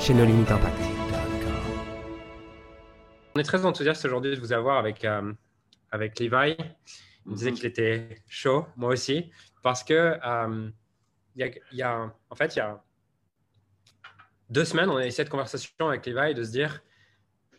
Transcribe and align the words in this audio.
chez 0.00 0.14
nos 0.14 0.24
limites 0.24 0.50
impact. 0.50 0.80
On 3.34 3.40
est 3.40 3.44
très 3.44 3.66
enthousiaste 3.66 4.04
aujourd'hui 4.06 4.34
de 4.34 4.40
vous 4.40 4.52
avoir 4.52 4.78
avec, 4.78 5.04
euh, 5.04 5.32
avec 5.90 6.18
Levi. 6.18 6.56
Il 7.26 7.34
disait 7.34 7.50
mhm. 7.50 7.56
qu'il 7.56 7.66
était 7.66 8.22
chaud, 8.26 8.66
moi 8.76 8.90
aussi, 8.90 9.30
parce 9.62 9.84
que 9.84 10.18
euh, 10.24 10.70
il 11.36 11.60
y, 11.72 11.82
a, 11.82 12.12
en 12.30 12.34
fait, 12.34 12.56
il 12.56 12.60
y 12.60 12.62
a 12.62 12.82
deux 14.48 14.64
semaines, 14.64 14.88
on 14.88 14.96
a 14.96 15.06
eu 15.06 15.10
cette 15.10 15.28
conversation 15.28 15.88
avec 15.88 16.06
Levi 16.06 16.34
de 16.34 16.44
se 16.44 16.50
dire, 16.50 16.82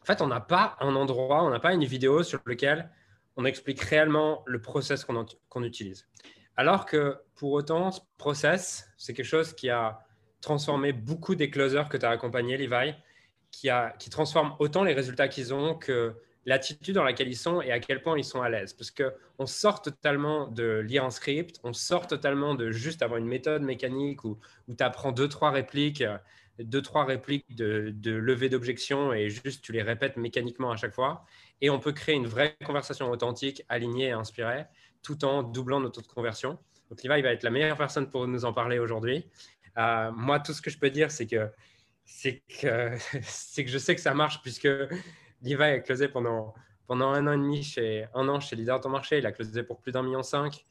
en 0.01 0.05
fait, 0.05 0.21
on 0.21 0.27
n'a 0.27 0.41
pas 0.41 0.77
un 0.79 0.95
endroit, 0.95 1.43
on 1.43 1.51
n'a 1.51 1.59
pas 1.59 1.73
une 1.73 1.85
vidéo 1.85 2.23
sur 2.23 2.41
lequel 2.45 2.89
on 3.37 3.45
explique 3.45 3.81
réellement 3.81 4.43
le 4.47 4.59
process 4.61 5.05
qu'on 5.05 5.63
utilise. 5.63 6.07
Alors 6.57 6.87
que 6.87 7.17
pour 7.35 7.51
autant, 7.51 7.91
ce 7.91 8.01
process, 8.17 8.91
c'est 8.97 9.13
quelque 9.13 9.25
chose 9.25 9.53
qui 9.53 9.69
a 9.69 9.99
transformer 10.41 10.91
beaucoup 10.91 11.35
des 11.35 11.49
closers 11.49 11.87
que 11.89 11.97
tu 11.97 12.05
as 12.05 12.09
accompagnés, 12.09 12.57
Levi, 12.57 12.93
qui, 13.51 13.69
a, 13.69 13.91
qui 13.99 14.09
transforment 14.09 14.55
autant 14.59 14.83
les 14.83 14.93
résultats 14.93 15.27
qu'ils 15.27 15.53
ont 15.53 15.75
que 15.75 16.13
l'attitude 16.45 16.95
dans 16.95 17.03
laquelle 17.03 17.27
ils 17.27 17.37
sont 17.37 17.61
et 17.61 17.71
à 17.71 17.79
quel 17.79 18.01
point 18.01 18.17
ils 18.17 18.23
sont 18.23 18.41
à 18.41 18.49
l'aise. 18.49 18.73
Parce 18.73 18.91
qu'on 18.91 19.45
sort 19.45 19.81
totalement 19.81 20.47
de 20.47 20.79
lire 20.79 21.05
un 21.05 21.11
script, 21.11 21.59
on 21.63 21.73
sort 21.73 22.07
totalement 22.07 22.55
de 22.55 22.71
juste 22.71 23.01
avoir 23.01 23.19
une 23.19 23.27
méthode 23.27 23.61
mécanique 23.61 24.23
où, 24.23 24.39
où 24.67 24.73
tu 24.73 24.83
apprends 24.83 25.11
deux, 25.11 25.27
trois 25.27 25.51
répliques, 25.51 26.03
deux, 26.59 26.81
trois 26.81 27.05
répliques 27.05 27.55
de, 27.55 27.93
de 27.93 28.11
levée 28.11 28.49
d'objection 28.49 29.13
et 29.13 29.29
juste 29.29 29.63
tu 29.63 29.71
les 29.71 29.83
répètes 29.83 30.17
mécaniquement 30.17 30.71
à 30.71 30.77
chaque 30.77 30.93
fois. 30.93 31.25
Et 31.61 31.69
on 31.69 31.79
peut 31.79 31.91
créer 31.91 32.15
une 32.15 32.27
vraie 32.27 32.55
conversation 32.65 33.11
authentique, 33.11 33.63
alignée 33.69 34.07
et 34.07 34.11
inspirée, 34.11 34.65
tout 35.03 35.23
en 35.25 35.43
doublant 35.43 35.79
notre 35.79 36.01
taux 36.01 36.07
de 36.07 36.13
conversion. 36.13 36.57
Donc 36.89 37.03
Levi 37.03 37.21
va 37.21 37.31
être 37.31 37.43
la 37.43 37.51
meilleure 37.51 37.77
personne 37.77 38.09
pour 38.09 38.27
nous 38.27 38.45
en 38.45 38.53
parler 38.53 38.79
aujourd'hui. 38.79 39.25
Euh, 39.77 40.11
moi, 40.11 40.39
tout 40.39 40.53
ce 40.53 40.61
que 40.61 40.69
je 40.69 40.77
peux 40.77 40.89
dire, 40.89 41.11
c'est 41.11 41.27
que, 41.27 41.49
que, 42.23 42.89
que 43.61 43.67
je 43.67 43.77
sais 43.77 43.95
que 43.95 44.01
ça 44.01 44.13
marche 44.13 44.41
puisque 44.41 44.67
Levi 45.41 45.63
a 45.63 45.79
closé 45.79 46.07
pendant, 46.07 46.53
pendant 46.87 47.09
un 47.09 47.27
an 47.27 47.33
et 47.33 47.37
demi, 47.37 47.63
chez, 47.63 48.07
un 48.13 48.27
an 48.27 48.39
chez 48.39 48.55
Leader 48.55 48.79
ton 48.81 48.89
marché. 48.89 49.17
Il 49.19 49.25
a 49.25 49.31
closé 49.31 49.63
pour 49.63 49.79
plus 49.79 49.91
d'un 49.91 50.03
million 50.03 50.23
cinq. 50.23 50.65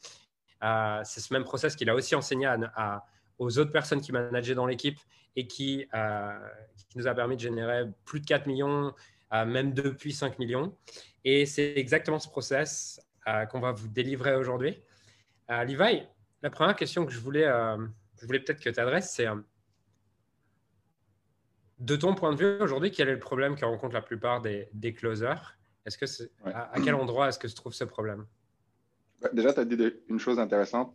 Euh, 0.63 1.01
c'est 1.05 1.21
ce 1.21 1.33
même 1.33 1.45
process 1.45 1.75
qu'il 1.75 1.89
a 1.89 1.95
aussi 1.95 2.15
enseigné 2.15 2.47
à, 2.47 3.05
aux 3.39 3.59
autres 3.59 3.73
personnes 3.73 4.01
qui 4.01 4.13
manageaient 4.13 4.55
dans 4.55 4.67
l'équipe 4.67 4.99
et 5.37 5.47
qui, 5.47 5.87
euh, 5.95 6.39
nous 6.97 7.07
a 7.07 7.15
permis 7.15 7.37
de 7.37 7.41
générer 7.41 7.85
plus 8.05 8.21
de 8.21 8.27
4 8.27 8.47
millions, 8.47 8.93
même 9.33 9.73
depuis 9.73 10.13
5 10.13 10.41
millions. 10.41 10.77
Et 11.25 11.47
c'est 11.47 11.75
exactement 11.77 12.19
ce 12.19 12.29
process 12.29 13.01
qu'on 13.49 13.61
va 13.61 13.71
vous 13.71 13.87
délivrer 13.87 14.35
aujourd'hui. 14.35 14.83
Levi, 15.49 16.03
la 16.43 16.51
première 16.51 16.75
question 16.75 17.07
que 17.07 17.13
je 17.13 17.21
voulais 17.21 17.47
je 18.21 18.27
voulais 18.27 18.41
peut-être 18.41 18.63
que 18.63 18.71
tu 18.71 18.81
adresses, 18.81 19.11
c'est 19.11 19.27
euh, 19.27 19.37
de 21.79 21.97
ton 21.97 22.15
point 22.15 22.33
de 22.35 22.39
vue 22.39 22.63
aujourd'hui, 22.63 22.91
quel 22.91 23.09
est 23.09 23.15
le 23.15 23.19
problème 23.19 23.57
que 23.57 23.65
rencontrent 23.65 23.95
la 23.95 24.03
plupart 24.03 24.43
des, 24.43 24.69
des 24.75 24.93
closers? 24.93 25.59
Est-ce 25.87 25.97
que 25.97 26.31
à, 26.45 26.79
quel 26.85 26.95
endroit 26.95 27.29
est-ce 27.29 27.39
que 27.39 27.49
se 27.49 27.55
trouve 27.55 27.73
ce 27.73 27.85
problème? 27.85 28.27
Bah, 29.23 29.31
Déjà, 29.33 29.55
tu 29.55 29.61
as 29.61 29.65
dit 29.65 29.77
une 30.09 30.19
chose 30.19 30.39
intéressante 30.39 30.95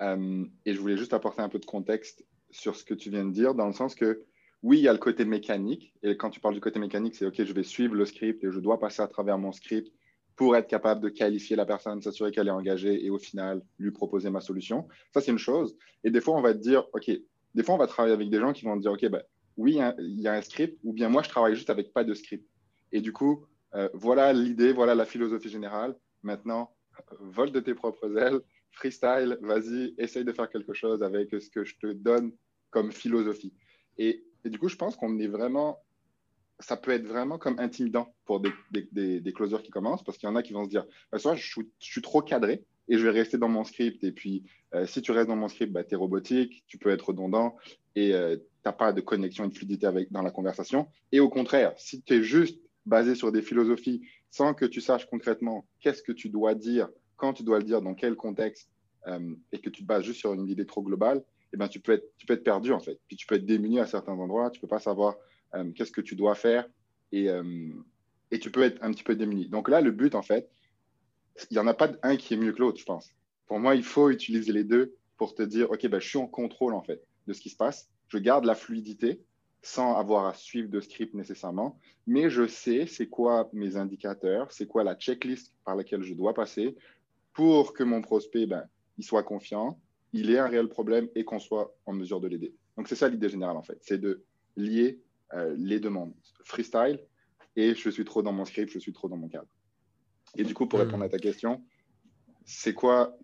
euh, 0.00 0.44
et 0.66 0.74
je 0.74 0.80
voulais 0.80 0.96
juste 0.96 1.14
apporter 1.14 1.42
un 1.42 1.48
peu 1.48 1.60
de 1.60 1.64
contexte 1.64 2.24
sur 2.50 2.74
ce 2.74 2.84
que 2.84 2.94
tu 2.94 3.10
viens 3.10 3.24
de 3.24 3.30
dire, 3.30 3.54
dans 3.54 3.66
le 3.66 3.72
sens 3.72 3.94
que 3.94 4.24
oui, 4.62 4.78
il 4.78 4.82
y 4.82 4.88
a 4.88 4.92
le 4.92 4.98
côté 4.98 5.24
mécanique. 5.24 5.94
Et 6.02 6.16
quand 6.16 6.30
tu 6.30 6.40
parles 6.40 6.54
du 6.54 6.60
côté 6.60 6.80
mécanique, 6.80 7.14
c'est 7.14 7.26
OK, 7.26 7.44
je 7.44 7.52
vais 7.52 7.62
suivre 7.62 7.94
le 7.94 8.04
script 8.04 8.42
et 8.42 8.50
je 8.50 8.58
dois 8.58 8.80
passer 8.80 9.02
à 9.02 9.06
travers 9.06 9.38
mon 9.38 9.52
script 9.52 9.92
pour 10.36 10.56
être 10.56 10.66
capable 10.66 11.00
de 11.00 11.08
qualifier 11.08 11.56
la 11.56 11.64
personne, 11.64 12.02
s'assurer 12.02 12.32
qu'elle 12.32 12.48
est 12.48 12.52
engagée 12.52 13.04
et 13.04 13.10
au 13.10 13.18
final 13.18 13.62
lui 13.78 13.92
proposer 13.92 14.30
ma 14.30 14.40
solution. 14.40 14.88
Ça, 15.12 15.20
c'est 15.20 15.30
une 15.30 15.38
chose. 15.38 15.76
Et 16.02 16.10
des 16.10 16.20
fois, 16.20 16.36
on 16.36 16.42
va 16.42 16.52
te 16.52 16.58
dire, 16.58 16.84
OK, 16.92 17.10
des 17.54 17.62
fois, 17.62 17.74
on 17.74 17.78
va 17.78 17.86
travailler 17.86 18.14
avec 18.14 18.30
des 18.30 18.40
gens 18.40 18.52
qui 18.52 18.64
vont 18.64 18.76
te 18.76 18.82
dire, 18.82 18.92
OK, 18.92 19.06
bah, 19.08 19.22
oui, 19.56 19.78
il 19.98 20.20
y 20.20 20.26
a 20.26 20.32
un 20.32 20.42
script, 20.42 20.78
ou 20.82 20.92
bien 20.92 21.08
moi, 21.08 21.22
je 21.22 21.28
travaille 21.28 21.54
juste 21.54 21.70
avec 21.70 21.92
pas 21.92 22.02
de 22.02 22.14
script. 22.14 22.48
Et 22.90 23.00
du 23.00 23.12
coup, 23.12 23.46
euh, 23.74 23.88
voilà 23.94 24.32
l'idée, 24.32 24.72
voilà 24.72 24.94
la 24.94 25.04
philosophie 25.04 25.48
générale. 25.48 25.96
Maintenant, 26.22 26.74
vole 27.20 27.52
de 27.52 27.60
tes 27.60 27.74
propres 27.74 28.16
ailes, 28.16 28.40
freestyle, 28.72 29.38
vas-y, 29.40 29.94
essaye 29.98 30.24
de 30.24 30.32
faire 30.32 30.50
quelque 30.50 30.74
chose 30.74 31.02
avec 31.02 31.30
ce 31.30 31.48
que 31.50 31.64
je 31.64 31.76
te 31.78 31.92
donne 31.92 32.32
comme 32.70 32.90
philosophie. 32.90 33.54
Et, 33.98 34.24
et 34.44 34.50
du 34.50 34.58
coup, 34.58 34.68
je 34.68 34.76
pense 34.76 34.96
qu'on 34.96 35.18
est 35.18 35.28
vraiment 35.28 35.78
ça 36.60 36.76
peut 36.76 36.92
être 36.92 37.06
vraiment 37.06 37.38
comme 37.38 37.58
intimidant 37.58 38.14
pour 38.24 38.40
des, 38.40 38.50
des, 38.70 39.22
qui 39.22 39.70
commencent 39.70 40.04
parce 40.04 40.18
qu'il 40.18 40.28
y 40.28 40.32
en 40.32 40.36
a 40.36 40.42
qui 40.42 40.52
vont 40.52 40.64
se 40.64 40.70
dire 40.70 40.86
bah, 41.10 41.18
soit 41.18 41.34
je 41.34 41.60
suis, 41.78 42.02
trop 42.02 42.22
cadré 42.22 42.64
et 42.88 42.98
je 42.98 43.04
vais 43.04 43.10
rester 43.10 43.38
dans 43.38 43.48
mon 43.48 43.64
script. 43.64 44.04
Et 44.04 44.12
puis, 44.12 44.44
euh, 44.74 44.86
si 44.86 45.02
tu 45.02 45.12
restes 45.12 45.28
dans 45.28 45.36
mon 45.36 45.48
script, 45.48 45.72
bah, 45.72 45.84
tu 45.84 45.94
es 45.94 45.96
robotique, 45.96 46.64
tu 46.66 46.78
peux 46.78 46.90
être 46.90 47.08
redondant 47.08 47.56
et 47.96 48.14
euh, 48.14 48.36
tu 48.36 48.42
n'as 48.64 48.72
pas 48.72 48.92
de 48.92 49.00
connexion 49.00 49.44
et 49.44 49.48
de 49.48 49.54
fluidité 49.54 49.88
dans 50.10 50.22
la 50.22 50.30
conversation. 50.30 50.88
Et 51.12 51.20
au 51.20 51.28
contraire, 51.28 51.72
si 51.76 52.02
tu 52.02 52.14
es 52.14 52.22
juste 52.22 52.60
basé 52.86 53.14
sur 53.14 53.32
des 53.32 53.42
philosophies 53.42 54.02
sans 54.30 54.54
que 54.54 54.64
tu 54.64 54.80
saches 54.80 55.06
concrètement 55.06 55.66
qu'est-ce 55.80 56.02
que 56.02 56.12
tu 56.12 56.28
dois 56.28 56.54
dire, 56.54 56.88
quand 57.16 57.32
tu 57.32 57.42
dois 57.42 57.58
le 57.58 57.64
dire, 57.64 57.80
dans 57.80 57.94
quel 57.94 58.16
contexte, 58.16 58.68
euh, 59.06 59.34
et 59.52 59.58
que 59.58 59.70
tu 59.70 59.82
te 59.82 59.86
bases 59.86 60.04
juste 60.04 60.20
sur 60.20 60.32
une 60.32 60.48
idée 60.48 60.66
trop 60.66 60.82
globale, 60.82 61.22
eh 61.52 61.56
ben, 61.56 61.68
tu, 61.68 61.78
peux 61.78 61.92
être, 61.92 62.04
tu 62.16 62.26
peux 62.26 62.34
être 62.34 62.42
perdu 62.42 62.72
en 62.72 62.80
fait. 62.80 62.98
Puis 63.06 63.16
tu 63.16 63.26
peux 63.26 63.36
être 63.36 63.46
démuni 63.46 63.78
à 63.78 63.86
certains 63.86 64.12
endroits, 64.12 64.50
tu 64.50 64.58
ne 64.58 64.60
peux 64.62 64.68
pas 64.68 64.80
savoir 64.80 65.14
qu'est-ce 65.74 65.92
que 65.92 66.00
tu 66.00 66.16
dois 66.16 66.34
faire 66.34 66.66
et, 67.12 67.28
euh, 67.30 67.72
et 68.30 68.38
tu 68.38 68.50
peux 68.50 68.62
être 68.62 68.82
un 68.82 68.92
petit 68.92 69.04
peu 69.04 69.14
démuni. 69.14 69.48
Donc 69.48 69.68
là, 69.68 69.80
le 69.80 69.90
but, 69.90 70.14
en 70.14 70.22
fait, 70.22 70.50
il 71.50 71.54
n'y 71.54 71.58
en 71.58 71.66
a 71.66 71.74
pas 71.74 71.92
un 72.02 72.16
qui 72.16 72.34
est 72.34 72.36
mieux 72.36 72.52
que 72.52 72.60
l'autre, 72.60 72.78
je 72.78 72.84
pense. 72.84 73.10
Pour 73.46 73.58
moi, 73.58 73.74
il 73.74 73.84
faut 73.84 74.10
utiliser 74.10 74.52
les 74.52 74.64
deux 74.64 74.94
pour 75.16 75.34
te 75.34 75.42
dire, 75.42 75.70
OK, 75.70 75.86
ben, 75.86 76.00
je 76.00 76.08
suis 76.08 76.18
en 76.18 76.26
contrôle, 76.26 76.74
en 76.74 76.82
fait, 76.82 77.02
de 77.26 77.32
ce 77.32 77.40
qui 77.40 77.50
se 77.50 77.56
passe. 77.56 77.88
Je 78.08 78.18
garde 78.18 78.44
la 78.44 78.54
fluidité 78.54 79.20
sans 79.62 79.96
avoir 79.96 80.26
à 80.26 80.34
suivre 80.34 80.68
de 80.68 80.80
script 80.80 81.14
nécessairement, 81.14 81.78
mais 82.06 82.28
je 82.28 82.46
sais 82.46 82.86
c'est 82.86 83.08
quoi 83.08 83.48
mes 83.54 83.76
indicateurs, 83.76 84.52
c'est 84.52 84.66
quoi 84.66 84.84
la 84.84 84.94
checklist 84.94 85.54
par 85.64 85.74
laquelle 85.74 86.02
je 86.02 86.12
dois 86.12 86.34
passer 86.34 86.76
pour 87.32 87.72
que 87.72 87.82
mon 87.82 88.02
prospect, 88.02 88.46
ben, 88.46 88.64
il 88.98 89.04
soit 89.04 89.22
confiant, 89.22 89.80
il 90.12 90.30
ait 90.30 90.38
un 90.38 90.46
réel 90.46 90.68
problème 90.68 91.08
et 91.14 91.24
qu'on 91.24 91.38
soit 91.38 91.74
en 91.86 91.92
mesure 91.92 92.20
de 92.20 92.28
l'aider. 92.28 92.54
Donc, 92.76 92.88
c'est 92.88 92.94
ça 92.94 93.08
l'idée 93.08 93.28
générale, 93.28 93.56
en 93.56 93.62
fait. 93.62 93.78
C'est 93.80 93.98
de 93.98 94.22
lier 94.56 95.00
euh, 95.32 95.54
les 95.58 95.80
demandes 95.80 96.12
freestyle 96.44 97.00
et 97.56 97.74
je 97.74 97.90
suis 97.90 98.04
trop 98.04 98.22
dans 98.22 98.32
mon 98.32 98.44
script, 98.44 98.70
je 98.70 98.78
suis 98.78 98.92
trop 98.92 99.08
dans 99.08 99.16
mon 99.16 99.28
cadre. 99.28 99.48
Et 100.36 100.44
du 100.44 100.54
coup, 100.54 100.66
pour 100.66 100.78
hmm. 100.78 100.82
répondre 100.82 101.04
à 101.04 101.08
ta 101.08 101.18
question, 101.18 101.62
c'est 102.44 102.74
quoi 102.74 103.16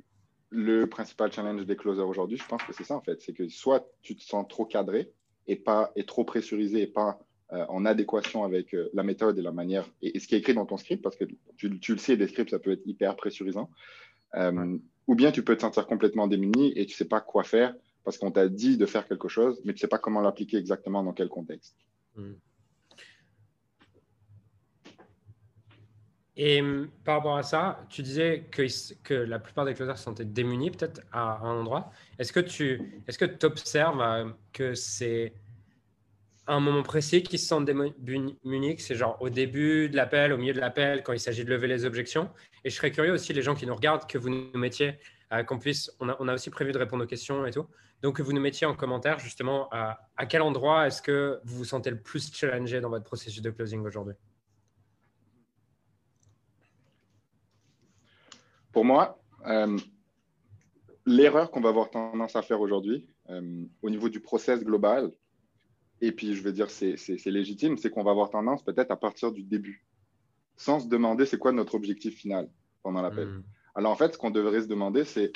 le 0.49 0.87
principal 0.87 1.33
challenge 1.33 1.67
des 1.67 1.77
closers 1.77 2.07
aujourd'hui? 2.07 2.37
Je 2.37 2.47
pense 2.47 2.63
que 2.63 2.73
c'est 2.73 2.85
ça 2.85 2.97
en 2.97 3.01
fait. 3.01 3.21
C'est 3.21 3.33
que 3.33 3.49
soit 3.49 3.89
tu 4.03 4.17
te 4.17 4.23
sens 4.23 4.47
trop 4.49 4.65
cadré 4.65 5.11
et, 5.47 5.57
pas, 5.57 5.93
et 5.97 6.05
trop 6.05 6.25
pressurisé 6.25 6.83
et 6.83 6.87
pas 6.87 7.21
euh, 7.53 7.65
en 7.69 7.85
adéquation 7.85 8.45
avec 8.45 8.75
euh, 8.75 8.89
la 8.95 9.03
méthode 9.03 9.39
et 9.39 9.43
la 9.43 9.53
manière 9.53 9.89
et, 10.03 10.19
ce 10.21 10.29
qui 10.29 10.37
est 10.37 10.39
écrit 10.39 10.55
dans 10.55 10.67
ton 10.67 10.77
script, 10.77 11.03
parce 11.03 11.17
que 11.17 11.25
tu, 11.57 11.79
tu, 11.81 11.93
le 11.93 11.99
sais, 11.99 12.17
des 12.17 12.29
scripts, 12.29 12.51
ça 12.51 12.59
peut 12.59 12.73
être 12.73 12.87
hyper 12.87 13.17
pressurisant. 13.17 13.71
Ou 15.07 15.17
bien 15.17 15.33
tu 15.33 15.43
peux 15.43 15.57
te 15.57 15.63
sentir 15.63 15.89
complètement 15.89 16.29
démuni 16.29 16.73
et 16.77 16.87
tu 16.87 16.93
ne 16.93 16.97
sais 16.97 17.05
pas 17.05 17.21
quoi 17.21 17.43
faire 17.43 17.75
parce 18.05 18.17
qu'on 18.17 18.31
t'a 18.31 18.49
dit 18.49 18.77
de 18.77 18.87
faire 18.87 19.07
quelque 19.07 19.29
chose, 19.29 19.61
mais 19.65 19.73
tu 19.73 19.79
ne 19.79 19.81
sais 19.81 19.89
pas 19.89 19.99
comment 19.99 20.21
l'appliquer 20.21 20.57
exactement 20.57 21.03
dans 21.03 21.13
quel 21.13 21.29
contexte. 21.29 21.77
Hmm. 22.21 22.35
Et 26.37 26.63
hum, 26.63 26.89
par 27.05 27.17
rapport 27.17 27.37
à 27.37 27.43
ça, 27.43 27.85
tu 27.91 28.03
disais 28.03 28.47
que, 28.51 29.15
la 29.15 29.39
plupart 29.39 29.65
des 29.67 29.75
closers 29.75 29.99
se 29.99 30.05
sentaient 30.05 30.25
démunis 30.25 30.71
peut-être 30.71 31.03
à, 31.13 31.39
un 31.43 31.61
endroit. 31.61 31.93
Est-ce 32.19 32.33
que 32.33 32.41
tu 32.41 33.03
est-ce 33.07 33.19
que 33.19 33.47
observes 33.47 34.01
euh, 34.01 34.31
que 34.53 34.75
c'est 34.75 35.35
un 36.47 36.61
moment 36.61 36.83
précis 36.83 37.23
qu'ils 37.23 37.39
se 37.39 37.47
sentent 37.47 37.67
démunis, 37.67 38.79
c'est 38.79 38.95
genre 38.95 39.19
au 39.21 39.29
début 39.29 39.91
de 39.91 39.97
l'appel, 39.97 40.33
au 40.33 40.39
milieu 40.39 40.55
de 40.55 40.61
l'appel, 40.61 41.03
quand 41.03 41.13
il 41.13 41.21
s'agit 41.21 41.45
de 41.45 41.51
lever 41.51 41.69
les 41.69 41.85
objections? 41.85 42.31
Et 42.65 42.71
je 42.71 42.77
serais 42.77 42.91
curieux 42.91 43.13
aussi, 43.13 43.33
les 43.33 43.43
gens 43.43 43.55
qui 43.55 43.67
nous 43.67 43.75
regardent, 43.75 44.07
que 44.07 44.19
vous 44.19 44.31
nous 44.31 44.59
mettiez, 44.59 44.99
qu'on 45.47 45.59
puisse, 45.59 45.91
on 46.01 46.09
a, 46.09 46.17
on 46.19 46.29
a 46.29 46.35
aussi 46.35 46.51
prévu 46.51 46.73
de 46.73 46.79
répondre 46.79 47.05
aux 47.05 47.07
questions 47.07 47.47
et 47.47 47.53
tout. 47.53 47.67
Donc, 48.03 48.17
que 48.17 48.23
vous 48.23 48.33
nous 48.33 48.41
mettiez 48.41 48.67
en 48.67 48.75
commentaire 48.75 49.19
justement 49.19 49.69
à, 49.71 49.99
quel 50.29 50.43
endroit 50.43 50.87
est-ce 50.87 51.03
que 51.03 51.41
vous 51.45 51.59
vous 51.59 51.65
sentez 51.65 51.91
le 51.91 52.01
plus 52.01 52.33
challengé 52.35 52.81
dans 52.81 52.89
votre 52.89 53.05
processus 53.05 53.43
de 53.43 53.51
closing 53.51 53.85
aujourd'hui? 53.85 54.15
Pour 58.73 58.85
moi, 58.85 59.21
euh, 59.47 59.77
l'erreur 61.05 61.51
qu'on 61.51 61.61
va 61.61 61.69
avoir 61.69 61.91
tendance 61.91 62.37
à 62.37 62.43
faire 62.43 62.61
aujourd'hui 62.61 63.09
euh, 63.29 63.65
au 63.83 63.91
niveau 63.91 64.09
du 64.09 64.21
process 64.21 64.65
global, 64.65 65.11
et 66.01 66.13
puis 66.13 66.35
je 66.35 66.43
veux 66.43 66.53
dire, 66.53 66.71
c'est 66.71 66.97
légitime, 67.27 67.77
c'est 67.77 67.91
qu'on 67.91 68.05
va 68.05 68.13
avoir 68.13 68.31
tendance 68.31 68.65
peut-être 68.65 68.91
à 68.91 68.97
partir 68.97 69.33
du 69.33 69.43
début, 69.43 69.85
sans 70.57 70.81
se 70.81 70.89
demander 70.89 71.27
c'est 71.27 71.39
quoi 71.39 71.53
notre 71.53 71.75
objectif 71.75 72.17
final 72.17 72.49
pendant 72.83 73.03
l'appel. 73.03 73.29
Hmm. 73.29 73.43
Alors 73.75 73.93
en 73.93 73.97
fait, 73.97 74.13
ce 74.13 74.19
qu'on 74.19 74.31
devrait 74.31 74.63
se 74.63 74.67
demander, 74.67 75.05
c'est 75.05 75.33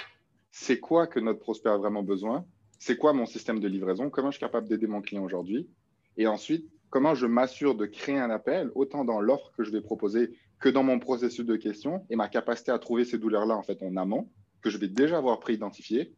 c'est 0.51 0.79
quoi 0.79 1.07
que 1.07 1.19
notre 1.19 1.41
prospect 1.41 1.71
a 1.71 1.77
vraiment 1.77 2.03
besoin? 2.03 2.47
C'est 2.79 2.97
quoi 2.97 3.13
mon 3.13 3.27
système 3.27 3.59
de 3.59 3.67
livraison? 3.67 4.09
Comment 4.09 4.31
je 4.31 4.37
suis 4.37 4.45
capable 4.45 4.69
d'aider 4.69 4.87
mon 4.87 5.01
client 5.01 5.25
aujourd'hui? 5.25 5.69
Et 6.17 6.27
ensuite, 6.27 6.71
comment 6.91 7.15
je 7.15 7.27
m'assure 7.27 7.75
de 7.75 7.87
créer 7.87 8.19
un 8.19 8.31
appel, 8.31 8.71
autant 8.77 9.05
dans 9.05 9.21
l'offre 9.21 9.51
que 9.57 9.65
je 9.65 9.73
vais 9.73 9.81
proposer 9.81 10.33
que 10.61 10.69
dans 10.69 10.85
mon 10.85 11.01
processus 11.01 11.45
de 11.45 11.57
questions 11.57 12.07
et 12.09 12.17
ma 12.17 12.29
capacité 12.29 12.71
à 12.71 12.79
trouver 12.79 13.05
ces 13.05 13.19
douleurs-là 13.19 13.57
en 13.57 13.63
fait 13.63 13.83
en 13.83 13.97
amont, 13.97 14.31
que 14.63 14.71
je 14.71 14.79
vais 14.79 14.89
déjà 14.89 15.19
avoir 15.19 15.41
préidentifié 15.41 16.15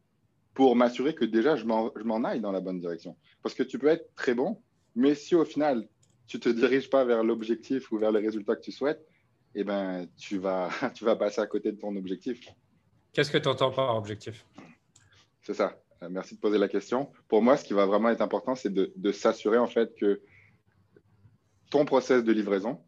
pour 0.53 0.77
m'assurer 0.77 1.15
que 1.15 1.25
déjà 1.25 1.57
je 1.57 1.65
m'en 1.65 2.25
aille 2.25 2.41
dans 2.41 2.53
la 2.53 2.61
bonne 2.61 2.79
direction. 2.79 3.17
Parce 3.43 3.55
que 3.55 3.63
tu 3.63 3.79
peux 3.79 3.89
être 3.89 4.15
très 4.15 4.35
bon, 4.35 4.63
mais 4.95 5.15
si 5.15 5.35
au 5.35 5.45
final 5.45 5.89
tu 6.27 6.39
te 6.39 6.49
diriges 6.63 6.91
pas 6.91 7.05
vers 7.05 7.25
l'objectif 7.25 7.91
ou 7.91 7.99
vers 7.99 8.13
le 8.13 8.19
résultat 8.19 8.55
que 8.57 8.63
tu 8.63 8.73
souhaites, 8.73 9.03
eh 9.57 9.65
ben, 9.65 10.07
tu, 10.17 10.39
vas, 10.39 10.71
tu 10.95 11.05
vas 11.05 11.17
passer 11.17 11.41
à 11.41 11.47
côté 11.47 11.73
de 11.73 11.79
ton 11.79 11.97
objectif. 11.97 12.41
Qu'est-ce 13.13 13.31
que 13.31 13.39
tu 13.39 13.49
entends 13.49 13.71
par 13.71 13.97
objectif? 13.97 14.47
C'est 15.43 15.55
ça. 15.55 15.81
Euh, 16.03 16.09
merci 16.11 16.35
de 16.35 16.41
poser 16.41 16.59
la 16.59 16.69
question. 16.69 17.11
Pour 17.29 17.43
moi, 17.43 17.57
ce 17.57 17.65
qui 17.65 17.73
va 17.73 17.87
vraiment 17.87 18.11
être 18.11 18.21
important, 18.21 18.55
c'est 18.55 18.73
de, 18.73 18.93
de 18.95 19.13
s'assurer 19.13 19.57
en 19.57 19.67
fait 19.67 19.95
que 19.95 20.21
ton 21.71 21.85
process 21.87 22.23
de 22.23 22.33
livraison 22.33 22.81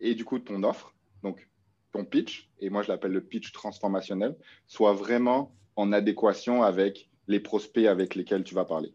et 0.00 0.14
du 0.14 0.24
coup 0.24 0.38
ton 0.38 0.62
offre, 0.64 0.92
donc 1.22 1.48
ton 1.92 2.04
pitch, 2.04 2.50
et 2.58 2.68
moi 2.68 2.82
je 2.82 2.88
l'appelle 2.88 3.12
le 3.12 3.22
pitch 3.22 3.52
transformationnel, 3.52 4.36
soit 4.66 4.92
vraiment 4.92 5.54
en 5.76 5.92
adéquation 5.92 6.62
avec 6.62 7.08
les 7.28 7.40
prospects 7.40 7.86
avec 7.86 8.14
lesquels 8.14 8.44
tu 8.44 8.54
vas 8.54 8.64
parler. 8.64 8.92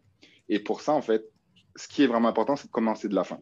Et 0.48 0.58
pour 0.58 0.82
ça, 0.82 0.92
en 0.92 1.02
fait, 1.02 1.24
ce 1.76 1.88
qui 1.88 2.02
est 2.02 2.06
vraiment 2.06 2.28
important, 2.28 2.56
c'est 2.56 2.66
de 2.66 2.72
commencer 2.72 3.08
de 3.08 3.14
la 3.14 3.24
fin. 3.24 3.40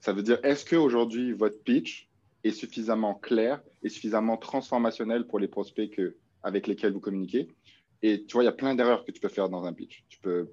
Ça 0.00 0.12
veut 0.12 0.22
dire, 0.22 0.40
est-ce 0.42 0.64
qu'aujourd'hui, 0.64 1.32
votre 1.32 1.62
pitch 1.62 2.09
est 2.44 2.50
suffisamment 2.52 3.14
clair 3.14 3.62
et 3.82 3.88
suffisamment 3.88 4.36
transformationnel 4.36 5.26
pour 5.26 5.38
les 5.38 5.48
prospects 5.48 5.90
que, 5.90 6.16
avec 6.42 6.66
lesquels 6.66 6.92
vous 6.92 7.00
communiquez 7.00 7.48
Et 8.02 8.24
tu 8.24 8.34
vois, 8.34 8.42
il 8.42 8.46
y 8.46 8.48
a 8.48 8.52
plein 8.52 8.74
d'erreurs 8.74 9.04
que 9.04 9.12
tu 9.12 9.20
peux 9.20 9.28
faire 9.28 9.48
dans 9.48 9.64
un 9.64 9.72
pitch. 9.72 10.04
Tu 10.08 10.18
peux 10.20 10.48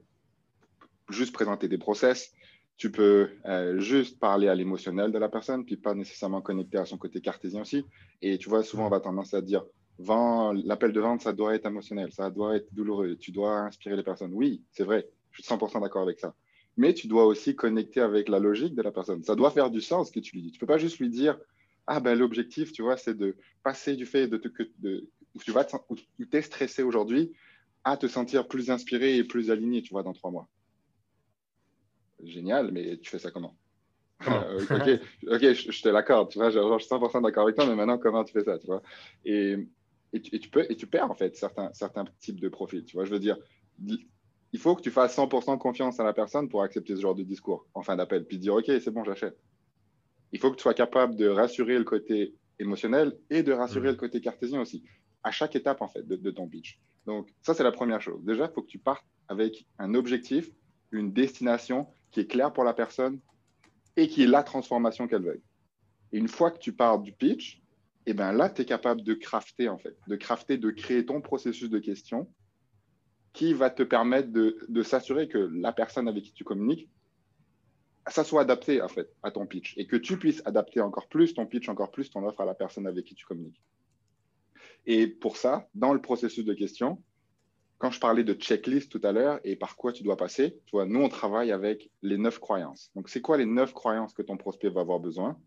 juste 1.09 1.33
présenter 1.33 1.67
des 1.67 1.77
process, 1.77 2.33
tu 2.77 2.91
peux 2.91 3.29
euh, 3.45 3.79
juste 3.79 4.19
parler 4.19 4.47
à 4.47 4.55
l'émotionnel 4.55 5.11
de 5.11 5.17
la 5.17 5.29
personne, 5.29 5.65
puis 5.65 5.77
pas 5.77 5.95
nécessairement 5.95 6.41
connecter 6.41 6.77
à 6.77 6.85
son 6.85 6.97
côté 6.97 7.21
cartésien 7.21 7.61
aussi. 7.61 7.85
Et 8.21 8.37
tu 8.37 8.49
vois, 8.49 8.63
souvent, 8.63 8.87
on 8.87 8.89
va 8.89 8.99
tendance 8.99 9.33
à 9.33 9.41
dire, 9.41 9.63
l'appel 9.99 10.91
de 10.91 10.99
vente, 10.99 11.21
ça 11.21 11.33
doit 11.33 11.55
être 11.55 11.65
émotionnel, 11.65 12.11
ça 12.11 12.29
doit 12.29 12.55
être 12.55 12.71
douloureux, 12.73 13.15
tu 13.15 13.31
dois 13.31 13.61
inspirer 13.61 13.95
les 13.95 14.03
personnes. 14.03 14.31
Oui, 14.33 14.63
c'est 14.71 14.83
vrai, 14.83 15.07
je 15.31 15.41
suis 15.41 15.53
100% 15.53 15.81
d'accord 15.81 16.03
avec 16.03 16.19
ça. 16.19 16.35
Mais 16.75 16.93
tu 16.93 17.07
dois 17.07 17.25
aussi 17.25 17.55
connecter 17.55 18.01
avec 18.01 18.29
la 18.29 18.37
logique 18.37 18.75
de 18.75 18.83
la 18.83 18.91
personne. 18.91 19.23
Ça 19.23 19.35
doit 19.35 19.49
faire 19.49 19.71
du 19.71 19.81
sens 19.81 20.09
ce 20.09 20.11
que 20.11 20.19
tu 20.19 20.35
lui 20.35 20.43
dis. 20.43 20.51
Tu 20.51 20.59
peux 20.59 20.67
pas 20.67 20.77
juste 20.77 20.99
lui 20.99 21.09
dire, 21.09 21.39
ah 21.87 22.01
ben 22.01 22.17
l'objectif, 22.17 22.73
tu 22.73 22.81
vois, 22.81 22.97
c'est 22.97 23.15
de 23.15 23.35
passer 23.63 23.95
du 23.95 24.05
fait 24.05 24.27
de, 24.27 24.37
que 24.37 24.63
de, 24.79 25.07
tu 25.43 25.51
vas 25.51 25.65
es 26.33 26.41
stressé 26.41 26.83
aujourd'hui 26.83 27.31
à 27.83 27.95
te 27.95 28.07
sentir 28.07 28.47
plus 28.47 28.69
inspiré 28.69 29.17
et 29.17 29.23
plus 29.23 29.49
aligné, 29.49 29.81
tu 29.81 29.91
vois, 29.91 30.03
dans 30.03 30.13
trois 30.13 30.29
mois. 30.29 30.49
Génial, 32.21 32.71
mais 32.71 32.97
tu 32.97 33.09
fais 33.09 33.19
ça 33.19 33.31
comment? 33.31 33.55
Euh, 34.27 34.59
ok, 34.71 34.99
ok, 35.27 35.53
je, 35.53 35.81
te 35.83 35.89
l'accorde, 35.89 36.31
tu 36.31 36.39
vois, 36.39 36.49
je, 36.49 36.57
suis 36.57 36.89
100% 36.89 37.21
d'accord 37.21 37.43
avec 37.43 37.55
toi, 37.55 37.67
mais 37.67 37.75
maintenant, 37.75 37.99
comment 37.99 38.23
tu 38.23 38.33
fais 38.33 38.43
ça, 38.43 38.57
tu 38.57 38.65
vois? 38.65 38.81
Et, 39.23 39.55
et, 40.11 40.19
tu, 40.19 40.49
peux, 40.49 40.65
et 40.69 40.75
tu 40.75 40.87
perds, 40.87 41.11
en 41.11 41.13
fait, 41.13 41.35
certains, 41.35 41.69
certains 41.73 42.03
types 42.19 42.39
de 42.39 42.49
profils, 42.49 42.83
tu 42.83 42.97
vois, 42.97 43.05
je 43.05 43.11
veux 43.11 43.19
dire, 43.19 43.37
il 44.51 44.59
faut 44.59 44.75
que 44.75 44.81
tu 44.81 44.89
fasses 44.89 45.15
100% 45.15 45.59
confiance 45.59 45.99
à 45.99 46.03
la 46.03 46.13
personne 46.13 46.49
pour 46.49 46.63
accepter 46.63 46.95
ce 46.95 47.01
genre 47.01 47.13
de 47.13 47.21
discours 47.21 47.67
en 47.75 47.83
fin 47.83 47.95
d'appel, 47.95 48.25
puis 48.25 48.39
dire, 48.39 48.55
ok, 48.55 48.65
c'est 48.65 48.89
bon, 48.89 49.03
j'achète. 49.03 49.37
Il 50.31 50.39
faut 50.39 50.51
que 50.51 50.57
tu 50.57 50.63
sois 50.63 50.73
capable 50.73 51.15
de 51.15 51.27
rassurer 51.27 51.77
le 51.77 51.83
côté 51.83 52.35
émotionnel 52.59 53.17
et 53.29 53.43
de 53.43 53.51
rassurer 53.51 53.89
mmh. 53.89 53.91
le 53.91 53.97
côté 53.97 54.21
cartésien 54.21 54.61
aussi, 54.61 54.83
à 55.23 55.31
chaque 55.31 55.55
étape, 55.55 55.81
en 55.81 55.87
fait, 55.87 56.05
de, 56.05 56.15
de 56.15 56.31
ton 56.31 56.47
pitch. 56.47 56.79
Donc, 57.05 57.29
ça, 57.41 57.53
c'est 57.53 57.63
la 57.63 57.71
première 57.71 58.01
chose. 58.01 58.23
Déjà, 58.23 58.45
il 58.45 58.53
faut 58.53 58.61
que 58.61 58.67
tu 58.67 58.79
partes 58.79 59.05
avec 59.27 59.65
un 59.79 59.93
objectif, 59.93 60.49
une 60.91 61.13
destination 61.13 61.87
qui 62.11 62.21
est 62.21 62.27
clair 62.27 62.51
pour 62.51 62.63
la 62.63 62.73
personne 62.73 63.19
et 63.95 64.07
qui 64.07 64.23
est 64.23 64.27
la 64.27 64.43
transformation 64.43 65.07
qu'elle 65.07 65.23
veut. 65.23 65.41
Et 66.11 66.17
une 66.17 66.27
fois 66.27 66.51
que 66.51 66.59
tu 66.59 66.73
pars 66.73 66.99
du 66.99 67.13
pitch, 67.13 67.61
et 68.05 68.11
eh 68.11 68.13
ben 68.13 68.31
là, 68.31 68.49
tu 68.49 68.61
es 68.61 68.65
capable 68.65 69.03
de 69.03 69.13
crafter, 69.13 69.67
en 69.67 69.77
fait, 69.77 69.97
de 70.07 70.15
crafter, 70.15 70.57
de 70.57 70.71
créer 70.71 71.05
ton 71.05 71.19
processus 71.19 71.69
de 71.69 71.79
question 71.79 72.31
qui 73.33 73.53
va 73.53 73.69
te 73.69 73.83
permettre 73.83 74.31
de, 74.31 74.57
de 74.69 74.81
s'assurer 74.81 75.27
que 75.27 75.37
la 75.37 75.73
personne 75.73 76.07
avec 76.07 76.23
qui 76.23 76.31
tu 76.31 76.45
communiques, 76.45 76.89
ça 78.07 78.23
soit 78.23 78.41
adapté, 78.41 78.81
en 78.81 78.87
fait, 78.87 79.09
à 79.23 79.31
ton 79.31 79.45
pitch 79.45 79.73
et 79.77 79.87
que 79.87 79.95
tu 79.95 80.17
puisses 80.17 80.41
adapter 80.45 80.81
encore 80.81 81.07
plus 81.07 81.33
ton 81.33 81.45
pitch, 81.45 81.69
encore 81.69 81.91
plus 81.91 82.09
ton 82.09 82.25
offre 82.25 82.41
à 82.41 82.45
la 82.45 82.53
personne 82.53 82.87
avec 82.87 83.05
qui 83.05 83.15
tu 83.15 83.25
communiques. 83.25 83.61
Et 84.85 85.07
pour 85.07 85.37
ça, 85.37 85.67
dans 85.75 85.93
le 85.93 86.01
processus 86.01 86.45
de 86.45 86.53
question, 86.53 87.01
quand 87.77 87.91
je 87.91 87.99
parlais 87.99 88.23
de 88.23 88.33
checklist 88.33 88.91
tout 88.91 89.01
à 89.03 89.11
l'heure 89.11 89.39
et 89.43 89.55
par 89.55 89.75
quoi 89.75 89.91
tu 89.91 90.03
dois 90.03 90.17
passer, 90.17 90.59
tu 90.65 90.75
nous, 90.75 91.01
on 91.01 91.09
travaille 91.09 91.51
avec 91.51 91.91
les 92.01 92.17
neuf 92.17 92.39
croyances. 92.39 92.91
Donc, 92.95 93.09
c'est 93.09 93.21
quoi 93.21 93.37
les 93.37 93.45
neuf 93.45 93.73
croyances 93.73 94.13
que 94.13 94.21
ton 94.21 94.37
prospect 94.37 94.69
va 94.69 94.81
avoir 94.81 94.99
besoin 94.99 95.37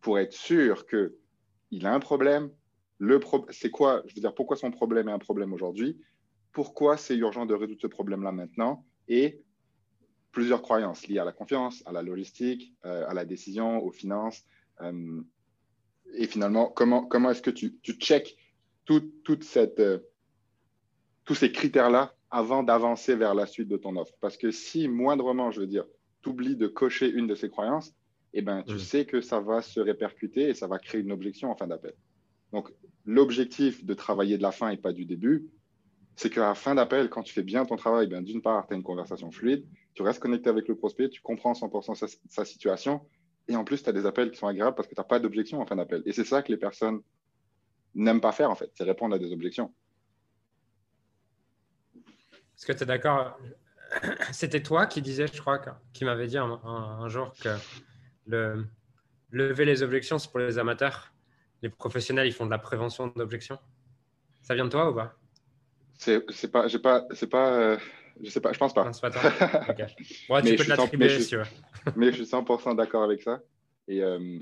pour 0.00 0.18
être 0.18 0.32
sûr 0.32 0.86
qu'il 0.86 1.86
a 1.86 1.94
un 1.94 2.00
problème 2.00 2.50
le 2.98 3.20
C'est 3.50 3.70
quoi, 3.70 4.02
je 4.06 4.14
veux 4.14 4.20
dire, 4.20 4.34
pourquoi 4.34 4.56
son 4.56 4.70
problème 4.70 5.08
est 5.08 5.12
un 5.12 5.18
problème 5.18 5.52
aujourd'hui 5.52 6.00
Pourquoi 6.52 6.96
c'est 6.96 7.16
urgent 7.16 7.46
de 7.46 7.54
résoudre 7.54 7.80
ce 7.80 7.86
problème-là 7.86 8.32
maintenant 8.32 8.84
Et 9.08 9.42
plusieurs 10.36 10.60
croyances 10.60 11.08
liées 11.08 11.18
à 11.18 11.24
la 11.24 11.32
confiance, 11.32 11.82
à 11.86 11.92
la 11.92 12.02
logistique, 12.02 12.74
euh, 12.84 13.08
à 13.08 13.14
la 13.14 13.24
décision, 13.24 13.82
aux 13.82 13.90
finances. 13.90 14.44
Euh, 14.82 15.22
et 16.12 16.26
finalement, 16.26 16.66
comment, 16.68 17.06
comment 17.06 17.30
est-ce 17.30 17.40
que 17.40 17.50
tu, 17.50 17.78
tu 17.78 17.92
checkes 17.94 18.36
toute 18.84 19.44
cette... 19.44 19.80
Euh, 19.80 19.98
tous 21.24 21.34
ces 21.34 21.50
critères-là 21.50 22.14
avant 22.30 22.62
d'avancer 22.62 23.16
vers 23.16 23.34
la 23.34 23.46
suite 23.46 23.68
de 23.68 23.78
ton 23.78 23.96
offre? 23.96 24.12
Parce 24.20 24.36
que 24.36 24.50
si 24.50 24.88
moindrement, 24.88 25.50
je 25.52 25.60
veux 25.60 25.66
dire, 25.66 25.86
tu 26.22 26.28
oublies 26.28 26.56
de 26.56 26.66
cocher 26.66 27.10
une 27.10 27.26
de 27.26 27.34
ces 27.34 27.48
croyances, 27.48 27.94
eh 28.34 28.42
ben, 28.42 28.62
tu 28.62 28.78
sais 28.78 29.06
que 29.06 29.22
ça 29.22 29.40
va 29.40 29.62
se 29.62 29.80
répercuter 29.80 30.50
et 30.50 30.54
ça 30.54 30.66
va 30.66 30.78
créer 30.78 31.00
une 31.00 31.12
objection 31.12 31.50
en 31.50 31.56
fin 31.56 31.66
d'appel. 31.66 31.94
Donc, 32.52 32.70
l'objectif 33.06 33.86
de 33.86 33.94
travailler 33.94 34.36
de 34.36 34.42
la 34.42 34.52
fin 34.52 34.68
et 34.68 34.76
pas 34.76 34.92
du 34.92 35.06
début, 35.06 35.48
c'est 36.16 36.30
qu'à 36.30 36.54
fin 36.54 36.74
d'appel, 36.74 37.10
quand 37.10 37.22
tu 37.22 37.34
fais 37.34 37.42
bien 37.42 37.66
ton 37.66 37.76
travail, 37.76 38.06
ben, 38.06 38.22
d'une 38.22 38.40
part, 38.40 38.66
tu 38.66 38.72
as 38.72 38.76
une 38.76 38.82
conversation 38.82 39.30
fluide, 39.30 39.66
tu 39.94 40.02
restes 40.02 40.18
connecté 40.18 40.48
avec 40.48 40.66
le 40.66 40.74
prospect, 40.74 41.10
tu 41.10 41.20
comprends 41.20 41.52
100% 41.52 42.08
sa, 42.28 42.44
situation, 42.44 43.06
et 43.48 43.54
en 43.54 43.64
plus, 43.64 43.82
tu 43.82 43.88
as 43.90 43.92
des 43.92 44.06
appels 44.06 44.30
qui 44.30 44.38
sont 44.38 44.46
agréables 44.46 44.74
parce 44.74 44.88
que 44.88 44.94
tu 44.94 45.00
n'as 45.00 45.04
pas 45.04 45.18
d'objection 45.18 45.60
en 45.60 45.66
fin 45.66 45.76
d'appel. 45.76 46.02
Et 46.06 46.12
c'est 46.12 46.24
ça 46.24 46.42
que 46.42 46.50
les 46.50 46.56
personnes 46.56 47.00
n'aiment 47.94 48.22
pas 48.22 48.32
faire, 48.32 48.50
en 48.50 48.54
fait, 48.54 48.70
c'est 48.74 48.84
répondre 48.84 49.14
à 49.14 49.18
des 49.18 49.30
objections. 49.30 49.72
Est-ce 51.94 52.64
que 52.64 52.72
tu 52.72 52.82
es 52.82 52.86
d'accord? 52.86 53.38
C'était 54.32 54.62
toi 54.62 54.86
qui 54.86 55.02
disais, 55.02 55.26
je 55.26 55.38
crois, 55.38 55.60
qui 55.92 56.06
m'avait 56.06 56.26
dit 56.26 56.38
un, 56.38 57.08
jour 57.08 57.34
que 57.42 57.56
le, 58.26 58.66
lever 59.30 59.66
les 59.66 59.82
objections, 59.82 60.18
c'est 60.18 60.30
pour 60.30 60.40
les 60.40 60.58
amateurs. 60.58 61.12
Les 61.60 61.68
professionnels, 61.68 62.26
ils 62.26 62.32
font 62.32 62.46
de 62.46 62.50
la 62.50 62.58
prévention 62.58 63.08
d'objections. 63.08 63.58
Ça 64.40 64.54
vient 64.54 64.64
de 64.64 64.70
toi 64.70 64.90
ou 64.90 64.94
pas? 64.94 65.18
C'est 65.98 66.50
pas, 66.50 66.68
j'ai 66.68 66.78
pas, 66.78 67.06
c'est 67.12 67.26
pas, 67.26 67.52
euh, 67.52 67.78
je 68.22 68.30
sais 68.30 68.40
pas, 68.40 68.52
je 68.52 68.58
pense 68.58 68.74
pas. 68.74 68.84
Non, 68.84 68.92
pas 68.92 69.10
toi. 69.10 69.22
tu 70.42 70.56
peux 70.56 70.64
te 70.64 70.68
l'attribuer 70.68 71.20
si 71.20 71.28
tu 71.28 71.36
veux. 71.36 71.44
mais 71.96 72.12
je 72.12 72.22
suis 72.22 72.24
100% 72.24 72.76
d'accord 72.76 73.02
avec 73.02 73.22
ça. 73.22 73.40
Et, 73.88 74.02
euh, 74.02 74.38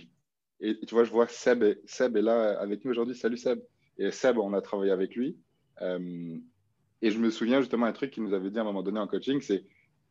et, 0.60 0.78
tu 0.86 0.94
vois, 0.94 1.04
je 1.04 1.10
vois 1.10 1.28
Seb, 1.28 1.64
Seb 1.84 2.16
est 2.16 2.22
là 2.22 2.58
avec 2.58 2.84
nous 2.84 2.90
aujourd'hui. 2.90 3.14
Salut 3.14 3.36
Seb. 3.36 3.60
Et 3.98 4.10
Seb, 4.10 4.38
on 4.38 4.52
a 4.52 4.60
travaillé 4.60 4.90
avec 4.90 5.14
lui. 5.14 5.36
Euh, 5.82 6.36
et 7.02 7.10
je 7.10 7.18
me 7.18 7.30
souviens 7.30 7.60
justement 7.60 7.86
un 7.86 7.92
truc 7.92 8.10
qu'il 8.10 8.22
nous 8.22 8.34
avait 8.34 8.50
dit 8.50 8.58
à 8.58 8.62
un 8.62 8.64
moment 8.64 8.82
donné 8.82 8.98
en 8.98 9.06
coaching, 9.06 9.40
c'est 9.40 9.64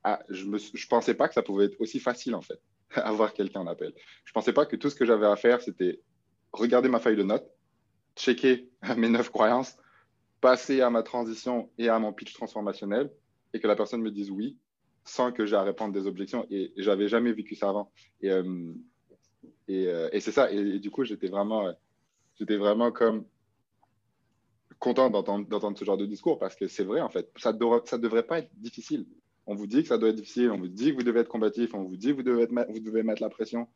ah, 0.03 0.21
je 0.29 0.45
ne 0.45 0.57
je 0.57 0.88
pensais 0.88 1.13
pas 1.13 1.27
que 1.27 1.33
ça 1.33 1.41
pouvait 1.41 1.65
être 1.65 1.79
aussi 1.79 2.00
facile 2.00 2.35
en 2.35 2.41
fait, 2.41 2.59
avoir 2.95 3.33
quelqu'un 3.33 3.62
en 3.62 3.67
appel. 3.67 3.93
Je 4.25 4.31
ne 4.31 4.33
pensais 4.33 4.53
pas 4.53 4.65
que 4.65 4.75
tout 4.75 4.89
ce 4.89 4.95
que 4.95 5.05
j'avais 5.05 5.25
à 5.25 5.35
faire, 5.35 5.62
c'était 5.62 6.01
regarder 6.51 6.89
ma 6.89 7.00
feuille 7.00 7.15
de 7.15 7.23
notes, 7.23 7.50
checker 8.15 8.69
mes 8.97 9.09
neuf 9.09 9.29
croyances, 9.29 9.77
passer 10.43 10.81
à 10.81 10.89
ma 10.89 11.03
transition 11.03 11.69
et 11.77 11.88
à 11.88 11.97
mon 12.00 12.12
pitch 12.12 12.33
transformationnel 12.33 13.09
et 13.53 13.62
que 13.62 13.67
la 13.67 13.77
personne 13.77 14.01
me 14.01 14.12
dise 14.12 14.29
oui 14.29 14.57
sans 15.05 15.31
que 15.31 15.45
j'ai 15.45 15.55
à 15.55 15.63
répondre 15.63 15.93
des 15.93 16.05
objections. 16.05 16.45
Et, 16.50 16.73
j'avais 16.75 17.07
jamais 17.07 17.31
vécu 17.31 17.55
ça 17.55 17.69
avant. 17.69 17.89
Et, 18.21 18.29
euh, 18.29 18.43
euh, 19.69 20.09
et, 20.12 20.19
c'est 20.19 20.33
ça. 20.33 20.51
Et, 20.51 20.79
du 20.79 20.91
coup, 20.91 21.05
j'étais 21.05 21.29
vraiment, 21.29 21.73
j'étais 22.35 22.57
vraiment 22.57 22.91
comme 22.91 23.23
content 24.79 25.09
d'entendre 25.09 25.77
ce 25.77 25.85
genre 25.85 25.97
de 25.97 26.05
discours 26.05 26.39
parce 26.39 26.57
que 26.57 26.67
c'est 26.67 26.83
vrai, 26.83 27.00
en 27.00 27.09
fait. 27.09 27.31
Ça 27.38 27.53
ne 27.53 27.97
devrait 27.97 28.23
pas 28.23 28.39
être 28.39 28.51
difficile. 28.57 29.05
On 29.45 29.55
vous 29.55 29.67
dit 29.67 29.81
que 29.81 29.88
ça 29.88 29.97
doit 29.97 30.09
être 30.09 30.15
difficile, 30.15 30.51
on 30.51 30.57
vous 30.57 30.67
dit 30.67 30.91
que 30.91 30.95
vous 30.95 31.03
devez 31.03 31.21
être 31.21 31.29
combatif, 31.29 31.73
on 31.73 31.83
vous 31.83 31.97
dit 31.97 32.07
que 32.07 32.13
vous 32.13 32.23
devez, 32.23 32.47
vous 32.47 32.79
devez 32.79 33.03
mettre 33.03 33.21
la 33.21 33.29
pression. 33.29 33.67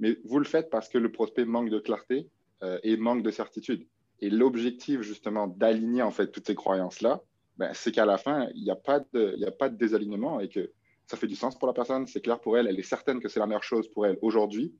Mais 0.00 0.18
vous 0.24 0.38
le 0.38 0.44
faites 0.44 0.68
parce 0.68 0.88
que 0.90 0.98
le 0.98 1.12
prospect 1.12 1.46
manque 1.46 1.70
de 1.70 1.78
clarté 1.78 2.28
euh, 2.62 2.78
et 2.82 2.98
manque 2.98 3.22
de 3.22 3.30
certitude. 3.30 3.86
Et 4.20 4.30
l'objectif, 4.30 5.00
justement, 5.02 5.46
d'aligner 5.46 6.02
en 6.02 6.10
fait 6.10 6.30
toutes 6.30 6.46
ces 6.46 6.54
croyances-là, 6.54 7.22
ben, 7.56 7.70
c'est 7.74 7.92
qu'à 7.92 8.06
la 8.06 8.18
fin, 8.18 8.48
il 8.54 8.62
n'y 8.62 8.70
a, 8.70 8.76
pas 8.76 9.00
de, 9.12 9.36
a 9.46 9.50
pas 9.50 9.68
de 9.68 9.76
désalignement 9.76 10.40
et 10.40 10.48
que 10.48 10.72
ça 11.06 11.16
fait 11.16 11.26
du 11.26 11.36
sens 11.36 11.58
pour 11.58 11.66
la 11.66 11.74
personne, 11.74 12.06
c'est 12.06 12.20
clair 12.20 12.40
pour 12.40 12.56
elle, 12.56 12.68
elle 12.68 12.78
est 12.78 12.82
certaine 12.82 13.20
que 13.20 13.28
c'est 13.28 13.40
la 13.40 13.46
meilleure 13.46 13.64
chose 13.64 13.88
pour 13.88 14.06
elle 14.06 14.18
aujourd'hui 14.22 14.74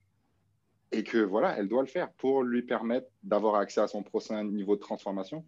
et 0.92 1.02
que 1.02 1.18
voilà, 1.18 1.56
elle 1.58 1.68
doit 1.68 1.82
le 1.82 1.88
faire 1.88 2.12
pour 2.12 2.42
lui 2.42 2.62
permettre 2.62 3.08
d'avoir 3.22 3.56
accès 3.56 3.80
à 3.80 3.88
son 3.88 4.02
prochain 4.02 4.44
niveau 4.44 4.76
de 4.76 4.80
transformation. 4.80 5.44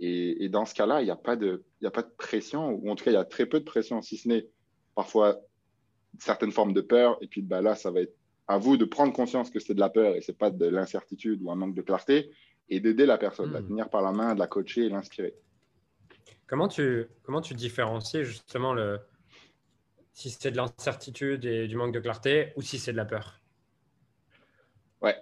Et, 0.00 0.48
dans 0.48 0.64
ce 0.64 0.74
cas-là, 0.74 1.02
il 1.02 1.06
n'y 1.06 1.10
a, 1.10 1.16
pas 1.16 1.34
de, 1.34 1.64
a 1.84 1.90
pas 1.90 2.02
de 2.02 2.10
pression, 2.16 2.70
ou 2.70 2.88
en 2.90 2.94
tout 2.94 3.04
cas, 3.04 3.10
il 3.10 3.14
y 3.14 3.16
a 3.16 3.24
très 3.24 3.46
peu 3.46 3.58
de 3.58 3.64
pression, 3.64 4.00
si 4.00 4.16
ce 4.16 4.28
n'est 4.28 4.48
parfois 4.94 5.40
certaines 6.20 6.52
formes 6.52 6.72
de 6.72 6.80
peur. 6.80 7.18
Et 7.20 7.26
puis 7.26 7.42
bah, 7.42 7.60
là, 7.62 7.74
ça 7.74 7.90
va 7.90 8.02
être 8.02 8.14
à 8.46 8.58
vous 8.58 8.76
de 8.76 8.84
prendre 8.84 9.12
conscience 9.12 9.50
que 9.50 9.58
c'est 9.58 9.74
de 9.74 9.80
la 9.80 9.90
peur 9.90 10.14
et 10.14 10.20
ce 10.20 10.30
n'est 10.30 10.38
pas 10.38 10.50
de 10.50 10.66
l'incertitude 10.66 11.42
ou 11.42 11.50
un 11.50 11.56
manque 11.56 11.74
de 11.74 11.82
clarté, 11.82 12.30
et 12.68 12.80
d'aider 12.80 13.06
la 13.06 13.18
personne, 13.18 13.48
de 13.48 13.54
la 13.54 13.60
hmm. 13.60 13.68
tenir 13.68 13.90
par 13.90 14.02
la 14.02 14.12
main, 14.12 14.34
de 14.34 14.38
la 14.38 14.46
coacher 14.46 14.86
et 14.86 14.88
l'inspirer. 14.88 15.34
Comment 16.46 16.68
tu, 16.68 17.06
comment 17.22 17.40
tu 17.40 17.54
différencies 17.54 18.24
justement 18.24 18.72
le, 18.72 18.98
si 20.12 20.30
c'est 20.30 20.50
de 20.50 20.56
l'incertitude 20.56 21.44
et 21.44 21.68
du 21.68 21.76
manque 21.76 21.92
de 21.92 22.00
clarté 22.00 22.52
ou 22.56 22.62
si 22.62 22.78
c'est 22.78 22.90
de 22.92 22.96
la 22.96 23.04
peur? 23.04 23.40
Ouais, 25.00 25.16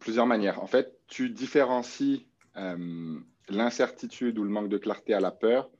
plusieurs 0.00 0.26
manières. 0.26 0.60
En 0.62 0.66
fait, 0.66 0.98
tu 1.06 1.30
différencies 1.30 2.26
euh, 2.56 3.20
l'incertitude 3.48 4.38
ou 4.38 4.42
le 4.42 4.50
manque 4.50 4.68
de 4.68 4.78
clarté 4.78 5.14
à 5.14 5.20
la 5.20 5.30
peur, 5.30 5.70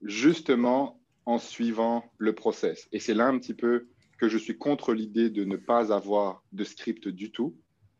justement 0.00 1.00
en 1.26 1.38
suivant 1.38 2.10
le 2.18 2.34
process. 2.34 2.88
Et 2.92 2.98
c'est 2.98 3.14
là 3.14 3.26
un 3.26 3.38
petit 3.38 3.54
peu 3.54 3.88
que 4.18 4.28
je 4.28 4.38
suis 4.38 4.56
contre 4.56 4.94
l'idée 4.94 5.28
de 5.28 5.44
ne 5.44 5.56
pas 5.56 5.92
avoir 5.92 6.42
de 6.52 6.64
script 6.64 7.08
du 7.08 7.30
tout, 7.30 7.56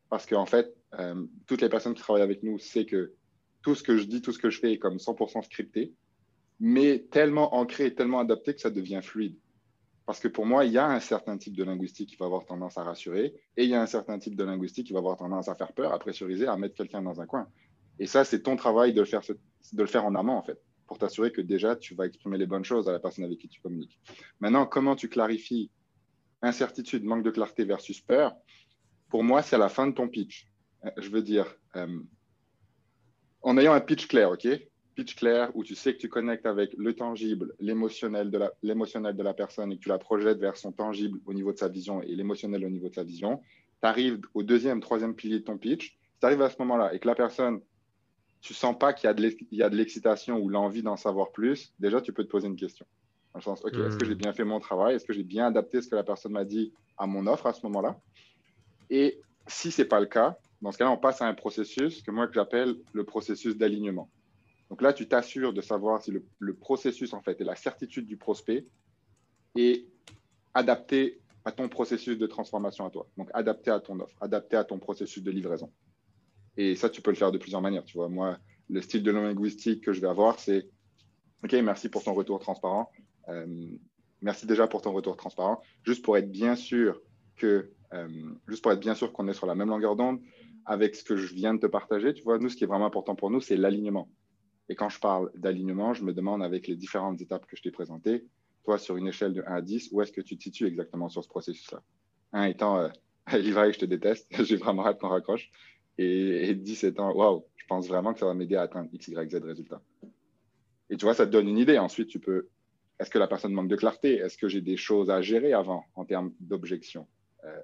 parce 0.09 0.27
qu'en 0.27 0.47
fait, 0.47 0.75
euh, 0.99 1.25
toutes 1.47 1.63
les 1.63 1.69
personnes 1.69 1.95
qui 1.95 2.03
travaillent 2.03 2.23
avec 2.23 2.43
nous 2.43 2.59
savent 2.59 2.85
que 2.85 3.15
tout 3.63 3.75
ce 3.75 3.83
que 3.83 3.97
je 3.97 4.05
dis, 4.05 4.21
tout 4.21 4.33
ce 4.33 4.39
que 4.39 4.51
je 4.51 4.61
fais 4.61 4.73
est 4.73 4.79
comme 4.79 4.99
100% 4.99 5.43
scripté, 5.43 5.95
mais 6.61 7.07
tellement 7.11 7.55
ancré 7.57 7.95
tellement 7.95 8.21
adapté 8.21 8.55
que 8.55 8.61
ça 8.61 8.71
devient 8.71 9.01
fluide. 9.03 9.37
Parce 10.07 10.21
que 10.21 10.29
pour 10.29 10.45
moi, 10.45 10.67
il 10.67 10.73
y 10.73 10.79
a 10.79 10.87
un 10.87 11.01
certain 11.01 11.39
type 11.39 11.57
de 11.57 11.65
linguistique 11.65 12.11
qui 12.11 12.17
va 12.17 12.27
avoir 12.27 12.45
tendance 12.45 12.77
à 12.77 12.85
rassurer, 12.85 13.35
et 13.57 13.65
il 13.65 13.71
y 13.71 13.75
a 13.75 13.81
un 13.81 13.87
certain 13.87 14.19
type 14.19 14.37
de 14.37 14.45
linguistique 14.45 14.87
qui 14.87 14.93
va 14.93 14.99
avoir 14.99 15.17
tendance 15.17 15.49
à 15.49 15.55
faire 15.55 15.73
peur, 15.73 15.95
à 15.95 15.99
pressuriser, 15.99 16.47
à 16.47 16.57
mettre 16.57 16.75
quelqu'un 16.75 17.01
dans 17.01 17.21
un 17.21 17.27
coin. 17.27 17.49
Et 17.99 18.07
ça, 18.07 18.25
c'est 18.25 18.43
ton 18.43 18.57
travail 18.57 18.93
de 18.93 19.01
le, 19.01 19.07
faire, 19.07 19.23
de 19.23 19.83
le 19.83 19.89
faire 19.89 20.05
en 20.05 20.15
amont, 20.15 20.35
en 20.35 20.43
fait, 20.43 20.61
pour 20.87 20.99
t'assurer 20.99 21.33
que 21.33 21.41
déjà, 21.41 21.75
tu 21.75 21.95
vas 21.95 22.07
exprimer 22.07 22.37
les 22.37 22.47
bonnes 22.47 22.65
choses 22.65 22.89
à 22.89 22.93
la 22.93 22.99
personne 22.99 23.25
avec 23.25 23.39
qui 23.39 23.49
tu 23.49 23.61
communiques. 23.63 23.99
Maintenant, 24.41 24.67
comment 24.67 24.95
tu 24.95 25.09
clarifies 25.09 25.71
incertitude, 26.43 27.05
manque 27.05 27.23
de 27.23 27.31
clarté 27.31 27.65
versus 27.65 28.01
peur? 28.01 28.35
Pour 29.15 29.23
moi, 29.23 29.43
c'est 29.43 29.55
à 29.55 29.61
la 29.61 29.69
fin 29.69 29.87
de 29.87 29.93
ton 29.93 30.09
pitch. 30.09 30.49
Euh, 30.85 30.91
je 30.97 31.09
veux 31.09 31.23
dire, 31.23 31.47
euh, 31.77 32.01
en 33.43 33.57
ayant 33.57 33.73
un 33.73 33.81
pitch 33.81 34.09
clair, 34.09 34.33
OK? 34.33 34.49
Pitch 34.97 35.15
clair 35.15 35.53
où 35.55 35.63
tu 35.63 35.77
sais 35.77 35.95
que 35.95 36.01
tu 36.01 36.09
connectes 36.09 36.47
avec 36.47 36.75
le 36.77 36.97
tangible, 36.97 37.55
l'émotionnel 37.61 38.33
de, 38.33 38.39
la, 38.39 38.51
de 38.61 39.23
la 39.23 39.33
personne 39.33 39.71
et 39.71 39.77
que 39.77 39.83
tu 39.83 39.89
la 39.89 39.99
projettes 39.99 40.41
vers 40.41 40.57
son 40.57 40.73
tangible 40.73 41.21
au 41.27 41.33
niveau 41.33 41.53
de 41.53 41.59
sa 41.59 41.69
vision 41.69 42.03
et 42.03 42.13
l'émotionnel 42.17 42.67
au 42.67 42.69
niveau 42.69 42.89
de 42.89 42.95
sa 42.97 43.05
vision. 43.05 43.41
Tu 43.81 43.87
arrives 43.87 44.21
au 44.35 44.43
deuxième, 44.43 44.81
troisième 44.81 45.15
pilier 45.15 45.39
de 45.39 45.45
ton 45.45 45.59
pitch. 45.59 45.91
Si 45.91 46.19
tu 46.19 46.27
arrives 46.27 46.43
à 46.43 46.51
ce 46.51 46.57
moment-là 46.59 46.93
et 46.93 46.99
que 46.99 47.07
la 47.07 47.15
personne 47.15 47.61
tu 48.41 48.53
sens 48.53 48.77
pas 48.77 48.93
qu'il 48.95 49.07
y 49.53 49.63
a 49.63 49.71
de 49.71 49.77
l'excitation 49.77 50.39
ou 50.41 50.49
l'envie 50.49 50.83
d'en 50.83 50.97
savoir 50.97 51.31
plus, 51.31 51.73
déjà, 51.79 52.01
tu 52.01 52.13
peux 52.13 52.25
te 52.25 52.31
poser 52.31 52.49
une 52.49 52.57
question. 52.57 52.85
Dans 53.33 53.39
le 53.39 53.45
sens, 53.45 53.65
OK, 53.65 53.75
est-ce 53.75 53.97
que 53.97 54.05
hmm. 54.05 54.09
j'ai 54.09 54.15
bien 54.17 54.33
fait 54.33 54.45
mon 54.45 54.59
travail? 54.59 54.97
Est-ce 54.97 55.05
que 55.05 55.13
j'ai 55.13 55.23
bien 55.23 55.47
adapté 55.47 55.83
ce 55.83 55.89
que 55.89 55.95
la 55.95 56.03
personne 56.03 56.33
m'a 56.33 56.45
dit 56.45 56.73
à 56.99 57.07
mon 57.07 57.29
offre 57.29 57.47
à 57.47 57.53
ce 57.53 57.65
moment-là? 57.67 57.97
Et 58.91 59.21
si 59.47 59.71
ce 59.71 59.83
n'est 59.83 59.89
pas 59.89 60.01
le 60.01 60.07
cas, 60.07 60.39
dans 60.63 60.73
ce 60.73 60.79
cas-là, 60.79 60.91
on 60.91 60.97
passe 60.97 61.21
à 61.21 61.27
un 61.27 61.35
processus 61.35 62.03
que 62.03 62.11
moi, 62.11 62.27
que 62.27 62.35
j'appelle 62.35 62.77
le 62.93 63.05
processus 63.05 63.57
d'alignement. 63.57 64.11
Donc 64.71 64.83
là, 64.83 64.93
tu 64.93 65.07
t'assures 65.07 65.53
de 65.53 65.61
savoir 65.61 66.03
si 66.03 66.11
le, 66.11 66.55
processus, 66.55 67.13
en 67.13 67.21
fait, 67.21 67.41
et 67.41 67.45
la 67.45 67.55
certitude 67.55 68.07
du 68.07 68.17
prospect 68.17 68.67
est 69.57 69.87
adapté 70.55 71.21
à 71.45 71.53
ton 71.53 71.69
processus 71.69 72.17
de 72.17 72.27
transformation 72.27 72.87
à 72.87 72.91
toi. 72.91 73.07
Donc, 73.19 73.29
adapté 73.35 73.71
à 73.71 73.81
ton 73.81 74.01
offre, 74.01 74.17
adapté 74.21 74.57
à 74.57 74.65
ton 74.65 74.79
processus 74.79 75.23
de 75.23 75.31
livraison. 75.31 75.71
Et 76.57 76.77
ça, 76.77 76.89
tu 76.89 77.03
peux 77.03 77.11
le 77.11 77.17
faire 77.17 77.33
de 77.33 77.39
plusieurs 77.39 77.61
manières. 77.61 77.85
Tu 77.85 77.99
vois, 77.99 78.09
moi, 78.09 78.39
le 78.71 78.81
style 78.81 79.03
de 79.03 79.11
linguistique 79.11 79.85
que 79.85 79.93
je 79.93 80.01
vais 80.01 80.09
avoir, 80.09 80.39
c'est 80.39 80.69
OK, 81.43 81.53
merci 81.53 81.91
pour 81.91 82.03
ton 82.03 82.15
retour 82.15 82.39
transparent. 82.39 82.91
Euh, 83.29 83.47
merci 84.23 84.47
déjà 84.47 84.67
pour 84.67 84.81
ton 84.81 84.93
retour 84.93 85.17
transparent. 85.17 85.63
Juste 85.85 86.03
pour 86.03 86.17
être 86.17 86.31
bien 86.31 86.57
sûr 86.57 87.01
que, 87.37 87.71
juste 88.49 88.63
pour 88.63 88.73
être 88.73 88.81
bien 88.81 88.95
sûr 88.95 89.13
qu'on 89.13 89.29
est 89.29 89.35
sur 89.35 89.47
la 89.47 89.55
même 89.55 89.69
longueur 89.69 89.97
d'onde 89.97 90.21
avec 90.67 90.95
ce 90.95 91.05
que 91.05 91.17
je 91.17 91.35
viens 91.35 91.55
de 91.55 91.61
te 91.61 91.67
partager. 91.67 92.15
Tu 92.15 92.23
vois, 92.23 92.39
nous, 92.39 92.49
ce 92.49 92.57
qui 92.57 92.65
est 92.65 92.67
vraiment 92.67 92.87
important 92.87 93.15
pour 93.15 93.31
nous, 93.31 93.41
c'est 93.41 93.57
l'alignement. 93.57 94.09
Et 94.69 94.75
quand 94.75 94.89
je 94.89 94.99
parle 94.99 95.31
d'alignement, 95.35 95.93
je 95.95 96.05
me 96.05 96.13
demande 96.13 96.43
avec 96.43 96.67
les 96.67 96.77
différentes 96.77 97.21
étapes 97.21 97.47
que 97.47 97.57
je 97.57 97.63
t'ai 97.63 97.71
présentées, 97.71 98.25
toi, 98.65 98.79
sur 98.79 98.97
une 98.97 99.09
échelle 99.09 99.35
de 99.35 99.43
1 99.47 99.55
à 99.57 99.61
10, 99.61 99.91
où 99.93 100.01
est-ce 100.01 100.13
que 100.13 100.23
tu 100.23 100.39
te 100.39 100.43
situes 100.43 100.67
exactement 100.67 101.09
sur 101.09 101.23
ce 101.23 101.29
processus-là? 101.29 101.83
1 102.33 102.45
étant, 102.45 102.79
euh, 102.79 102.89
je 103.29 103.79
te 103.79 103.85
déteste, 103.85 104.27
j'ai 104.45 104.57
vraiment 104.57 104.87
hâte 104.87 104.99
qu'on 104.99 105.09
raccroche 105.09 105.51
et, 105.99 106.55
17 106.55 106.99
ans, 106.99 107.15
waouh, 107.15 107.45
je 107.57 107.65
pense 107.67 107.87
vraiment 107.87 108.15
que 108.15 108.21
ça 108.21 108.27
va 108.27 108.35
m'aider 108.35 108.57
à 108.57 108.63
atteindre 108.63 108.89
X, 108.93 109.09
Y, 109.09 109.31
Z 109.31 109.35
résultat. 109.45 109.83
Et 110.91 110.97
tu 110.97 111.05
vois, 111.05 111.15
ça 111.15 111.27
te 111.27 111.31
donne 111.31 111.49
une 111.49 111.59
idée. 111.59 111.79
Ensuite, 111.79 112.09
tu 112.09 112.19
peux, 112.19 112.49
est-ce 112.99 113.11
que 113.11 113.19
la 113.19 113.29
personne 113.29 113.53
manque 113.53 113.69
de 113.69 113.77
clarté? 113.77 114.17
Est-ce 114.17 114.37
que 114.37 114.49
j'ai 114.49 114.61
des 114.61 114.77
choses 114.77 115.11
à 115.11 115.23
gérer 115.23 115.53
avant 115.53 115.85
en 115.95 116.05
termes 116.05 116.33
d'objection? 116.41 117.07
euh, 117.07 117.14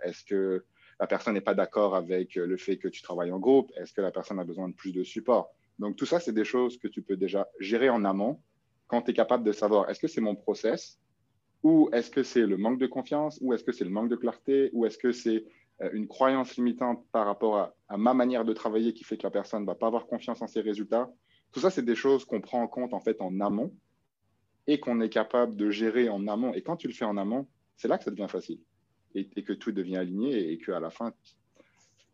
Est-ce 0.02 0.24
que 0.24 0.64
la 0.98 1.06
personne 1.06 1.34
n'est 1.34 1.40
pas 1.40 1.54
d'accord 1.54 1.94
avec 1.94 2.34
le 2.34 2.56
fait 2.56 2.76
que 2.76 2.88
tu 2.88 3.02
travailles 3.02 3.32
en 3.32 3.38
groupe? 3.38 3.72
Est-ce 3.76 3.92
que 3.92 4.00
la 4.00 4.10
personne 4.10 4.38
a 4.38 4.44
besoin 4.44 4.68
de 4.68 4.74
plus 4.74 4.92
de 4.92 5.02
support? 5.02 5.54
Donc, 5.78 5.96
tout 5.96 6.04
ça, 6.04 6.20
c'est 6.20 6.32
des 6.32 6.44
choses 6.44 6.78
que 6.78 6.88
tu 6.88 7.00
peux 7.00 7.16
déjà 7.16 7.48
gérer 7.58 7.88
en 7.88 8.04
amont 8.04 8.40
quand 8.86 9.02
tu 9.02 9.12
es 9.12 9.14
capable 9.14 9.44
de 9.44 9.52
savoir 9.52 9.88
est-ce 9.88 9.98
que 9.98 10.08
c'est 10.08 10.20
mon 10.20 10.36
process? 10.36 11.00
Ou 11.62 11.88
est-ce 11.92 12.10
que 12.10 12.22
c'est 12.22 12.46
le 12.46 12.58
manque 12.58 12.78
de 12.78 12.86
confiance? 12.86 13.38
Ou 13.40 13.54
est-ce 13.54 13.64
que 13.64 13.72
c'est 13.72 13.84
le 13.84 13.90
manque 13.90 14.10
de 14.10 14.16
clarté? 14.16 14.70
Ou 14.74 14.84
est-ce 14.84 14.98
que 14.98 15.12
c'est 15.12 15.46
euh, 15.80 15.90
une 15.92 16.06
croyance 16.06 16.56
limitante 16.56 17.06
par 17.12 17.24
rapport 17.24 17.74
à, 17.88 17.96
ma 17.96 18.12
manière 18.12 18.44
de 18.44 18.52
travailler 18.52 18.92
qui 18.92 19.04
fait 19.04 19.16
que 19.16 19.22
la 19.22 19.30
personne 19.30 19.62
ne 19.62 19.66
va 19.66 19.74
pas 19.74 19.86
avoir 19.86 20.06
confiance 20.06 20.42
en 20.42 20.46
ses 20.46 20.60
résultats? 20.60 21.10
Tout 21.52 21.60
ça, 21.60 21.70
c'est 21.70 21.84
des 21.84 21.94
choses 21.94 22.26
qu'on 22.26 22.40
prend 22.40 22.62
en 22.62 22.68
compte 22.68 22.92
en 22.92 23.00
fait 23.00 23.20
en 23.20 23.40
amont 23.40 23.74
et 24.66 24.80
qu'on 24.80 25.00
est 25.00 25.08
capable 25.08 25.56
de 25.56 25.70
gérer 25.70 26.10
en 26.10 26.28
amont. 26.28 26.52
Et 26.52 26.62
quand 26.62 26.76
tu 26.76 26.88
le 26.88 26.94
fais 26.94 27.06
en 27.06 27.16
amont, 27.16 27.48
c'est 27.76 27.88
là 27.88 27.96
que 27.96 28.04
ça 28.04 28.10
devient 28.10 28.28
facile 28.28 28.60
et, 29.14 29.42
que 29.42 29.52
tout 29.52 29.72
devient 29.72 29.96
aligné 29.96 30.52
et 30.52 30.58
qu'à 30.58 30.80
la 30.80 30.90
fin, 30.90 31.12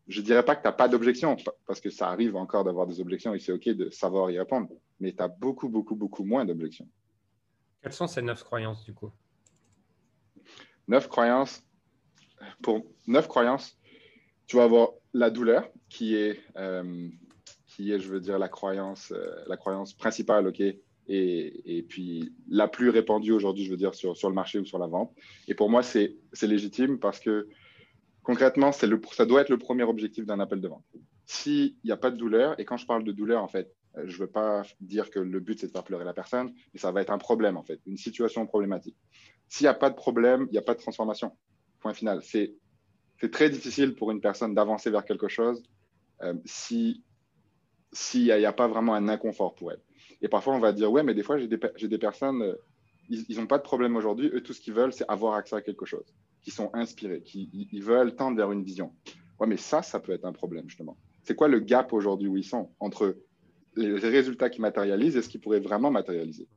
je 0.08 0.20
ne 0.20 0.24
dirais 0.24 0.44
pas 0.44 0.56
que 0.56 0.62
tu 0.62 0.68
n'as 0.68 0.72
pas 0.72 0.88
d'objection 0.88 1.36
parce 1.66 1.80
que 1.80 1.90
ça 1.90 2.08
arrive 2.08 2.36
encore 2.36 2.64
d'avoir 2.64 2.86
des 2.86 3.00
objections 3.00 3.34
et 3.34 3.38
c'est 3.38 3.52
OK 3.52 3.68
de 3.68 3.90
savoir 3.90 4.30
y 4.30 4.38
répondre, 4.38 4.68
mais 5.00 5.12
tu 5.12 5.22
as 5.22 5.28
beaucoup, 5.28 5.68
beaucoup, 5.68 5.96
beaucoup 5.96 6.24
moins 6.24 6.44
d'objections. 6.44 6.88
Quelles 7.82 7.92
sont 7.92 8.06
ces 8.06 8.22
neuf 8.22 8.42
croyances 8.42 8.84
du 8.84 8.94
coup? 8.94 9.12
Neuf 10.88 11.08
croyances 11.08 11.66
pour 12.62 12.84
neuf 13.06 13.28
croyances, 13.28 13.76
tu 14.46 14.56
vas 14.56 14.64
avoir 14.64 14.90
la 15.12 15.30
douleur, 15.30 15.68
qui 15.88 16.14
est, 16.14 16.40
euh, 16.56 17.08
qui 17.66 17.92
est 17.92 18.00
je 18.00 18.08
veux 18.08 18.20
dire, 18.20 18.38
la 18.38 18.48
croyance, 18.48 19.12
euh, 19.12 19.44
la 19.46 19.56
croyance 19.56 19.94
principale, 19.94 20.46
OK, 20.46 20.62
et, 21.08 21.84
puis 21.88 22.32
la 22.48 22.68
plus 22.68 22.90
répandue 22.90 23.32
aujourd'hui, 23.32 23.64
je 23.64 23.70
veux 23.70 23.76
dire, 23.76 23.94
sur, 23.94 24.14
le 24.28 24.34
marché 24.34 24.58
ou 24.58 24.64
sur 24.64 24.78
la 24.78 24.86
vente. 24.86 25.12
Et 25.48 25.54
pour 25.54 25.70
moi, 25.70 25.82
c'est 25.82 26.16
légitime 26.42 26.98
parce 26.98 27.20
que 27.20 27.48
concrètement, 28.22 28.72
ça 28.72 28.86
doit 28.86 29.40
être 29.40 29.48
le 29.48 29.58
premier 29.58 29.84
objectif 29.84 30.26
d'un 30.26 30.40
appel 30.40 30.60
de 30.60 30.68
vente. 30.68 30.84
S'il 31.26 31.74
n'y 31.84 31.90
a 31.90 31.96
pas 31.96 32.10
de 32.10 32.16
douleur, 32.16 32.58
et 32.60 32.64
quand 32.64 32.76
je 32.76 32.86
parle 32.86 33.04
de 33.04 33.12
douleur, 33.12 33.42
en 33.42 33.48
fait, 33.48 33.72
euh, 33.96 34.04
je 34.06 34.14
ne 34.14 34.18
veux 34.20 34.30
pas 34.30 34.62
dire 34.80 35.10
que 35.10 35.18
le 35.18 35.40
but, 35.40 35.58
c'est 35.58 35.66
de 35.66 35.72
faire 35.72 35.84
pleurer 35.84 36.04
la 36.04 36.12
personne, 36.12 36.52
mais 36.72 36.78
ça 36.78 36.92
va 36.92 37.02
être 37.02 37.10
un 37.10 37.18
problème, 37.18 37.56
en 37.56 37.62
fait, 37.62 37.80
une 37.86 37.96
situation 37.96 38.46
problématique. 38.46 38.96
S'il 39.48 39.64
n'y 39.64 39.68
a 39.68 39.74
pas 39.74 39.90
de 39.90 39.96
problème, 39.96 40.46
il 40.50 40.52
n'y 40.52 40.58
a 40.58 40.62
pas 40.62 40.74
de 40.74 40.80
transformation 40.80 41.32
point 41.80 41.94
final. 41.94 42.20
C'est 42.22 42.54
très 43.32 43.50
difficile 43.50 43.94
pour 43.94 44.10
une 44.10 44.20
personne 44.20 44.54
d'avancer 44.54 44.90
vers 44.90 45.04
quelque 45.04 45.28
chose 45.28 45.62
euh, 46.22 46.34
si 46.44 47.02
s'il 47.92 48.24
n'y 48.24 48.44
a, 48.44 48.52
pas 48.52 48.68
vraiment 48.68 48.94
un 48.94 49.08
inconfort 49.08 49.54
pour 49.54 49.72
elle. 49.72 49.80
Et 50.26 50.28
parfois, 50.28 50.56
on 50.56 50.58
va 50.58 50.72
dire, 50.72 50.90
ouais, 50.90 51.04
mais 51.04 51.14
des 51.14 51.22
fois, 51.22 51.38
j'ai 51.38 51.46
des, 51.46 51.56
des, 51.56 51.98
personnes, 51.98 52.42
euh, 52.42 52.56
ils 53.08 53.38
n'ont 53.38 53.46
pas 53.46 53.58
de 53.58 53.62
problème 53.62 53.94
aujourd'hui. 53.94 54.28
Eux, 54.34 54.42
tout 54.42 54.52
ce 54.52 54.60
qu'ils 54.60 54.74
veulent, 54.74 54.92
c'est 54.92 55.04
avoir 55.06 55.34
accès 55.34 55.54
à 55.54 55.60
quelque 55.60 55.86
chose, 55.86 56.16
qui 56.42 56.50
sont 56.50 56.68
inspirés, 56.74 57.22
qui 57.22 57.48
ils 57.70 57.84
veulent 57.84 58.16
tendre 58.16 58.36
vers 58.36 58.50
une 58.50 58.64
vision. 58.64 58.92
Ouais, 59.38 59.46
mais 59.46 59.56
ça, 59.56 59.82
ça 59.82 60.00
peut 60.00 60.10
être 60.10 60.24
un 60.24 60.32
problème, 60.32 60.68
justement. 60.68 60.96
C'est 61.22 61.36
quoi 61.36 61.46
le 61.46 61.60
gap 61.60 61.92
aujourd'hui 61.92 62.26
où 62.26 62.36
ils 62.36 62.42
sont 62.42 62.72
entre 62.80 63.16
les 63.76 63.94
résultats 64.00 64.50
qui 64.50 64.60
matérialisent 64.60 65.16
et 65.16 65.22
ce 65.22 65.28
qui 65.28 65.38
pourrait 65.38 65.60
vraiment 65.60 65.92
matérialiser? 65.92 66.48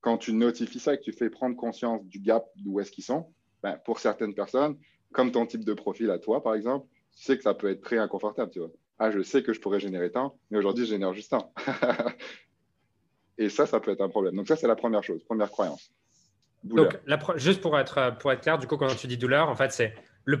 Quand 0.00 0.18
tu 0.18 0.32
notifies 0.32 0.80
ça 0.80 0.94
et 0.94 0.98
que 0.98 1.04
tu 1.04 1.12
fais 1.12 1.30
prendre 1.30 1.54
conscience 1.54 2.04
du 2.06 2.18
gap 2.18 2.48
d'où 2.56 2.80
est-ce 2.80 2.90
qu'ils 2.90 3.04
sont, 3.04 3.32
ben, 3.62 3.78
pour 3.84 4.00
certaines 4.00 4.34
personnes, 4.34 4.76
comme 5.12 5.30
ton 5.30 5.46
type 5.46 5.64
de 5.64 5.72
profil 5.72 6.10
à 6.10 6.18
toi, 6.18 6.42
par 6.42 6.56
exemple, 6.56 6.88
tu 7.14 7.22
sais 7.22 7.36
que 7.36 7.44
ça 7.44 7.54
peut 7.54 7.70
être 7.70 7.80
très 7.80 7.98
inconfortable. 7.98 8.50
Tu 8.50 8.58
vois. 8.58 8.72
Ah, 8.98 9.12
je 9.12 9.22
sais 9.22 9.44
que 9.44 9.52
je 9.52 9.60
pourrais 9.60 9.78
générer 9.78 10.10
tant, 10.10 10.36
mais 10.50 10.58
aujourd'hui, 10.58 10.84
je 10.84 10.90
génère 10.90 11.14
juste 11.14 11.30
tant. 11.30 11.54
Et 13.38 13.48
ça, 13.48 13.66
ça 13.66 13.80
peut 13.80 13.90
être 13.90 14.00
un 14.00 14.08
problème. 14.08 14.36
Donc, 14.36 14.48
ça, 14.48 14.56
c'est 14.56 14.68
la 14.68 14.76
première 14.76 15.02
chose, 15.02 15.22
première 15.24 15.50
croyance. 15.50 15.90
Donc, 16.62 16.98
juste 17.36 17.60
pour 17.60 17.78
être, 17.78 18.16
pour 18.18 18.32
être 18.32 18.40
clair, 18.40 18.58
du 18.58 18.66
coup, 18.66 18.76
quand 18.76 18.94
tu 18.94 19.06
dis 19.06 19.18
douleur, 19.18 19.48
en 19.48 19.54
fait, 19.54 19.72
c'est 19.72 19.94
le, 20.24 20.40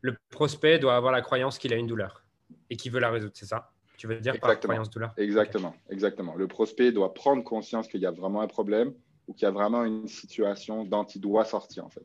le, 0.00 0.16
prospect 0.30 0.78
doit 0.78 0.96
avoir 0.96 1.12
la 1.12 1.20
croyance 1.20 1.58
qu'il 1.58 1.72
a 1.72 1.76
une 1.76 1.86
douleur 1.86 2.24
et 2.70 2.76
qu'il 2.76 2.90
veut 2.92 3.00
la 3.00 3.10
résoudre, 3.10 3.32
c'est 3.34 3.46
ça? 3.46 3.70
Tu 3.96 4.06
veux 4.06 4.18
dire 4.18 4.38
par 4.40 4.58
croyance 4.58 4.90
douleur? 4.90 5.12
Exactement, 5.16 5.74
exactement. 5.90 6.34
Le 6.34 6.46
prospect 6.48 6.92
doit 6.92 7.14
prendre 7.14 7.44
conscience 7.44 7.86
qu'il 7.86 8.00
y 8.00 8.06
a 8.06 8.10
vraiment 8.10 8.40
un 8.40 8.48
problème 8.48 8.92
ou 9.28 9.34
qu'il 9.34 9.42
y 9.42 9.46
a 9.46 9.50
vraiment 9.50 9.84
une 9.84 10.08
situation 10.08 10.84
dont 10.84 11.04
il 11.04 11.20
doit 11.20 11.44
sortir, 11.44 11.84
en 11.84 11.90
fait. 11.90 12.04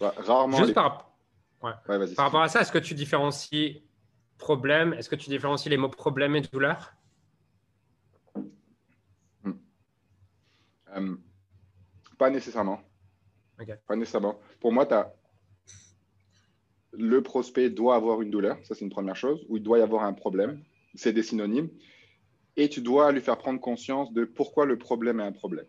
Rarement. 0.00 0.56
Juste 0.58 0.74
par... 0.74 1.12
par 1.60 1.80
rapport 2.16 2.42
à 2.42 2.48
ça, 2.48 2.60
est-ce 2.60 2.72
que 2.72 2.78
tu 2.78 2.94
différencies 2.94 3.82
problème 4.38 4.92
Est-ce 4.94 5.08
que 5.08 5.14
tu 5.14 5.30
différencies 5.30 5.68
les 5.68 5.76
mots 5.76 5.88
problème 5.88 6.34
et 6.34 6.40
douleur 6.40 6.94
hmm. 9.44 9.52
Euh, 10.96 11.16
Pas 12.18 12.30
nécessairement. 12.30 12.80
Pas 13.86 13.96
nécessairement. 13.96 14.38
Pour 14.60 14.72
moi, 14.72 14.92
as 14.92 15.14
le 16.92 17.22
prospect 17.22 17.70
doit 17.70 17.96
avoir 17.96 18.20
une 18.20 18.30
douleur, 18.30 18.58
ça 18.64 18.74
c'est 18.74 18.84
une 18.84 18.90
première 18.90 19.16
chose, 19.16 19.44
ou 19.48 19.56
il 19.56 19.62
doit 19.62 19.78
y 19.78 19.82
avoir 19.82 20.04
un 20.04 20.12
problème, 20.12 20.62
c'est 20.94 21.12
des 21.12 21.22
synonymes, 21.22 21.70
et 22.56 22.68
tu 22.68 22.82
dois 22.82 23.10
lui 23.12 23.20
faire 23.20 23.38
prendre 23.38 23.60
conscience 23.60 24.12
de 24.12 24.24
pourquoi 24.24 24.66
le 24.66 24.78
problème 24.78 25.20
est 25.20 25.24
un 25.24 25.32
problème. 25.32 25.66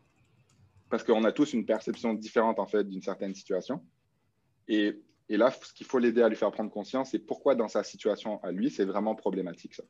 Parce 0.90 1.04
qu'on 1.04 1.24
a 1.24 1.32
tous 1.32 1.54
une 1.54 1.66
perception 1.66 2.14
différente 2.14 2.60
en 2.60 2.68
fait 2.68 2.84
d'une 2.84 3.02
certaine 3.02 3.34
situation. 3.34 3.82
Et, 4.68 5.02
et 5.30 5.38
là, 5.38 5.50
ce 5.50 5.74
qu'il 5.74 5.88
faut 5.88 5.98
l'aider 5.98 6.22
à 6.22 6.30
lui 6.30 6.36
faire 6.36 6.52
prendre 6.52 6.70
conscience, 6.70 7.12
c'est 7.12 7.20
pourquoi 7.20 7.56
dans 7.56 7.70
sa 7.70 7.84
situation 7.84 8.44
à 8.44 8.52
lui, 8.52 8.70
c'est 8.70 8.86
vraiment 8.86 9.16
problématique 9.16 9.76
ça. 9.76 9.84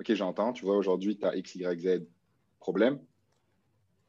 Ok, 0.00 0.14
j'entends, 0.14 0.52
tu 0.52 0.64
vois, 0.64 0.76
aujourd'hui, 0.76 1.18
tu 1.18 1.26
as 1.26 1.34
X, 1.36 1.56
Y, 1.56 1.80
Z 1.80 2.06
problème. 2.60 3.00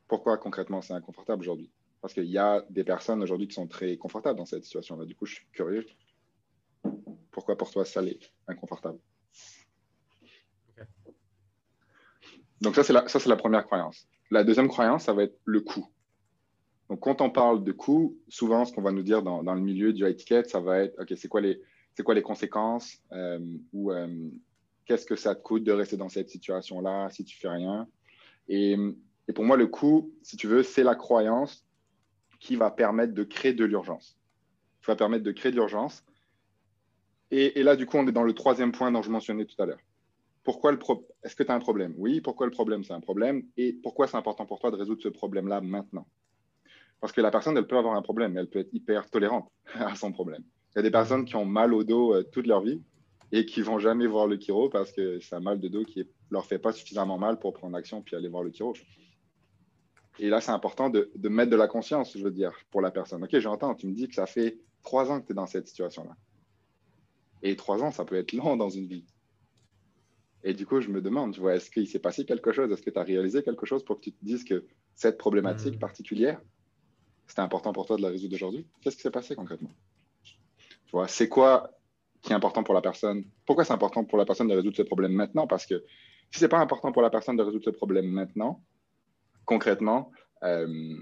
Pourquoi 0.09 0.37
concrètement 0.37 0.81
c'est 0.81 0.93
inconfortable 0.93 1.41
aujourd'hui? 1.43 1.71
Parce 2.01 2.13
qu'il 2.13 2.25
y 2.25 2.37
a 2.37 2.65
des 2.69 2.83
personnes 2.83 3.23
aujourd'hui 3.23 3.47
qui 3.47 3.53
sont 3.53 3.67
très 3.67 3.95
confortables 3.95 4.37
dans 4.37 4.45
cette 4.45 4.65
situation-là. 4.65 5.05
Du 5.05 5.15
coup, 5.15 5.25
je 5.25 5.35
suis 5.35 5.45
curieux 5.53 5.85
pourquoi 7.31 7.57
pour 7.57 7.71
toi 7.71 7.85
ça 7.85 8.01
l'est 8.01 8.19
inconfortable? 8.47 8.99
Donc 12.61 12.75
ça, 12.75 12.83
c'est 12.83 12.91
la, 12.91 13.07
ça, 13.07 13.19
c'est 13.19 13.29
la 13.29 13.37
première 13.37 13.65
croyance. 13.65 14.07
La 14.31 14.43
deuxième 14.43 14.67
croyance, 14.67 15.05
ça 15.05 15.13
va 15.13 15.23
être 15.23 15.39
le 15.45 15.61
coût. 15.61 15.87
Donc 16.89 16.99
quand 16.99 17.21
on 17.21 17.29
parle 17.29 17.63
de 17.63 17.71
coût, 17.71 18.17
souvent, 18.27 18.65
ce 18.65 18.73
qu'on 18.73 18.81
va 18.81 18.91
nous 18.91 19.03
dire 19.03 19.23
dans, 19.23 19.43
dans 19.43 19.53
le 19.53 19.61
milieu 19.61 19.93
du 19.93 20.05
high 20.05 20.45
ça 20.45 20.59
va 20.59 20.79
être, 20.79 20.99
OK, 20.99 21.13
c'est 21.15 21.29
quoi 21.29 21.39
les, 21.39 21.61
c'est 21.93 22.03
quoi 22.03 22.15
les 22.15 22.21
conséquences 22.21 22.97
euh, 23.13 23.39
ou 23.71 23.91
euh, 23.91 24.29
qu'est-ce 24.85 25.05
que 25.05 25.15
ça 25.15 25.35
te 25.35 25.41
coûte 25.41 25.63
de 25.63 25.71
rester 25.71 25.95
dans 25.95 26.09
cette 26.09 26.29
situation-là 26.29 27.09
si 27.11 27.23
tu 27.23 27.37
fais 27.37 27.47
rien? 27.49 27.87
Et, 28.49 28.75
et 29.29 29.33
pour 29.33 29.45
moi, 29.45 29.55
le 29.55 29.67
coût, 29.67 30.11
si 30.23 30.37
tu 30.37 30.47
veux, 30.47 30.63
c'est 30.63 30.83
la 30.83 30.95
croyance 30.95 31.63
qui 32.39 32.55
va 32.55 32.71
permettre 32.71 33.13
de 33.13 33.23
créer 33.23 33.53
de 33.53 33.63
l'urgence. 33.63 34.17
Qui 34.81 34.87
va 34.87 34.95
permettre 34.95 35.23
de 35.23 35.31
créer 35.31 35.51
de 35.51 35.57
l'urgence 35.57 36.03
et, 37.31 37.61
là, 37.61 37.75
du 37.75 37.85
coup, 37.85 37.97
on 37.97 38.07
est 38.07 38.11
dans 38.11 38.23
le 38.23 38.33
troisième 38.33 38.71
point 38.71 38.91
dont 38.91 39.03
je 39.03 39.11
mentionnais 39.11 39.45
tout 39.45 39.61
à 39.61 39.67
l'heure. 39.67 39.79
Pourquoi 40.43 40.71
le 40.71 40.79
Est-ce 41.23 41.35
que 41.35 41.43
tu 41.43 41.51
as 41.51 41.53
un 41.53 41.59
problème? 41.59 41.93
Oui. 41.95 42.21
Pourquoi 42.21 42.47
le 42.47 42.51
problème, 42.51 42.83
c'est 42.83 42.93
un 42.93 43.01
problème? 43.01 43.43
Et 43.55 43.73
pourquoi 43.73 44.07
c'est 44.07 44.17
important 44.17 44.47
pour 44.47 44.59
toi 44.59 44.71
de 44.71 44.75
résoudre 44.75 45.03
ce 45.03 45.09
problème-là 45.09 45.61
maintenant? 45.61 46.07
Parce 46.99 47.13
que 47.13 47.21
la 47.21 47.29
personne, 47.29 47.55
elle 47.55 47.67
peut 47.67 47.77
avoir 47.77 47.95
un 47.95 48.01
problème, 48.01 48.35
elle 48.35 48.49
peut 48.49 48.59
être 48.59 48.73
hyper 48.73 49.07
tolérante 49.11 49.51
à 49.75 49.93
son 49.93 50.11
problème. 50.11 50.43
Il 50.73 50.77
y 50.77 50.79
a 50.79 50.81
des 50.81 50.89
personnes 50.89 51.23
qui 51.25 51.35
ont 51.35 51.45
mal 51.45 51.73
au 51.75 51.83
dos 51.83 52.15
euh, 52.15 52.23
toute 52.23 52.47
leur 52.47 52.61
vie 52.61 52.81
et 53.31 53.45
qui 53.45 53.61
vont 53.61 53.77
jamais 53.77 54.07
voir 54.07 54.25
le 54.25 54.39
chiro 54.39 54.69
parce 54.69 54.91
que 54.91 55.19
c'est 55.19 55.35
un 55.35 55.39
mal 55.39 55.59
de 55.59 55.67
dos 55.67 55.83
qui 55.83 55.99
ne 55.99 56.05
leur 56.31 56.47
fait 56.47 56.57
pas 56.57 56.71
suffisamment 56.71 57.19
mal 57.19 57.37
pour 57.37 57.53
prendre 57.53 57.77
action 57.77 58.01
puis 58.01 58.15
aller 58.15 58.27
voir 58.27 58.41
le 58.41 58.51
chiro. 58.51 58.73
Et 60.19 60.29
là, 60.29 60.41
c'est 60.41 60.51
important 60.51 60.89
de, 60.89 61.11
de, 61.15 61.29
mettre 61.29 61.49
de 61.49 61.55
la 61.55 61.67
conscience, 61.67 62.17
je 62.17 62.23
veux 62.23 62.31
dire, 62.31 62.51
pour 62.71 62.81
la 62.81 62.91
personne. 62.91 63.23
Ok, 63.23 63.39
j'entends, 63.39 63.73
tu 63.73 63.87
me 63.87 63.93
dis 63.93 64.07
que 64.07 64.15
ça 64.15 64.25
fait 64.25 64.59
trois 64.83 65.09
ans 65.09 65.21
que 65.21 65.25
tu 65.25 65.31
es 65.31 65.35
dans 65.35 65.47
cette 65.47 65.67
situation-là. 65.67 66.15
Et 67.41 67.55
trois 67.55 67.81
ans, 67.83 67.91
ça 67.91 68.03
peut 68.03 68.15
être 68.15 68.33
long 68.33 68.57
dans 68.57 68.69
une 68.69 68.85
vie. 68.85 69.05
Et 70.43 70.53
du 70.53 70.65
coup, 70.65 70.81
je 70.81 70.89
me 70.89 71.01
demande, 71.01 71.33
tu 71.33 71.39
vois, 71.39 71.55
est-ce 71.55 71.69
qu'il 71.69 71.87
s'est 71.87 71.99
passé 71.99 72.25
quelque 72.25 72.51
chose? 72.51 72.71
Est-ce 72.71 72.81
que 72.81 72.89
tu 72.89 72.99
as 72.99 73.03
réalisé 73.03 73.43
quelque 73.43 73.65
chose 73.65 73.83
pour 73.83 73.97
que 73.97 74.01
tu 74.01 74.11
te 74.11 74.23
dises 74.23 74.43
que 74.43 74.65
cette 74.95 75.17
problématique 75.17 75.75
hmm. 75.75 75.79
particulière, 75.79 76.41
c'était 77.27 77.41
important 77.41 77.71
pour 77.71 77.85
toi 77.85 77.95
de 77.95 78.01
la 78.01 78.09
résoudre 78.09 78.35
aujourd'hui? 78.35 78.67
Qu'est-ce 78.81 78.97
qui 78.97 79.01
s'est 79.01 79.11
passé 79.11 79.35
concrètement? 79.35 79.71
Tu 80.23 80.91
vois, 80.91 81.07
c'est 81.07 81.29
quoi 81.29 81.71
qui 82.21 82.31
est 82.31 82.35
important 82.35 82.63
pour 82.63 82.73
la 82.73 82.81
personne? 82.81 83.23
Pourquoi 83.45 83.63
c'est 83.63 83.73
important 83.73 84.03
pour 84.03 84.17
la 84.17 84.25
personne 84.25 84.47
de 84.47 84.55
résoudre 84.55 84.75
ce 84.75 84.81
problème 84.81 85.13
maintenant? 85.13 85.47
Parce 85.47 85.65
que 85.65 85.83
si 86.31 86.39
c'est 86.39 86.49
pas 86.49 86.59
important 86.59 86.91
pour 86.91 87.01
la 87.01 87.09
personne 87.09 87.37
de 87.37 87.43
résoudre 87.43 87.63
ce 87.63 87.69
problème 87.69 88.07
maintenant, 88.07 88.61
concrètement, 89.49 90.11
euh, 90.43 90.95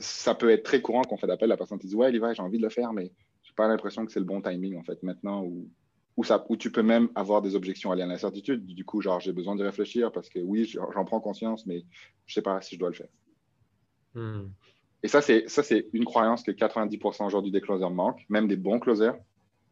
ça 0.00 0.34
peut 0.34 0.50
être 0.50 0.64
très 0.64 0.82
courant 0.82 1.02
qu'on 1.02 1.16
fait 1.16 1.28
d'appel, 1.28 1.48
la 1.48 1.56
personne 1.56 1.78
te 1.78 1.86
dit 1.86 1.94
Ouais, 1.94 2.10
Levi, 2.10 2.34
j'ai 2.34 2.42
envie 2.42 2.58
de 2.58 2.62
le 2.64 2.68
faire, 2.68 2.92
mais 2.92 3.12
pas 3.58 3.66
l'impression 3.66 4.06
que 4.06 4.12
c'est 4.12 4.20
le 4.20 4.24
bon 4.24 4.40
timing, 4.40 4.76
en 4.76 4.84
fait, 4.84 5.02
maintenant, 5.02 5.44
où, 5.44 6.24
ça, 6.24 6.44
tu 6.60 6.70
peux 6.70 6.82
même 6.82 7.08
avoir 7.16 7.42
des 7.42 7.56
objections 7.56 7.90
à 7.90 7.96
l'incertitude. 7.96 8.64
Du 8.64 8.84
coup, 8.84 9.00
genre, 9.00 9.18
j'ai 9.18 9.32
besoin 9.32 9.56
de 9.56 9.64
réfléchir 9.64 10.12
parce 10.12 10.28
que 10.28 10.38
oui, 10.38 10.64
j'en 10.64 11.04
prends 11.04 11.20
conscience, 11.20 11.66
mais 11.66 11.84
je 12.26 12.34
sais 12.34 12.42
pas 12.42 12.60
si 12.60 12.76
je 12.76 12.80
dois 12.80 12.88
le 12.88 12.94
faire. 12.94 13.08
Hmm. 14.14 14.48
Et 15.02 15.08
ça, 15.08 15.20
c'est 15.20 15.48
ça, 15.48 15.62
c'est 15.62 15.88
une 15.92 16.04
croyance 16.04 16.42
que 16.42 16.52
90% 16.52 17.26
aujourd'hui 17.26 17.52
des 17.52 17.60
closers 17.60 17.90
manquent, 17.90 18.24
même 18.28 18.48
des 18.48 18.56
bons 18.56 18.78
closers. 18.80 19.16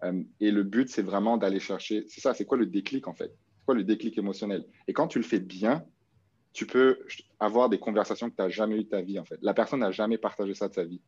Euh, 0.03 0.23
et 0.41 0.51
le 0.51 0.63
but, 0.63 0.89
c'est 0.89 1.03
vraiment 1.03 1.37
d'aller 1.37 1.61
chercher. 1.61 2.05
C'est 2.09 2.21
ça, 2.21 2.35
c'est 2.35 2.45
quoi 2.45 2.59
le 2.59 2.67
déclic 2.67 3.07
en 3.09 3.15
fait? 3.15 3.33
C'est 3.59 3.65
quoi 3.65 3.75
le 3.75 3.85
déclic 3.85 4.19
émotionnel? 4.19 4.65
Et 4.89 4.93
quand 4.93 5.09
tu 5.09 5.19
le 5.19 5.25
fais 5.25 5.41
bien, 5.41 5.85
tu 6.57 6.67
peux 6.67 6.99
avoir 7.39 7.69
des 7.69 7.79
conversations 7.79 8.31
que 8.31 8.37
tu 8.37 8.43
n'as 8.43 8.49
jamais 8.49 8.77
eues 8.77 8.85
de 8.85 8.89
ta 8.89 9.03
vie 9.03 9.19
en 9.19 9.25
fait. 9.25 9.39
La 9.43 9.55
personne 9.55 9.81
n'a 9.81 9.91
jamais 9.91 10.19
partagé 10.19 10.55
ça 10.55 10.69
de 10.69 10.75
sa 10.75 10.85
vie 10.85 11.03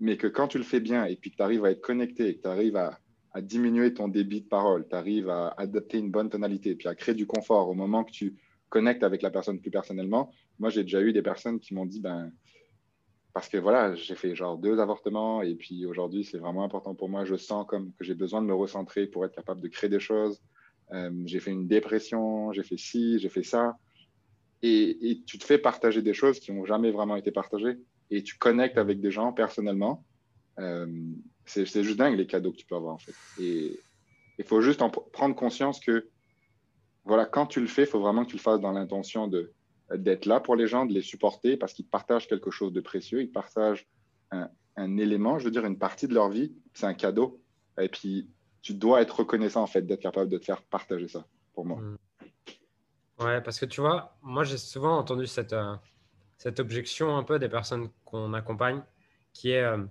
mais 0.00 0.16
que 0.16 0.26
quand 0.26 0.48
tu 0.48 0.58
le 0.58 0.64
fais 0.64 0.80
bien 0.80 1.04
et 1.04 1.14
puis 1.14 1.30
que 1.30 1.36
tu 1.36 1.42
arrives 1.42 1.64
à 1.64 1.70
être 1.70 1.82
connecté, 1.82 2.36
que 2.36 2.42
tu 2.42 2.48
arrives 2.48 2.76
à, 2.76 2.98
diminuer 3.42 3.94
ton 3.94 4.08
débit 4.08 4.40
de 4.40 4.48
parole, 4.48 4.88
tu 4.88 4.96
arrives 4.96 5.30
à 5.30 5.54
adapter 5.56 5.98
une 5.98 6.10
bonne 6.10 6.28
tonalité, 6.28 6.74
puis 6.74 6.88
à 6.88 6.96
créer 6.96 7.14
du 7.14 7.28
confort 7.28 7.68
au 7.68 7.74
moment 7.74 8.02
que 8.02 8.10
tu 8.10 8.36
connectes 8.68 9.04
avec 9.04 9.22
la 9.22 9.30
personne 9.30 9.60
plus 9.60 9.70
personnellement. 9.70 10.32
Moi, 10.58 10.68
j'ai 10.68 10.82
déjà 10.82 11.00
eu 11.00 11.12
des 11.12 11.22
personnes 11.22 11.60
qui 11.60 11.72
m'ont 11.72 11.86
dit, 11.86 12.00
ben, 12.00 12.32
parce 13.32 13.48
que 13.48 13.56
voilà, 13.56 13.94
j'ai 13.94 14.16
fait 14.16 14.34
genre 14.34 14.58
deux 14.58 14.80
avortements 14.80 15.42
et 15.42 15.54
puis 15.54 15.86
aujourd'hui, 15.86 16.24
c'est 16.24 16.38
vraiment 16.38 16.64
important 16.64 16.96
pour 16.96 17.08
moi. 17.08 17.24
Je 17.24 17.36
sens 17.36 17.64
comme 17.68 17.92
que 17.92 18.02
j'ai 18.02 18.16
besoin 18.16 18.42
de 18.42 18.48
me 18.48 18.54
recentrer 18.54 19.06
pour 19.06 19.24
être 19.24 19.34
capable 19.36 19.60
de 19.60 19.68
créer 19.68 19.88
des 19.88 20.00
choses. 20.00 20.42
Euh, 20.92 21.12
j'ai 21.24 21.38
fait 21.38 21.52
une 21.52 21.68
dépression, 21.68 22.50
j'ai 22.52 22.64
fait 22.64 22.78
ci, 22.78 23.20
j'ai 23.20 23.28
fait 23.28 23.44
ça. 23.44 23.76
Et, 24.62 25.22
tu 25.26 25.38
te 25.38 25.44
fais 25.44 25.58
partager 25.58 26.02
des 26.02 26.14
choses 26.14 26.38
qui 26.38 26.52
n'ont 26.52 26.66
jamais 26.66 26.90
vraiment 26.90 27.16
été 27.16 27.30
partagées 27.30 27.78
et 28.10 28.22
tu 28.22 28.36
connectes 28.36 28.76
avec 28.76 29.00
des 29.00 29.10
gens 29.10 29.32
personnellement, 29.32 30.04
euh, 30.58 30.86
c'est 31.46 31.64
juste 31.82 31.98
dingue 31.98 32.16
les 32.16 32.26
cadeaux 32.26 32.52
que 32.52 32.58
tu 32.58 32.66
peux 32.66 32.76
avoir 32.76 32.94
en 32.94 32.98
fait. 32.98 33.14
Et 33.40 33.80
il 34.38 34.44
faut 34.44 34.60
juste 34.60 34.82
en 34.82 34.90
prendre 34.90 35.34
conscience 35.34 35.80
que 35.80 36.08
voilà, 37.04 37.24
quand 37.24 37.46
tu 37.46 37.60
le 37.60 37.66
fais, 37.66 37.82
il 37.82 37.88
faut 37.88 38.00
vraiment 38.00 38.24
que 38.24 38.30
tu 38.30 38.36
le 38.36 38.42
fasses 38.42 38.60
dans 38.60 38.72
l'intention 38.72 39.30
d'être 39.94 40.26
là 40.26 40.40
pour 40.40 40.56
les 40.56 40.66
gens, 40.66 40.84
de 40.84 40.92
les 40.92 41.02
supporter 41.02 41.56
parce 41.56 41.72
qu'ils 41.72 41.86
partagent 41.86 42.28
quelque 42.28 42.50
chose 42.50 42.72
de 42.72 42.80
précieux, 42.80 43.22
ils 43.22 43.32
partagent 43.32 43.88
un, 44.30 44.50
un, 44.76 44.96
élément, 44.98 45.38
je 45.38 45.46
veux 45.46 45.50
dire 45.50 45.64
une 45.64 45.78
partie 45.78 46.06
de 46.06 46.14
leur 46.14 46.28
vie, 46.28 46.52
c'est 46.74 46.86
un 46.86 46.94
cadeau. 46.94 47.40
Et 47.80 47.88
puis 47.88 48.28
tu 48.62 48.74
dois 48.74 49.00
être 49.00 49.20
reconnaissant 49.20 49.62
en 49.62 49.66
fait 49.66 49.82
d'être 49.82 50.02
capable 50.02 50.30
de 50.30 50.38
te 50.38 50.44
faire 50.44 50.62
partager 50.62 51.08
ça 51.08 51.26
pour 51.54 51.64
moi. 51.64 51.80
Mmh. 51.80 51.96
Ouais, 53.20 53.40
parce 53.42 53.58
que 53.60 53.66
tu 53.66 53.80
vois, 53.80 54.16
moi 54.22 54.44
j'ai 54.44 54.56
souvent 54.58 54.96
entendu 54.98 55.26
cette, 55.26 55.52
euh, 55.52 55.76
cette 56.38 56.58
objection 56.58 57.16
un 57.16 57.22
peu 57.22 57.38
des 57.38 57.48
personnes 57.48 57.90
qu'on 58.04 58.32
accompagne, 58.32 58.82
qui 59.32 59.50
est 59.50 59.62
euh, 59.62 59.84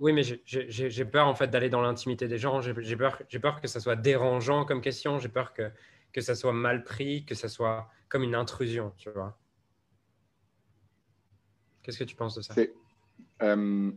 oui, 0.00 0.12
mais 0.12 0.22
j'ai 0.22 1.04
peur 1.04 1.26
en 1.28 1.34
fait 1.34 1.48
d'aller 1.48 1.70
dans 1.70 1.80
l'intimité 1.80 2.26
des 2.28 2.38
gens. 2.38 2.60
J'ai 2.60 2.96
peur, 2.96 3.22
peur 3.40 3.60
que 3.60 3.68
ça 3.68 3.80
soit 3.80 3.96
dérangeant 3.96 4.64
comme 4.64 4.80
question. 4.80 5.18
J'ai 5.18 5.28
peur 5.28 5.52
que 5.54 5.70
que 6.12 6.20
ça 6.20 6.34
soit 6.36 6.52
mal 6.52 6.84
pris, 6.84 7.24
que 7.24 7.34
ça 7.34 7.48
soit 7.48 7.90
comme 8.08 8.22
une 8.22 8.36
intrusion, 8.36 8.92
tu 8.96 9.10
vois. 9.10 9.36
Qu'est-ce 11.82 11.98
que 11.98 12.04
tu 12.04 12.14
penses 12.16 12.36
de 12.36 12.42
ça? 12.42 12.54
Euh, 13.42 13.92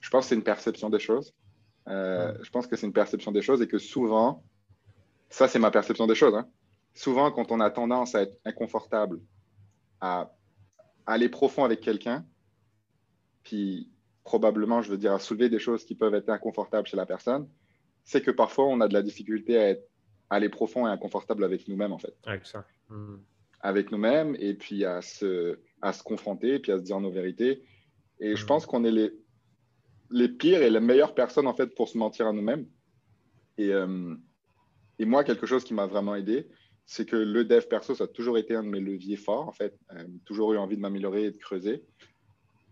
Je 0.00 0.10
pense 0.10 0.24
que 0.24 0.28
c'est 0.30 0.34
une 0.34 0.42
perception 0.42 0.90
des 0.90 0.98
choses. 0.98 1.34
Euh, 1.88 2.36
je 2.42 2.50
pense 2.50 2.66
que 2.66 2.76
c'est 2.76 2.86
une 2.86 2.92
perception 2.92 3.32
des 3.32 3.42
choses 3.42 3.62
et 3.62 3.68
que 3.68 3.78
souvent, 3.78 4.42
ça 5.28 5.46
c'est 5.46 5.58
ma 5.58 5.70
perception 5.70 6.06
des 6.06 6.14
choses. 6.14 6.34
Hein. 6.34 6.48
Souvent, 6.96 7.30
quand 7.30 7.52
on 7.52 7.60
a 7.60 7.70
tendance 7.70 8.14
à 8.14 8.22
être 8.22 8.36
inconfortable, 8.46 9.20
à 10.00 10.34
aller 11.04 11.28
profond 11.28 11.62
avec 11.62 11.82
quelqu'un, 11.82 12.24
puis 13.42 13.92
probablement, 14.24 14.80
je 14.80 14.90
veux 14.90 14.96
dire, 14.96 15.12
à 15.12 15.18
soulever 15.18 15.50
des 15.50 15.58
choses 15.58 15.84
qui 15.84 15.94
peuvent 15.94 16.14
être 16.14 16.30
inconfortables 16.30 16.88
chez 16.88 16.96
la 16.96 17.04
personne, 17.04 17.48
c'est 18.02 18.22
que 18.22 18.30
parfois, 18.30 18.64
on 18.66 18.80
a 18.80 18.88
de 18.88 18.94
la 18.94 19.02
difficulté 19.02 19.58
à, 19.58 19.68
être, 19.68 19.86
aller 20.30 20.48
profond 20.48 20.86
et 20.86 20.90
inconfortable 20.90 21.44
avec 21.44 21.68
nous-mêmes, 21.68 21.92
en 21.92 21.98
fait. 21.98 22.14
Avec 22.24 22.46
ça. 22.46 22.66
Hmm. 22.88 23.18
Avec 23.60 23.92
nous-mêmes, 23.92 24.34
et 24.40 24.54
puis 24.54 24.86
à 24.86 25.02
se, 25.02 25.58
à 25.82 25.92
se 25.92 26.02
confronter, 26.02 26.58
puis 26.58 26.72
à 26.72 26.78
se 26.78 26.82
dire 26.82 26.98
nos 26.98 27.10
vérités. 27.10 27.62
Et 28.20 28.36
je 28.36 28.44
hmm. 28.44 28.48
pense 28.48 28.64
qu'on 28.64 28.84
est 28.84 28.90
les, 28.90 29.12
les 30.10 30.28
pires 30.30 30.62
et 30.62 30.70
les 30.70 30.80
meilleures 30.80 31.14
personnes, 31.14 31.46
en 31.46 31.54
fait, 31.54 31.74
pour 31.74 31.90
se 31.90 31.98
mentir 31.98 32.26
à 32.26 32.32
nous-mêmes. 32.32 32.66
Et, 33.58 33.68
euh, 33.68 34.14
et 34.98 35.04
moi, 35.04 35.24
quelque 35.24 35.46
chose 35.46 35.62
qui 35.62 35.74
m'a 35.74 35.86
vraiment 35.86 36.14
aidé, 36.14 36.48
c'est 36.86 37.04
que 37.04 37.16
le 37.16 37.44
dev 37.44 37.66
perso, 37.66 37.94
ça 37.96 38.04
a 38.04 38.06
toujours 38.06 38.38
été 38.38 38.54
un 38.54 38.62
de 38.62 38.68
mes 38.68 38.80
leviers 38.80 39.16
forts, 39.16 39.48
en 39.48 39.52
fait. 39.52 39.76
Euh, 39.92 40.04
toujours 40.24 40.52
eu 40.52 40.56
envie 40.56 40.76
de 40.76 40.80
m'améliorer 40.80 41.24
et 41.24 41.30
de 41.32 41.36
creuser. 41.36 41.82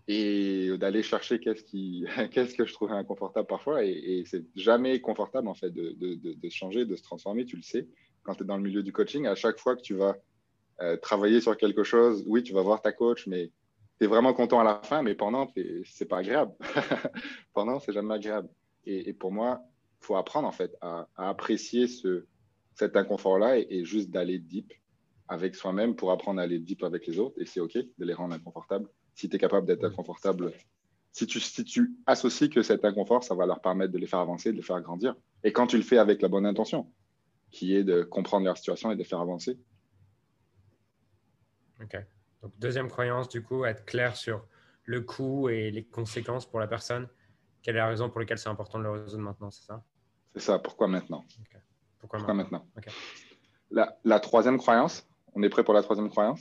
Et 0.07 0.77
d'aller 0.79 1.03
chercher 1.03 1.40
qu'est-ce, 1.40 1.64
qui, 1.64 2.05
qu'est-ce 2.31 2.55
que 2.55 2.64
je 2.64 2.72
trouvais 2.72 2.92
inconfortable 2.92 3.48
parfois. 3.48 3.85
Et, 3.85 4.22
c'est 4.27 4.44
jamais 4.55 5.00
confortable, 5.00 5.48
en 5.48 5.55
fait, 5.55 5.70
de, 5.70 5.92
de, 5.98 6.48
changer, 6.48 6.85
de 6.85 6.94
se 6.94 7.03
transformer, 7.03 7.44
tu 7.44 7.57
le 7.57 7.62
sais. 7.62 7.88
Quand 8.22 8.37
tu 8.37 8.44
es 8.44 8.46
dans 8.46 8.57
le 8.57 8.62
milieu 8.62 8.83
du 8.83 8.92
coaching, 8.92 9.27
à 9.27 9.35
chaque 9.35 9.59
fois 9.59 9.74
que 9.77 9.83
tu 9.83 9.94
vas 9.94 10.16
euh, 10.81 10.96
travailler 10.96 11.40
sur 11.40 11.57
quelque 11.57 11.83
chose, 11.83 12.22
oui, 12.27 12.42
tu 12.42 12.53
vas 12.53 12.62
voir 12.62 12.83
ta 12.83 12.92
coach, 12.92 13.27
mais 13.27 13.50
tu 13.98 14.05
es 14.05 14.07
vraiment 14.07 14.33
content 14.33 14.61
à 14.61 14.64
la 14.64 14.81
fin, 14.83 15.03
mais 15.03 15.14
pendant, 15.14 15.53
c'est 15.85 16.07
pas 16.07 16.18
agréable. 16.18 16.53
pendant, 17.53 17.81
c'est 17.81 17.92
jamais 17.92 18.14
agréable. 18.14 18.48
Et, 18.87 19.12
pour 19.12 19.33
moi, 19.33 19.61
il 20.00 20.07
faut 20.07 20.16
apprendre 20.16 20.46
en 20.46 20.53
fait 20.53 20.77
à, 20.81 21.09
apprécier 21.16 21.88
ce, 21.88 22.27
cet 22.74 22.96
inconfort-là 22.96 23.58
et, 23.58 23.84
juste 23.84 24.10
d'aller 24.10 24.38
deep 24.38 24.72
avec 25.28 25.54
soi-même 25.54 25.96
pour 25.96 26.12
apprendre 26.12 26.40
à 26.40 26.44
aller 26.44 26.58
deep 26.58 26.82
avec 26.82 27.06
les 27.06 27.18
autres. 27.18 27.40
Et 27.40 27.46
c'est 27.46 27.60
OK 27.60 27.74
de 27.74 28.04
les 28.04 28.14
rendre 28.14 28.34
inconfortables. 28.34 28.88
Si 29.14 29.28
tu 29.28 29.37
es 29.37 29.38
capable 29.38 29.66
d'être 29.66 29.84
inconfortable, 29.84 30.52
si 31.12 31.26
tu, 31.26 31.40
si 31.40 31.64
tu 31.64 31.94
associes 32.06 32.50
que 32.50 32.62
cet 32.62 32.84
inconfort, 32.84 33.24
ça 33.24 33.34
va 33.34 33.46
leur 33.46 33.60
permettre 33.60 33.92
de 33.92 33.98
les 33.98 34.06
faire 34.06 34.18
avancer, 34.18 34.52
de 34.52 34.56
les 34.56 34.62
faire 34.62 34.80
grandir. 34.80 35.14
Et 35.44 35.52
quand 35.52 35.66
tu 35.66 35.76
le 35.76 35.82
fais 35.82 35.98
avec 35.98 36.20
la 36.20 36.28
bonne 36.28 36.46
intention, 36.46 36.90
qui 37.50 37.74
est 37.74 37.84
de 37.84 38.02
comprendre 38.02 38.44
leur 38.44 38.56
situation 38.56 38.90
et 38.90 38.94
de 38.94 38.98
les 38.98 39.04
faire 39.04 39.20
avancer, 39.20 39.58
Ok. 41.82 41.96
Donc, 42.42 42.52
deuxième 42.58 42.88
croyance, 42.88 43.28
du 43.28 43.42
coup, 43.42 43.64
être 43.64 43.84
clair 43.84 44.16
sur 44.16 44.46
le 44.84 45.00
coût 45.00 45.48
et 45.48 45.70
les 45.70 45.84
conséquences 45.84 46.46
pour 46.46 46.60
la 46.60 46.66
personne. 46.66 47.08
Quelle 47.62 47.76
est 47.76 47.78
la 47.78 47.88
raison 47.88 48.10
pour 48.10 48.20
laquelle 48.20 48.38
c'est 48.38 48.50
important 48.50 48.78
de 48.78 48.84
le 48.84 48.90
résoudre 48.90 49.22
maintenant, 49.22 49.50
c'est 49.50 49.64
ça? 49.64 49.82
C'est 50.34 50.42
ça. 50.42 50.58
Pourquoi 50.58 50.88
maintenant? 50.88 51.24
Pourquoi, 52.10 52.34
maintenant, 52.34 52.66
la, 53.70 54.20
troisième 54.20 54.58
croyance, 54.58 55.06
on 55.34 55.42
est 55.42 55.48
prêt 55.48 55.64
pour 55.64 55.74
la 55.74 55.82
troisième 55.82 56.10
croyance? 56.10 56.40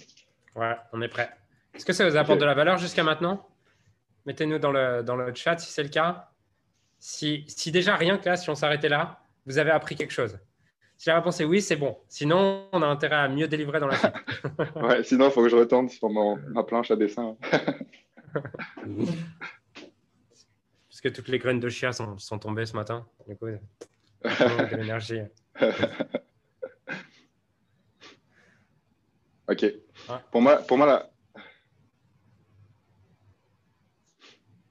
Ouais, 0.56 0.76
on 0.92 1.02
est 1.02 1.08
prêt. 1.08 1.30
Est-ce 1.74 1.86
que 1.86 1.94
ça 1.94 2.08
vous 2.08 2.18
apporte 2.18 2.40
de 2.40 2.46
la 2.46 2.54
valeur 2.54 2.78
jusqu'à 2.78 3.04
maintenant? 3.04 3.48
Mettez-nous 4.26 4.60
dans 4.60 4.72
le, 4.72 5.04
dans 5.04 5.16
le 5.16 5.34
chat 5.34 5.58
si 5.58 5.72
c'est 5.72 5.84
le 5.84 5.90
cas. 5.90 6.30
Si, 7.00 7.46
si 7.48 7.72
déjà 7.72 7.96
rien 7.96 8.18
que 8.18 8.30
là, 8.30 8.36
si 8.36 8.50
on 8.50 8.56
s'arrêtait 8.56 8.90
là, 8.90 9.22
vous 9.46 9.58
avez 9.58 9.72
appris 9.72 9.96
quelque 9.96 10.12
chose. 10.12 10.38
Si 10.98 11.10
la 11.10 11.16
réponse 11.16 11.40
est 11.42 11.46
oui, 11.46 11.62
c'est 11.62 11.76
bon. 11.76 11.98
Sinon, 12.08 12.68
on 12.72 12.82
a 12.82 12.86
intérêt 12.86 13.16
à 13.16 13.28
mieux 13.28 13.48
délivrer 13.48 13.80
dans 13.80 13.88
la 13.88 13.98
suite. 13.98 14.14
ouais, 14.76 15.04
sinon, 15.04 15.26
il 15.26 15.32
faut 15.32 15.44
que 15.44 15.50
je 15.50 15.56
retourne 15.56 15.90
sur 15.90 16.10
ma 16.10 16.64
planche 16.64 16.92
à 16.92 16.96
dessin. 16.96 17.36
Parce 20.90 21.02
que 21.02 21.10
toutes 21.10 21.30
les 21.30 21.40
graines 21.40 21.60
de 21.60 21.70
chia 21.70 21.92
sont, 21.92 22.18
sont 22.18 22.40
tombées 22.40 22.66
ce 22.66 22.76
matin. 22.76 23.06
Du 23.28 23.36
coup, 23.36 23.48
de 24.24 24.76
l'énergie. 24.76 25.22
ok. 29.48 29.66
Pour 30.32 30.42
moi, 30.42 30.58
pour 30.58 30.78
moi 30.78 30.88
là. 30.88 31.10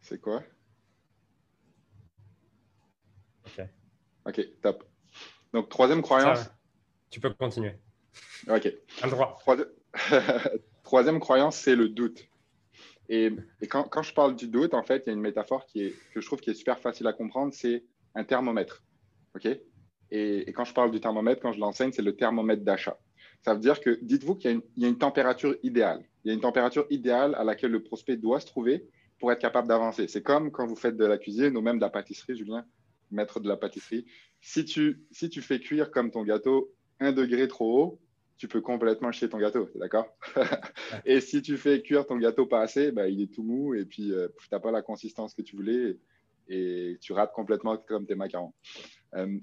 C'est 0.00 0.20
quoi? 0.20 0.42
Ok. 3.46 3.60
Ok, 4.26 4.40
top. 4.60 4.84
Donc, 5.52 5.68
troisième 5.68 6.02
croyance? 6.02 6.50
tu 7.10 7.20
peux 7.20 7.30
continuer. 7.30 7.74
OK. 8.48 8.72
Un 9.02 9.08
droit. 9.08 9.38
troisième 10.82 11.20
croyance, 11.20 11.56
c'est 11.56 11.76
le 11.76 11.88
doute. 11.88 12.26
Et, 13.08 13.30
quand, 13.68 13.84
quand, 13.84 14.02
je 14.02 14.14
parle 14.14 14.34
du 14.34 14.48
doute, 14.48 14.74
en 14.74 14.82
fait, 14.82 15.02
il 15.04 15.08
y 15.08 15.10
a 15.10 15.12
une 15.12 15.20
métaphore 15.20 15.66
qui 15.66 15.84
est, 15.84 15.94
que 16.12 16.20
je 16.20 16.26
trouve 16.26 16.40
qui 16.40 16.50
est 16.50 16.54
super 16.54 16.78
facile 16.78 17.06
à 17.06 17.12
comprendre, 17.12 17.52
c'est 17.52 17.84
un 18.14 18.24
thermomètre. 18.24 18.82
OK? 19.34 19.48
Et, 20.12 20.52
quand 20.52 20.64
je 20.64 20.74
parle 20.74 20.90
du 20.90 21.00
thermomètre, 21.00 21.40
quand 21.40 21.52
je 21.52 21.60
l'enseigne, 21.60 21.92
c'est 21.92 22.02
le 22.02 22.14
thermomètre 22.14 22.62
d'achat. 22.62 22.98
Ça 23.42 23.54
veut 23.54 23.60
dire 23.60 23.80
que, 23.80 23.98
dites-vous 24.02 24.36
qu'il 24.36 24.60
y, 24.76 24.82
y, 24.82 24.84
a 24.84 24.88
une 24.88 24.98
température 24.98 25.56
idéale. 25.62 26.04
Il 26.24 26.28
y 26.28 26.30
a 26.30 26.34
une 26.34 26.40
température 26.40 26.86
idéale 26.90 27.34
à 27.34 27.44
laquelle 27.44 27.72
le 27.72 27.82
prospect 27.82 28.16
doit 28.16 28.38
se 28.38 28.46
trouver 28.46 28.86
pour 29.18 29.32
être 29.32 29.40
capable 29.40 29.68
d'avancer. 29.68 30.06
C'est 30.06 30.22
comme 30.22 30.52
quand 30.52 30.66
vous 30.66 30.76
faites 30.76 30.96
de 30.96 31.04
la 31.04 31.18
cuisine 31.18 31.56
ou 31.56 31.60
même 31.60 31.76
de 31.76 31.82
la 31.82 31.90
pâtisserie, 31.90 32.36
Julien 32.36 32.64
maître 33.12 33.40
de 33.40 33.48
la 33.48 33.56
pâtisserie. 33.56 34.06
Si 34.40 34.64
tu, 34.64 35.04
si 35.10 35.28
tu 35.28 35.40
fais 35.42 35.60
cuire 35.60 35.90
comme 35.90 36.10
ton 36.10 36.24
gâteau 36.24 36.72
un 36.98 37.12
degré 37.12 37.46
trop 37.46 37.82
haut, 37.82 38.00
tu 38.36 38.48
peux 38.48 38.60
complètement 38.60 39.12
chier 39.12 39.28
ton 39.28 39.38
gâteau, 39.38 39.68
d'accord? 39.76 40.06
Et 41.04 41.20
si 41.20 41.42
tu 41.42 41.56
fais 41.56 41.80
cuire 41.82 42.06
ton 42.06 42.16
gâteau 42.16 42.46
pas 42.46 42.62
assez, 42.62 42.90
bah, 42.90 43.08
il 43.08 43.20
est 43.20 43.32
tout 43.32 43.44
mou 43.44 43.74
et 43.74 43.84
puis 43.84 44.12
euh, 44.12 44.28
tu 44.40 44.48
n'as 44.50 44.58
pas 44.58 44.72
la 44.72 44.82
consistance 44.82 45.34
que 45.34 45.42
tu 45.42 45.54
voulais 45.54 45.96
et, 46.48 46.98
tu 47.00 47.12
rates 47.12 47.32
complètement 47.32 47.76
comme 47.76 48.04
tes 48.04 48.16
macarons. 48.16 48.52
Euh, 49.14 49.38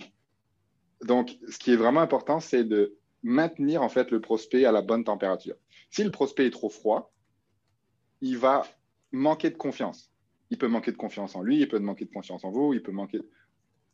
donc, 1.03 1.37
ce 1.47 1.57
qui 1.57 1.71
est 1.71 1.75
vraiment 1.75 2.01
important, 2.01 2.39
c'est 2.39 2.63
de 2.63 2.97
maintenir 3.23 3.81
en 3.81 3.89
fait 3.89 4.11
le 4.11 4.21
prospect 4.21 4.65
à 4.65 4.71
la 4.71 4.81
bonne 4.81 5.03
température. 5.03 5.55
Si 5.89 6.03
le 6.03 6.11
prospect 6.11 6.47
est 6.47 6.51
trop 6.51 6.69
froid, 6.69 7.13
il 8.21 8.37
va 8.37 8.63
manquer 9.11 9.49
de 9.49 9.57
confiance. 9.57 10.11
Il 10.49 10.57
peut 10.57 10.67
manquer 10.67 10.91
de 10.91 10.97
confiance 10.97 11.35
en 11.35 11.41
lui, 11.41 11.59
il 11.59 11.67
peut 11.67 11.79
manquer 11.79 12.05
de 12.05 12.11
confiance 12.11 12.43
en 12.43 12.51
vous, 12.51 12.73
il 12.73 12.81
peut 12.81 12.91
manquer. 12.91 13.21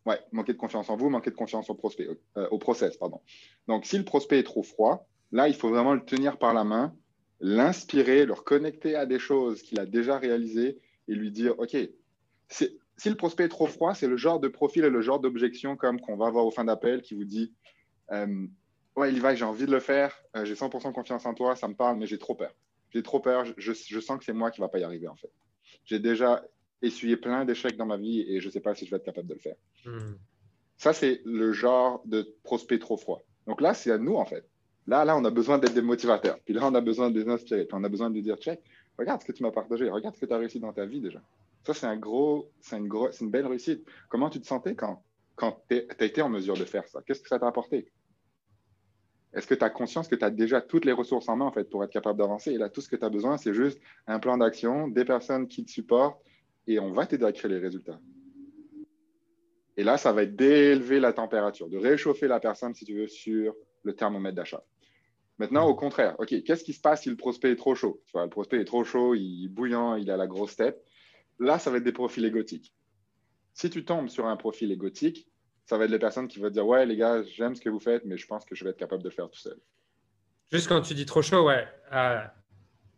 Ouais, 0.05 0.19
manquer 0.31 0.53
de 0.53 0.57
confiance 0.57 0.89
en 0.91 0.95
vous, 0.95 1.09
manquer 1.09 1.31
de 1.31 1.35
confiance 1.35 1.69
au 1.71 1.73
prospect, 1.73 2.07
euh, 2.37 2.47
au 2.49 2.59
process, 2.59 2.95
pardon. 2.95 3.21
Donc, 3.67 3.85
si 3.85 3.97
le 3.97 4.05
prospect 4.05 4.37
est 4.37 4.43
trop 4.43 4.61
froid, 4.61 5.07
là, 5.31 5.47
il 5.47 5.55
faut 5.55 5.69
vraiment 5.69 5.95
le 5.95 6.05
tenir 6.05 6.37
par 6.37 6.53
la 6.53 6.63
main, 6.63 6.95
l'inspirer, 7.39 8.25
le 8.25 8.33
reconnecter 8.33 8.95
à 8.95 9.07
des 9.07 9.17
choses 9.17 9.63
qu'il 9.63 9.79
a 9.79 9.87
déjà 9.87 10.19
réalisées 10.19 10.79
et 11.07 11.15
lui 11.15 11.31
dire, 11.31 11.57
OK, 11.57 11.75
si 12.97 13.09
le 13.09 13.15
prospect 13.15 13.45
est 13.45 13.49
trop 13.49 13.67
froid, 13.67 13.93
c'est 13.93 14.07
le 14.07 14.17
genre 14.17 14.39
de 14.39 14.47
profil 14.47 14.85
et 14.85 14.89
le 14.89 15.01
genre 15.01 15.19
d'objection 15.19 15.75
comme 15.75 15.99
qu'on 15.99 16.15
va 16.15 16.27
avoir 16.27 16.45
au 16.45 16.51
fin 16.51 16.63
d'appel 16.63 17.01
qui 17.01 17.13
vous 17.13 17.25
dit, 17.25 17.53
euh, 18.11 18.47
ouais, 18.95 19.11
il 19.11 19.21
va, 19.21 19.35
j'ai 19.35 19.45
envie 19.45 19.65
de 19.65 19.71
le 19.71 19.79
faire, 19.79 20.15
euh, 20.35 20.45
j'ai 20.45 20.53
100% 20.53 20.93
confiance 20.93 21.25
en 21.25 21.33
toi, 21.33 21.55
ça 21.55 21.67
me 21.67 21.75
parle, 21.75 21.97
mais 21.97 22.07
j'ai 22.07 22.17
trop 22.17 22.35
peur. 22.35 22.53
J'ai 22.91 23.03
trop 23.03 23.19
peur, 23.19 23.45
je, 23.57 23.73
je, 23.73 23.99
sens 23.99 24.17
que 24.17 24.23
c'est 24.23 24.33
moi 24.33 24.51
qui 24.51 24.61
ne 24.61 24.65
va 24.65 24.69
pas 24.69 24.79
y 24.79 24.83
arriver, 24.83 25.07
en 25.07 25.15
fait. 25.15 25.31
J'ai 25.83 25.99
déjà 25.99 26.43
essuyé 26.81 27.17
plein 27.17 27.43
d'échecs 27.43 27.75
dans 27.75 27.85
ma 27.85 27.97
vie 27.97 28.21
et 28.21 28.39
je 28.39 28.47
ne 28.47 28.51
sais 28.51 28.61
pas 28.61 28.75
si 28.75 28.85
je 28.85 28.91
vais 28.91 28.97
être 28.97 29.05
capable 29.05 29.27
de 29.27 29.33
le 29.33 29.39
faire. 29.39 29.55
Hmm. 29.85 30.15
Ça, 30.77 30.93
c'est 30.93 31.21
le 31.25 31.51
genre 31.51 32.01
de 32.05 32.33
prospect 32.43 32.79
trop 32.79 32.97
froid. 32.97 33.23
Donc 33.47 33.61
là, 33.61 33.73
c'est 33.73 33.91
à 33.91 33.97
nous, 33.97 34.15
en 34.15 34.25
fait. 34.25 34.45
Là, 34.87 35.03
là, 35.03 35.17
on 35.17 35.25
a 35.25 35.31
besoin 35.31 35.57
d'être 35.57 35.73
des 35.73 35.81
motivateurs. 35.81 36.39
Puis 36.45 36.53
là, 36.53 36.61
on 36.63 36.75
a 36.75 36.81
besoin 36.81 37.09
de 37.09 37.19
les 37.19 37.29
inspirer. 37.29 37.65
Puis 37.65 37.75
on 37.77 37.83
a 37.83 37.89
besoin 37.89 38.09
de 38.09 38.19
dire, 38.19 38.37
check, 38.37 38.61
regarde 38.97 39.21
ce 39.21 39.25
que 39.25 39.31
tu 39.31 39.43
m'as 39.43 39.51
partagé. 39.51 39.89
Regarde 39.89 40.15
ce 40.15 40.21
que 40.21 40.25
tu 40.25 40.33
as 40.33 40.37
réussi 40.37 40.59
dans 40.59 40.73
ta 40.73 40.85
vie 40.85 41.01
déjà. 41.01 41.21
Ça, 41.65 41.73
c'est 41.73 41.87
un 41.87 41.97
gros, 41.97 42.51
c'est 42.61 42.77
une, 42.77 42.89
une 43.21 43.31
belle 43.31 43.47
réussite. 43.47 43.85
Comment 44.09 44.29
tu 44.29 44.39
te 44.39 44.45
sentais 44.45 44.75
quand, 44.75 45.03
quand 45.35 45.63
tu 45.67 45.81
as 45.99 46.05
été 46.05 46.21
en 46.21 46.29
mesure 46.29 46.55
de 46.55 46.65
faire 46.65 46.87
ça? 46.87 47.01
Qu'est-ce 47.01 47.21
que 47.21 47.27
ça 47.27 47.39
t'a 47.39 47.47
apporté? 47.47 47.91
Est-ce 49.33 49.47
que 49.47 49.55
tu 49.55 49.63
as 49.63 49.69
conscience 49.69 50.07
que 50.07 50.15
tu 50.15 50.23
as 50.23 50.29
déjà 50.29 50.61
toutes 50.61 50.85
les 50.85 50.93
ressources 50.93 51.27
en 51.27 51.35
main 51.35 51.51
pour 51.69 51.83
être 51.83 51.91
capable 51.91 52.19
d'avancer? 52.19 52.51
Et 52.51 52.57
là, 52.57 52.69
tout 52.69 52.81
ce 52.81 52.87
que 52.87 52.95
tu 52.95 53.03
as 53.03 53.09
besoin, 53.09 53.37
c'est 53.37 53.53
juste 53.53 53.81
un 54.07 54.19
plan 54.19 54.37
d'action, 54.37 54.87
des 54.87 55.03
personnes 55.03 55.47
qui 55.47 55.65
te 55.65 55.71
supportent, 55.71 56.21
et 56.67 56.79
on 56.79 56.93
va 56.93 57.05
t'aider 57.05 57.25
à 57.25 57.31
créer 57.31 57.51
les 57.51 57.59
résultats. 57.59 57.99
Et 59.75 59.83
là, 59.83 59.97
ça 59.97 60.13
va 60.13 60.23
être 60.23 60.35
d'élever 60.35 61.01
la 61.01 61.11
température, 61.11 61.67
de 61.67 61.77
réchauffer 61.77 62.27
la 62.27 62.39
personne, 62.39 62.73
si 62.73 62.85
tu 62.85 62.95
veux, 62.95 63.07
sur 63.07 63.53
le 63.83 63.93
thermomètre 63.93 64.35
d'achat. 64.35 64.63
Maintenant, 65.37 65.67
au 65.67 65.75
contraire, 65.75 66.15
OK, 66.19 66.43
qu'est-ce 66.43 66.63
qui 66.63 66.71
se 66.71 66.79
passe 66.79 67.01
si 67.01 67.09
le 67.09 67.17
prospect 67.17 67.51
est 67.51 67.57
trop 67.57 67.75
chaud? 67.75 68.01
Le 68.13 68.29
prospect 68.29 68.61
est 68.61 68.65
trop 68.65 68.85
chaud, 68.85 69.15
il 69.15 69.45
est 69.45 69.49
bouillant, 69.49 69.95
il 69.95 70.09
a 70.09 70.15
la 70.15 70.27
grosse 70.27 70.55
tête. 70.55 70.81
Là, 71.39 71.59
ça 71.59 71.69
va 71.69 71.77
être 71.77 71.83
des 71.83 71.91
profils 71.91 72.23
égotiques. 72.23 72.73
Si 73.53 73.69
tu 73.69 73.85
tombes 73.85 74.09
sur 74.09 74.25
un 74.25 74.35
profil 74.35 74.71
égotique, 74.71 75.27
ça 75.65 75.77
va 75.77 75.85
être 75.85 75.91
les 75.91 75.99
personnes 75.99 76.27
qui 76.27 76.39
vont 76.39 76.49
dire 76.49 76.65
Ouais, 76.65 76.85
les 76.85 76.97
gars, 76.97 77.23
j'aime 77.23 77.55
ce 77.55 77.61
que 77.61 77.69
vous 77.69 77.79
faites, 77.79 78.05
mais 78.05 78.17
je 78.17 78.27
pense 78.27 78.45
que 78.45 78.55
je 78.55 78.63
vais 78.63 78.71
être 78.71 78.77
capable 78.77 79.03
de 79.03 79.09
le 79.09 79.13
faire 79.13 79.29
tout 79.29 79.39
seul. 79.39 79.57
Juste 80.51 80.67
quand 80.67 80.81
tu 80.81 80.93
dis 80.93 81.05
trop 81.05 81.21
chaud, 81.21 81.47
ouais, 81.47 81.65
euh, 81.91 82.21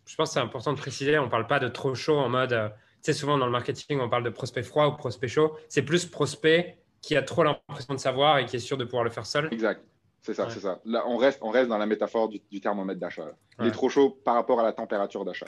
je 0.05 0.15
pense 0.15 0.29
que 0.29 0.33
c'est 0.33 0.39
important 0.39 0.73
de 0.73 0.77
préciser 0.77 1.17
on 1.17 1.25
ne 1.25 1.29
parle 1.29 1.47
pas 1.47 1.59
de 1.59 1.67
trop 1.67 1.95
chaud 1.95 2.17
en 2.17 2.29
mode. 2.29 2.53
Euh, 2.53 2.69
tu 2.69 3.11
sais, 3.11 3.13
souvent 3.13 3.37
dans 3.37 3.45
le 3.45 3.51
marketing, 3.51 3.99
on 3.99 4.09
parle 4.09 4.23
de 4.23 4.29
prospect 4.29 4.63
froid 4.63 4.87
ou 4.87 4.97
prospect 4.97 5.27
chaud. 5.27 5.55
C'est 5.69 5.83
plus 5.83 6.05
prospect 6.05 6.79
qui 7.01 7.15
a 7.15 7.21
trop 7.21 7.43
l'impression 7.43 7.93
de 7.93 7.99
savoir 7.99 8.39
et 8.39 8.45
qui 8.45 8.55
est 8.55 8.59
sûr 8.59 8.77
de 8.77 8.83
pouvoir 8.83 9.03
le 9.03 9.11
faire 9.11 9.25
seul. 9.25 9.47
Exact. 9.51 9.83
C'est 10.21 10.33
ça, 10.33 10.49
c'est 10.49 10.59
ça. 10.59 10.81
Là, 10.83 11.05
on 11.07 11.15
reste, 11.15 11.39
on 11.41 11.51
reste 11.51 11.69
dans 11.69 11.77
la 11.77 11.85
métaphore 11.85 12.27
du, 12.27 12.41
thermomètre 12.59 12.99
d'achat. 12.99 13.31
Il 13.59 13.67
est 13.67 13.71
trop 13.71 13.87
chaud 13.87 14.09
par 14.25 14.33
rapport 14.33 14.59
à 14.59 14.63
la 14.63 14.73
température 14.73 15.23
d'achat. 15.23 15.47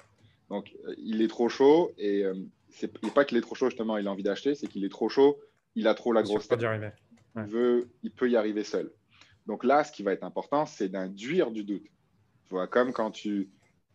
Donc, 0.49 0.73
euh, 0.88 0.93
il 0.97 1.21
est 1.21 1.28
trop 1.28 1.49
chaud 1.49 1.91
et 1.97 2.23
euh, 2.23 2.34
c'est 2.72 2.92
pas 3.14 3.26
qu'il 3.26 3.38
est 3.38 3.42
trop 3.42 3.56
chaud, 3.56 3.70
justement, 3.70 3.98
il 3.98 4.08
a 4.08 4.12
envie 4.12 4.24
d'acheter, 4.24 4.56
c'est 4.56 4.68
qu'il 4.68 4.86
est 4.86 4.90
trop 4.90 5.10
chaud, 5.10 5.40
il 5.76 5.88
a 5.88 5.94
trop 5.94 6.12
la 6.12 6.24
grosse 6.24 6.48
tête. 6.48 6.60
Il, 7.36 7.44
veut, 7.44 7.90
il 8.04 8.12
peut 8.12 8.30
y 8.30 8.36
arriver 8.36 8.64
seul. 8.64 8.92
Donc 9.46 9.64
là, 9.64 9.84
ce 9.84 9.92
qui 9.92 10.04
va 10.04 10.14
être 10.14 10.24
important, 10.24 10.66
c'est 10.66 10.90
d'induire 10.90 11.52
du 11.52 11.64
doute. 11.64 11.86
Tu 12.46 12.54
vois, 12.54 12.68
comme 12.68 12.94
quand 12.94 13.12
tu 13.12 13.50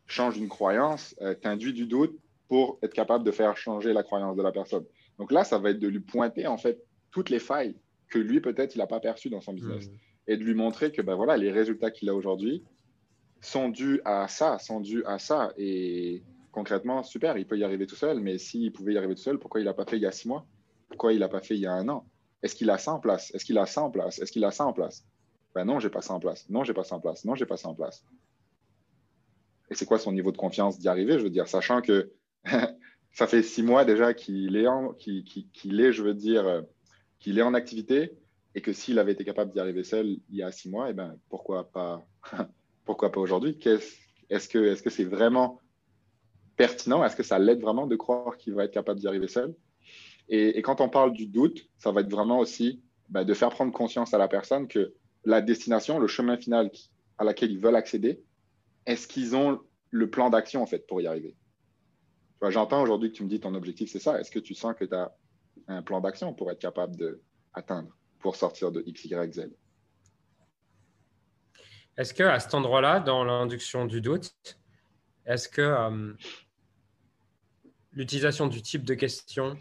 changes 0.07 0.37
une 0.37 0.49
croyance, 0.49 1.15
euh, 1.21 1.35
tu 1.41 1.49
induis 1.49 1.73
du 1.73 1.87
doute 1.87 2.17
pour 2.49 2.79
être 2.83 2.93
capable 2.93 3.25
de 3.25 3.31
faire 3.31 3.57
changer 3.57 3.93
la 3.93 4.03
croyance 4.03 4.37
de 4.37 4.43
la 4.43 4.53
personne. 4.53 4.85
Donc 5.19 5.33
là, 5.33 5.45
ça 5.45 5.59
va 5.59 5.71
être 5.71 5.79
de 5.79 5.89
lui 5.89 6.01
pointer 6.01 6.47
en 6.47 6.59
fait 6.59 6.83
toutes 7.11 7.31
les 7.31 7.39
failles 7.39 7.77
que 8.09 8.19
lui 8.19 8.41
peut-être 8.41 8.75
il 8.75 8.79
n'a 8.79 8.87
pas 8.87 9.01
perçues 9.01 9.31
dans 9.31 9.41
son 9.41 9.55
business 9.55 9.89
mmh. 9.89 9.93
et 10.29 10.37
de 10.37 10.45
lui 10.45 10.55
montrer 10.55 10.93
que 10.93 11.03
ben 11.03 11.15
voilà 11.15 11.37
les 11.37 11.51
résultats 11.51 11.91
qu'il 11.91 12.09
a 12.09 12.15
aujourd'hui 12.15 12.63
sont 13.41 13.69
dus 13.69 14.01
à 14.05 14.29
ça, 14.29 14.59
sont 14.59 14.81
dus 14.81 15.05
à 15.05 15.19
ça 15.19 15.53
et 15.57 16.23
concrètement 16.55 17.03
super, 17.03 17.37
il 17.37 17.47
peut 17.47 17.59
y 17.59 17.65
arriver 17.65 17.87
tout 17.87 17.97
seul, 17.97 18.21
mais 18.21 18.39
s'il 18.39 18.73
pouvait 18.73 18.95
y 18.95 18.97
arriver 18.97 19.17
tout 19.17 19.23
seul, 19.23 19.41
pourquoi 19.41 19.61
il 19.61 19.65
l'a 19.65 19.75
pas 19.75 19.85
fait 19.85 19.97
il 19.97 20.03
y 20.03 20.07
a 20.07 20.13
six 20.13 20.29
mois? 20.29 20.47
Pourquoi 20.89 21.13
il 21.13 21.19
l'a 21.19 21.29
pas 21.29 21.41
fait 21.41 21.57
il 21.57 21.61
y 21.61 21.67
a 21.67 21.73
un 21.73 21.89
an? 21.89 22.09
Est-ce 22.43 22.55
qu'il 22.55 22.71
a 22.71 22.79
ça 22.79 22.93
en 22.93 23.01
place? 23.01 23.35
Est-ce 23.35 23.45
qu'il 23.45 23.59
a 23.59 23.67
ça 23.67 23.83
en 23.83 23.91
place? 23.91 24.21
Est-ce 24.21 24.31
qu'il 24.31 24.45
a 24.45 24.53
ça 24.53 24.65
en 24.65 24.73
place? 24.73 25.05
Ben 25.53 25.65
non, 25.65 25.81
j'ai 25.81 25.91
pas 25.91 26.01
ça 26.01 26.15
en 26.15 26.21
place. 26.21 26.49
Non, 26.49 26.63
j'ai 26.63 26.73
pas 26.73 26.85
ça 26.85 26.95
en 26.95 27.01
place. 27.01 27.25
Non, 27.25 27.35
j'ai 27.35 27.45
pas 27.45 27.57
ça 27.57 27.69
en 27.69 27.75
place. 27.75 28.05
Et 29.69 29.75
c'est 29.75 29.85
quoi 29.85 29.99
son 29.99 30.13
niveau 30.13 30.31
de 30.31 30.37
confiance 30.37 30.79
d'y 30.79 30.87
arriver 30.87 31.19
Je 31.19 31.25
veux 31.25 31.31
dire, 31.31 31.49
sachant 31.49 31.81
que 31.81 32.13
ça 33.11 33.27
fait 33.27 33.43
six 33.43 33.65
mois 33.65 33.85
déjà 33.85 34.15
qu'il 34.15 34.57
est, 34.57 34.69
en, 34.69 34.95
est, 34.95 35.93
je 35.93 36.03
veux 36.03 36.15
dire, 36.15 36.47
euh, 36.47 36.63
qu'il 37.19 37.37
est 37.37 37.43
en 37.43 37.55
activité 37.55 38.13
et 38.55 38.61
que 38.61 38.73
s'il 38.73 39.01
avait 39.01 39.13
été 39.13 39.25
capable 39.25 39.51
d'y 39.51 39.59
arriver 39.59 39.83
seul 39.83 40.07
il 40.07 40.37
y 40.37 40.45
a 40.45 40.53
six 40.53 40.69
mois, 40.69 40.89
eh 40.91 40.93
ben, 40.93 41.19
pourquoi 41.29 41.69
pas 41.73 42.07
pourquoi 42.85 43.11
pas 43.11 43.21
aujourd'hui? 43.21 43.59
Est-ce 44.31 44.49
que 44.49 44.77
c'est 44.91 45.05
-ce 45.05 45.09
vraiment 45.09 45.61
pertinent? 46.57 47.05
Est-ce 47.05 47.17
que 47.17 47.23
ça 47.23 47.39
l'aide 47.39 47.61
vraiment 47.61 47.87
de 47.87 47.97
croire 47.97 48.37
qu'il 48.37 48.55
va 48.55 48.65
être 48.65 48.73
capable 48.73 49.01
d'y 49.01 49.07
arriver 49.07 49.29
seul? 49.29 49.55
Et, 50.29 50.63
quand 50.63 50.81
on 50.81 50.89
parle 50.89 51.13
du 51.13 51.27
doute, 51.27 51.69
ça 51.79 51.93
va 51.93 52.01
être 52.01 52.11
vraiment 52.11 52.39
aussi 52.39 52.83
bah, 53.11 53.25
de 53.25 53.35
faire 53.35 53.51
prendre 53.51 53.73
conscience 53.73 54.15
à 54.15 54.19
la 54.19 54.29
personne 54.29 54.69
que 54.69 54.95
la 55.25 55.41
destination, 55.41 55.99
le 55.99 56.07
chemin 56.07 56.37
final 56.37 56.71
à 57.19 57.25
laquelle 57.25 57.51
ils 57.51 57.61
veulent 57.61 57.77
accéder, 57.77 58.23
est-ce 58.87 59.07
qu'ils 59.07 59.37
ont 59.37 59.61
le 59.91 60.11
plan 60.11 60.31
d'action 60.31 60.63
en 60.63 60.67
fait 60.67 60.87
pour 60.87 61.01
y 61.01 61.07
arriver? 61.07 61.37
J'entends 62.51 62.83
aujourd'hui 62.83 63.11
que 63.11 63.17
tu 63.17 63.25
me 63.25 63.29
dis 63.29 63.41
ton 63.41 63.55
objectif, 63.55 63.91
c'est 63.91 63.99
ça. 63.99 64.21
Est-ce 64.21 64.31
que 64.31 64.39
tu 64.39 64.55
sens 64.55 64.75
que 64.75 64.85
tu 64.85 64.95
as 64.95 65.15
un 65.69 65.83
plan 65.83 66.01
d'action 66.01 66.35
pour 66.35 66.51
être 66.51 66.59
capable 66.59 66.97
d'atteindre, 66.97 67.97
pour 68.21 68.37
sortir 68.37 68.71
de 68.71 68.83
X, 68.87 69.05
Y, 69.07 69.33
Z? 69.33 69.51
Est-ce 71.97 72.13
qu'à 72.13 72.39
cet 72.41 72.55
endroit-là, 72.55 73.01
dans 73.01 73.25
l'induction 73.25 73.87
du 73.87 74.01
doute, 74.01 74.35
est-ce 75.27 75.49
que 75.49 75.63
euh, 75.63 76.13
l'utilisation 77.93 78.47
du 78.47 78.63
type 78.63 78.85
de 78.85 78.95
question 78.95 79.57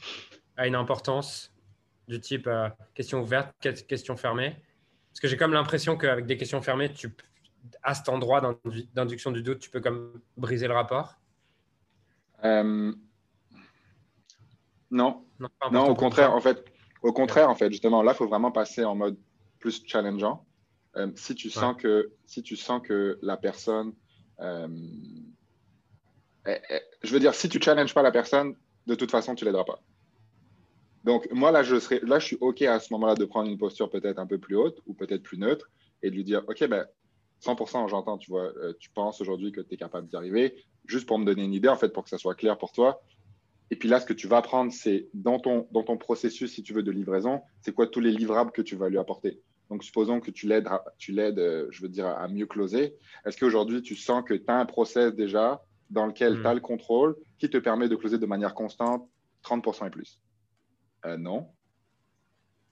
a 0.58 0.68
une 0.68 0.76
importance 0.76 1.54
du 2.08 2.20
type 2.20 2.48
euh, 2.48 2.70
question 2.94 3.22
ouverte, 3.22 3.56
question 3.60 4.18
fermée? 4.18 4.58
Parce 5.12 5.20
que 5.22 5.28
j'ai 5.28 5.38
comme 5.38 5.54
l'impression 5.54 5.98
qu'avec 5.98 6.26
des 6.26 6.38
questions 6.38 6.62
fermées, 6.62 6.92
tu, 6.92 7.16
à 7.82 7.94
cet 7.94 8.10
endroit 8.10 8.42
d'induction 8.94 9.32
du 9.32 9.44
doute, 9.44 9.60
tu 9.60 9.70
peux 9.70 9.80
comme 9.80 10.22
briser 10.38 10.68
le 10.68 10.74
rapport? 10.74 11.16
Euh, 12.44 12.94
Non. 14.92 15.26
Non, 15.72 15.88
au 15.88 15.96
contraire, 15.96 16.34
en 16.34 16.42
fait, 16.42 16.66
au 17.02 17.14
contraire, 17.14 17.50
en 17.50 17.56
fait, 17.56 17.70
justement, 17.72 18.02
là, 18.02 18.14
il 18.14 18.16
faut 18.16 18.28
vraiment 18.28 18.52
passer 18.52 18.84
en 18.84 18.96
mode 18.96 19.18
plus 19.60 19.84
challengeant. 19.86 20.46
Euh, 20.96 21.12
si 21.16 21.36
tu 21.36 21.50
sens 21.50 21.76
que 21.76 22.12
si 22.26 22.44
tu 22.44 22.56
sens 22.56 22.82
que 22.82 23.18
la 23.22 23.36
personne 23.36 23.94
je 26.46 27.14
veux 27.14 27.20
dire, 27.20 27.34
si 27.34 27.50
tu 27.50 27.62
challenges 27.62 27.94
pas 27.94 28.02
la 28.02 28.12
personne, 28.12 28.56
de 28.88 28.96
toute 28.96 29.12
façon, 29.12 29.36
tu 29.36 29.46
l'aideras 29.46 29.64
pas. 29.64 29.80
Donc, 31.04 31.30
moi, 31.32 31.52
là 31.52 31.64
je, 31.64 31.80
serais, 31.80 32.00
là, 32.04 32.20
je 32.20 32.28
suis 32.28 32.38
OK 32.40 32.62
à 32.62 32.80
ce 32.80 32.92
moment-là 32.94 33.16
de 33.16 33.26
prendre 33.26 33.50
une 33.50 33.58
posture 33.58 33.90
peut-être 33.90 34.20
un 34.20 34.28
peu 34.28 34.38
plus 34.38 34.56
haute 34.56 34.80
ou 34.86 34.94
peut-être 34.94 35.24
plus 35.24 35.38
neutre 35.38 35.70
et 36.02 36.10
de 36.10 36.16
lui 36.16 36.24
dire 36.24 36.44
OK, 36.48 36.66
ben, 36.68 36.86
100%, 37.44 37.90
j'entends, 37.90 38.18
tu 38.18 38.32
vois, 38.32 38.54
euh, 38.58 38.74
tu 38.80 38.90
penses 38.90 39.20
aujourd'hui 39.20 39.52
que 39.52 39.62
tu 39.62 39.74
es 39.74 39.78
capable 39.78 40.08
d'y 40.08 40.16
arriver, 40.16 40.56
juste 40.86 41.06
pour 41.06 41.20
me 41.20 41.26
donner 41.26 41.44
une 41.44 41.54
idée, 41.54 41.68
en 41.68 41.76
fait, 41.76 41.90
pour 41.90 42.04
que 42.04 42.10
ça 42.10 42.18
soit 42.18 42.36
clair 42.36 42.58
pour 42.58 42.72
toi. 42.72 43.04
Et 43.70 43.76
puis 43.76 43.90
là, 43.90 44.00
ce 44.00 44.06
que 44.06 44.14
tu 44.14 44.28
vas 44.28 44.38
apprendre, 44.38 44.72
c'est 44.72 45.10
dans 45.14 45.40
ton, 45.40 45.68
dans 45.72 45.84
ton 45.84 45.98
processus, 45.98 46.54
si 46.54 46.64
tu 46.64 46.74
veux, 46.74 46.84
de 46.84 46.92
livraison, 46.92 47.42
c'est 47.62 47.74
quoi 47.74 47.88
tous 47.88 48.00
les 48.00 48.12
livrables 48.12 48.52
que 48.52 48.62
tu 48.62 48.76
vas 48.76 48.88
lui 48.88 48.98
apporter. 48.98 49.42
Donc, 49.70 49.84
supposons 49.84 50.20
que 50.20 50.32
tu 50.32 50.48
l'aides, 50.48 50.70
tu 50.98 51.20
euh, 51.20 51.68
je 51.72 51.82
veux 51.82 51.90
dire, 51.90 52.06
à 52.06 52.28
mieux 52.28 52.46
closer. 52.46 52.96
Est-ce 53.26 53.38
qu'aujourd'hui, 53.38 53.82
tu 53.82 53.96
sens 53.96 54.24
que 54.24 54.34
tu 54.34 54.46
as 54.48 54.58
un 54.58 54.66
process 54.66 55.14
déjà 55.14 55.64
dans 55.94 56.08
lequel 56.08 56.42
tu 56.42 56.48
as 56.48 56.52
hmm. 56.52 56.56
le 56.56 56.62
contrôle 56.62 57.16
qui 57.38 57.50
te 57.50 57.58
permet 57.58 57.88
de 57.88 57.96
closer 57.96 58.18
de 58.18 58.26
manière 58.26 58.54
constante 58.54 59.08
30% 59.44 59.88
et 59.88 59.90
plus 59.90 60.20
euh, 61.06 61.18
Non. 61.18 61.50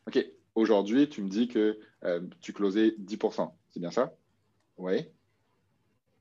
OK. 0.07 0.25
Aujourd'hui, 0.55 1.07
tu 1.07 1.21
me 1.21 1.29
dis 1.29 1.47
que 1.47 1.79
euh, 2.03 2.21
tu 2.41 2.51
closais 2.51 2.95
10%. 2.99 3.51
C'est 3.69 3.79
bien 3.79 3.91
ça? 3.91 4.13
Oui. 4.77 5.07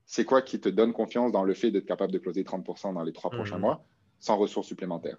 C'est 0.07 0.25
quoi 0.25 0.43
qui 0.43 0.61
te 0.61 0.69
donne 0.69 0.93
confiance 0.93 1.33
dans 1.33 1.43
le 1.43 1.55
fait 1.55 1.71
d'être 1.71 1.87
capable 1.87 2.13
de 2.13 2.19
closer 2.19 2.45
30% 2.45 2.95
dans 2.95 3.03
les 3.03 3.13
trois 3.13 3.31
prochains 3.31 3.59
hmm. 3.59 3.63
mois 3.63 3.85
sans 4.21 4.37
ressources 4.37 4.69
supplémentaires? 4.69 5.19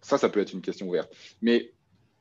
Ça, 0.00 0.16
ça 0.16 0.28
peut 0.28 0.40
être 0.40 0.52
une 0.52 0.62
question 0.62 0.88
ouverte. 0.88 1.14
Mais 1.42 1.72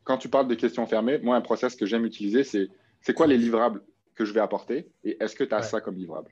quand 0.03 0.17
tu 0.17 0.29
parles 0.29 0.47
de 0.47 0.55
questions 0.55 0.85
fermées, 0.87 1.19
moi, 1.19 1.35
un 1.35 1.41
process 1.41 1.75
que 1.75 1.85
j'aime 1.85 2.05
utiliser, 2.05 2.43
c'est 2.43 2.69
c'est 3.01 3.13
quoi 3.13 3.25
les 3.25 3.37
livrables 3.37 3.83
que 4.13 4.25
je 4.25 4.33
vais 4.33 4.39
apporter 4.39 4.91
et 5.03 5.17
est-ce 5.19 5.35
que 5.35 5.43
tu 5.43 5.55
as 5.55 5.63
ça 5.63 5.81
comme 5.81 5.95
livrable? 5.95 6.31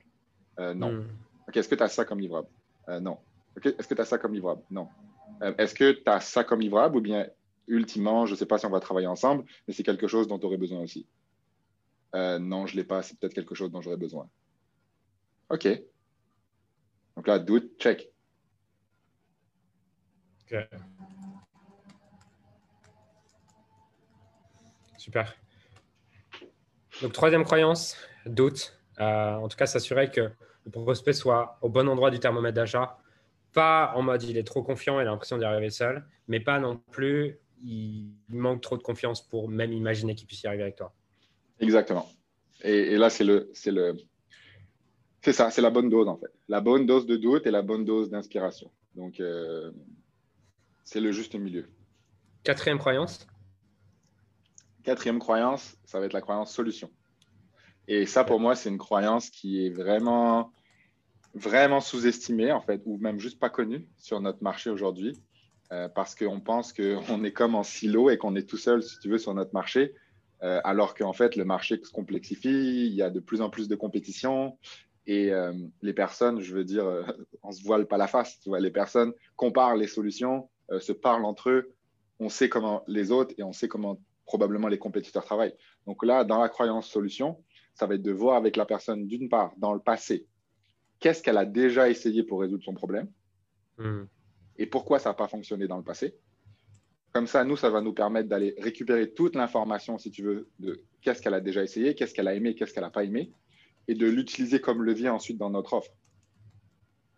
Euh, 0.58 0.74
Non. 0.74 0.92
Hmm. 0.92 1.08
Est-ce 1.56 1.68
que 1.68 1.74
tu 1.74 1.82
as 1.82 1.88
ça 1.88 2.04
comme 2.04 2.20
livrable? 2.20 2.48
Euh, 2.88 3.00
Non. 3.00 3.18
est-ce 3.62 3.88
que 3.88 3.94
tu 3.94 4.00
as 4.00 4.04
ça 4.04 4.18
comme 4.18 4.32
livrable? 4.32 4.62
Non. 4.70 4.88
Euh, 5.42 5.54
est-ce 5.58 5.74
que 5.74 5.92
tu 5.92 6.02
as 6.06 6.20
ça 6.20 6.44
comme 6.44 6.60
livrable 6.60 6.96
ou 6.96 7.00
bien, 7.00 7.28
ultimement, 7.66 8.26
je 8.26 8.32
ne 8.32 8.36
sais 8.36 8.46
pas 8.46 8.58
si 8.58 8.66
on 8.66 8.70
va 8.70 8.80
travailler 8.80 9.06
ensemble, 9.06 9.44
mais 9.66 9.74
c'est 9.74 9.82
quelque 9.82 10.06
chose 10.06 10.28
dont 10.28 10.38
tu 10.38 10.46
aurais 10.46 10.56
besoin 10.56 10.80
aussi 10.80 11.06
euh, 12.14 12.38
Non, 12.38 12.66
je 12.66 12.74
ne 12.74 12.80
l'ai 12.80 12.84
pas, 12.84 13.02
c'est 13.02 13.18
peut-être 13.18 13.34
quelque 13.34 13.54
chose 13.54 13.70
dont 13.70 13.80
j'aurais 13.80 13.96
besoin. 13.96 14.28
OK. 15.50 15.68
Donc 17.16 17.26
là, 17.26 17.38
doute, 17.38 17.78
check. 17.78 18.10
OK. 20.50 20.56
Super. 24.98 25.34
Donc, 27.00 27.12
troisième 27.12 27.44
croyance, 27.44 27.96
doute. 28.26 28.78
en 28.98 29.48
tout 29.48 29.56
cas, 29.56 29.66
s'assurer 29.66 30.10
que 30.10 30.30
le 30.78 30.84
prospect 30.84 31.12
soit 31.12 31.58
au 31.62 31.68
bon 31.68 31.88
endroit 31.88 32.10
du 32.10 32.18
thermomètre 32.18 32.54
d'achat. 32.54 32.98
Pas 33.52 33.92
en 33.96 34.02
mode 34.02 34.22
il 34.22 34.36
est 34.36 34.44
trop 34.44 34.62
confiant, 34.62 35.00
il 35.00 35.02
a 35.02 35.10
l'impression 35.10 35.36
d'y 35.36 35.44
arriver 35.44 35.70
seul, 35.70 36.04
mais 36.28 36.40
pas 36.40 36.58
non 36.60 36.80
plus 36.90 37.38
il 37.62 38.12
manque 38.28 38.62
trop 38.62 38.76
de 38.76 38.82
confiance 38.82 39.26
pour 39.26 39.48
même 39.48 39.72
imaginer 39.72 40.14
qu'il 40.14 40.26
puisse 40.26 40.42
y 40.42 40.46
arriver 40.46 40.62
avec 40.62 40.76
toi. 40.76 40.94
Exactement. 41.58 42.08
Et, 42.62 42.96
là, 42.96 43.10
c'est 43.10 43.24
le, 43.24 43.50
c'est 43.54 43.70
le, 43.70 43.96
c'est 45.22 45.32
ça, 45.32 45.50
c'est 45.50 45.62
la 45.62 45.70
bonne 45.70 45.88
dose 45.88 46.08
en 46.08 46.16
fait. 46.16 46.30
La 46.48 46.60
bonne 46.60 46.86
dose 46.86 47.06
de 47.06 47.16
doute 47.16 47.46
et 47.46 47.50
la 47.50 47.62
bonne 47.62 47.84
dose 47.84 48.10
d'inspiration. 48.10 48.70
Donc, 48.94 49.20
euh, 49.20 49.70
c'est 50.84 51.00
le 51.00 51.12
juste 51.12 51.34
milieu. 51.34 51.66
Quatrième 52.44 52.78
croyance? 52.78 53.26
Quatrième 54.82 55.18
croyance, 55.18 55.76
ça 55.84 56.00
va 56.00 56.06
être 56.06 56.12
la 56.12 56.20
croyance 56.20 56.52
solution. 56.52 56.90
Et 57.86 58.06
ça, 58.06 58.24
pour 58.24 58.40
moi, 58.40 58.54
c'est 58.54 58.68
une 58.68 58.78
croyance 58.78 59.30
qui 59.30 59.66
est 59.66 59.70
vraiment, 59.70 60.52
vraiment 61.34 61.80
sous-estimée, 61.80 62.52
en 62.52 62.60
fait, 62.60 62.82
ou 62.84 62.98
même 62.98 63.20
juste 63.20 63.38
pas 63.38 63.50
connue 63.50 63.86
sur 63.96 64.20
notre 64.20 64.42
marché 64.42 64.70
aujourd'hui, 64.70 65.16
euh, 65.72 65.88
parce 65.88 66.14
qu'on 66.14 66.40
pense 66.40 66.72
qu'on 66.72 67.24
est 67.24 67.32
comme 67.32 67.54
en 67.54 67.62
silo 67.62 68.10
et 68.10 68.18
qu'on 68.18 68.34
est 68.34 68.48
tout 68.48 68.56
seul, 68.56 68.82
si 68.82 68.98
tu 68.98 69.08
veux, 69.08 69.18
sur 69.18 69.34
notre 69.34 69.54
marché, 69.54 69.94
euh, 70.42 70.60
alors 70.64 70.94
qu'en 70.94 71.12
fait, 71.12 71.36
le 71.36 71.44
marché 71.44 71.80
se 71.82 71.92
complexifie, 71.92 72.86
il 72.86 72.94
y 72.94 73.02
a 73.02 73.10
de 73.10 73.20
plus 73.20 73.40
en 73.40 73.50
plus 73.50 73.68
de 73.68 73.76
compétition, 73.76 74.58
et 75.06 75.32
euh, 75.32 75.52
les 75.82 75.92
personnes, 75.92 76.40
je 76.40 76.54
veux 76.54 76.64
dire, 76.64 76.86
on 77.42 77.52
se 77.52 77.62
voile 77.62 77.86
pas 77.86 77.96
la 77.96 78.06
face, 78.06 78.38
tu 78.40 78.48
vois, 78.48 78.60
les 78.60 78.70
personnes 78.70 79.12
comparent 79.36 79.76
les 79.76 79.86
solutions, 79.86 80.48
se 80.78 80.92
parlent 80.92 81.24
entre 81.24 81.50
eux, 81.50 81.72
on 82.20 82.28
sait 82.28 82.48
comment 82.48 82.84
les 82.86 83.10
autres 83.10 83.34
et 83.38 83.42
on 83.42 83.52
sait 83.52 83.66
comment 83.66 83.98
probablement 84.26 84.68
les 84.68 84.78
compétiteurs 84.78 85.24
travaillent. 85.24 85.56
Donc 85.86 86.04
là, 86.04 86.22
dans 86.22 86.40
la 86.40 86.48
croyance 86.48 86.86
solution, 86.86 87.42
ça 87.74 87.86
va 87.86 87.94
être 87.94 88.02
de 88.02 88.12
voir 88.12 88.36
avec 88.36 88.56
la 88.56 88.66
personne, 88.66 89.06
d'une 89.06 89.28
part, 89.28 89.52
dans 89.56 89.72
le 89.72 89.80
passé, 89.80 90.26
qu'est-ce 91.00 91.22
qu'elle 91.22 91.38
a 91.38 91.44
déjà 91.44 91.88
essayé 91.88 92.22
pour 92.22 92.40
résoudre 92.40 92.62
son 92.62 92.74
problème 92.74 93.08
hmm. 93.78 94.04
et 94.58 94.66
pourquoi 94.66 94.98
ça 94.98 95.10
n'a 95.10 95.14
pas 95.14 95.28
fonctionné 95.28 95.66
dans 95.66 95.78
le 95.78 95.82
passé. 95.82 96.14
Comme 97.12 97.26
ça, 97.26 97.42
nous, 97.42 97.56
ça 97.56 97.70
va 97.70 97.80
nous 97.80 97.92
permettre 97.92 98.28
d'aller 98.28 98.54
récupérer 98.58 99.10
toute 99.10 99.34
l'information, 99.34 99.98
si 99.98 100.12
tu 100.12 100.22
veux, 100.22 100.48
de 100.60 100.84
qu'est-ce 101.02 101.20
qu'elle 101.20 101.34
a 101.34 101.40
déjà 101.40 101.62
essayé, 101.62 101.94
qu'est-ce 101.96 102.14
qu'elle 102.14 102.28
a 102.28 102.34
aimé, 102.34 102.54
qu'est-ce 102.54 102.72
qu'elle 102.72 102.84
n'a 102.84 102.90
pas 102.90 103.02
aimé, 103.02 103.32
et 103.88 103.94
de 103.94 104.06
l'utiliser 104.06 104.60
comme 104.60 104.84
levier 104.84 105.08
ensuite 105.08 105.36
dans 105.36 105.50
notre 105.50 105.72
offre. 105.72 105.90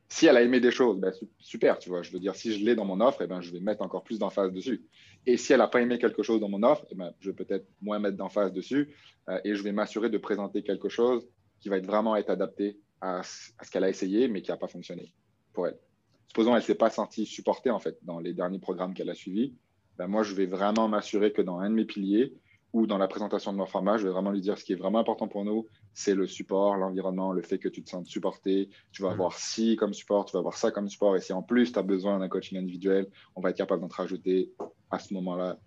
Si 0.09 0.27
elle 0.27 0.37
a 0.37 0.43
aimé 0.43 0.61
des 0.61 0.71
choses, 0.71 0.99
ben, 0.99 1.13
super, 1.39 1.79
tu 1.79 1.89
vois. 1.89 2.03
Je 2.03 2.13
veux 2.13 2.21
dire, 2.21 2.35
si 2.35 2.53
je 2.53 2.65
l'ai 2.65 2.75
dans 2.75 2.85
mon 2.85 3.01
offre, 3.01 3.23
eh 3.23 3.27
ben, 3.27 3.41
je 3.41 3.51
vais 3.51 3.61
mettre 3.61 3.83
encore 3.83 4.05
plus 4.05 4.19
d'emphase 4.19 4.53
dessus. 4.53 4.83
Et 5.27 5.37
si 5.37 5.53
elle 5.53 5.59
n'a 5.59 5.69
pas 5.69 5.81
aimé 5.81 5.99
quelque 5.99 6.23
chose 6.23 6.41
dans 6.41 6.49
mon 6.49 6.63
offre, 6.63 6.87
eh 6.91 6.95
ben, 6.95 7.13
je 7.21 7.31
vais 7.31 7.37
peut-être 7.37 7.67
moins 7.81 7.99
mettre 7.99 8.17
d'emphase 8.17 8.53
dessus 8.53 8.95
euh, 9.29 9.41
et 9.45 9.55
je 9.55 9.63
vais 9.63 9.73
m'assurer 9.73 10.11
de 10.11 10.19
présenter 10.19 10.63
quelque 10.63 10.89
chose 10.89 11.27
qui 11.61 11.69
va 11.69 11.79
être 11.79 11.87
vraiment 11.87 12.17
être 12.17 12.31
adapté 12.31 12.79
à, 13.03 13.23
ce 13.23 13.71
qu'elle 13.71 13.85
a 13.85 13.91
essayé, 13.91 14.29
mais 14.29 14.41
qui 14.41 14.51
n'a 14.51 14.57
pas 14.57 14.69
fonctionné 14.69 15.13
pour 15.53 15.67
elle. 15.67 15.77
Supposons 16.29 16.53
qu'elle 16.53 16.61
ne 16.61 16.65
s'est 16.65 16.75
pas 16.75 16.89
sentie 16.89 17.27
supportée 17.27 17.71
en 17.71 17.79
fait 17.79 17.99
dans 18.03 18.19
les 18.19 18.33
derniers 18.33 18.61
programmes 18.61 18.95
qu'elle 18.95 19.11
a 19.11 19.15
suivis. 19.15 19.55
Ben, 19.99 20.07
moi, 20.07 20.23
je 20.23 20.35
vais 20.35 20.47
vraiment 20.47 20.89
m'assurer 20.89 21.33
que 21.33 21.43
dans 21.43 21.59
un 21.59 21.69
de 21.69 21.75
mes 21.75 21.85
piliers, 21.85 22.33
ou 22.73 22.87
dans 22.87 22.97
la 22.97 23.07
présentation 23.07 23.53
de 23.53 23.59
mon 23.59 23.67
format, 23.67 23.99
je 23.99 24.05
vais 24.05 24.13
vraiment 24.13 24.31
lui 24.31 24.41
dire 24.41 24.57
ce 24.57 24.65
qui 24.65 24.73
est 24.73 24.77
vraiment 24.77 24.99
important 24.99 25.29
pour 25.29 25.45
nous, 25.45 25.67
c'est 25.93 26.15
le 26.15 26.27
support, 26.27 26.77
l'environnement, 26.77 27.33
le 27.33 27.43
fait 27.43 27.59
que 27.59 27.69
tu 27.69 27.83
te 27.83 27.91
sentes 27.91 28.07
supporté. 28.07 28.71
Tu 28.93 29.03
vas 29.03 29.11
mm. 29.11 29.13
avoir 29.13 29.39
ci 29.39 29.77
comme 29.77 29.93
support, 29.93 30.25
tu 30.25 30.33
vas 30.33 30.39
avoir 30.39 30.57
ça 30.57 30.71
comme 30.71 30.89
support. 30.89 31.15
Et 31.17 31.21
si 31.21 31.35
en 31.35 31.43
plus 31.43 31.73
tu 31.73 31.79
as 31.79 31.83
besoin 31.83 32.19
d'un 32.19 32.29
coaching 32.29 32.57
individuel, 32.57 33.09
on 33.37 33.43
va 33.43 33.51
être 33.51 33.59
capable 33.59 33.83
d'en 33.83 33.89
rajouter 33.89 34.53
à 34.91 34.99
ce 34.99 35.13
moment-là. 35.13 35.59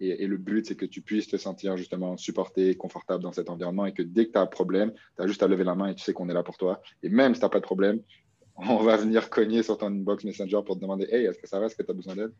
Et, 0.00 0.26
le 0.26 0.36
but, 0.36 0.64
c'est 0.66 0.76
que 0.76 0.86
tu 0.86 1.02
puisses 1.02 1.26
te 1.26 1.36
sentir 1.36 1.76
justement 1.76 2.16
supporté, 2.16 2.76
confortable 2.76 3.22
dans 3.22 3.32
cet 3.32 3.50
environnement 3.50 3.86
et 3.86 3.92
que 3.92 4.02
dès 4.02 4.26
que 4.26 4.32
tu 4.32 4.38
as 4.38 4.42
un 4.42 4.46
problème, 4.46 4.92
tu 5.16 5.22
as 5.22 5.26
juste 5.26 5.42
à 5.42 5.48
lever 5.48 5.64
la 5.64 5.74
main 5.74 5.88
et 5.88 5.94
tu 5.94 6.04
sais 6.04 6.12
qu'on 6.12 6.28
est 6.28 6.34
là 6.34 6.44
pour 6.44 6.56
toi. 6.56 6.80
Et 7.02 7.08
même 7.08 7.34
si 7.34 7.40
tu 7.40 7.46
n'as 7.46 7.50
pas 7.50 7.58
de 7.58 7.64
problème, 7.64 8.00
on 8.56 8.76
va 8.78 8.96
venir 8.96 9.28
cogner 9.30 9.62
sur 9.62 9.76
ton 9.76 9.88
inbox 9.88 10.24
Messenger 10.24 10.60
pour 10.64 10.76
te 10.76 10.80
demander 10.80 11.08
Hey, 11.10 11.24
est-ce 11.26 11.38
que 11.38 11.48
ça 11.48 11.58
va? 11.58 11.66
Est-ce 11.66 11.76
que 11.76 11.82
tu 11.82 11.90
as 11.90 11.94
besoin 11.94 12.16
d'aide? 12.16 12.32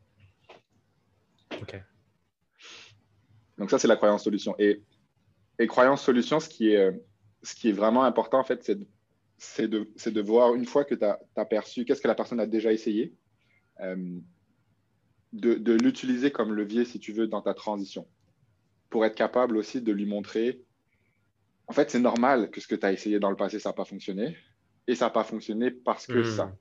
Ok. 1.60 1.82
Donc 3.58 3.70
ça, 3.70 3.78
c'est 3.78 3.88
la 3.88 3.96
croyance 3.96 4.22
solution. 4.22 4.54
Et, 4.58 4.82
et 5.58 5.66
croyance 5.66 6.02
solution, 6.02 6.38
ce 6.38 6.48
qui 6.48 6.70
est, 6.70 6.92
ce 7.42 7.54
qui 7.54 7.70
est 7.70 7.72
vraiment 7.72 8.04
important, 8.04 8.38
en 8.38 8.44
fait, 8.44 8.62
c'est 9.36 9.68
de, 9.68 9.88
de, 10.10 10.20
voir, 10.20 10.54
une 10.54 10.66
fois 10.66 10.84
que 10.84 10.94
tu 10.94 11.04
as, 11.04 11.44
perçu 11.44 11.84
qu'est-ce 11.84 12.00
que 12.00 12.08
la 12.08 12.14
personne 12.14 12.40
a 12.40 12.46
déjà 12.46 12.72
essayé, 12.72 13.14
euh, 13.80 14.20
de, 15.32 15.54
de 15.54 15.72
l'utiliser 15.72 16.30
comme 16.30 16.54
levier, 16.54 16.84
si 16.84 16.98
tu 16.98 17.12
veux, 17.12 17.26
dans 17.26 17.42
ta 17.42 17.54
transition, 17.54 18.06
pour 18.90 19.04
être 19.04 19.14
capable 19.14 19.56
aussi 19.56 19.82
de 19.82 19.92
lui 19.92 20.06
montrer 20.06 20.62
en 21.68 21.74
fait, 21.74 21.90
c'est 21.90 22.00
normal 22.00 22.50
que 22.50 22.60
ce 22.60 22.66
que 22.66 22.74
tu 22.74 22.86
as 22.86 22.92
essayé 22.92 23.20
dans 23.20 23.30
le 23.30 23.36
passé, 23.36 23.58
ça 23.58 23.68
n'a 23.68 23.74
pas 23.74 23.84
fonctionné. 23.84 24.36
Et 24.86 24.94
ça 24.94 25.06
n'a 25.06 25.10
pas 25.10 25.22
fonctionné 25.22 25.70
parce 25.70 26.06
que 26.06 26.20
hmm. 26.20 26.36
ça. 26.36 26.52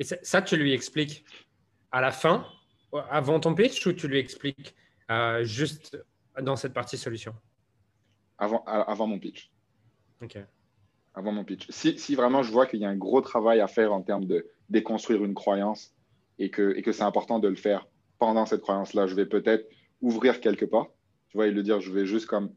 Et 0.00 0.04
ça, 0.04 0.42
tu 0.42 0.56
lui 0.56 0.72
expliques 0.72 1.24
à 1.92 2.00
la 2.00 2.10
fin, 2.10 2.44
avant 3.08 3.38
ton 3.38 3.54
pitch, 3.54 3.86
ou 3.86 3.92
tu 3.92 4.08
lui 4.08 4.18
expliques 4.18 4.74
euh, 5.10 5.44
juste 5.44 5.96
dans 6.40 6.56
cette 6.56 6.72
partie 6.72 6.98
solution? 6.98 7.34
Avant, 8.36 8.64
avant 8.64 9.06
mon 9.06 9.20
pitch. 9.20 9.52
OK. 10.22 10.38
Avant 11.14 11.30
mon 11.30 11.44
pitch. 11.44 11.70
Si, 11.70 11.96
si 11.98 12.16
vraiment 12.16 12.42
je 12.42 12.50
vois 12.50 12.66
qu'il 12.66 12.80
y 12.80 12.84
a 12.84 12.88
un 12.88 12.96
gros 12.96 13.20
travail 13.20 13.60
à 13.60 13.68
faire 13.68 13.92
en 13.92 14.02
termes 14.02 14.24
de 14.24 14.48
déconstruire 14.70 15.24
une 15.24 15.34
croyance 15.34 15.94
et 16.42 16.50
que, 16.50 16.76
et 16.76 16.82
que 16.82 16.90
c'est 16.90 17.04
important 17.04 17.38
de 17.38 17.46
le 17.46 17.54
faire 17.54 17.86
pendant 18.18 18.46
cette 18.46 18.62
croyance-là, 18.62 19.06
je 19.06 19.14
vais 19.14 19.26
peut-être 19.26 19.68
ouvrir 20.00 20.40
quelque 20.40 20.64
part. 20.64 20.88
Tu 21.28 21.36
vois, 21.36 21.46
et 21.46 21.52
le 21.52 21.62
dire, 21.62 21.80
je 21.80 21.92
vais 21.92 22.04
juste 22.04 22.26
comme 22.26 22.52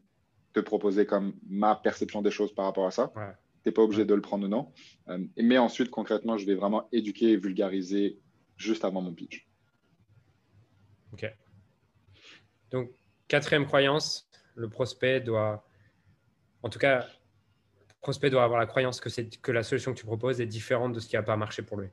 te 0.52 0.58
proposer 0.58 1.06
comme 1.06 1.34
ma 1.48 1.76
perception 1.76 2.20
des 2.20 2.32
choses 2.32 2.52
par 2.52 2.64
rapport 2.64 2.86
à 2.86 2.90
ça. 2.90 3.12
Tu 3.14 3.20
n'es 3.68 3.72
pas 3.72 3.82
obligé 3.82 4.04
de 4.04 4.12
le 4.12 4.20
prendre 4.20 4.44
ou 4.44 4.48
non. 4.48 4.72
Euh, 5.08 5.24
mais 5.36 5.56
ensuite, 5.58 5.90
concrètement, 5.90 6.36
je 6.36 6.46
vais 6.46 6.56
vraiment 6.56 6.88
éduquer 6.90 7.30
et 7.30 7.36
vulgariser 7.36 8.18
juste 8.56 8.84
avant 8.84 9.02
mon 9.02 9.14
pitch. 9.14 9.46
OK. 11.12 11.32
Donc, 12.72 12.90
quatrième 13.28 13.66
croyance, 13.66 14.28
le 14.56 14.68
prospect 14.68 15.20
doit, 15.20 15.64
en 16.62 16.70
tout 16.70 16.80
cas, 16.80 17.06
le 17.88 17.94
prospect 18.00 18.30
doit 18.30 18.42
avoir 18.42 18.58
la 18.58 18.66
croyance 18.66 18.98
que, 18.98 19.10
que 19.40 19.52
la 19.52 19.62
solution 19.62 19.92
que 19.92 19.98
tu 19.98 20.06
proposes 20.06 20.40
est 20.40 20.46
différente 20.46 20.92
de 20.92 20.98
ce 20.98 21.06
qui 21.06 21.14
n'a 21.14 21.22
pas 21.22 21.36
marché 21.36 21.62
pour 21.62 21.76
lui. 21.76 21.88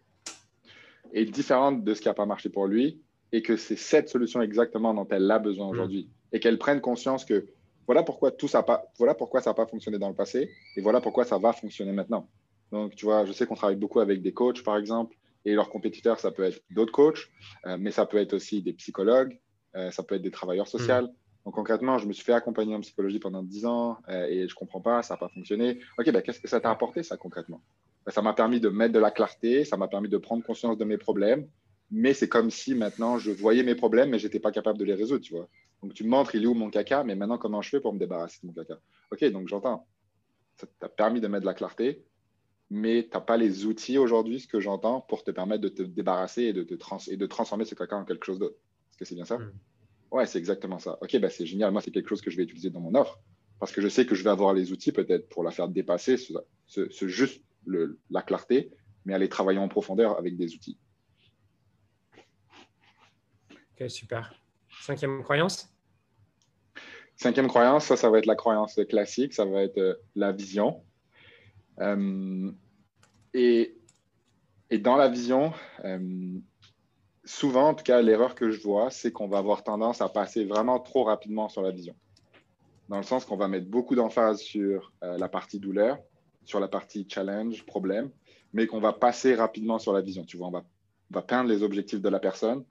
Est 1.13 1.25
différente 1.25 1.83
de 1.83 1.93
ce 1.93 2.01
qui 2.01 2.07
n'a 2.07 2.13
pas 2.13 2.25
marché 2.25 2.49
pour 2.49 2.67
lui 2.67 3.01
et 3.31 3.41
que 3.41 3.57
c'est 3.57 3.75
cette 3.75 4.09
solution 4.09 4.41
exactement 4.41 4.93
dont 4.93 5.07
elle 5.09 5.29
a 5.29 5.39
besoin 5.39 5.67
hmm. 5.67 5.71
aujourd'hui. 5.71 6.09
Et 6.31 6.39
qu'elle 6.39 6.57
prenne 6.57 6.81
conscience 6.81 7.25
que 7.25 7.47
voilà 7.85 8.03
pourquoi 8.03 8.31
tout 8.31 8.47
ça 8.47 8.63
pas, 8.63 8.85
voilà 8.97 9.13
pourquoi 9.13 9.41
ça 9.41 9.49
n'a 9.49 9.53
pas 9.53 9.65
fonctionné 9.65 9.99
dans 9.99 10.09
le 10.09 10.15
passé 10.15 10.49
et 10.75 10.81
voilà 10.81 11.01
pourquoi 11.01 11.25
ça 11.25 11.37
va 11.37 11.53
fonctionner 11.53 11.91
maintenant. 11.91 12.29
Donc, 12.71 12.95
tu 12.95 13.05
vois, 13.05 13.25
je 13.25 13.31
sais 13.31 13.45
qu'on 13.45 13.55
travaille 13.55 13.75
beaucoup 13.75 13.99
avec 13.99 14.21
des 14.21 14.33
coachs, 14.33 14.63
par 14.63 14.77
exemple, 14.77 15.15
et 15.45 15.53
leurs 15.53 15.69
compétiteurs, 15.69 16.19
ça 16.19 16.31
peut 16.31 16.43
être 16.43 16.61
d'autres 16.71 16.91
coachs, 16.91 17.29
euh, 17.67 17.77
mais 17.79 17.91
ça 17.91 18.05
peut 18.05 18.17
être 18.17 18.33
aussi 18.33 18.63
des 18.63 18.73
psychologues, 18.73 19.39
euh, 19.75 19.91
ça 19.91 20.01
peut 20.01 20.15
être 20.15 20.21
des 20.21 20.31
travailleurs 20.31 20.67
sociaux. 20.67 21.03
Hmm. 21.03 21.09
Donc, 21.45 21.53
concrètement, 21.55 21.97
je 21.97 22.07
me 22.07 22.13
suis 22.13 22.23
fait 22.23 22.33
accompagner 22.33 22.73
en 22.73 22.79
psychologie 22.79 23.19
pendant 23.19 23.43
10 23.43 23.65
ans 23.65 23.97
euh, 24.09 24.25
et 24.25 24.47
je 24.47 24.53
ne 24.53 24.57
comprends 24.57 24.81
pas, 24.81 25.03
ça 25.03 25.13
n'a 25.13 25.17
pas 25.19 25.29
fonctionné. 25.29 25.79
OK, 25.99 26.09
ben, 26.11 26.21
qu'est-ce 26.21 26.39
que 26.39 26.47
ça 26.47 26.61
t'a 26.61 26.71
apporté, 26.71 27.03
ça, 27.03 27.17
concrètement? 27.17 27.61
Ça 28.07 28.21
m'a 28.21 28.33
permis 28.33 28.59
de 28.59 28.69
mettre 28.69 28.93
de 28.93 28.99
la 28.99 29.11
clarté, 29.11 29.63
ça 29.65 29.77
m'a 29.77 29.87
permis 29.87 30.09
de 30.09 30.17
prendre 30.17 30.43
conscience 30.43 30.77
de 30.77 30.85
mes 30.85 30.97
problèmes, 30.97 31.47
mais 31.89 32.13
c'est 32.13 32.27
comme 32.27 32.51
si 32.51 32.75
maintenant 32.75 33.17
je 33.17 33.31
voyais 33.31 33.63
mes 33.63 33.75
problèmes, 33.75 34.09
mais 34.09 34.19
je 34.19 34.27
n'étais 34.27 34.39
pas 34.39 34.51
capable 34.51 34.77
de 34.77 34.85
les 34.85 34.93
résoudre, 34.93 35.23
tu 35.23 35.33
vois. 35.33 35.47
Donc, 35.81 35.93
tu 35.93 36.03
me 36.03 36.09
montres, 36.09 36.35
il 36.35 36.43
est 36.43 36.47
où 36.47 36.53
mon 36.53 36.69
caca, 36.69 37.03
mais 37.03 37.15
maintenant, 37.15 37.37
comment 37.37 37.61
je 37.61 37.69
fais 37.69 37.81
pour 37.81 37.93
me 37.93 37.99
débarrasser 37.99 38.39
de 38.41 38.47
mon 38.47 38.53
caca? 38.53 38.79
OK, 39.11 39.23
donc 39.25 39.47
j'entends. 39.47 39.87
Ça 40.55 40.67
t'a 40.79 40.89
permis 40.89 41.19
de 41.19 41.27
mettre 41.27 41.41
de 41.41 41.47
la 41.47 41.53
clarté, 41.53 42.05
mais 42.69 43.03
tu 43.03 43.09
n'as 43.13 43.21
pas 43.21 43.37
les 43.37 43.65
outils 43.65 43.97
aujourd'hui, 43.97 44.39
ce 44.39 44.47
que 44.47 44.59
j'entends, 44.59 45.01
pour 45.01 45.23
te 45.23 45.31
permettre 45.31 45.61
de 45.61 45.69
te 45.69 45.83
débarrasser 45.83 46.43
et 46.43 46.53
de, 46.53 46.63
te 46.63 46.73
trans 46.73 46.99
et 47.09 47.17
de 47.17 47.25
transformer 47.25 47.65
ce 47.65 47.75
caca 47.75 47.97
en 47.97 48.05
quelque 48.05 48.25
chose 48.25 48.39
d'autre. 48.39 48.55
Est-ce 48.91 48.97
que 48.97 49.05
c'est 49.05 49.15
bien 49.15 49.25
ça? 49.25 49.37
Hmm. 49.37 49.51
Ouais, 50.11 50.25
c'est 50.25 50.37
exactement 50.37 50.79
ça. 50.79 50.97
OK, 51.01 51.17
bah, 51.19 51.29
c'est 51.29 51.45
génial. 51.45 51.71
Moi, 51.71 51.81
c'est 51.81 51.91
quelque 51.91 52.07
chose 52.07 52.21
que 52.21 52.31
je 52.31 52.37
vais 52.37 52.43
utiliser 52.43 52.69
dans 52.69 52.79
mon 52.79 52.95
offre 52.95 53.19
parce 53.59 53.71
que 53.71 53.81
je 53.81 53.87
sais 53.87 54.05
que 54.05 54.13
je 54.13 54.23
vais 54.23 54.29
avoir 54.29 54.53
les 54.53 54.71
outils 54.71 54.91
peut-être 54.91 55.29
pour 55.29 55.43
la 55.43 55.49
faire 55.49 55.69
dépasser, 55.69 56.17
ce, 56.17 57.07
juste 57.07 57.41
la 57.65 58.21
clarté, 58.21 58.71
mais 59.05 59.13
aller 59.13 59.29
travailler 59.29 59.59
en 59.59 59.67
profondeur 59.67 60.17
avec 60.17 60.37
des 60.37 60.53
outils. 60.55 60.77
Ok, 63.79 63.89
super. 63.89 64.33
Cinquième 64.81 65.23
croyance? 65.23 65.73
Cinquième 67.15 67.47
croyance, 67.47 67.85
ça, 67.85 67.95
ça 67.95 68.09
va 68.09 68.19
être 68.19 68.25
la 68.25 68.35
croyance 68.35 68.79
classique, 68.89 69.33
ça 69.33 69.45
va 69.45 69.63
être 69.63 69.77
euh, 69.77 69.95
la 70.15 70.31
vision. 70.31 70.83
Euh, 71.79 72.51
et, 73.33 73.77
et, 74.69 74.77
dans 74.77 74.95
la 74.95 75.07
vision, 75.07 75.53
euh, 75.85 76.39
souvent, 77.23 77.69
en 77.69 77.73
tout 77.75 77.83
cas, 77.83 78.01
l'erreur 78.01 78.35
que 78.35 78.51
je 78.51 78.61
vois, 78.61 78.89
c'est 78.89 79.11
qu'on 79.11 79.27
va 79.27 79.37
avoir 79.37 79.63
tendance 79.63 80.01
à 80.01 80.09
passer 80.09 80.45
vraiment 80.45 80.79
trop 80.79 81.03
rapidement 81.03 81.49
sur 81.49 81.61
la 81.61 81.71
vision. 81.71 81.95
Dans 82.89 82.97
le 82.97 83.03
sens 83.03 83.25
qu'on 83.25 83.37
va 83.37 83.47
mettre 83.47 83.67
beaucoup 83.67 83.95
d'emphase 83.95 84.41
sur 84.41 84.91
la 85.01 85.29
partie 85.29 85.57
douleur, 85.57 85.97
sur 86.45 86.59
la 86.59 86.67
partie 86.67 87.07
challenge, 87.09 87.65
problème, 87.65 88.09
mais 88.53 88.67
qu'on 88.67 88.79
va 88.79 88.93
passer 88.93 89.35
rapidement 89.35 89.79
sur 89.79 89.93
la 89.93 90.01
vision. 90.01 90.23
Tu 90.23 90.37
vois, 90.37 90.47
on 90.47 90.51
va, 90.51 90.63
on 91.11 91.15
va 91.15 91.21
peindre 91.21 91.49
les 91.49 91.63
objectifs 91.63 92.01
de 92.01 92.09
la 92.09 92.19
personne 92.19 92.63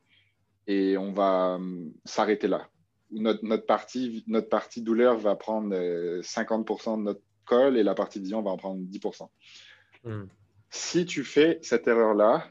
et 0.66 0.96
on 0.96 1.12
va 1.12 1.58
s'arrêter 2.04 2.48
là 2.48 2.68
notre, 3.12 3.66
partie, 3.66 4.24
notre 4.26 4.48
partie 4.48 4.82
douleur 4.82 5.18
va 5.18 5.36
prendre 5.36 5.74
50% 5.74 5.74
euh, 5.74 6.96
de 6.96 7.02
notre 7.02 7.20
col 7.44 7.76
et 7.76 7.82
la 7.82 7.94
partie 7.94 8.20
vision 8.20 8.42
va 8.42 8.50
en 8.50 8.56
prendre 8.56 8.80
10%. 8.80 9.28
Hmm. 10.04 10.24
Si 10.70 11.04
tu 11.04 11.24
fais 11.24 11.58
cette 11.62 11.86
erreur-là, 11.86 12.50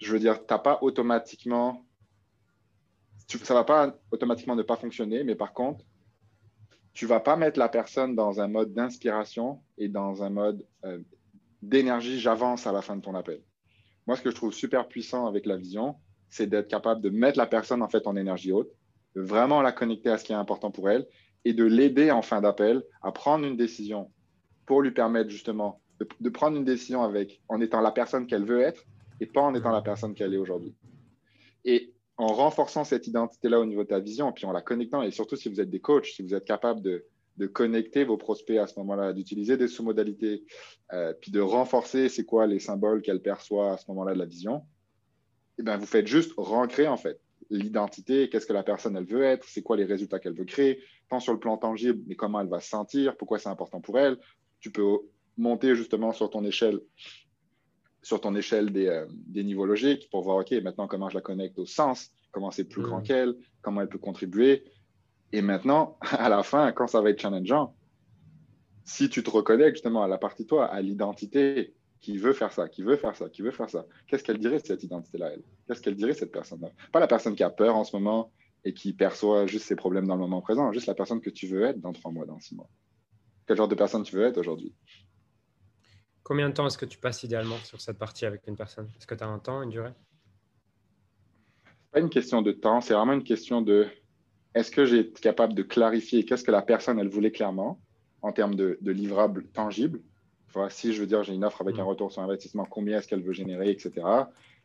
je 0.00 0.12
veux 0.12 0.18
dire, 0.18 0.38
tu 0.38 0.52
n'as 0.52 0.58
pas 0.58 0.78
automatiquement. 0.82 1.84
ça 3.28 3.54
ne 3.54 3.58
va 3.58 3.64
pas 3.64 3.96
automatiquement 4.10 4.56
ne 4.56 4.62
pas 4.62 4.76
fonctionner, 4.76 5.22
mais 5.24 5.36
par 5.36 5.52
contre, 5.52 5.84
tu 6.94 7.04
ne 7.04 7.08
vas 7.10 7.20
pas 7.20 7.36
mettre 7.36 7.58
la 7.58 7.68
personne 7.68 8.14
dans 8.14 8.40
un 8.40 8.48
mode 8.48 8.72
d'inspiration 8.72 9.60
et 9.76 9.88
dans 9.88 10.22
un 10.22 10.30
mode 10.30 10.64
euh, 10.84 11.00
d'énergie, 11.60 12.20
j'avance 12.20 12.66
à 12.66 12.72
la 12.72 12.82
fin 12.82 12.96
de 12.96 13.02
ton 13.02 13.14
appel. 13.14 13.42
Moi, 14.06 14.16
ce 14.16 14.22
que 14.22 14.30
je 14.30 14.36
trouve 14.36 14.52
super 14.52 14.86
puissant 14.86 15.26
avec 15.26 15.44
la 15.46 15.56
vision, 15.56 15.96
c'est 16.28 16.46
d'être 16.46 16.68
capable 16.68 17.00
de 17.00 17.10
mettre 17.10 17.38
la 17.38 17.46
personne 17.46 17.82
en 17.82 17.88
fait 17.88 18.06
en 18.06 18.16
énergie 18.16 18.52
haute 18.52 18.70
de 19.16 19.20
vraiment 19.20 19.62
la 19.62 19.72
connecter 19.72 20.10
à 20.10 20.18
ce 20.18 20.24
qui 20.24 20.32
est 20.32 20.36
important 20.36 20.70
pour 20.70 20.90
elle 20.90 21.06
et 21.44 21.52
de 21.52 21.64
l'aider 21.64 22.10
en 22.10 22.22
fin 22.22 22.40
d'appel 22.40 22.82
à 23.02 23.12
prendre 23.12 23.44
une 23.46 23.56
décision 23.56 24.10
pour 24.66 24.82
lui 24.82 24.90
permettre 24.90 25.30
justement 25.30 25.80
de, 26.20 26.28
prendre 26.28 26.56
une 26.56 26.64
décision 26.64 27.02
avec 27.02 27.40
en 27.48 27.60
étant 27.60 27.80
la 27.80 27.92
personne 27.92 28.26
qu'elle 28.26 28.44
veut 28.44 28.60
être 28.60 28.84
et 29.20 29.26
pas 29.26 29.42
en 29.42 29.54
étant 29.54 29.70
la 29.70 29.82
personne 29.82 30.14
qu'elle 30.14 30.34
est 30.34 30.38
aujourd'hui. 30.38 30.74
Et 31.64 31.93
en 32.16 32.28
renforçant 32.28 32.84
cette 32.84 33.06
identité-là 33.06 33.60
au 33.60 33.66
niveau 33.66 33.82
de 33.82 33.88
ta 33.88 33.98
vision, 33.98 34.32
puis 34.32 34.46
en 34.46 34.52
la 34.52 34.62
connectant, 34.62 35.02
et 35.02 35.10
surtout 35.10 35.36
si 35.36 35.48
vous 35.48 35.60
êtes 35.60 35.70
des 35.70 35.80
coachs, 35.80 36.06
si 36.06 36.22
vous 36.22 36.34
êtes 36.34 36.44
capable 36.44 36.80
de, 36.82 37.04
connecter 37.52 38.04
vos 38.04 38.16
prospects 38.16 38.58
à 38.58 38.68
ce 38.68 38.78
moment-là, 38.78 39.12
d'utiliser 39.12 39.56
des 39.56 39.66
sous-modalités, 39.66 40.44
euh, 40.92 41.12
puis 41.20 41.32
de 41.32 41.40
renforcer 41.40 42.08
c'est 42.08 42.24
quoi 42.24 42.46
les 42.46 42.60
symboles 42.60 43.02
qu'elle 43.02 43.20
perçoit 43.20 43.72
à 43.72 43.76
ce 43.76 43.86
moment-là 43.88 44.14
de 44.14 44.20
la 44.20 44.24
vision, 44.24 44.58
et 44.58 45.60
eh 45.60 45.62
ben 45.64 45.76
vous 45.76 45.86
faites 45.86 46.06
juste 46.06 46.32
rancrer 46.36 46.86
en 46.86 46.96
fait 46.96 47.20
l'identité, 47.50 48.28
qu'est-ce 48.28 48.46
que 48.46 48.52
la 48.52 48.62
personne 48.62 48.96
elle 48.96 49.04
veut 49.04 49.24
être, 49.24 49.44
c'est 49.48 49.62
quoi 49.62 49.76
les 49.76 49.84
résultats 49.84 50.18
qu'elle 50.18 50.34
veut 50.34 50.44
créer, 50.44 50.80
tant 51.08 51.20
sur 51.20 51.32
le 51.32 51.40
plan 51.40 51.56
tangible, 51.56 52.02
mais 52.06 52.14
comment 52.14 52.40
elle 52.40 52.48
va 52.48 52.60
se 52.60 52.68
sentir, 52.68 53.16
pourquoi 53.16 53.38
c'est 53.38 53.48
important 53.48 53.80
pour 53.80 53.98
elle. 53.98 54.16
Tu 54.60 54.70
peux 54.70 54.98
monter 55.36 55.74
justement 55.74 56.12
sur 56.12 56.30
ton 56.30 56.44
échelle, 56.44 56.80
sur 58.04 58.20
ton 58.20 58.34
échelle 58.36 58.70
des, 58.70 58.86
euh, 58.86 59.06
niveaux 59.34 59.66
logiques 59.66 60.08
pour 60.10 60.22
voir, 60.22 60.36
OK, 60.36 60.52
maintenant 60.62 60.86
comment 60.86 61.08
je 61.08 61.14
la 61.14 61.22
connecte 61.22 61.58
au 61.58 61.66
sens, 61.66 62.12
comment 62.30 62.50
c'est 62.50 62.64
plus 62.64 62.82
grand 62.82 63.00
mmh. 63.00 63.04
qu'elle, 63.04 63.34
comment 63.62 63.80
elle 63.80 63.88
peut 63.88 63.98
contribuer. 63.98 64.64
Et 65.32 65.42
maintenant, 65.42 65.98
à 66.12 66.28
la 66.28 66.42
fin, 66.42 66.70
quand 66.72 66.86
ça 66.86 67.00
va 67.00 67.10
être 67.10 67.20
challengeant, 67.20 67.74
si 68.84 69.08
tu 69.08 69.22
te 69.22 69.30
reconnectes 69.30 69.76
justement 69.76 70.02
à 70.02 70.08
la 70.08 70.18
partie 70.18 70.46
toi, 70.46 70.66
à 70.66 70.80
l'identité, 70.82 71.74
qui 72.04 72.18
veut 72.18 72.34
faire 72.34 72.52
ça, 72.52 72.68
qui 72.68 72.82
veut 72.82 72.96
faire 72.96 73.16
ça, 73.16 73.30
qui 73.30 73.40
veut 73.40 73.50
faire 73.50 73.70
ça. 73.70 73.86
Qu'est-ce 74.06 74.22
qu'elle 74.22 74.36
dirait 74.36 74.58
cette 74.58 74.82
identité-là, 74.82 75.30
elle? 75.32 75.42
Qu'est-ce 75.66 75.80
qu'elle 75.80 75.96
dirait 75.96 76.12
cette 76.12 76.32
personne-là? 76.32 76.70
Pas 76.92 77.00
la 77.00 77.06
personne 77.06 77.34
qui 77.34 77.42
a 77.42 77.48
peur 77.48 77.76
en 77.76 77.84
ce 77.84 77.96
moment 77.96 78.30
et 78.62 78.74
qui 78.74 78.92
perçoit 78.92 79.46
juste 79.46 79.64
ses 79.64 79.74
problèmes 79.74 80.06
dans 80.06 80.14
le 80.14 80.20
moment 80.20 80.42
présent, 80.42 80.70
juste 80.70 80.86
la 80.86 80.94
personne 80.94 81.22
que 81.22 81.30
tu 81.30 81.46
veux 81.46 81.64
être 81.64 81.80
dans 81.80 81.94
trois 81.94 82.12
mois, 82.12 82.26
dans 82.26 82.38
six 82.38 82.54
mois. 82.54 82.68
Quel 83.46 83.56
genre 83.56 83.68
de 83.68 83.74
personne 83.74 84.02
tu 84.02 84.16
veux 84.16 84.24
être 84.26 84.36
aujourd'hui? 84.36 84.74
Combien 86.24 86.48
de 86.48 86.54
temps 86.54 86.66
est-ce 86.66 86.78
que 86.78 86.86
tu 86.86 86.98
passes 86.98 87.22
idéalement 87.22 87.58
sur 87.58 87.80
cette 87.80 87.98
partie 87.98 88.26
avec 88.26 88.46
une 88.48 88.56
personne? 88.56 88.90
Est-ce 88.98 89.06
que 89.06 89.14
tu 89.14 89.22
as 89.22 89.28
un 89.28 89.38
temps, 89.38 89.62
une 89.62 89.70
durée? 89.70 89.92
Pas 91.92 92.00
une 92.00 92.10
question 92.10 92.42
de 92.42 92.50
temps, 92.50 92.80
c'est 92.80 92.94
vraiment 92.94 93.12
une 93.12 93.22
question 93.22 93.62
de 93.62 93.86
est-ce 94.54 94.70
que 94.70 94.84
j'ai 94.84 95.00
été 95.00 95.20
capable 95.20 95.54
de 95.54 95.62
clarifier 95.62 96.24
qu'est-ce 96.24 96.42
que 96.42 96.50
la 96.50 96.62
personne 96.62 96.98
elle 96.98 97.08
voulait 97.08 97.30
clairement 97.30 97.78
en 98.22 98.32
termes 98.32 98.56
de, 98.56 98.78
de 98.80 98.90
livrables 98.90 99.46
tangibles 99.48 100.00
si 100.68 100.92
je 100.92 101.00
veux 101.00 101.06
dire, 101.06 101.22
j'ai 101.22 101.34
une 101.34 101.44
offre 101.44 101.60
avec 101.60 101.78
un 101.78 101.84
mm. 101.84 101.88
retour 101.88 102.12
sur 102.12 102.22
investissement, 102.22 102.64
combien 102.64 102.98
est-ce 102.98 103.08
qu'elle 103.08 103.22
veut 103.22 103.32
générer, 103.32 103.70
etc. 103.70 103.92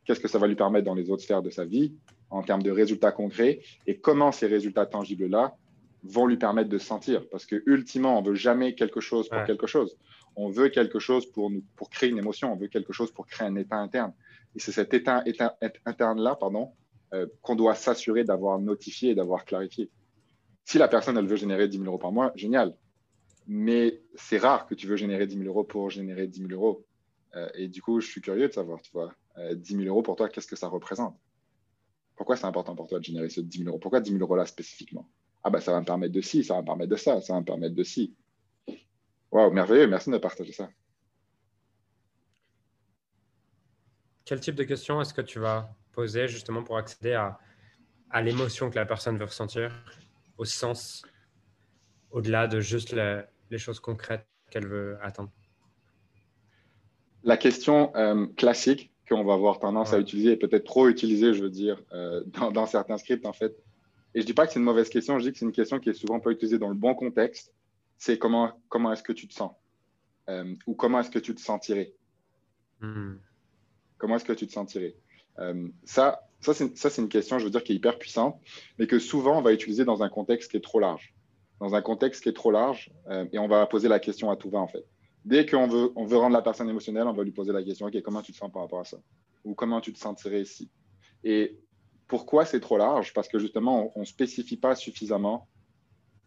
Qu'est-ce 0.05 0.19
que 0.19 0.27
ça 0.27 0.37
va 0.37 0.47
lui 0.47 0.55
permettre 0.55 0.85
dans 0.85 0.93
les 0.93 1.09
autres 1.09 1.23
sphères 1.23 1.41
de 1.41 1.49
sa 1.49 1.65
vie 1.65 1.93
en 2.29 2.43
termes 2.43 2.63
de 2.63 2.71
résultats 2.71 3.11
concrets 3.11 3.61
et 3.87 3.97
comment 3.97 4.31
ces 4.31 4.47
résultats 4.47 4.85
tangibles-là 4.85 5.55
vont 6.03 6.25
lui 6.25 6.37
permettre 6.37 6.69
de 6.69 6.77
sentir? 6.77 7.27
Parce 7.29 7.45
que 7.45 7.61
ultimement, 7.65 8.17
on 8.17 8.21
veut 8.21 8.35
jamais 8.35 8.75
quelque 8.75 8.99
chose 8.99 9.29
pour 9.29 9.43
quelque 9.43 9.67
chose. 9.67 9.97
On 10.39 10.49
veut 10.49 10.69
quelque 10.69 10.99
chose 10.99 11.25
pour, 11.31 11.51
créer 11.89 12.09
une 12.09 12.17
émotion, 12.17 12.53
on 12.53 12.55
veut 12.55 12.67
quelque 12.67 12.93
chose 12.93 13.11
pour 13.11 13.25
créer 13.25 13.47
un 13.47 13.55
état 13.55 13.77
interne. 13.77 14.13
Et 14.55 14.59
c'est 14.59 14.71
cet 14.71 14.93
état, 14.93 15.23
interne-là 15.85 16.35
pardon, 16.35 16.71
euh, 17.13 17.27
qu'on 17.41 17.55
doit 17.55 17.75
s'assurer 17.75 18.23
d'avoir 18.23 18.59
notifié 18.59 19.11
et 19.11 19.15
d'avoir 19.15 19.45
clarifié. 19.45 19.89
Si 20.65 20.77
la 20.77 20.87
personne, 20.87 21.19
veut 21.25 21.35
générer 21.35 21.67
10 21.67 21.77
000 21.77 21.87
euros 21.87 21.97
par 21.97 22.11
mois, 22.11 22.31
génial 22.35 22.75
mais 23.51 23.99
c'est 24.13 24.37
rare 24.37 24.67
que 24.67 24.75
tu 24.75 24.85
veux 24.85 24.95
générer 24.95 25.25
10 25.25 25.37
000 25.37 25.47
euros 25.47 25.63
pour 25.63 25.89
générer 25.89 26.27
10 26.27 26.47
000 26.47 26.51
euros. 26.51 26.85
Euh, 27.35 27.49
et 27.55 27.67
du 27.67 27.81
coup, 27.81 27.99
je 27.99 28.07
suis 28.07 28.21
curieux 28.21 28.47
de 28.47 28.53
savoir, 28.53 28.79
tu 28.79 28.91
vois, 28.91 29.11
10 29.37 29.73
euh, 29.73 29.77
000 29.79 29.89
euros 29.89 30.03
pour 30.03 30.15
toi, 30.15 30.29
qu'est-ce 30.29 30.45
que 30.45 30.55
ça 30.55 30.67
représente? 30.67 31.17
Pourquoi 32.15 32.35
c'est 32.35 32.45
important 32.45 32.75
pour 32.75 32.85
toi 32.85 32.99
de 32.99 33.03
générer 33.03 33.27
ce 33.27 33.41
10 33.41 33.57
000 33.57 33.69
euros? 33.69 33.79
Pourquoi 33.79 34.01
10 34.01 34.11
000 34.11 34.21
euros 34.21 34.35
là 34.35 34.45
spécifiquement? 34.45 35.09
Ah 35.43 35.49
bah 35.49 35.61
ça 35.61 35.71
va 35.71 35.79
me 35.79 35.85
permettre 35.85 36.13
de 36.13 36.21
ci, 36.21 36.43
ça 36.43 36.53
va 36.53 36.61
me 36.61 36.65
permettre 36.65 36.91
de 36.91 36.95
ça, 36.95 37.21
ça 37.21 37.33
va 37.33 37.39
me 37.39 37.45
permettre 37.45 37.73
de 37.73 37.83
ci. 37.83 38.13
Waouh, 39.31 39.51
merveilleux, 39.51 39.87
merci 39.87 40.09
de 40.09 40.17
partager 40.17 40.51
ça. 40.51 40.69
Quel 44.25 44.39
type 44.39 44.55
de 44.55 44.63
questions 44.63 45.01
est-ce 45.01 45.13
que 45.13 45.21
tu 45.21 45.39
vas 45.39 45.75
poser 45.91 46.27
justement 46.27 46.63
pour 46.63 46.77
accéder 46.77 47.13
à, 47.13 47.39
à 48.09 48.21
l'émotion 48.21 48.69
que 48.69 48.75
la 48.75 48.85
personne 48.85 49.17
veut 49.17 49.25
ressentir, 49.25 49.71
au 50.37 50.45
sens 50.45 51.03
au-delà 52.11 52.47
de 52.47 52.59
juste 52.59 52.95
les 53.49 53.57
choses 53.57 53.79
concrètes 53.79 54.25
qu'elle 54.49 54.67
veut 54.67 54.97
atteindre 55.01 55.31
La 57.23 57.37
question 57.37 57.95
euh, 57.95 58.25
classique 58.35 58.91
qu'on 59.07 59.23
va 59.23 59.33
avoir 59.33 59.59
tendance 59.59 59.93
à 59.93 59.99
utiliser 59.99 60.33
et 60.33 60.37
peut-être 60.37 60.65
trop 60.65 60.87
utiliser, 60.87 61.33
je 61.33 61.43
veux 61.43 61.49
dire, 61.49 61.81
euh, 61.93 62.23
dans, 62.51 62.65
certains 62.65 62.97
scripts, 62.97 63.25
en 63.25 63.33
fait. 63.33 63.51
Et 64.13 64.19
je 64.19 64.23
ne 64.23 64.25
dis 64.25 64.33
pas 64.33 64.45
que 64.45 64.53
c'est 64.53 64.59
une 64.59 64.65
mauvaise 64.65 64.89
question, 64.89 65.17
je 65.19 65.25
dis 65.25 65.31
que 65.31 65.37
c'est 65.37 65.45
une 65.45 65.51
question 65.51 65.79
qui 65.79 65.89
est 65.89 65.93
souvent 65.93 66.19
pas 66.19 66.31
utilisée 66.31 66.59
dans 66.59 66.69
le 66.69 66.75
bon 66.75 66.93
contexte. 66.93 67.53
C'est 67.99 68.17
comment, 68.17 68.59
comment 68.69 68.91
est-ce 68.91 69.03
que 69.03 69.13
tu 69.13 69.27
te 69.27 69.33
sens 69.33 69.51
euh, 70.29 70.55
Ou 70.65 70.73
comment 70.73 70.99
est-ce 71.01 71.11
que 71.11 71.19
tu 71.19 71.35
te 71.35 71.41
sentirais? 71.41 71.93
Hmm. 72.79 73.17
Comment 73.97 74.15
est-ce 74.15 74.25
que 74.25 74.33
tu 74.33 74.47
te 74.47 74.53
sentirais? 74.53 74.95
Ça, 75.85 76.29
ça 76.41 76.53
c'est 76.53 77.01
une 77.01 77.09
question, 77.09 77.39
je 77.39 77.45
veux 77.45 77.49
dire, 77.49 77.63
qui 77.63 77.73
est 77.73 77.75
hyper 77.75 77.97
puissante, 77.97 78.39
mais 78.77 78.87
que 78.87 78.99
souvent 78.99 79.37
on 79.37 79.41
va 79.41 79.53
utiliser 79.53 79.85
dans 79.85 80.03
un 80.03 80.09
contexte 80.09 80.51
qui 80.51 80.57
est 80.57 80.61
trop 80.61 80.79
large. 80.79 81.13
Dans 81.59 81.75
un 81.75 81.81
contexte 81.81 82.23
qui 82.23 82.29
est 82.29 82.33
trop 82.33 82.51
large 82.51 82.91
euh, 83.09 83.25
et 83.33 83.39
on 83.39 83.47
va 83.47 83.65
poser 83.67 83.89
la 83.89 83.99
question 83.99 84.31
à 84.31 84.37
tout 84.37 84.49
va 84.49 84.59
en 84.59 84.67
fait. 84.67 84.85
Dès 85.25 85.45
qu'on 85.45 85.67
veut, 85.67 85.91
on 85.95 86.05
veut 86.05 86.17
rendre 86.17 86.33
la 86.33 86.41
personne 86.41 86.69
émotionnelle, 86.69 87.07
on 87.07 87.13
va 87.13 87.23
lui 87.23 87.33
poser 87.33 87.51
la 87.51 87.61
question, 87.63 87.87
OK, 87.87 88.01
comment 88.01 88.21
tu 88.21 88.31
te 88.31 88.37
sens 88.37 88.49
par 88.51 88.61
rapport 88.61 88.79
à 88.79 88.85
ça? 88.85 88.97
Ou 89.43 89.53
comment 89.53 89.81
tu 89.81 89.91
te 89.91 89.99
sentirais 89.99 90.41
ici? 90.41 90.69
Et 91.25 91.59
pourquoi 92.07 92.45
c'est 92.45 92.61
trop 92.61 92.77
large? 92.77 93.13
Parce 93.13 93.27
que 93.27 93.37
justement, 93.37 93.91
on 93.95 94.01
ne 94.01 94.05
spécifie 94.05 94.55
pas 94.55 94.75
suffisamment 94.75 95.48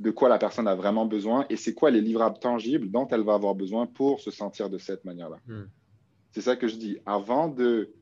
de 0.03 0.11
quoi 0.11 0.28
la 0.28 0.38
personne 0.38 0.66
a 0.66 0.74
vraiment 0.74 1.07
besoin 1.07 1.46
et 1.48 1.57
c'est 1.57 1.74
quoi 1.74 1.90
les 1.90 2.00
livrables 2.00 2.38
tangibles 2.38 2.90
dont 2.90 3.07
elle 3.09 3.22
va 3.22 3.34
avoir 3.34 3.55
besoin 3.55 3.86
pour 3.86 4.20
se 4.20 4.32
sentir 4.32 4.68
de 4.68 4.76
cette 4.76 5.05
manière-là. 5.05 5.38
Hmm. 5.46 5.66
C'est 6.32 6.40
ça 6.40 6.57
que 6.57 6.66
je 6.66 6.76
dis. 6.76 6.98
Avant 7.07 7.48
de, 7.48 7.94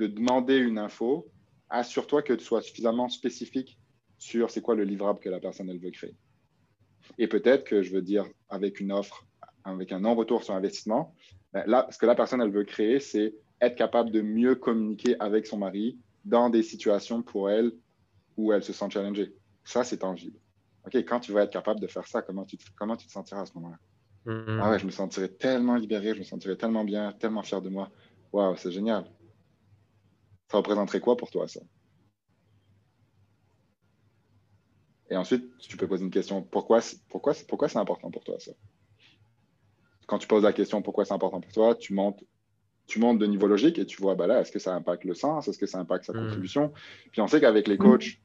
de 0.00 0.06
demander 0.08 0.56
une 0.56 0.78
info, 0.78 1.28
assure-toi 1.70 2.22
que 2.22 2.32
tu 2.32 2.44
sois 2.44 2.60
suffisamment 2.60 3.08
spécifique 3.08 3.78
sur 4.18 4.50
c'est 4.50 4.62
quoi 4.62 4.74
le 4.74 4.82
livrable 4.82 5.20
que 5.20 5.28
la 5.28 5.38
personne 5.38 5.70
elle 5.70 5.78
veut 5.78 5.92
créer. 5.92 6.16
Et 7.18 7.28
peut-être 7.28 7.64
que 7.64 7.82
je 7.82 7.92
veux 7.92 8.02
dire, 8.02 8.26
avec 8.48 8.80
une 8.80 8.90
offre, 8.90 9.24
avec 9.62 9.92
un 9.92 10.00
non-retour 10.00 10.42
sur 10.42 10.54
investissement, 10.54 11.14
ben 11.52 11.62
là, 11.66 11.86
ce 11.90 11.98
que 11.98 12.06
la 12.06 12.16
personne, 12.16 12.40
elle 12.40 12.50
veut 12.50 12.64
créer, 12.64 12.98
c'est 12.98 13.34
être 13.60 13.76
capable 13.76 14.10
de 14.10 14.22
mieux 14.22 14.56
communiquer 14.56 15.14
avec 15.20 15.46
son 15.46 15.58
mari 15.58 15.98
dans 16.24 16.50
des 16.50 16.64
situations 16.64 17.22
pour 17.22 17.48
elle 17.48 17.72
où 18.36 18.52
elle 18.52 18.62
se 18.62 18.72
sent 18.72 18.90
challengée. 18.90 19.34
Ça, 19.64 19.84
c'est 19.84 19.98
tangible. 19.98 20.38
OK, 20.88 20.96
quand 21.04 21.20
tu 21.20 21.32
vas 21.32 21.42
être 21.42 21.52
capable 21.52 21.80
de 21.80 21.86
faire 21.86 22.06
ça, 22.06 22.22
comment 22.22 22.44
tu 22.44 22.56
te, 22.56 22.64
comment 22.76 22.96
tu 22.96 23.06
te 23.06 23.12
sentiras 23.12 23.42
à 23.42 23.46
ce 23.46 23.52
moment-là? 23.54 23.78
Mm-hmm. 24.26 24.60
Ah 24.62 24.70
ouais, 24.70 24.78
je 24.78 24.86
me 24.86 24.90
sentirais 24.90 25.28
tellement 25.28 25.76
libéré, 25.76 26.14
je 26.14 26.20
me 26.20 26.24
sentirais 26.24 26.56
tellement 26.56 26.84
bien, 26.84 27.12
tellement 27.12 27.42
fier 27.42 27.60
de 27.60 27.68
moi. 27.68 27.90
Waouh, 28.32 28.56
c'est 28.56 28.72
génial. 28.72 29.04
Ça 30.50 30.56
représenterait 30.56 31.00
quoi 31.00 31.16
pour 31.16 31.30
toi, 31.30 31.46
ça? 31.46 31.60
Et 35.10 35.16
ensuite, 35.16 35.44
tu 35.58 35.76
peux 35.76 35.86
poser 35.86 36.04
une 36.04 36.10
question 36.10 36.42
pourquoi, 36.42 36.80
pourquoi, 37.08 37.34
pourquoi 37.46 37.68
c'est 37.68 37.78
important 37.78 38.10
pour 38.10 38.24
toi 38.24 38.38
ça? 38.38 38.52
Quand 40.06 40.18
tu 40.18 40.26
poses 40.26 40.44
la 40.44 40.52
question 40.52 40.80
pourquoi 40.82 41.04
c'est 41.04 41.14
important 41.14 41.40
pour 41.40 41.52
toi, 41.52 41.74
tu 41.74 41.92
montes, 41.92 42.24
tu 42.86 42.98
montes 42.98 43.18
de 43.18 43.26
niveau 43.26 43.46
logique 43.46 43.78
et 43.78 43.86
tu 43.86 44.00
vois 44.00 44.14
bah 44.14 44.26
là, 44.26 44.40
est-ce 44.40 44.52
que 44.52 44.58
ça 44.58 44.74
impacte 44.74 45.04
le 45.04 45.14
sens? 45.14 45.48
Est-ce 45.48 45.58
que 45.58 45.66
ça 45.66 45.78
impacte 45.78 46.04
sa 46.04 46.12
hmm. 46.12 46.24
contribution? 46.24 46.72
Puis 47.12 47.20
on 47.20 47.28
sait 47.28 47.40
qu'avec 47.40 47.68
les 47.68 47.76
coachs, 47.76 48.20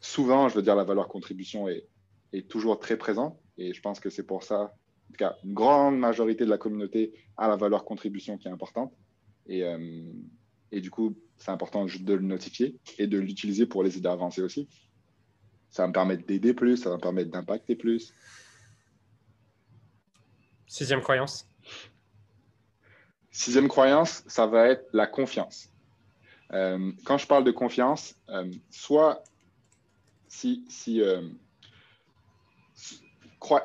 souvent, 0.00 0.48
je 0.48 0.54
veux 0.54 0.62
dire, 0.62 0.76
la 0.76 0.84
valeur 0.84 1.08
contribution 1.08 1.68
est, 1.68 1.88
est 2.38 2.48
toujours 2.48 2.78
très 2.78 2.96
présente. 2.96 3.38
Et 3.56 3.72
je 3.72 3.80
pense 3.80 4.00
que 4.00 4.10
c'est 4.10 4.26
pour 4.26 4.42
ça, 4.42 4.60
en 4.62 5.12
tout 5.12 5.18
cas, 5.18 5.36
une 5.44 5.54
grande 5.54 5.98
majorité 5.98 6.44
de 6.44 6.50
la 6.50 6.58
communauté 6.58 7.12
a 7.36 7.48
la 7.48 7.56
valeur 7.56 7.84
contribution 7.84 8.36
qui 8.36 8.48
est 8.48 8.50
importante. 8.50 8.92
Et, 9.46 9.64
euh, 9.64 10.12
et 10.72 10.80
du 10.80 10.90
coup, 10.90 11.16
c'est 11.36 11.50
important 11.50 11.84
de 11.84 12.14
le 12.14 12.22
notifier 12.22 12.76
et 12.98 13.06
de 13.06 13.18
l'utiliser 13.18 13.66
pour 13.66 13.82
les 13.82 13.96
aider 13.96 14.08
à 14.08 14.12
avancer 14.12 14.42
aussi. 14.42 14.68
Ça 15.70 15.82
va 15.82 15.88
me 15.88 15.92
permettre 15.92 16.26
d'aider 16.26 16.54
plus, 16.54 16.76
ça 16.76 16.90
va 16.90 16.96
me 16.96 17.00
permettre 17.00 17.30
d'impacter 17.30 17.76
plus. 17.76 18.12
Sixième 20.66 21.00
croyance. 21.00 21.48
Sixième 23.30 23.68
croyance, 23.68 24.22
ça 24.26 24.46
va 24.46 24.68
être 24.68 24.88
la 24.92 25.06
confiance. 25.06 25.72
Euh, 26.52 26.92
quand 27.04 27.18
je 27.18 27.26
parle 27.26 27.44
de 27.44 27.50
confiance, 27.50 28.16
euh, 28.28 28.50
soit 28.70 29.24
si, 30.28 30.64
si 30.68 31.00
euh, 31.00 31.22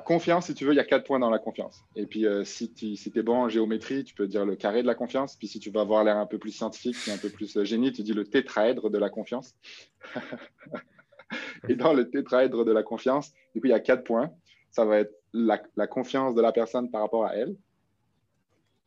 confiance, 0.06 0.48
si 0.48 0.54
tu 0.54 0.66
veux, 0.66 0.74
il 0.74 0.78
y 0.78 0.80
a 0.80 0.86
quatre 0.86 1.06
points 1.06 1.20
dans 1.20 1.30
la 1.30 1.40
confiance. 1.40 1.84
Et 1.96 2.06
puis, 2.06 2.26
si 2.44 2.74
tu 2.74 2.96
si 2.96 3.12
es 3.16 3.22
bon 3.22 3.36
en 3.36 3.50
géométrie, 3.50 4.04
tu 4.04 4.14
peux 4.14 4.28
dire 4.28 4.46
le 4.46 4.56
carré 4.56 4.82
de 4.82 4.88
la 4.88 4.96
confiance. 4.96 5.36
Puis, 5.36 5.48
si 5.48 5.60
tu 5.60 5.72
vas 5.72 5.82
avoir 5.82 6.04
l'air 6.04 6.18
un 6.18 6.26
peu 6.26 6.38
plus 6.38 6.52
scientifique, 6.52 6.96
un 7.10 7.18
peu 7.18 7.30
plus 7.30 7.64
génie, 7.64 7.92
tu 7.92 8.04
dis 8.04 8.14
le 8.14 8.26
tétraèdre 8.26 8.90
de 8.90 8.98
la 8.98 9.10
confiance. 9.10 9.56
Et 11.68 11.76
dans 11.76 11.94
le 11.94 12.10
tétraèdre 12.10 12.66
de 12.66 12.72
la 12.72 12.84
confiance, 12.84 13.34
du 13.54 13.62
coup, 13.62 13.68
il 13.68 13.72
y 13.72 13.74
a 13.74 13.80
quatre 13.80 14.04
points. 14.04 14.32
Ça 14.72 14.86
va 14.86 15.00
être 15.00 15.14
la, 15.34 15.88
confiance 15.88 16.36
de 16.36 16.42
la 16.42 16.52
personne 16.52 16.90
par 16.90 17.02
rapport 17.02 17.26
à 17.26 17.36
elle, 17.36 17.56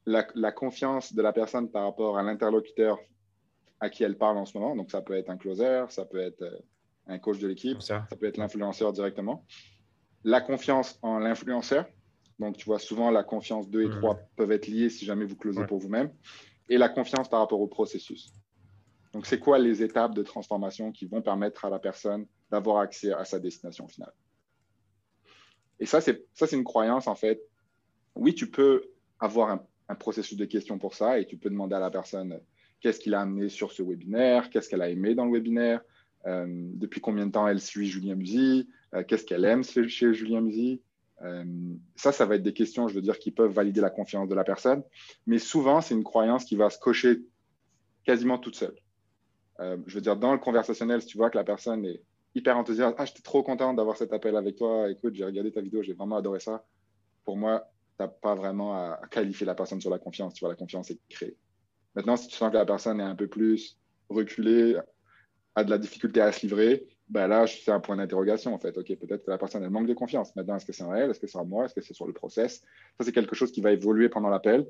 la, 0.06 0.52
confiance 0.52 1.14
de 1.14 1.22
la 1.22 1.32
personne 1.32 1.70
par 1.70 1.84
rapport 1.84 2.18
à 2.18 2.22
l'interlocuteur 2.22 2.98
à 3.80 3.90
qui 3.90 4.04
elle 4.04 4.16
parle 4.16 4.38
en 4.38 4.44
ce 4.44 4.56
moment. 4.56 4.76
Donc, 4.76 4.90
ça 4.90 5.02
peut 5.02 5.14
être 5.14 5.30
un 5.30 5.36
closer, 5.36 5.84
ça 5.88 6.04
peut 6.04 6.20
être 6.20 6.42
euh, 6.42 6.56
un 7.08 7.18
coach 7.18 7.38
de 7.38 7.48
l'équipe, 7.48 7.82
ça. 7.82 8.06
peut 8.18 8.26
être 8.26 8.36
l'influenceur 8.36 8.92
directement. 8.92 9.44
La 10.24 10.40
confiance 10.40 10.98
en 11.02 11.18
l'influenceur. 11.18 11.86
Donc, 12.38 12.56
tu 12.56 12.64
vois, 12.64 12.78
souvent, 12.78 13.10
la 13.10 13.22
confiance 13.22 13.68
2 13.68 13.82
et 13.84 13.90
3 13.90 14.18
peuvent 14.36 14.52
être 14.52 14.66
liées 14.66 14.88
si 14.88 15.04
jamais 15.04 15.24
vous 15.24 15.36
closez 15.36 15.64
pour 15.66 15.78
vous-même. 15.78 16.10
Et 16.68 16.78
la 16.78 16.88
confiance 16.88 17.28
par 17.28 17.40
rapport 17.40 17.60
au 17.60 17.66
processus. 17.66 18.32
Donc, 19.12 19.26
c'est 19.26 19.38
quoi 19.38 19.58
les 19.58 19.82
étapes 19.82 20.14
de 20.14 20.22
transformation 20.22 20.90
qui 20.90 21.06
vont 21.06 21.22
permettre 21.22 21.64
à 21.64 21.70
la 21.70 21.78
personne 21.78 22.26
d'avoir 22.50 22.78
accès 22.78 23.12
à 23.12 23.24
sa 23.24 23.38
destination 23.38 23.86
finale? 23.86 24.12
Et 25.78 25.86
ça, 25.86 26.00
c'est 26.00 26.52
une 26.52 26.64
croyance, 26.64 27.06
en 27.06 27.14
fait. 27.14 27.42
Oui, 28.14 28.34
tu 28.34 28.50
peux 28.50 28.90
avoir 29.18 29.50
un, 29.50 29.94
processus 29.94 30.38
de 30.38 30.46
questions 30.46 30.78
pour 30.78 30.94
ça 30.94 31.18
et 31.18 31.26
tu 31.26 31.36
peux 31.36 31.50
demander 31.50 31.74
à 31.74 31.78
la 31.78 31.90
personne 31.90 32.40
qu'est-ce 32.80 32.98
qu'il 32.98 33.12
a 33.12 33.20
amené 33.20 33.50
sur 33.50 33.72
ce 33.72 33.82
webinaire, 33.82 34.48
qu'est-ce 34.48 34.70
qu'elle 34.70 34.80
a 34.80 34.88
aimé 34.88 35.14
dans 35.14 35.26
le 35.26 35.32
webinaire, 35.32 35.82
euh, 36.26 36.46
depuis 36.48 37.02
combien 37.02 37.26
de 37.26 37.32
temps 37.32 37.46
elle 37.46 37.60
suit 37.60 37.88
Julien 37.88 38.14
Musy, 38.14 38.60
euh, 38.60 38.64
qu'est-ce 39.06 39.24
qu'elle 39.24 39.44
aime 39.44 39.64
chez 39.64 40.12
Julien 40.12 40.40
Musy. 40.40 40.82
Euh, 41.24 41.44
ça, 41.94 42.12
ça 42.12 42.26
va 42.26 42.34
être 42.36 42.42
des 42.42 42.52
questions, 42.52 42.88
je 42.88 42.94
veux 42.94 43.00
dire, 43.00 43.18
qui 43.18 43.30
peuvent 43.30 43.52
valider 43.52 43.80
la 43.80 43.90
confiance 43.90 44.28
de 44.28 44.34
la 44.34 44.44
personne. 44.44 44.82
Mais 45.26 45.38
souvent, 45.38 45.80
c'est 45.80 45.94
une 45.94 46.04
croyance 46.04 46.44
qui 46.44 46.56
va 46.56 46.70
se 46.70 46.78
cocher 46.78 47.22
quasiment 48.04 48.38
toute 48.38 48.56
seule. 48.56 48.76
Euh, 49.60 49.76
je 49.86 49.94
veux 49.94 50.00
dire, 50.00 50.16
dans 50.16 50.32
le 50.32 50.38
conversationnel, 50.38 51.00
si 51.02 51.08
tu 51.08 51.16
vois 51.16 51.30
que 51.30 51.38
la 51.38 51.44
personne 51.44 51.84
est 51.84 52.02
hyper 52.34 52.56
enthousiaste, 52.56 52.96
ah, 52.98 53.04
j'étais 53.04 53.22
trop 53.22 53.42
content 53.42 53.74
d'avoir 53.74 53.96
cet 53.96 54.12
appel 54.12 54.36
avec 54.36 54.56
toi, 54.56 54.90
écoute, 54.90 55.14
j'ai 55.14 55.24
regardé 55.24 55.52
ta 55.52 55.60
vidéo, 55.60 55.82
j'ai 55.82 55.92
vraiment 55.92 56.16
adoré 56.16 56.40
ça. 56.40 56.64
Pour 57.24 57.36
moi, 57.36 57.70
tu 57.98 58.02
n'as 58.02 58.08
pas 58.08 58.34
vraiment 58.34 58.74
à, 58.74 59.00
qualifier 59.10 59.46
la 59.46 59.54
personne 59.54 59.80
sur 59.80 59.90
la 59.90 59.98
confiance, 59.98 60.34
tu 60.34 60.40
vois, 60.40 60.48
la 60.48 60.56
confiance 60.56 60.90
est 60.90 60.98
créée. 61.08 61.36
Maintenant, 61.94 62.16
si 62.16 62.28
tu 62.28 62.36
sens 62.36 62.50
que 62.50 62.56
la 62.56 62.64
personne 62.64 63.00
est 63.00 63.04
un 63.04 63.14
peu 63.14 63.28
plus 63.28 63.78
reculée, 64.08 64.76
a 65.54 65.62
de 65.62 65.70
la 65.70 65.78
difficulté 65.78 66.20
à 66.20 66.32
se 66.32 66.40
livrer, 66.40 66.86
ben 67.08 67.26
là, 67.26 67.46
c'est 67.46 67.70
un 67.70 67.80
point 67.80 67.96
d'interrogation 67.96 68.54
en 68.54 68.58
fait. 68.58 68.76
Ok, 68.76 68.94
peut-être 68.96 69.24
que 69.24 69.30
la 69.30 69.38
personne 69.38 69.62
elle 69.62 69.70
manque 69.70 69.86
de 69.86 69.94
confiance. 69.94 70.34
Maintenant, 70.36 70.56
est-ce 70.56 70.66
que 70.66 70.72
c'est 70.72 70.84
en 70.84 70.94
elle, 70.94 71.10
est-ce 71.10 71.20
que 71.20 71.26
c'est 71.26 71.38
en 71.38 71.44
moi, 71.44 71.66
est-ce 71.66 71.74
que 71.74 71.80
c'est 71.80 71.94
sur 71.94 72.06
le 72.06 72.12
process? 72.12 72.62
Ça, 72.98 73.04
c'est 73.04 73.12
quelque 73.12 73.34
chose 73.34 73.52
qui 73.52 73.60
va 73.60 73.72
évoluer 73.72 74.08
pendant 74.08 74.28
l'appel 74.28 74.66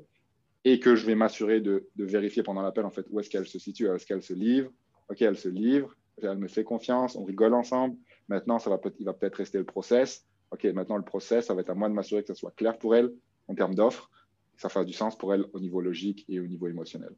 et 0.65 0.79
que 0.79 0.95
je 0.95 1.05
vais 1.05 1.15
m'assurer 1.15 1.61
de, 1.61 1.89
vérifier 1.97 2.43
pendant 2.43 2.61
l'appel 2.61 2.85
en 2.85 2.89
fait 2.89 3.05
où 3.09 3.19
est-ce 3.19 3.29
qu'elle 3.29 3.47
se 3.47 3.59
situe, 3.59 3.87
est-ce 3.87 4.05
qu'elle 4.05 4.23
se 4.23 4.33
livre, 4.33 4.71
ok, 5.09 5.21
elle 5.21 5.37
se 5.37 5.49
livre, 5.49 5.95
elle 6.21 6.37
me 6.37 6.47
fait 6.47 6.63
confiance, 6.63 7.15
on 7.15 7.23
rigole 7.23 7.53
ensemble. 7.53 7.97
Maintenant, 8.29 8.59
ça 8.59 8.69
va 8.69 8.79
il 8.99 9.05
va 9.05 9.13
peut-être 9.13 9.35
rester 9.35 9.57
le 9.57 9.65
process. 9.65 10.25
Ok, 10.51 10.65
maintenant 10.65 10.97
le 10.97 11.03
process, 11.03 11.47
ça 11.47 11.53
va 11.53 11.61
être 11.61 11.71
à 11.71 11.75
moi 11.75 11.89
de 11.89 11.93
m'assurer 11.93 12.21
que 12.21 12.27
ça 12.27 12.35
soit 12.35 12.53
clair 12.55 12.77
pour 12.77 12.95
elle 12.95 13.11
en 13.47 13.55
termes 13.55 13.73
d'offres, 13.73 14.09
que 14.55 14.61
ça 14.61 14.69
fasse 14.69 14.85
du 14.85 14.93
sens 14.93 15.17
pour 15.17 15.33
elle 15.33 15.45
au 15.53 15.59
niveau 15.59 15.81
logique 15.81 16.25
et 16.29 16.39
au 16.39 16.45
niveau 16.45 16.67
émotionnel. 16.67 17.15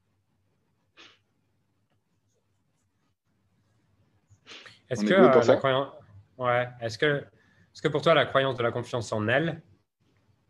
Est-ce 4.90 5.04
que, 5.04 5.14
euh, 5.14 5.42
la 5.44 5.56
croyance... 5.56 5.88
ouais. 6.38 6.68
est-ce 6.82 6.98
que, 6.98 7.18
est-ce 7.18 7.82
que 7.82 7.88
pour 7.88 8.02
toi 8.02 8.14
la 8.14 8.26
croyance 8.26 8.56
de 8.56 8.64
la 8.64 8.72
confiance 8.72 9.12
en 9.12 9.28
elle, 9.28 9.62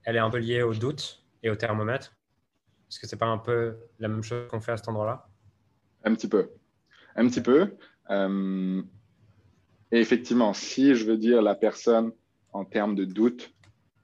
elle 0.03 0.15
est 0.15 0.19
un 0.19 0.29
peu 0.29 0.38
liée 0.38 0.61
au 0.61 0.73
doute 0.73 1.23
et 1.41 1.49
au 1.49 1.55
thermomètre? 1.55 2.13
Est-ce 2.89 2.99
que 2.99 3.07
c'est 3.07 3.17
pas 3.17 3.25
un 3.25 3.38
peu 3.38 3.77
la 3.99 4.07
même 4.07 4.23
chose 4.23 4.47
qu'on 4.49 4.59
fait 4.59 4.73
à 4.73 4.77
cet 4.77 4.88
endroit-là? 4.89 5.27
Un 6.03 6.13
petit 6.13 6.27
peu. 6.27 6.51
Un 7.15 7.27
petit 7.27 7.41
peu. 7.41 7.75
Euh, 8.09 8.81
et 9.91 9.99
effectivement, 9.99 10.53
si 10.53 10.95
je 10.95 11.05
veux 11.05 11.17
dire 11.17 11.41
la 11.41 11.55
personne 11.55 12.11
en 12.53 12.65
termes 12.65 12.95
de 12.95 13.05
doute, 13.05 13.53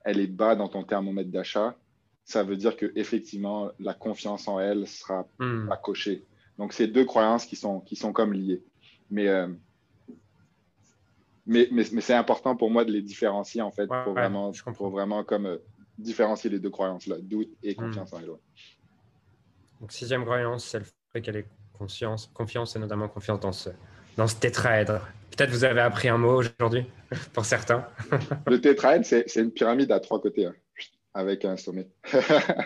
elle 0.03 0.19
est 0.19 0.27
bas 0.27 0.55
dans 0.55 0.67
ton 0.67 0.84
thermomètre 0.84 1.29
d'achat, 1.29 1.75
ça 2.23 2.43
veut 2.43 2.55
dire 2.55 2.75
que 2.77 2.91
effectivement 2.95 3.71
la 3.79 3.93
confiance 3.93 4.47
en 4.47 4.59
elle 4.59 4.88
sera 4.88 5.27
hmm. 5.39 5.67
pas 5.67 5.77
cochée. 5.77 6.25
Donc 6.57 6.73
c'est 6.73 6.88
deux 6.88 7.05
croyances 7.05 7.45
qui 7.45 7.55
sont 7.55 7.82
qui 7.82 7.95
sont 7.95 8.13
comme 8.13 8.34
liées. 8.34 8.63
Mais 9.09 9.27
euh, 9.27 9.47
mais, 11.46 11.68
mais, 11.72 11.84
mais 11.92 12.02
c'est 12.02 12.14
important 12.14 12.56
pour 12.56 12.70
moi 12.70 12.86
de 12.86 12.92
les 12.92 13.02
différencier, 13.02 13.62
en 13.62 13.72
fait, 13.72 13.88
pour, 13.88 14.14
vraiment, 14.14 14.52
pour 14.76 14.89
vraiment 14.89 15.24
comme 15.24 15.48
euh, 15.48 15.58
différencier 15.98 16.50
les 16.50 16.60
deux 16.60 16.70
croyances, 16.70 17.08
là, 17.08 17.18
doute 17.20 17.50
et 17.64 17.74
hmm. 17.74 17.78
confiance 17.78 18.14
en 18.14 18.20
les 18.20 18.28
Donc, 18.28 19.92
sixième 19.92 20.24
croyance, 20.24 20.66
c'est 20.66 20.80
le 20.80 20.86
fait 21.12 21.22
qu'elle 21.22 21.38
ait 21.38 21.48
confiance, 21.78 22.30
confiance 22.34 22.76
et 22.76 22.80
notamment 22.80 23.08
confiance 23.08 23.39
dans 23.39 23.52
ce, 23.52 23.70
dans 24.18 24.28
ce 24.28 24.36
tétraèdre. 24.36 25.02
Peut-être 25.36 25.50
vous 25.50 25.64
avez 25.64 25.82
appris 25.82 26.10
un 26.10 26.18
mot 26.18 26.36
aujourd'hui, 26.36 26.86
pour 27.34 27.46
certains. 27.46 27.88
le 28.48 28.62
tétraèdre, 28.62 29.06
c'est 29.06 29.36
une 29.36 29.52
pyramide 29.52 29.92
à 29.92 30.00
trois 30.00 30.22
côtés, 30.22 30.46
hein, 30.46 30.54
avec 31.14 31.46
un 31.46 31.58
sommet. 31.58 31.88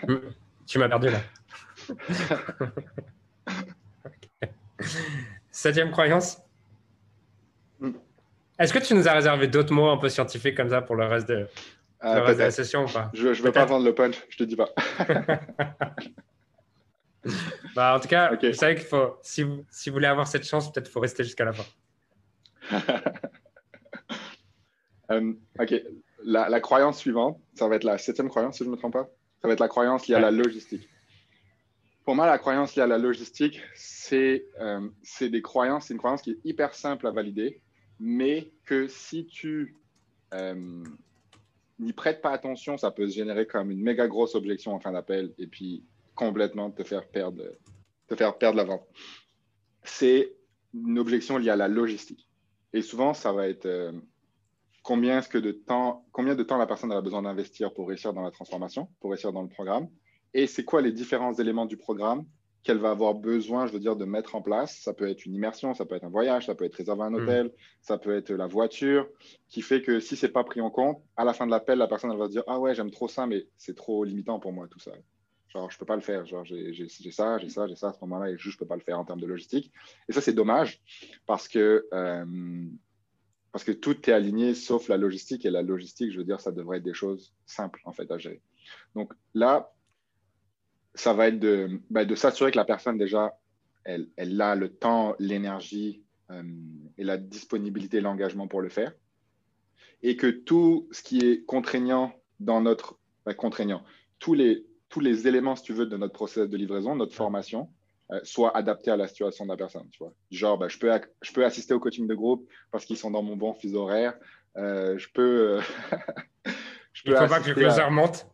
Hmm. 0.06 0.16
tu 0.66 0.78
m'as 0.78 0.88
perdu 0.88 1.08
là. 1.10 1.20
Septième 5.50 5.90
croyance. 5.90 6.38
Est-ce 8.58 8.72
que 8.72 8.78
tu 8.78 8.94
nous 8.94 9.06
as 9.06 9.12
réservé 9.12 9.48
d'autres 9.48 9.72
mots 9.72 9.90
un 9.90 9.98
peu 9.98 10.08
scientifiques 10.08 10.56
comme 10.56 10.70
ça 10.70 10.80
pour 10.80 10.96
le 10.96 11.04
reste 11.04 11.28
de, 11.28 11.46
euh, 12.04 12.34
la 12.34 12.50
session 12.50 12.84
ou 12.84 12.88
pas? 12.88 13.10
Je 13.12 13.28
ne 13.28 13.34
veux 13.34 13.52
pas 13.52 13.66
vendre 13.66 13.84
le 13.84 13.94
punch, 13.94 14.16
je 14.28 14.38
te 14.38 14.44
dis 14.44 14.56
pas. 14.56 14.70
bah, 17.74 17.96
en 17.96 18.00
tout 18.00 18.08
cas, 18.08 18.34
vous 18.34 18.52
savez 18.54 18.76
qu'il 18.76 18.86
faut, 18.86 19.18
si 19.22 19.42
vous, 19.42 19.64
si 19.70 19.90
vous 19.90 19.94
voulez 19.94 20.06
avoir 20.06 20.26
cette 20.26 20.46
chance, 20.46 20.72
peut-être 20.72 20.88
faut 20.88 21.00
rester 21.00 21.24
jusqu'à 21.24 21.44
la 21.44 21.52
fin. 21.52 21.64
Euh, 25.12 25.32
ok, 25.60 25.72
la, 26.24 26.60
croyance 26.60 26.98
suivante, 26.98 27.40
ça 27.54 27.68
va 27.68 27.76
être 27.76 27.84
la 27.84 27.96
septième 27.96 28.28
croyance, 28.28 28.56
si 28.56 28.64
je 28.64 28.68
ne 28.68 28.74
me 28.74 28.76
trompe 28.76 28.94
pas. 28.94 29.08
Ça 29.40 29.46
va 29.46 29.54
être 29.54 29.60
la 29.60 29.68
croyance 29.68 30.08
liée 30.08 30.16
à 30.16 30.20
la 30.20 30.32
logistique. 30.32 30.88
Pour 32.04 32.16
moi, 32.16 32.26
la 32.26 32.38
croyance 32.38 32.74
liée 32.74 32.82
à 32.82 32.88
la 32.88 32.98
logistique, 32.98 33.62
c'est 33.74 34.46
euh, 34.60 34.80
des 35.20 35.42
croyances, 35.42 35.86
c'est 35.86 35.94
une 35.94 35.98
croyance 35.98 36.22
qui 36.22 36.32
est 36.32 36.38
hyper 36.44 36.74
simple 36.74 37.06
à 37.06 37.12
valider, 37.12 37.60
mais 37.98 38.52
que 38.64 38.88
si 38.88 39.26
tu 39.26 39.76
euh, 40.34 40.84
n'y 41.78 41.92
prêtes 41.92 42.20
pas 42.20 42.30
attention, 42.30 42.76
ça 42.76 42.90
peut 42.90 43.08
se 43.08 43.14
générer 43.14 43.46
comme 43.46 43.70
une 43.70 43.82
méga 43.82 44.06
grosse 44.08 44.34
objection 44.34 44.74
en 44.74 44.80
fin 44.80 44.92
d'appel 44.92 45.32
et 45.38 45.46
puis 45.46 45.84
complètement 46.14 46.70
te 46.70 46.82
faire 46.82 47.06
perdre, 47.08 47.42
te 48.08 48.14
faire 48.14 48.36
perdre 48.38 48.56
la 48.56 48.64
vente. 48.64 48.86
C'est 49.82 50.34
une 50.74 50.98
objection 50.98 51.38
liée 51.38 51.50
à 51.50 51.56
la 51.56 51.68
logistique. 51.68 52.28
Et 52.72 52.82
souvent, 52.82 53.14
ça 53.14 53.32
va 53.32 53.48
être 53.48 53.66
euh, 53.66 53.92
combien, 54.82 55.20
-ce 55.20 55.28
que 55.28 55.38
de 55.38 55.52
temps, 55.52 56.06
combien 56.12 56.34
de 56.34 56.42
temps 56.42 56.58
la 56.58 56.66
personne 56.66 56.92
a 56.92 57.00
besoin 57.00 57.22
d'investir 57.22 57.72
pour 57.72 57.88
réussir 57.88 58.12
dans 58.12 58.22
la 58.22 58.30
transformation, 58.30 58.88
pour 59.00 59.10
réussir 59.10 59.32
dans 59.32 59.42
le 59.42 59.48
programme, 59.48 59.88
et 60.34 60.46
c'est 60.46 60.64
quoi 60.64 60.82
les 60.82 60.92
différents 60.92 61.32
éléments 61.32 61.66
du 61.66 61.76
programme 61.76 62.26
qu'elle 62.66 62.78
va 62.78 62.90
avoir 62.90 63.14
besoin, 63.14 63.66
je 63.66 63.72
veux 63.72 63.78
dire, 63.78 63.94
de 63.94 64.04
mettre 64.04 64.34
en 64.34 64.42
place. 64.42 64.78
Ça 64.80 64.92
peut 64.92 65.08
être 65.08 65.24
une 65.24 65.34
immersion, 65.34 65.72
ça 65.72 65.86
peut 65.86 65.94
être 65.94 66.04
un 66.04 66.10
voyage, 66.10 66.46
ça 66.46 66.54
peut 66.56 66.64
être 66.64 66.74
réserver 66.74 67.02
un 67.02 67.10
hmm. 67.10 67.14
hôtel, 67.14 67.52
ça 67.80 67.96
peut 67.96 68.14
être 68.16 68.32
la 68.32 68.48
voiture, 68.48 69.08
qui 69.48 69.62
fait 69.62 69.82
que 69.82 70.00
si 70.00 70.16
c'est 70.16 70.32
pas 70.32 70.42
pris 70.42 70.60
en 70.60 70.70
compte, 70.70 71.00
à 71.16 71.24
la 71.24 71.32
fin 71.32 71.46
de 71.46 71.52
l'appel, 71.52 71.78
la 71.78 71.86
personne 71.86 72.10
elle 72.10 72.18
va 72.18 72.26
se 72.26 72.32
dire 72.32 72.42
ah 72.48 72.58
ouais 72.58 72.74
j'aime 72.74 72.90
trop 72.90 73.06
ça, 73.06 73.26
mais 73.26 73.46
c'est 73.56 73.76
trop 73.76 74.02
limitant 74.02 74.40
pour 74.40 74.52
moi 74.52 74.66
tout 74.68 74.80
ça. 74.80 74.90
Genre 75.48 75.70
je 75.70 75.78
peux 75.78 75.86
pas 75.86 75.94
le 75.94 76.02
faire. 76.02 76.26
Genre 76.26 76.44
j'ai 76.44 76.88
ça, 77.12 77.38
j'ai 77.38 77.48
ça, 77.48 77.68
j'ai 77.68 77.76
ça 77.76 77.88
à 77.88 77.92
ce 77.92 77.98
moment-là 78.02 78.30
et 78.30 78.36
juste 78.36 78.54
je 78.54 78.58
peux 78.58 78.66
pas 78.66 78.74
le 78.74 78.82
faire 78.82 78.98
en 78.98 79.04
termes 79.04 79.20
de 79.20 79.26
logistique. 79.26 79.72
Et 80.08 80.12
ça 80.12 80.20
c'est 80.20 80.32
dommage 80.32 80.82
parce 81.24 81.46
que 81.46 81.86
euh, 81.94 82.66
parce 83.52 83.64
que 83.64 83.72
tout 83.72 84.10
est 84.10 84.12
aligné 84.12 84.54
sauf 84.54 84.88
la 84.88 84.96
logistique 84.96 85.46
et 85.46 85.50
la 85.50 85.62
logistique, 85.62 86.12
je 86.12 86.18
veux 86.18 86.24
dire, 86.24 86.40
ça 86.40 86.52
devrait 86.52 86.78
être 86.78 86.82
des 86.82 86.94
choses 86.94 87.32
simples 87.46 87.80
en 87.84 87.92
fait 87.92 88.10
à 88.10 88.18
gérer. 88.18 88.42
Donc 88.94 89.12
là, 89.34 89.72
ça 90.96 91.12
va 91.12 91.28
être 91.28 91.38
de, 91.38 91.80
ben, 91.90 92.04
de 92.04 92.14
s'assurer 92.14 92.50
que 92.50 92.56
la 92.56 92.64
personne, 92.64 92.98
déjà, 92.98 93.38
elle, 93.84 94.08
elle 94.16 94.40
a 94.40 94.54
le 94.54 94.68
temps, 94.68 95.14
l'énergie 95.18 96.02
euh, 96.30 96.42
et 96.98 97.04
la 97.04 97.18
disponibilité, 97.18 98.00
l'engagement 98.00 98.48
pour 98.48 98.60
le 98.60 98.68
faire. 98.68 98.92
Et 100.02 100.16
que 100.16 100.26
tout 100.26 100.88
ce 100.90 101.02
qui 101.02 101.20
est 101.20 101.44
contraignant 101.44 102.12
dans 102.40 102.60
notre. 102.60 102.98
Ben, 103.24 103.34
contraignant, 103.34 103.82
tous 104.18 104.34
les, 104.34 104.66
tous 104.88 105.00
les 105.00 105.28
éléments, 105.28 105.56
si 105.56 105.64
tu 105.64 105.72
veux, 105.72 105.86
de 105.86 105.96
notre 105.96 106.12
processus 106.12 106.48
de 106.48 106.56
livraison, 106.56 106.94
notre 106.94 107.14
formation, 107.14 107.68
euh, 108.12 108.20
soient 108.22 108.56
adaptés 108.56 108.90
à 108.90 108.96
la 108.96 109.08
situation 109.08 109.44
de 109.44 109.50
la 109.50 109.56
personne. 109.56 109.88
Tu 109.90 109.98
vois. 109.98 110.12
Genre, 110.30 110.58
ben, 110.58 110.68
je, 110.68 110.78
peux, 110.78 110.90
je 111.22 111.32
peux 111.32 111.44
assister 111.44 111.74
au 111.74 111.80
coaching 111.80 112.06
de 112.06 112.14
groupe 112.14 112.48
parce 112.70 112.84
qu'ils 112.84 112.96
sont 112.96 113.10
dans 113.10 113.22
mon 113.22 113.36
bon 113.36 113.52
fuseau 113.54 113.82
horaire. 113.82 114.14
Euh, 114.56 114.96
je 114.96 115.08
peux. 115.12 115.58
Il 117.04 117.12
ne 117.12 117.16
faut 117.20 117.26
pas 117.26 117.40
que 117.40 117.48
le 117.48 117.54
closer 117.54 117.90
monte. 117.90 118.26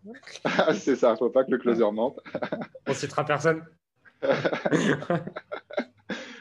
c'est 0.74 0.96
ça, 0.96 1.10
il 1.10 1.12
ne 1.12 1.16
faut 1.16 1.30
pas 1.30 1.44
que 1.44 1.50
le 1.50 1.58
closer 1.58 1.90
monte. 1.90 2.20
On 2.86 2.94
citera 2.94 3.24
personne. 3.24 3.64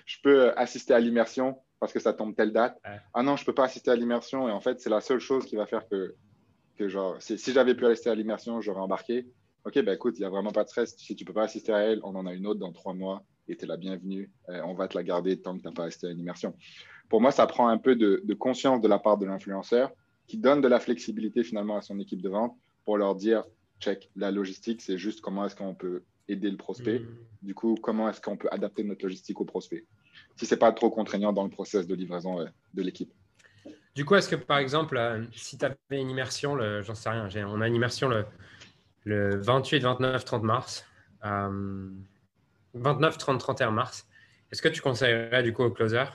je 0.05 0.17
peux 0.23 0.51
assister 0.57 0.93
à 0.93 0.99
l'immersion 0.99 1.57
parce 1.79 1.93
que 1.93 1.99
ça 1.99 2.13
tombe 2.13 2.35
telle 2.35 2.53
date. 2.53 2.79
Ah 3.13 3.23
non, 3.23 3.35
je 3.35 3.41
ne 3.41 3.45
peux 3.47 3.55
pas 3.55 3.65
assister 3.65 3.89
à 3.91 3.95
l'immersion 3.95 4.47
et 4.47 4.51
en 4.51 4.61
fait, 4.61 4.79
c'est 4.79 4.89
la 4.89 5.01
seule 5.01 5.19
chose 5.19 5.45
qui 5.45 5.55
va 5.55 5.65
faire 5.65 5.87
que, 5.87 6.15
que 6.77 6.87
genre, 6.87 7.15
si, 7.19 7.37
j'avais 7.51 7.73
pu 7.75 7.85
assister 7.85 8.09
à 8.09 8.15
l'immersion, 8.15 8.61
j'aurais 8.61 8.81
embarqué. 8.81 9.27
Ok, 9.65 9.79
ben 9.81 9.93
écoute, 9.93 10.15
il 10.17 10.21
n'y 10.21 10.25
a 10.25 10.29
vraiment 10.29 10.51
pas 10.51 10.63
de 10.63 10.69
stress. 10.69 10.95
Si 10.97 11.15
tu 11.15 11.23
ne 11.23 11.27
peux 11.27 11.33
pas 11.33 11.43
assister 11.43 11.73
à 11.73 11.79
elle, 11.79 11.99
on 12.03 12.15
en 12.15 12.25
a 12.25 12.33
une 12.33 12.47
autre 12.47 12.59
dans 12.59 12.71
trois 12.71 12.93
mois 12.93 13.23
et 13.47 13.57
tu 13.57 13.65
es 13.65 13.67
la 13.67 13.77
bienvenue. 13.77 14.31
Euh, 14.49 14.61
on 14.65 14.73
va 14.73 14.87
te 14.87 14.97
la 14.97 15.03
garder 15.03 15.39
tant 15.41 15.55
que 15.55 15.61
tu 15.61 15.67
n'as 15.67 15.73
pas 15.73 15.85
assisté 15.85 16.07
à 16.07 16.11
l'immersion. 16.11 16.55
Pour 17.09 17.21
moi, 17.21 17.31
ça 17.31 17.45
prend 17.47 17.67
un 17.67 17.77
peu 17.77 17.95
de, 17.95 18.21
de 18.23 18.33
conscience 18.33 18.81
de 18.81 18.87
la 18.87 18.99
part 18.99 19.17
de 19.17 19.25
l'influenceur 19.25 19.91
qui 20.31 20.37
donne 20.37 20.61
de 20.61 20.69
la 20.69 20.79
flexibilité 20.79 21.43
finalement 21.43 21.75
à 21.75 21.81
son 21.81 21.99
équipe 21.99 22.21
de 22.21 22.29
vente 22.29 22.55
pour 22.85 22.97
leur 22.97 23.15
dire, 23.15 23.43
check, 23.81 24.09
la 24.15 24.31
logistique, 24.31 24.81
c'est 24.81 24.97
juste 24.97 25.19
comment 25.19 25.45
est-ce 25.45 25.57
qu'on 25.57 25.75
peut 25.75 26.03
aider 26.29 26.49
le 26.49 26.55
prospect. 26.55 26.99
Mm. 26.99 27.07
Du 27.41 27.53
coup, 27.53 27.75
comment 27.83 28.07
est-ce 28.07 28.21
qu'on 28.21 28.37
peut 28.37 28.47
adapter 28.49 28.85
notre 28.85 29.03
logistique 29.03 29.41
au 29.41 29.43
prospect? 29.43 29.83
Si 30.37 30.45
c'est 30.45 30.55
pas 30.55 30.71
trop 30.71 30.89
contraignant 30.89 31.33
dans 31.33 31.43
le 31.43 31.49
process 31.49 31.85
de 31.85 31.93
livraison 31.95 32.39
euh, 32.39 32.45
de 32.73 32.81
l'équipe. 32.81 33.11
Du 33.93 34.05
coup, 34.05 34.15
est-ce 34.15 34.29
que 34.29 34.37
par 34.37 34.59
exemple, 34.59 34.95
euh, 34.95 35.21
si 35.33 35.57
tu 35.57 35.65
avais 35.65 36.01
une 36.01 36.09
immersion, 36.09 36.57
j'en 36.81 36.95
sais 36.95 37.09
rien, 37.09 37.27
on 37.49 37.59
a 37.59 37.67
une 37.67 37.75
immersion 37.75 38.07
le, 38.07 38.23
le 39.03 39.35
28, 39.35 39.81
29, 39.81 40.23
30 40.23 40.43
mars, 40.43 40.85
29, 41.23 43.17
30, 43.17 43.37
31 43.37 43.71
mars, 43.71 44.07
est-ce 44.49 44.61
que 44.61 44.69
tu 44.69 44.79
conseillerais 44.79 45.43
du 45.43 45.51
coup 45.51 45.63
au 45.63 45.71
closer 45.71 46.05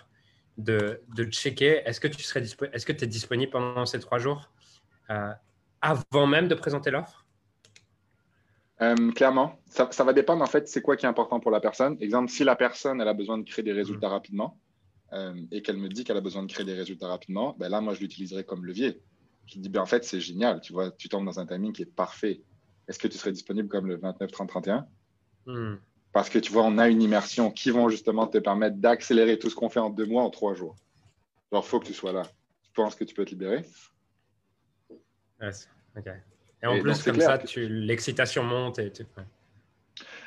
de, 0.58 1.00
de 1.14 1.24
checker. 1.24 1.82
Est-ce 1.84 2.00
que 2.00 2.08
tu 2.08 2.22
serais 2.22 2.42
est-ce 2.42 2.86
que 2.86 2.92
tu 2.92 3.04
es 3.04 3.06
disponible 3.06 3.50
pendant 3.50 3.86
ces 3.86 4.00
trois 4.00 4.18
jours 4.18 4.50
euh, 5.10 5.32
avant 5.80 6.26
même 6.26 6.48
de 6.48 6.54
présenter 6.54 6.90
l'offre? 6.90 7.26
Euh, 8.82 9.10
Clairement, 9.12 9.58
ça, 9.66 9.88
ça, 9.90 10.04
va 10.04 10.12
dépendre 10.12 10.42
en 10.42 10.46
fait 10.46 10.68
c'est 10.68 10.82
quoi 10.82 10.96
qui 10.96 11.06
est 11.06 11.08
important 11.08 11.40
pour 11.40 11.50
la 11.50 11.60
personne. 11.60 11.96
Exemple, 12.00 12.30
si 12.30 12.44
la 12.44 12.56
personne 12.56 13.00
elle 13.00 13.08
a 13.08 13.14
besoin 13.14 13.38
de 13.38 13.44
créer 13.44 13.62
des 13.62 13.72
résultats 13.72 14.08
rapidement 14.08 14.58
euh, 15.12 15.34
et 15.50 15.62
qu'elle 15.62 15.78
me 15.78 15.88
dit 15.88 16.04
qu'elle 16.04 16.16
a 16.16 16.22
besoin 16.22 16.42
de 16.42 16.52
créer 16.52 16.66
des 16.66 16.74
résultats 16.74 17.08
rapidement, 17.08 17.56
ben 17.58 17.68
là 17.68 17.80
moi 17.80 17.94
je 17.94 18.00
l'utiliserai 18.00 18.44
comme 18.44 18.64
levier. 18.64 19.00
Je 19.46 19.58
dis 19.58 19.68
ben 19.68 19.80
en 19.80 19.86
fait 19.86 20.04
c'est 20.04 20.20
génial, 20.20 20.60
tu 20.60 20.72
vois, 20.72 20.90
tu 20.90 21.08
tombes 21.08 21.24
dans 21.24 21.40
un 21.40 21.46
timing 21.46 21.72
qui 21.72 21.82
est 21.82 21.94
parfait. 21.94 22.42
Est-ce 22.88 22.98
que 22.98 23.08
tu 23.08 23.18
serais 23.18 23.32
disponible 23.32 23.68
comme 23.68 23.86
le 23.86 23.96
29, 23.96 24.30
30, 24.30 24.48
31 24.48 24.86
parce 26.16 26.30
que 26.30 26.38
tu 26.38 26.50
vois, 26.50 26.62
on 26.62 26.78
a 26.78 26.88
une 26.88 27.02
immersion 27.02 27.50
qui 27.50 27.70
vont 27.70 27.90
justement 27.90 28.26
te 28.26 28.38
permettre 28.38 28.78
d'accélérer 28.78 29.38
tout 29.38 29.50
ce 29.50 29.54
qu'on 29.54 29.68
fait 29.68 29.80
en 29.80 29.90
deux 29.90 30.06
mois 30.06 30.22
en 30.22 30.30
trois 30.30 30.54
jours. 30.54 30.74
Alors, 31.52 31.62
il 31.62 31.68
faut 31.68 31.78
que 31.78 31.84
tu 31.84 31.92
sois 31.92 32.10
là. 32.10 32.22
Tu 32.62 32.70
penses 32.72 32.94
que 32.94 33.04
tu 33.04 33.14
peux 33.14 33.26
te 33.26 33.32
libérer? 33.32 33.66
OK. 35.42 36.06
Et 36.62 36.66
en 36.66 36.80
plus, 36.80 37.02
comme 37.02 37.20
ça, 37.20 37.38
l'excitation 37.56 38.44
monte 38.44 38.78
et 38.78 38.90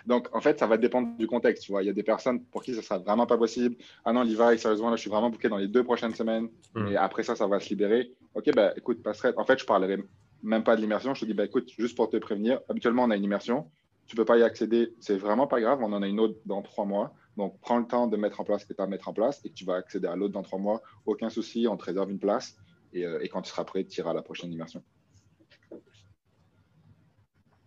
Donc, 0.06 0.28
en 0.32 0.40
fait, 0.42 0.60
ça 0.60 0.68
va 0.68 0.78
dépendre 0.78 1.18
du 1.18 1.26
contexte. 1.26 1.64
Tu 1.64 1.72
vois, 1.72 1.82
il 1.82 1.88
y 1.88 1.90
a 1.90 1.94
des 1.94 2.04
personnes 2.04 2.44
pour 2.46 2.62
qui 2.62 2.76
ça 2.76 2.84
sera 2.84 3.00
vraiment 3.00 3.26
pas 3.26 3.40
possible. 3.40 3.76
Ah 4.06 4.14
non, 4.14 4.22
Levi, 4.22 4.60
sérieusement, 4.60 4.92
là, 4.92 4.96
je 4.96 5.02
suis 5.02 5.10
vraiment 5.10 5.32
booké 5.32 5.50
dans 5.50 5.58
les 5.58 5.68
deux 5.68 5.84
prochaines 5.84 6.14
semaines. 6.14 6.50
Hmm. 6.76 6.90
Et 6.90 6.98
après 6.98 7.24
ça, 7.24 7.36
ça 7.36 7.48
va 7.48 7.60
se 7.60 7.70
libérer. 7.70 8.14
OK, 8.36 8.54
bah, 8.54 8.74
écoute, 8.78 9.02
passerait. 9.02 9.34
En 9.38 9.44
fait, 9.44 9.58
je 9.58 9.66
parlerai 9.66 9.98
même 10.44 10.64
pas 10.64 10.76
de 10.76 10.82
l'immersion. 10.82 11.16
Je 11.16 11.22
te 11.22 11.26
dis, 11.26 11.34
bah, 11.34 11.46
écoute, 11.46 11.72
juste 11.80 11.98
pour 11.98 12.12
te 12.12 12.18
prévenir, 12.18 12.60
habituellement, 12.70 13.06
on 13.06 13.10
a 13.10 13.16
une 13.16 13.24
immersion 13.24 13.72
tu 14.10 14.16
peux 14.16 14.26
pas 14.26 14.40
y 14.40 14.44
accéder, 14.44 14.96
c'est 15.00 15.18
vraiment 15.18 15.46
pas 15.46 15.62
grave, 15.62 15.80
on 15.84 15.94
en 15.94 16.02
a 16.02 16.08
une 16.08 16.20
autre 16.20 16.40
dans 16.46 16.64
trois 16.64 16.84
mois. 16.84 17.14
Donc, 17.38 17.60
prends 17.62 17.78
le 17.78 17.86
temps 17.86 18.08
de 18.08 18.18
mettre 18.18 18.42
en 18.42 18.44
place 18.44 18.64
ce 18.64 18.66
que 18.66 18.74
tu 18.74 18.82
as 18.82 18.86
à 18.86 18.88
mettre 18.88 19.08
en 19.08 19.14
place 19.14 19.40
et 19.46 19.52
tu 19.52 19.66
vas 19.66 19.76
accéder 19.76 20.08
à 20.08 20.16
l'autre 20.16 20.34
dans 20.34 20.42
trois 20.42 20.58
mois. 20.58 20.82
Aucun 21.06 21.30
souci, 21.30 21.68
on 21.70 21.78
te 21.78 21.86
réserve 21.86 22.10
une 22.10 22.18
place 22.18 22.58
et, 22.92 23.06
euh, 23.06 23.24
quand 23.32 23.44
tu 23.44 23.52
seras 23.52 23.64
prêt, 23.66 23.84
tu 23.84 24.00
iras 24.00 24.10
à 24.10 24.14
la 24.16 24.24
prochaine 24.24 24.52
immersion. 24.52 24.84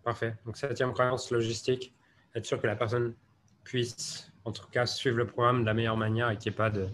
Parfait. 0.03 0.35
Donc, 0.45 0.57
septième 0.57 0.93
croyance 0.93 1.31
logistique, 1.31 1.95
être 2.35 2.45
sûr 2.45 2.61
que 2.61 2.67
la 2.67 2.75
personne 2.75 3.15
puisse, 3.63 4.33
en 4.45 4.51
tout 4.51 4.67
cas, 4.67 4.85
suivre 4.85 5.19
le 5.19 5.29
programme 5.29 5.61
de 5.61 5.67
la 5.67 5.75
meilleure 5.75 5.97
manière 5.97 6.29
et 6.29 6.37
qu'il 6.37 6.51
n'y 6.51 6.57
ait 6.57 6.59
pas 6.59 6.71
de, 6.71 6.89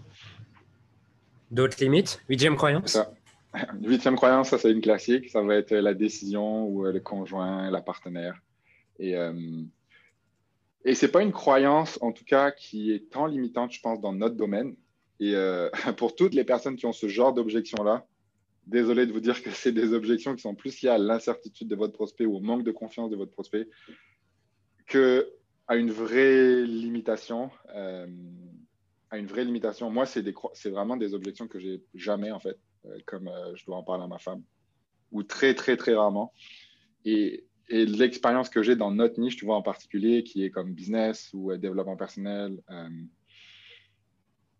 d'autres 1.49 1.83
limites. 1.83 2.21
Huitième 2.29 2.55
croyance 2.55 2.91
ça. 2.91 3.11
Huitième 3.81 4.15
croyance, 4.15 4.49
ça 4.49 4.59
c'est 4.59 4.71
une 4.71 4.81
classique. 4.81 5.27
Ça 5.31 5.41
va 5.41 5.55
être 5.55 5.73
la 5.73 5.95
décision 5.95 6.67
ou 6.67 6.83
le 6.83 6.99
conjoint, 6.99 7.71
la 7.71 7.81
partenaire 7.81 8.39
et, 8.99 9.15
euh, 9.15 9.33
ce 10.85 11.05
n'est 11.05 11.11
pas 11.11 11.23
une 11.23 11.31
croyance, 11.31 11.97
en 12.01 12.11
tout 12.11 12.25
cas, 12.25 12.51
qui 12.51 12.91
est 12.91 13.09
tant 13.09 13.25
limitante, 13.25 13.71
je 13.71 13.81
pense, 13.81 13.99
dans 13.99 14.13
notre 14.13 14.35
domaine. 14.35 14.75
Et 15.19 15.35
euh, 15.35 15.69
pour 15.97 16.15
toutes 16.15 16.33
les 16.33 16.43
personnes 16.43 16.75
qui 16.75 16.85
ont 16.85 16.93
ce 16.93 17.07
genre 17.07 17.33
d'objections-là, 17.33 18.05
désolé 18.67 19.07
de 19.07 19.11
vous 19.11 19.19
dire 19.19 19.41
que 19.41 19.49
c'est 19.49 19.71
des 19.71 19.93
objections 19.93 20.35
qui 20.35 20.41
sont 20.41 20.53
plus 20.53 20.81
liées 20.81 20.89
à 20.89 20.97
l'incertitude 20.97 21.67
de 21.67 21.75
votre 21.75 21.93
prospect 21.93 22.25
ou 22.25 22.35
au 22.35 22.39
manque 22.39 22.63
de 22.63 22.71
confiance 22.71 23.09
de 23.09 23.15
votre 23.15 23.31
prospect 23.31 23.67
qu'à 24.85 25.23
une 25.75 25.91
vraie 25.91 26.63
limitation. 26.65 27.49
Euh, 27.73 28.07
à 29.11 29.17
une 29.17 29.25
vraie 29.25 29.43
limitation. 29.43 29.89
Moi, 29.89 30.05
c'est 30.05 30.69
vraiment 30.69 30.95
des 30.95 31.15
objections 31.15 31.47
que 31.47 31.57
j'ai 31.57 31.81
jamais, 31.95 32.29
en 32.29 32.39
fait, 32.39 32.59
comme 33.07 33.27
je 33.55 33.65
dois 33.65 33.77
en 33.77 33.83
parler 33.83 34.03
à 34.03 34.07
ma 34.07 34.19
femme, 34.19 34.43
ou 35.11 35.23
très, 35.23 35.55
très, 35.55 35.77
très 35.77 35.95
rarement. 35.95 36.31
Et, 37.05 37.48
et 37.69 37.85
l'expérience 37.85 38.49
que 38.49 38.61
j'ai 38.63 38.75
dans 38.75 38.91
notre 38.91 39.19
niche, 39.19 39.37
tu 39.37 39.45
vois, 39.45 39.55
en 39.55 39.61
particulier, 39.61 40.23
qui 40.23 40.43
est 40.43 40.49
comme 40.49 40.73
business 40.73 41.29
ou 41.33 41.55
développement 41.55 41.95
personnel, 41.95 42.59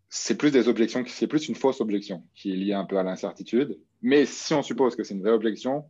c'est 0.10 0.38
plus 0.38 0.52
des 0.52 0.68
objections, 0.68 1.04
c'est 1.08 1.28
plus 1.28 1.48
une 1.48 1.56
fausse 1.56 1.82
objection 1.82 2.24
qui 2.36 2.52
est 2.52 2.56
liée 2.56 2.74
un 2.74 2.86
peu 2.86 2.98
à 2.98 3.04
l'incertitude. 3.04 3.80
Mais 4.02 4.26
si 4.26 4.54
on 4.54 4.64
suppose 4.64 4.96
que 4.96 5.04
c'est 5.04 5.14
une 5.14 5.22
vraie 5.22 5.32
objection, 5.32 5.86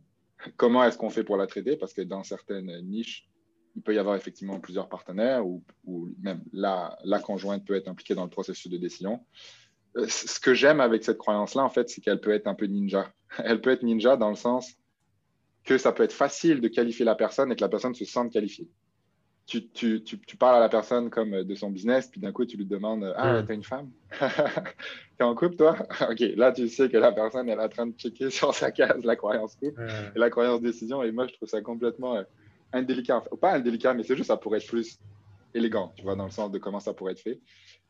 comment 0.56 0.84
est-ce 0.84 0.98
qu'on 0.98 1.10
fait 1.10 1.24
pour 1.24 1.36
la 1.36 1.46
traiter? 1.46 1.76
Parce 1.76 1.94
que 1.94 2.02
dans 2.02 2.22
certaines 2.22 2.80
niches, 2.82 3.28
il 3.76 3.82
peut 3.82 3.94
y 3.94 3.98
avoir 3.98 4.16
effectivement 4.16 4.60
plusieurs 4.60 4.88
partenaires 4.88 5.46
ou, 5.46 5.62
même 6.20 6.42
la, 6.52 6.98
la, 7.04 7.18
conjointe 7.18 7.64
peut 7.64 7.74
être 7.74 7.88
impliquée 7.88 8.14
dans 8.14 8.24
le 8.24 8.30
processus 8.30 8.70
de 8.70 8.76
décision. 8.76 9.24
Euh, 9.96 10.06
ce 10.08 10.38
que 10.38 10.54
j'aime 10.54 10.80
avec 10.80 11.04
cette 11.04 11.18
croyance-là, 11.18 11.64
en 11.64 11.70
fait, 11.70 11.88
c'est 11.88 12.00
qu'elle 12.00 12.20
peut 12.20 12.32
être 12.32 12.46
un 12.46 12.54
peu 12.54 12.66
ninja. 12.66 13.12
Elle 13.38 13.60
peut 13.60 13.70
être 13.70 13.82
ninja 13.82 14.16
dans 14.16 14.28
le 14.28 14.36
sens 14.36 14.74
que 15.64 15.78
ça 15.78 15.92
peut 15.92 16.02
être 16.02 16.12
facile 16.12 16.60
de 16.60 16.68
qualifier 16.68 17.04
la 17.04 17.14
personne 17.14 17.52
et 17.52 17.56
que 17.56 17.60
la 17.60 17.68
personne 17.68 17.94
se 17.94 18.04
sente 18.04 18.32
qualifiée 18.32 18.68
tu, 19.50 19.68
tu, 20.02 20.02
tu, 20.02 20.36
parles 20.36 20.56
à 20.56 20.60
la 20.60 20.68
personne 20.68 21.10
comme 21.10 21.42
de 21.42 21.54
son 21.56 21.70
business, 21.70 22.06
puis 22.06 22.20
d'un 22.20 22.30
coup, 22.30 22.44
tu 22.44 22.56
lui 22.56 22.66
demandes 22.66 23.12
Ah, 23.16 23.42
t'as 23.46 23.54
une 23.54 23.64
femme 23.64 23.90
T'es 25.18 25.24
en 25.24 25.34
couple, 25.34 25.56
toi? 25.56 25.76
Ok, 26.08 26.20
là, 26.36 26.52
tu 26.52 26.68
sais 26.68 26.88
que 26.88 26.96
la 26.96 27.10
personne, 27.10 27.48
elle 27.48 27.58
est 27.58 27.62
en 27.62 27.68
train 27.68 27.86
de 27.86 27.94
checker 27.96 28.30
sur 28.30 28.54
sa 28.54 28.70
case 28.70 29.02
la 29.02 29.16
croyance 29.16 29.56
couple 29.56 29.84
et 30.14 30.18
la 30.18 30.30
croyance 30.30 30.60
décision. 30.60 31.02
Et 31.02 31.10
moi, 31.10 31.26
je 31.26 31.34
trouve 31.34 31.48
ça 31.48 31.60
complètement 31.62 32.16
euh, 32.16 32.22
indélicat. 32.72 33.24
Pas 33.40 33.54
indélicat, 33.54 33.92
mais 33.94 34.04
c'est 34.04 34.16
juste 34.16 34.28
ça 34.28 34.36
pourrait 34.36 34.58
être 34.58 34.68
plus 34.68 35.00
élégant, 35.52 35.92
tu 35.96 36.04
vois, 36.04 36.14
dans 36.14 36.26
le 36.26 36.30
sens 36.30 36.52
de 36.52 36.58
comment 36.58 36.78
ça 36.78 36.94
pourrait 36.94 37.12
être 37.12 37.20
fait. 37.20 37.40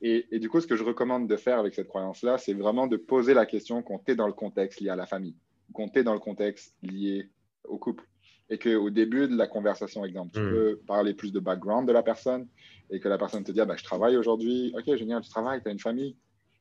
Et, 0.00 0.26
et 0.30 0.38
du 0.38 0.48
coup, 0.48 0.60
ce 0.60 0.66
que 0.66 0.76
je 0.76 0.82
recommande 0.82 1.28
de 1.28 1.36
faire 1.36 1.58
avec 1.58 1.74
cette 1.74 1.88
croyance-là, 1.88 2.38
c'est 2.38 2.54
vraiment 2.54 2.86
de 2.86 2.96
poser 2.96 3.34
la 3.34 3.44
question 3.44 3.82
qu'on 3.82 3.98
t'est 3.98 4.14
dans 4.14 4.26
le 4.26 4.32
contexte 4.32 4.80
lié 4.80 4.88
à 4.88 4.96
la 4.96 5.04
famille, 5.04 5.36
qu'on 5.74 5.88
t'est 5.88 6.04
dans 6.04 6.14
le 6.14 6.20
contexte 6.20 6.74
lié 6.82 7.28
au 7.64 7.78
couple 7.78 8.04
et 8.50 8.58
qu'au 8.58 8.90
début 8.90 9.28
de 9.28 9.36
la 9.36 9.46
conversation, 9.46 10.04
exemple, 10.04 10.32
tu 10.34 10.40
hmm. 10.40 10.50
peux 10.50 10.80
parler 10.86 11.14
plus 11.14 11.32
de 11.32 11.38
background 11.38 11.86
de 11.86 11.92
la 11.92 12.02
personne 12.02 12.48
et 12.90 12.98
que 12.98 13.08
la 13.08 13.16
personne 13.16 13.44
te 13.44 13.52
dit 13.52 13.60
ah, 13.60 13.64
bah, 13.64 13.76
Je 13.76 13.84
travaille 13.84 14.16
aujourd'hui. 14.16 14.74
Ok, 14.76 14.96
génial, 14.96 15.22
tu 15.22 15.30
travailles, 15.30 15.62
tu 15.62 15.68
as 15.68 15.72
une 15.72 15.78
famille 15.78 16.16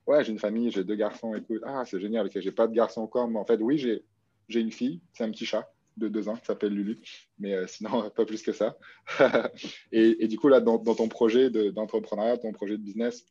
Ouais, 0.05 0.23
j'ai 0.23 0.31
une 0.31 0.39
famille, 0.39 0.71
j'ai 0.71 0.83
deux 0.83 0.95
garçons. 0.95 1.35
Écoute, 1.35 1.61
ah, 1.65 1.83
c'est 1.85 1.99
génial, 1.99 2.27
ok, 2.27 2.39
j'ai 2.39 2.51
pas 2.51 2.67
de 2.67 2.73
garçon 2.73 3.01
encore, 3.01 3.27
mais 3.27 3.37
en 3.37 3.45
fait, 3.45 3.61
oui, 3.61 3.77
j'ai 3.77 4.59
une 4.59 4.71
fille, 4.71 5.01
c'est 5.13 5.23
un 5.23 5.31
petit 5.31 5.45
chat 5.45 5.71
de 5.97 6.07
deux 6.07 6.29
ans 6.29 6.35
qui 6.35 6.45
s'appelle 6.45 6.73
Lulu, 6.73 6.99
mais 7.39 7.53
euh, 7.53 7.67
sinon, 7.67 8.09
pas 8.15 8.25
plus 8.25 8.41
que 8.41 8.51
ça. 8.51 8.77
et, 9.91 10.23
et, 10.23 10.27
du 10.27 10.37
coup, 10.37 10.47
là, 10.47 10.61
dans, 10.61 10.77
dans 10.77 10.95
ton 10.95 11.09
projet 11.09 11.49
d'entrepreneuriat, 11.49 12.37
ton 12.37 12.53
projet 12.53 12.77
de 12.77 12.83
business, 12.83 13.25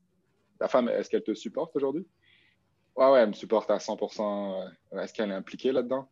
ta 0.59 0.69
femme, 0.69 0.89
est-ce 0.89 1.09
qu'elle 1.09 1.23
te 1.23 1.35
supporte 1.35 1.75
aujourd'hui? 1.75 2.07
Ouais, 2.97 3.11
ouais, 3.11 3.21
elle 3.21 3.29
me 3.29 3.33
supporte 3.33 3.71
à 3.71 3.79
100%. 3.79 4.71
Est-ce 4.93 5.14
qu'elle 5.14 5.31
est 5.31 5.35
impliquée 5.35 5.73
là-dedans? 5.73 6.09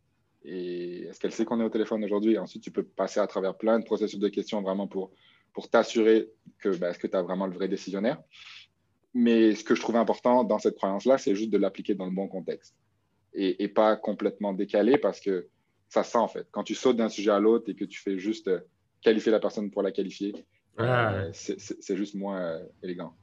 Et 0.48 1.02
est-ce 1.08 1.18
qu'elle 1.18 1.32
sait 1.32 1.44
qu'on 1.44 1.60
est 1.60 1.64
au 1.64 1.68
téléphone 1.68 2.04
aujourd'hui? 2.04 2.38
Ensuite, 2.38 2.62
tu 2.62 2.70
peux 2.70 2.84
passer 2.84 3.18
à 3.18 3.26
travers 3.26 3.56
plein 3.56 3.80
de 3.80 3.84
processus 3.84 4.20
de 4.20 4.28
questions 4.28 4.62
vraiment 4.62 4.86
pour, 4.86 5.10
pour 5.52 5.68
t'assurer 5.68 6.30
que 6.60 6.68
ben, 6.76 6.90
est-ce 6.90 7.00
que 7.00 7.08
tu 7.08 7.16
as 7.16 7.22
vraiment 7.22 7.48
le 7.48 7.52
vrai 7.52 7.66
décisionnaire? 7.66 8.22
Mais 9.12 9.56
ce 9.56 9.64
que 9.64 9.74
je 9.74 9.80
trouve 9.80 9.96
important 9.96 10.44
dans 10.44 10.60
cette 10.60 10.76
croyance-là, 10.76 11.18
c'est 11.18 11.34
juste 11.34 11.50
de 11.50 11.58
l'appliquer 11.58 11.94
dans 11.94 12.04
le 12.04 12.12
bon 12.12 12.28
contexte 12.28 12.76
et, 13.34 13.68
pas 13.68 13.96
complètement 13.96 14.52
décalé 14.52 14.98
parce 14.98 15.20
que 15.20 15.48
ça 15.88 16.04
sent 16.04 16.18
en 16.18 16.28
fait. 16.28 16.46
Quand 16.52 16.62
tu 16.62 16.74
sautes 16.74 16.96
d'un 16.96 17.08
sujet 17.08 17.30
à 17.30 17.40
l'autre 17.40 17.68
et 17.68 17.74
que 17.74 17.84
tu 17.84 18.00
fais 18.00 18.18
juste 18.18 18.48
euh, 18.48 18.60
qualifier 19.02 19.32
la 19.32 19.40
personne 19.40 19.70
pour 19.70 19.82
la 19.82 19.90
qualifier, 19.90 20.32
ah. 20.78 21.12
euh, 21.12 21.30
c'est 21.32 21.96
juste 21.96 22.14
moins 22.14 22.40
euh, 22.40 22.64
élégant. 22.82 23.14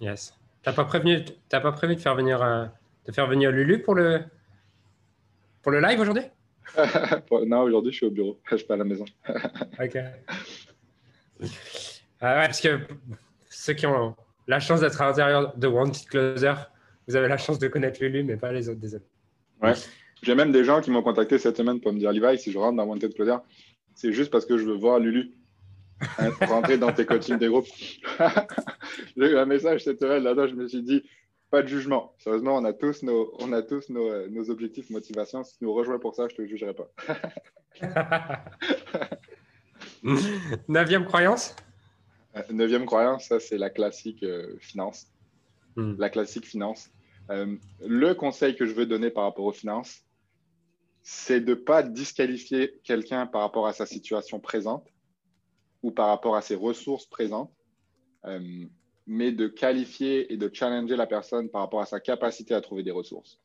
Yes. 0.00 0.34
Tu 0.62 0.68
n'as 0.68 0.74
pas, 0.74 0.84
prévenu, 0.84 1.24
pas 1.48 1.72
prévu 1.72 1.96
de 1.96 2.00
faire 2.00 2.14
venir 2.14 2.42
un 2.42 2.72
de 3.10 3.14
faire 3.14 3.26
venir 3.26 3.50
Lulu 3.50 3.82
pour 3.82 3.94
le, 3.94 4.20
pour 5.62 5.72
le 5.72 5.80
live 5.80 6.00
aujourd'hui? 6.00 6.22
Non, 7.46 7.62
aujourd'hui, 7.62 7.90
je 7.90 7.96
suis 7.96 8.06
au 8.06 8.10
bureau. 8.10 8.38
Je 8.50 8.56
suis 8.56 8.66
pas 8.66 8.74
à 8.74 8.76
la 8.76 8.84
maison. 8.84 9.04
ok. 9.28 9.98
Ah 12.20 12.36
ouais, 12.36 12.46
parce 12.46 12.60
que 12.60 12.78
ceux 13.48 13.72
qui 13.72 13.86
ont 13.86 14.14
la 14.46 14.60
chance 14.60 14.80
d'être 14.80 15.00
à 15.00 15.06
l'intérieur 15.06 15.56
de 15.56 15.66
Wanted 15.66 16.06
Closer, 16.08 16.54
vous 17.08 17.16
avez 17.16 17.28
la 17.28 17.38
chance 17.38 17.58
de 17.58 17.66
connaître 17.66 18.00
Lulu, 18.00 18.22
mais 18.22 18.36
pas 18.36 18.52
les 18.52 18.68
autres, 18.68 18.80
désolé. 18.80 19.02
Ouais. 19.60 19.72
J'ai 20.22 20.34
même 20.34 20.52
des 20.52 20.64
gens 20.64 20.80
qui 20.80 20.90
m'ont 20.90 21.02
contacté 21.02 21.38
cette 21.38 21.56
semaine 21.56 21.80
pour 21.80 21.92
me 21.92 21.98
dire 21.98 22.12
Levi, 22.12 22.38
si 22.38 22.52
je 22.52 22.58
rentre 22.58 22.76
dans 22.76 22.84
Wanted 22.84 23.14
Closer, 23.14 23.38
c'est 23.94 24.12
juste 24.12 24.30
parce 24.30 24.46
que 24.46 24.56
je 24.56 24.64
veux 24.64 24.76
voir 24.76 25.00
Lulu 25.00 25.32
hein, 26.18 26.30
rentrer 26.42 26.78
dans 26.78 26.92
tes 26.92 27.06
coachings 27.06 27.38
des 27.38 27.48
groupes. 27.48 27.66
J'ai 29.16 29.30
eu 29.30 29.36
un 29.36 29.46
message 29.46 29.82
cette 29.82 29.98
semaine 29.98 30.22
là-dedans, 30.22 30.46
je 30.46 30.54
me 30.54 30.68
suis 30.68 30.82
dit 30.82 31.02
pas 31.50 31.62
de 31.62 31.68
jugement. 31.68 32.14
Sérieusement, 32.18 32.56
on 32.56 32.64
a 32.64 32.72
tous 32.72 33.02
nos, 33.02 33.34
on 33.40 33.52
a 33.52 33.62
tous 33.62 33.88
nos, 33.90 34.08
euh, 34.08 34.28
nos 34.30 34.50
objectifs, 34.50 34.88
motivation. 34.90 35.42
Si 35.42 35.58
tu 35.58 35.64
nous 35.64 35.74
rejoins 35.74 35.98
pour 35.98 36.14
ça, 36.14 36.28
je 36.28 36.36
te 36.36 36.46
jugerai 36.46 36.74
pas. 36.74 36.88
Neuvième 40.68 41.04
croyance? 41.04 41.56
Euh, 42.36 42.42
Neuvième 42.50 42.86
croyance, 42.86 43.24
ça 43.24 43.40
c'est 43.40 43.58
la 43.58 43.70
classique 43.70 44.22
euh, 44.22 44.56
finance. 44.60 45.08
Hmm. 45.76 45.94
La 45.98 46.08
classique 46.08 46.46
finance. 46.46 46.90
le 47.28 48.12
conseil 48.14 48.56
que 48.56 48.66
je 48.66 48.72
veux 48.72 48.86
donner 48.86 49.10
par 49.10 49.24
rapport 49.24 49.44
aux 49.44 49.52
finances, 49.52 50.04
c'est 51.02 51.40
de 51.40 51.50
ne 51.50 51.54
pas 51.54 51.82
disqualifier 51.82 52.80
quelqu'un 52.84 53.26
par 53.26 53.40
rapport 53.42 53.66
à 53.66 53.72
sa 53.72 53.86
situation 53.86 54.38
présente 54.40 54.86
ou 55.82 55.90
par 55.90 56.08
rapport 56.08 56.36
à 56.36 56.42
ses 56.42 56.54
ressources 56.54 57.06
présentes 57.06 57.52
mais 59.12 59.32
de 59.32 59.48
qualifier 59.48 60.32
et 60.32 60.36
de 60.36 60.48
challenger 60.52 60.94
la 60.94 61.08
personne 61.08 61.50
par 61.50 61.62
rapport 61.62 61.80
à 61.80 61.84
sa 61.84 61.98
capacité 61.98 62.54
à 62.54 62.60
trouver 62.60 62.84
des 62.84 62.92
ressources. 62.92 63.40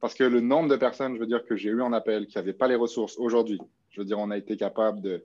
Parce 0.00 0.14
que 0.14 0.24
le 0.24 0.40
nombre 0.40 0.70
de 0.70 0.76
personnes, 0.76 1.16
je 1.16 1.20
veux 1.20 1.26
dire, 1.26 1.44
que 1.44 1.54
j'ai 1.54 1.68
eu 1.68 1.82
en 1.82 1.92
appel 1.92 2.26
qui 2.26 2.38
n'avaient 2.38 2.54
pas 2.54 2.66
les 2.66 2.76
ressources 2.76 3.18
aujourd'hui, 3.18 3.60
je 3.90 4.00
veux 4.00 4.06
dire, 4.06 4.18
on 4.18 4.30
a 4.30 4.38
été 4.38 4.56
capable 4.56 5.02
de 5.02 5.22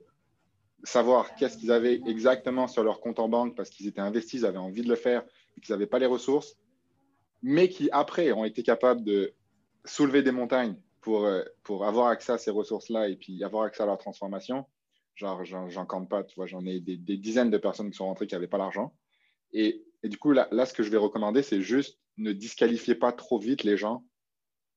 savoir 0.84 1.34
qu'est-ce 1.36 1.56
qu'ils 1.56 1.72
avaient 1.72 2.02
exactement 2.06 2.68
sur 2.68 2.84
leur 2.84 3.00
compte 3.00 3.18
en 3.18 3.30
banque 3.30 3.56
parce 3.56 3.70
qu'ils 3.70 3.86
étaient 3.86 4.02
investis, 4.02 4.40
ils 4.40 4.44
avaient 4.44 4.58
envie 4.58 4.82
de 4.82 4.90
le 4.90 4.94
faire 4.94 5.24
et 5.56 5.62
qu'ils 5.62 5.72
n'avaient 5.72 5.86
pas 5.86 6.00
les 6.00 6.04
ressources, 6.04 6.58
mais 7.42 7.70
qui 7.70 7.88
après 7.92 8.32
ont 8.32 8.44
été 8.44 8.62
capables 8.62 9.04
de 9.04 9.32
soulever 9.86 10.22
des 10.22 10.32
montagnes 10.32 10.76
pour, 11.00 11.24
euh, 11.24 11.40
pour 11.62 11.86
avoir 11.86 12.08
accès 12.08 12.32
à 12.32 12.38
ces 12.38 12.50
ressources-là 12.50 13.08
et 13.08 13.16
puis 13.16 13.42
avoir 13.42 13.62
accès 13.62 13.82
à 13.82 13.86
leur 13.86 13.96
transformation. 13.96 14.66
Genre, 15.14 15.46
j'en 15.46 15.86
compte 15.86 16.10
pas, 16.10 16.24
tu 16.24 16.34
vois, 16.34 16.44
j'en 16.44 16.66
ai 16.66 16.78
des, 16.78 16.98
dizaines 17.16 17.48
de 17.48 17.56
personnes 17.56 17.90
qui 17.90 17.96
sont 17.96 18.04
rentrées 18.04 18.26
qui 18.26 18.34
n'avaient 18.34 18.48
pas 18.48 18.58
l'argent. 18.58 18.92
Et, 19.52 19.84
du 20.04 20.18
coup, 20.18 20.32
là, 20.32 20.48
ce 20.66 20.72
que 20.72 20.82
je 20.82 20.90
vais 20.90 20.96
recommander, 20.96 21.42
c'est 21.42 21.62
juste 21.62 21.98
ne 22.18 22.32
disqualifiez 22.32 22.94
pas 22.94 23.12
trop 23.12 23.38
vite 23.38 23.64
les 23.64 23.76
gens 23.76 24.04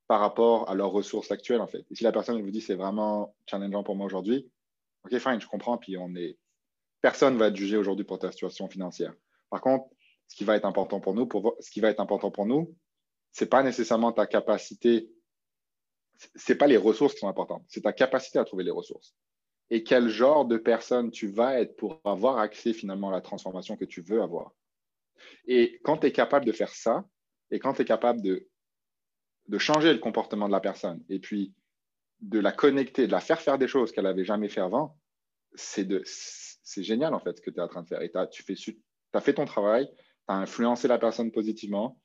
par 0.08 0.20
rapport 0.20 0.70
à 0.70 0.76
leurs 0.76 0.92
ressources 0.92 1.32
actuelles, 1.32 1.62
en 1.62 1.68
fait. 1.68 1.86
Et 1.92 1.96
si 1.96 2.04
la 2.04 2.12
personne 2.12 2.42
vous 2.42 2.52
dit 2.52 2.62
c'est 2.62 2.76
vraiment 2.76 3.36
challengeant 3.46 3.84
pour 3.84 3.96
moi 3.96 4.06
aujourd'hui, 4.06 4.50
ok, 5.06 5.18
fine, 5.20 5.40
je 5.40 5.48
comprends, 5.48 5.78
puis 5.78 5.98
on 5.98 6.16
est. 6.16 6.38
Personne 7.02 7.36
ne 7.36 7.40
va 7.40 7.48
être 7.48 7.56
jugé 7.56 7.78
aujourd'hui 7.78 8.06
pour 8.06 8.20
ta 8.20 8.32
situation 8.32 8.68
financière. 8.68 9.14
Par 9.50 9.62
contre, 9.62 9.86
ce 10.28 10.36
qui 10.36 10.44
va 10.44 10.56
être 10.56 10.66
important 10.66 11.00
pour 11.00 11.14
nous, 11.14 11.26
pour... 11.26 11.56
ce 11.60 11.72
qui 11.72 11.80
va 11.80 11.90
être 11.90 12.00
important 12.00 12.32
pour 12.32 12.46
nous, 12.46 12.76
c'est 13.32 13.50
pas 13.50 13.64
nécessairement 13.64 14.12
ta 14.12 14.26
capacité, 14.26 15.10
c'est 16.36 16.56
pas 16.56 16.68
les 16.68 16.78
ressources 16.78 17.14
qui 17.14 17.20
sont 17.20 17.30
importantes, 17.30 17.64
c'est 17.68 17.82
ta 17.82 17.94
capacité 17.94 18.40
à 18.40 18.46
trouver 18.46 18.64
les 18.64 18.72
ressources. 18.72 19.16
Et 19.70 19.84
quel 19.84 20.10
genre 20.10 20.46
de 20.46 20.58
personne 20.58 21.12
tu 21.12 21.28
vas 21.28 21.60
être 21.60 21.76
pour 21.76 22.02
avoir 22.04 22.40
accès 22.40 22.74
finalement 22.74 23.10
à 23.10 23.12
la 23.12 23.22
transformation 23.22 23.78
que 23.78 23.86
tu 23.86 24.02
veux 24.02 24.22
avoir. 24.22 24.52
Et 25.48 25.80
quand 25.84 25.98
tu 25.98 26.08
es 26.08 26.12
capable 26.12 26.46
de 26.46 26.52
faire 26.52 26.74
ça, 26.74 27.06
et 27.52 27.60
quand 27.60 27.74
tu 27.74 27.82
es 27.82 27.86
capable 27.86 28.22
de, 28.22 28.48
changer 29.58 29.94
le 29.94 30.00
comportement 30.00 30.48
de 30.48 30.52
la 30.52 30.60
personne, 30.60 31.04
et 31.10 31.20
puis 31.20 31.54
de 32.22 32.40
la 32.40 32.52
connecter, 32.52 33.08
de 33.08 33.12
la 33.12 33.20
faire 33.20 33.42
faire 33.42 33.58
des 33.58 33.68
choses 33.68 33.92
qu'elle 33.92 34.04
n'avait 34.04 34.26
jamais 34.26 34.50
fait 34.50 34.62
avant, 34.62 34.98
c'est 35.56 35.88
génial 36.78 37.14
en 37.14 37.20
fait 37.20 37.38
ce 37.38 37.42
que 37.42 37.50
tu 37.50 37.58
es 37.58 37.62
en 37.62 37.68
train 37.68 37.82
de 37.82 37.88
faire. 37.88 38.02
Et 38.02 38.12
tu 38.12 38.18
as 38.18 39.22
fait 39.22 39.34
ton 39.34 39.46
travail, 39.46 39.90
tu 39.96 39.96
as 40.28 40.36
influencé 40.36 40.88
la 40.88 41.00
personne 41.00 41.32
positivement, 41.32 42.00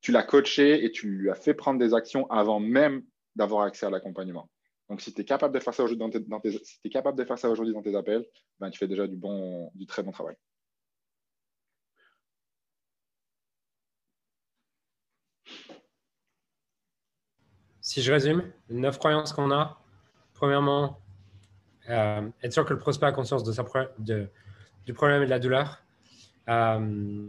tu 0.00 0.12
l'as 0.12 0.22
coaché 0.22 0.84
et 0.84 0.92
tu 0.92 1.08
lui 1.08 1.30
as 1.30 1.34
fait 1.34 1.54
prendre 1.54 1.80
des 1.80 1.94
actions 1.94 2.30
avant 2.30 2.60
même 2.60 3.02
d'avoir 3.34 3.62
accès 3.62 3.86
à 3.86 3.90
l'accompagnement. 3.90 4.50
Donc, 4.88 5.00
si 5.00 5.12
tu 5.12 5.20
es 5.20 5.24
capable 5.24 5.54
de 5.54 5.60
faire 5.60 5.74
ça 5.74 5.82
aujourd'hui 5.82 5.98
dans 6.28 6.40
tes, 6.40 6.50
de 6.50 7.24
faire 7.24 7.38
ça 7.38 7.50
aujourd'hui 7.50 7.74
dans 7.74 7.82
tes 7.82 7.94
appels, 7.96 8.24
ben, 8.60 8.70
tu 8.70 8.78
fais 8.78 8.86
déjà 8.86 9.06
du, 9.06 9.16
bon, 9.16 9.70
du 9.74 9.86
très 9.86 10.02
bon 10.02 10.12
travail. 10.12 10.36
Si 17.86 18.02
je 18.02 18.12
résume, 18.12 18.42
les 18.68 18.80
neuf 18.80 18.98
croyances 18.98 19.32
qu'on 19.32 19.52
a, 19.52 19.80
premièrement, 20.34 20.98
euh, 21.88 22.28
être 22.42 22.52
sûr 22.52 22.64
que 22.64 22.72
le 22.72 22.80
prospect 22.80 23.06
a 23.06 23.12
conscience 23.12 23.44
du 23.44 23.52
problème 24.92 25.22
et 25.22 25.24
de 25.24 25.30
la 25.30 25.38
douleur. 25.38 25.84
Euh, 26.48 27.28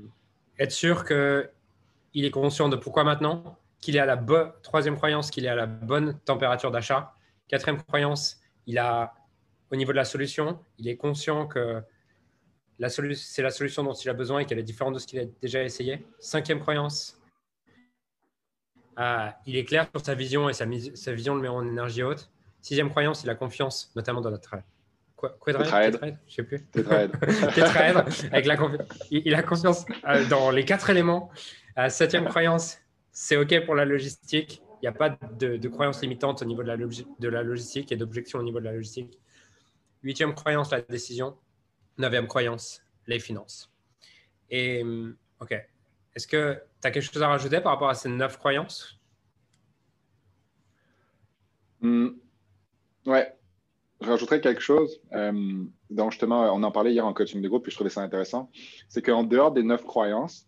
être 0.58 0.72
sûr 0.72 1.06
qu'il 1.06 2.26
est 2.26 2.32
conscient 2.32 2.70
de 2.70 2.76
pourquoi 2.76 3.04
maintenant, 3.04 3.60
qu'il 3.82 3.98
est 3.98 4.00
à 4.00 4.08
la 4.08 4.16
bonne, 4.16 4.52
troisième 4.64 4.96
croyance, 4.96 5.30
qu'il 5.30 5.46
est 5.46 5.50
à 5.50 5.54
la 5.54 5.68
bonne 5.68 6.18
température 6.22 6.72
d'achat. 6.72 7.14
Quatrième 7.48 7.84
croyance, 7.84 8.42
il 8.66 8.80
a, 8.80 9.14
au 9.72 9.76
niveau 9.76 9.92
de 9.92 9.98
la 9.98 10.06
solution, 10.06 10.60
il 10.80 10.88
est 10.88 10.98
conscient 10.98 11.46
que 11.46 11.84
c'est 13.14 13.44
la 13.44 13.52
solution 13.52 13.84
dont 13.84 13.94
il 13.94 14.10
a 14.10 14.14
besoin 14.14 14.40
et 14.40 14.46
qu'elle 14.48 14.58
est 14.58 14.64
différente 14.64 14.96
de 14.96 15.00
ce 15.00 15.06
qu'il 15.06 15.20
a 15.20 15.26
déjà 15.40 15.64
essayé. 15.64 16.04
Cinquième 16.18 16.62
croyance, 16.62 17.17
Euh, 18.98 19.30
il 19.46 19.56
est 19.58 19.66
clair 19.66 19.88
sur 19.92 20.04
sa 20.04 20.16
vision 20.16 20.50
et 20.50 20.54
sa, 20.54 20.66
sa, 20.96 21.14
vision 21.14 21.36
le 21.36 21.42
met 21.42 21.48
en 21.48 21.64
énergie 21.64 22.04
haute. 22.04 22.30
Sixième 22.62 22.90
croyance, 22.90 23.24
il 23.24 23.30
a 23.30 23.36
confiance, 23.36 23.92
notamment 23.96 24.22
dans 24.22 24.32
notre 24.32 24.56
Quoi, 25.16 25.36
Tetraèdre 25.46 26.00
Je 26.28 26.36
sais 26.36 26.44
plus. 26.44 26.64
Tétraèdre. 26.66 27.20
Tétraèdre, 27.56 28.06
avec 28.32 28.46
la 28.46 28.56
il, 29.10 29.34
a 29.34 29.42
confiance 29.42 29.86
euh, 30.08 30.28
dans 30.28 30.52
les 30.52 30.64
quatre 30.64 30.92
éléments. 30.92 31.32
Euh, 31.78 31.90
septième 31.90 32.26
croyance, 32.26 32.78
c'est 33.12 33.36
OK 33.36 33.66
pour 33.66 33.74
la 33.74 33.86
logistique. 33.86 34.62
Il 34.82 34.86
n'y 34.86 34.88
a 34.88 34.92
pas 34.92 35.10
de, 35.10 35.58
de, 35.58 35.68
croyance 35.70 36.02
limitante 36.04 36.44
au 36.44 36.46
niveau 36.46 36.62
de 36.62 36.68
la, 36.68 36.78
de 36.78 37.30
la 37.30 37.42
logistique 37.42 37.92
et 37.92 37.96
d'objection 37.96 38.38
au 38.38 38.44
niveau 38.44 38.60
de 38.60 38.66
la 38.66 38.74
logistique. 38.74 39.20
Huitième 40.04 40.36
croyance, 40.36 40.70
la 40.72 40.82
décision. 40.82 41.36
Neuvième 41.98 42.28
croyance, 42.28 42.84
les 43.08 43.20
finances. 43.20 43.72
Et 44.52 44.84
OK. 45.40 45.52
Est-ce 46.16 46.28
que 46.28 46.62
as 46.88 46.92
quelque 46.92 47.12
chose 47.12 47.22
à 47.22 47.28
rajouter 47.28 47.62
par 47.62 47.74
rapport 47.74 47.90
à 47.90 47.94
ces 47.94 48.10
neuf 48.10 48.38
croyances? 48.38 49.00
Mmh. 51.82 52.10
Ouais. 53.06 53.34
Je 54.02 54.10
rajouterais 54.10 54.42
quelque 54.42 54.62
chose. 54.62 55.02
Euh, 55.14 55.64
dont 55.90 56.10
justement, 56.10 56.54
on 56.54 56.64
en 56.64 56.72
parlait 56.72 56.92
hier 56.92 57.06
en 57.06 57.14
coaching 57.14 57.42
de 57.42 57.48
groupe, 57.48 57.64
puis 57.64 57.72
je 57.72 57.78
trouvais 57.78 57.90
ça 57.90 58.02
intéressant. 58.02 58.50
C'est 58.90 59.02
qu'en 59.02 59.24
dehors 59.24 59.52
des 59.52 59.64
neuf 59.64 59.84
croyances 59.84 60.48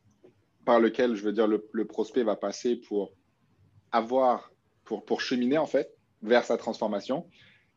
par 0.65 0.79
lesquelles, 0.79 1.15
je 1.15 1.23
veux 1.23 1.33
dire, 1.33 1.47
le, 1.47 1.85
prospect 1.85 2.23
va 2.23 2.35
passer 2.35 2.75
pour 2.75 3.13
avoir, 3.91 4.51
pour, 4.83 5.05
pour 5.05 5.21
cheminer 5.21 5.57
en 5.57 5.65
fait 5.65 5.95
vers 6.21 6.43
sa 6.43 6.57
transformation, 6.57 7.27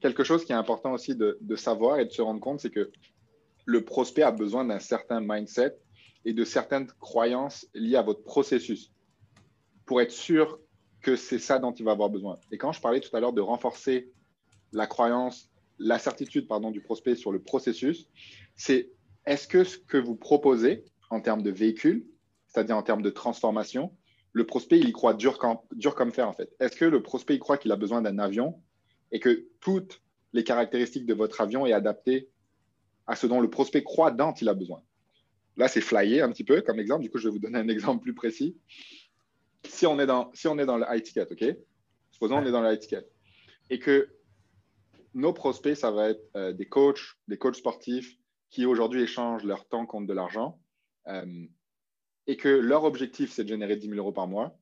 quelque 0.01 0.25
chose 0.25 0.45
qui 0.45 0.53
est 0.53 0.57
important 0.57 0.93
aussi 0.93 1.15
de 1.17 1.57
savoir 1.57 2.01
et 2.01 2.05
de 2.05 2.11
se 2.11 2.21
rendre 2.21 2.41
compte, 2.41 2.61
c'est 2.61 2.71
que 2.71 2.91
le 3.65 3.85
prospect 3.85 4.23
a 4.23 4.33
besoin 4.33 4.65
d'un 4.65 4.81
certain 4.81 5.21
mindset 5.21 5.79
et 6.25 6.33
de 6.33 6.45
certaines 6.45 6.87
croyances 7.01 7.67
liées 7.75 7.97
à 7.97 8.03
votre 8.03 8.23
processus 8.23 8.93
pour 9.87 10.01
être 10.01 10.13
sûr 10.13 10.59
que 11.01 11.17
c'est 11.17 11.39
ça 11.39 11.59
dont 11.59 11.73
il 11.73 11.85
va 11.85 11.93
avoir 11.93 12.11
besoin. 12.11 12.39
Et 12.51 12.59
quand 12.59 12.73
je 12.73 12.81
parlais 12.81 13.01
tout 13.01 13.15
à 13.17 13.21
l'heure 13.21 13.33
de 13.33 13.41
renforcer 13.41 14.11
la 14.73 14.87
croyance, 14.87 15.51
la 15.79 15.99
certitude 15.99 16.47
pardon, 16.47 16.71
du 16.71 16.81
prospect 16.81 17.17
sur 17.17 17.33
le 17.33 17.43
processus, 17.43 18.09
c'est 18.55 18.91
est-ce 19.27 19.49
que 19.49 19.65
ce 19.65 19.79
que 19.79 19.99
vous 19.99 20.15
proposez 20.17 20.85
en 21.11 21.21
termes 21.21 21.43
de 21.43 21.51
véhicule, 21.51 22.07
c'est-à-dire 22.47 22.77
en 22.77 22.83
termes 22.83 23.03
de 23.03 23.11
transformation, 23.11 23.93
le 24.33 24.47
prospect, 24.47 24.79
il 24.79 24.89
y 24.89 24.93
croit 24.93 25.15
dur 25.15 25.39
comme, 25.39 25.59
dur 25.73 25.95
comme 25.95 26.13
fer 26.13 26.27
en 26.29 26.33
fait. 26.33 26.51
Est-ce 26.59 26.77
que 26.77 26.85
le 26.85 27.03
prospect, 27.03 27.35
il 27.35 27.39
croit 27.39 27.59
qu'il 27.59 27.71
a 27.73 27.77
besoin 27.77 28.01
d'un 28.01 28.19
avion 28.19 28.63
et 29.11 29.21
que 29.21 29.47
toutes 29.61 30.03
les 30.33 30.45
caractéristiques 30.45 31.05
de 31.05 31.15
votre 31.15 31.41
avion 31.41 31.67
est 31.67 31.73
adaptées 31.73 32.31
à 33.07 33.15
ce 33.15 33.27
dont 33.27 33.41
le 33.41 33.51
prospect 33.51 33.83
croit 33.83 34.11
dont 34.11 34.33
il 34.33 34.49
a 34.49 34.55
besoin? 34.55 34.83
Là, 35.57 35.69
c'est 35.69 35.81
flyé 35.81 36.21
un 36.23 36.31
petit 36.31 36.45
peu 36.45 36.63
comme 36.63 36.81
exemple. 36.81 37.03
Du 37.03 37.11
coup, 37.11 37.19
je 37.19 37.29
vais 37.29 37.33
vous 37.33 37.39
donner 37.39 37.59
un 37.59 37.69
exemple 37.69 38.03
plus 38.03 38.15
précis. 38.15 38.57
Si 39.65 39.87
on 39.87 39.99
est 40.01 40.07
dans, 40.07 40.31
si 40.35 40.49
on 40.49 40.59
est 40.59 40.67
dans 40.67 40.79
le 40.79 40.87
high 40.89 41.03
ticket, 41.03 41.27
OK? 41.31 41.57
Supposons 42.11 42.41
qu'on 42.41 42.47
est 42.47 42.53
dans 42.53 42.63
le 42.63 42.73
high 42.73 42.79
ticket 42.79 43.07
et 43.71 43.79
que 43.79 44.09
nos 45.15 45.33
prospects, 45.33 45.77
ça 45.77 45.91
va 45.91 46.11
être 46.11 46.23
euh, 46.37 46.53
des 46.53 46.67
coachs, 46.67 47.17
des 47.29 47.39
coachs 47.39 47.57
sportifs 47.57 48.17
qui 48.51 48.67
aujourd'hui 48.67 49.03
échangent 49.03 49.45
leur 49.45 49.67
temps 49.67 49.87
contre 49.87 50.07
de 50.07 50.13
l'argent 50.13 50.61
euh, 51.09 51.47
et 52.27 52.37
que 52.37 52.49
leur 52.49 52.85
objectif, 52.85 53.33
c'est 53.33 53.45
de 53.45 53.49
générer 53.49 53.77
10 53.77 53.89
000 53.89 53.99
euros 53.99 54.13
par 54.13 54.27
mois. 54.27 54.59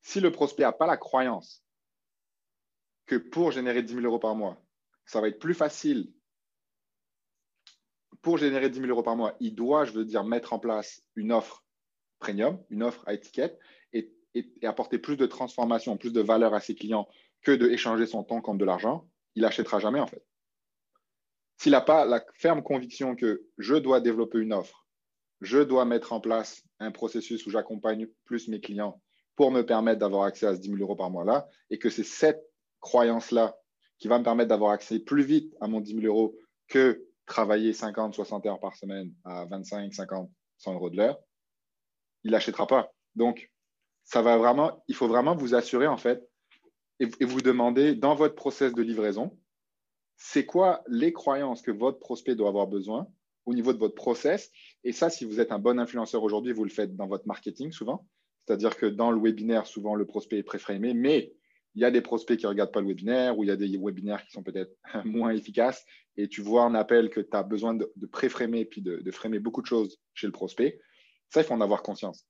Si 0.00 0.20
le 0.20 0.30
prospect 0.30 0.62
n'a 0.62 0.72
pas 0.72 0.86
la 0.86 0.96
croyance 0.96 1.64
que 3.06 3.16
pour 3.16 3.52
générer 3.52 3.82
10 3.82 3.94
000 3.94 4.06
euros 4.06 4.18
par 4.18 4.34
mois, 4.34 4.62
ça 5.06 5.20
va 5.20 5.28
être 5.28 5.38
plus 5.38 5.54
facile 5.54 6.12
pour 8.24 8.38
générer 8.38 8.70
10 8.70 8.80
000 8.80 8.90
euros 8.90 9.02
par 9.02 9.16
mois, 9.16 9.36
il 9.38 9.54
doit, 9.54 9.84
je 9.84 9.92
veux 9.92 10.04
dire, 10.06 10.24
mettre 10.24 10.54
en 10.54 10.58
place 10.58 11.02
une 11.14 11.30
offre 11.30 11.62
premium, 12.18 12.58
une 12.70 12.82
offre 12.82 13.04
à 13.06 13.12
étiquette 13.12 13.60
et, 13.92 14.10
apporter 14.64 14.98
plus 14.98 15.16
de 15.16 15.26
transformation, 15.26 15.96
plus 15.96 16.12
de 16.12 16.20
valeur 16.20 16.54
à 16.54 16.60
ses 16.60 16.74
clients 16.74 17.06
que 17.42 17.52
de 17.52 17.68
échanger 17.68 18.06
son 18.06 18.24
temps 18.24 18.40
contre 18.40 18.58
de 18.58 18.64
l'argent, 18.64 19.06
il 19.36 19.42
n'achètera 19.42 19.78
jamais 19.78 20.00
en 20.00 20.08
fait. 20.08 20.24
S'il 21.58 21.70
n'a 21.70 21.82
pas 21.82 22.04
la 22.04 22.24
ferme 22.34 22.64
conviction 22.64 23.14
que 23.14 23.44
je 23.58 23.76
dois 23.76 24.00
développer 24.00 24.38
une 24.38 24.54
offre, 24.54 24.88
je 25.40 25.58
dois 25.58 25.84
mettre 25.84 26.12
en 26.12 26.20
place 26.20 26.64
un 26.80 26.90
processus 26.90 27.46
où 27.46 27.50
j'accompagne 27.50 28.08
plus 28.24 28.48
mes 28.48 28.60
clients 28.60 29.00
pour 29.36 29.52
me 29.52 29.62
permettre 29.62 30.00
d'avoir 30.00 30.24
accès 30.24 30.46
à 30.46 30.56
ce 30.56 30.60
10 30.60 30.70
000 30.70 30.80
euros 30.80 30.96
par 30.96 31.10
mois 31.10 31.24
là, 31.24 31.46
et 31.70 31.78
que 31.78 31.90
c'est 31.90 32.04
cette 32.04 32.42
croyance-là 32.80 33.56
qui 33.98 34.08
va 34.08 34.18
me 34.18 34.24
permettre 34.24 34.48
d'avoir 34.48 34.72
accès 34.72 34.98
plus 34.98 35.22
vite 35.22 35.54
à 35.60 35.68
mon 35.68 35.80
10 35.80 36.00
000 36.00 36.06
euros 36.06 36.36
que 36.66 37.06
travailler 37.26 37.72
50, 37.72 38.14
60 38.14 38.46
heures 38.46 38.60
par 38.60 38.76
semaine 38.76 39.12
à 39.24 39.44
25, 39.46 39.92
50, 39.92 40.30
100 40.58 40.74
euros 40.74 40.90
de 40.90 40.96
l'heure, 40.96 41.18
il 42.24 42.32
n'achètera 42.32 42.66
pas. 42.66 42.92
Donc, 43.14 43.50
ça 44.04 44.22
va 44.22 44.36
vraiment, 44.36 44.82
il 44.88 44.94
faut 44.94 45.08
vraiment 45.08 45.34
vous 45.34 45.54
assurer 45.54 45.86
en 45.86 45.96
fait 45.96 46.28
et, 47.00 47.24
vous 47.24 47.40
demander 47.40 47.94
dans 47.94 48.14
votre 48.14 48.34
process 48.34 48.72
de 48.72 48.82
livraison, 48.82 49.38
c'est 50.16 50.46
quoi 50.46 50.82
les 50.88 51.12
croyances 51.12 51.62
que 51.62 51.70
votre 51.70 51.98
prospect 51.98 52.36
doit 52.36 52.48
avoir 52.48 52.66
besoin 52.66 53.08
au 53.46 53.54
niveau 53.54 53.72
de 53.72 53.78
votre 53.78 53.94
process. 53.94 54.50
Et 54.84 54.92
ça, 54.92 55.10
si 55.10 55.24
vous 55.24 55.40
êtes 55.40 55.52
un 55.52 55.58
bon 55.58 55.78
influenceur 55.78 56.22
aujourd'hui, 56.22 56.52
vous 56.52 56.64
le 56.64 56.70
faites 56.70 56.94
dans 56.96 57.08
votre 57.08 57.26
marketing 57.26 57.72
souvent. 57.72 58.06
C'est-à-dire 58.46 58.76
que 58.76 58.86
dans 58.86 59.10
le 59.10 59.20
webinaire, 59.20 59.66
souvent, 59.66 59.94
le 59.94 60.06
prospect 60.06 60.38
est 60.38 60.44
préframé, 60.44 60.94
mais 60.94 61.32
il 61.74 61.82
y 61.82 61.84
a 61.84 61.90
des 61.90 62.00
prospects 62.00 62.38
qui 62.38 62.44
ne 62.44 62.50
regardent 62.50 62.72
pas 62.72 62.80
le 62.80 62.86
webinaire 62.86 63.36
ou 63.36 63.44
il 63.44 63.48
y 63.48 63.50
a 63.50 63.56
des 63.56 63.76
webinaires 63.76 64.24
qui 64.24 64.30
sont 64.30 64.42
peut-être 64.42 64.72
moins 65.04 65.34
efficaces 65.34 65.84
et 66.16 66.28
tu 66.28 66.40
vois 66.40 66.62
un 66.62 66.74
appel 66.74 67.10
que 67.10 67.20
tu 67.20 67.36
as 67.36 67.42
besoin 67.42 67.74
de, 67.74 67.90
pré-framer 68.10 68.64
puis 68.64 68.82
de, 68.82 69.10
framer 69.10 69.38
beaucoup 69.38 69.62
de 69.62 69.66
choses 69.66 69.98
chez 70.14 70.26
le 70.26 70.32
prospect, 70.32 70.78
ça, 71.30 71.40
il 71.40 71.44
faut 71.44 71.54
en 71.54 71.60
avoir 71.60 71.82
conscience. 71.82 72.26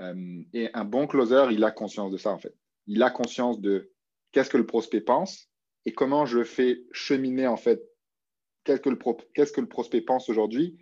Euh, 0.00 0.42
et 0.52 0.70
un 0.74 0.84
bon 0.84 1.06
closer, 1.06 1.46
il 1.52 1.62
a 1.62 1.70
conscience 1.70 2.10
de 2.10 2.16
ça, 2.16 2.30
en 2.30 2.38
fait. 2.38 2.54
Il 2.86 3.02
a 3.02 3.10
conscience 3.10 3.60
de 3.60 3.92
qu'est-ce 4.32 4.50
que 4.50 4.56
le 4.56 4.66
prospect 4.66 5.00
pense 5.00 5.48
et 5.86 5.92
comment 5.92 6.26
je 6.26 6.42
fais 6.42 6.82
cheminer, 6.90 7.46
en 7.46 7.56
fait, 7.56 7.80
qu'est-ce 8.64 8.80
que 8.80 8.90
le, 8.90 8.98
qu'est-ce 9.34 9.52
que 9.52 9.60
le 9.60 9.68
prospect 9.68 10.00
pense 10.00 10.28
aujourd'hui 10.28 10.76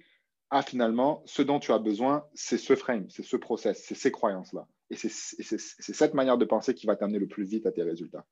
à 0.48 0.62
finalement, 0.62 1.22
ce 1.24 1.40
dont 1.40 1.58
tu 1.58 1.72
as 1.72 1.78
besoin, 1.78 2.26
c'est 2.34 2.58
ce 2.58 2.76
frame, 2.76 3.08
c'est 3.08 3.22
ce 3.22 3.36
process, 3.36 3.84
c'est 3.86 3.94
ces 3.94 4.12
croyances-là. 4.12 4.68
Et 4.92 4.96
c'est 4.96 5.08
cette 5.08 6.12
manière 6.12 6.36
de 6.36 6.44
penser 6.44 6.74
qui 6.74 6.86
va 6.86 6.96
t'amener 6.96 7.18
le 7.18 7.26
plus 7.26 7.44
vite 7.44 7.64
à 7.64 7.72
tes 7.72 7.82
résultats. 7.82 8.26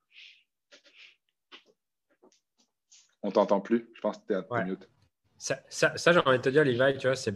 On 3.22 3.30
t'entend 3.30 3.60
plus? 3.60 3.88
Je 3.94 4.00
pense 4.02 4.18
que 4.18 4.26
tu 4.26 4.32
es 4.34 4.36
un 4.36 4.64
mute. 4.64 4.86
Ça, 5.38 5.58
ça, 5.70 5.96
ça 5.96 6.12
j'ai 6.12 6.18
envie 6.18 6.36
de 6.36 6.42
te 6.42 6.50
dire, 6.50 6.64
Levi, 6.64 6.98
tu 6.98 7.06
vois, 7.06 7.16
c'est. 7.16 7.34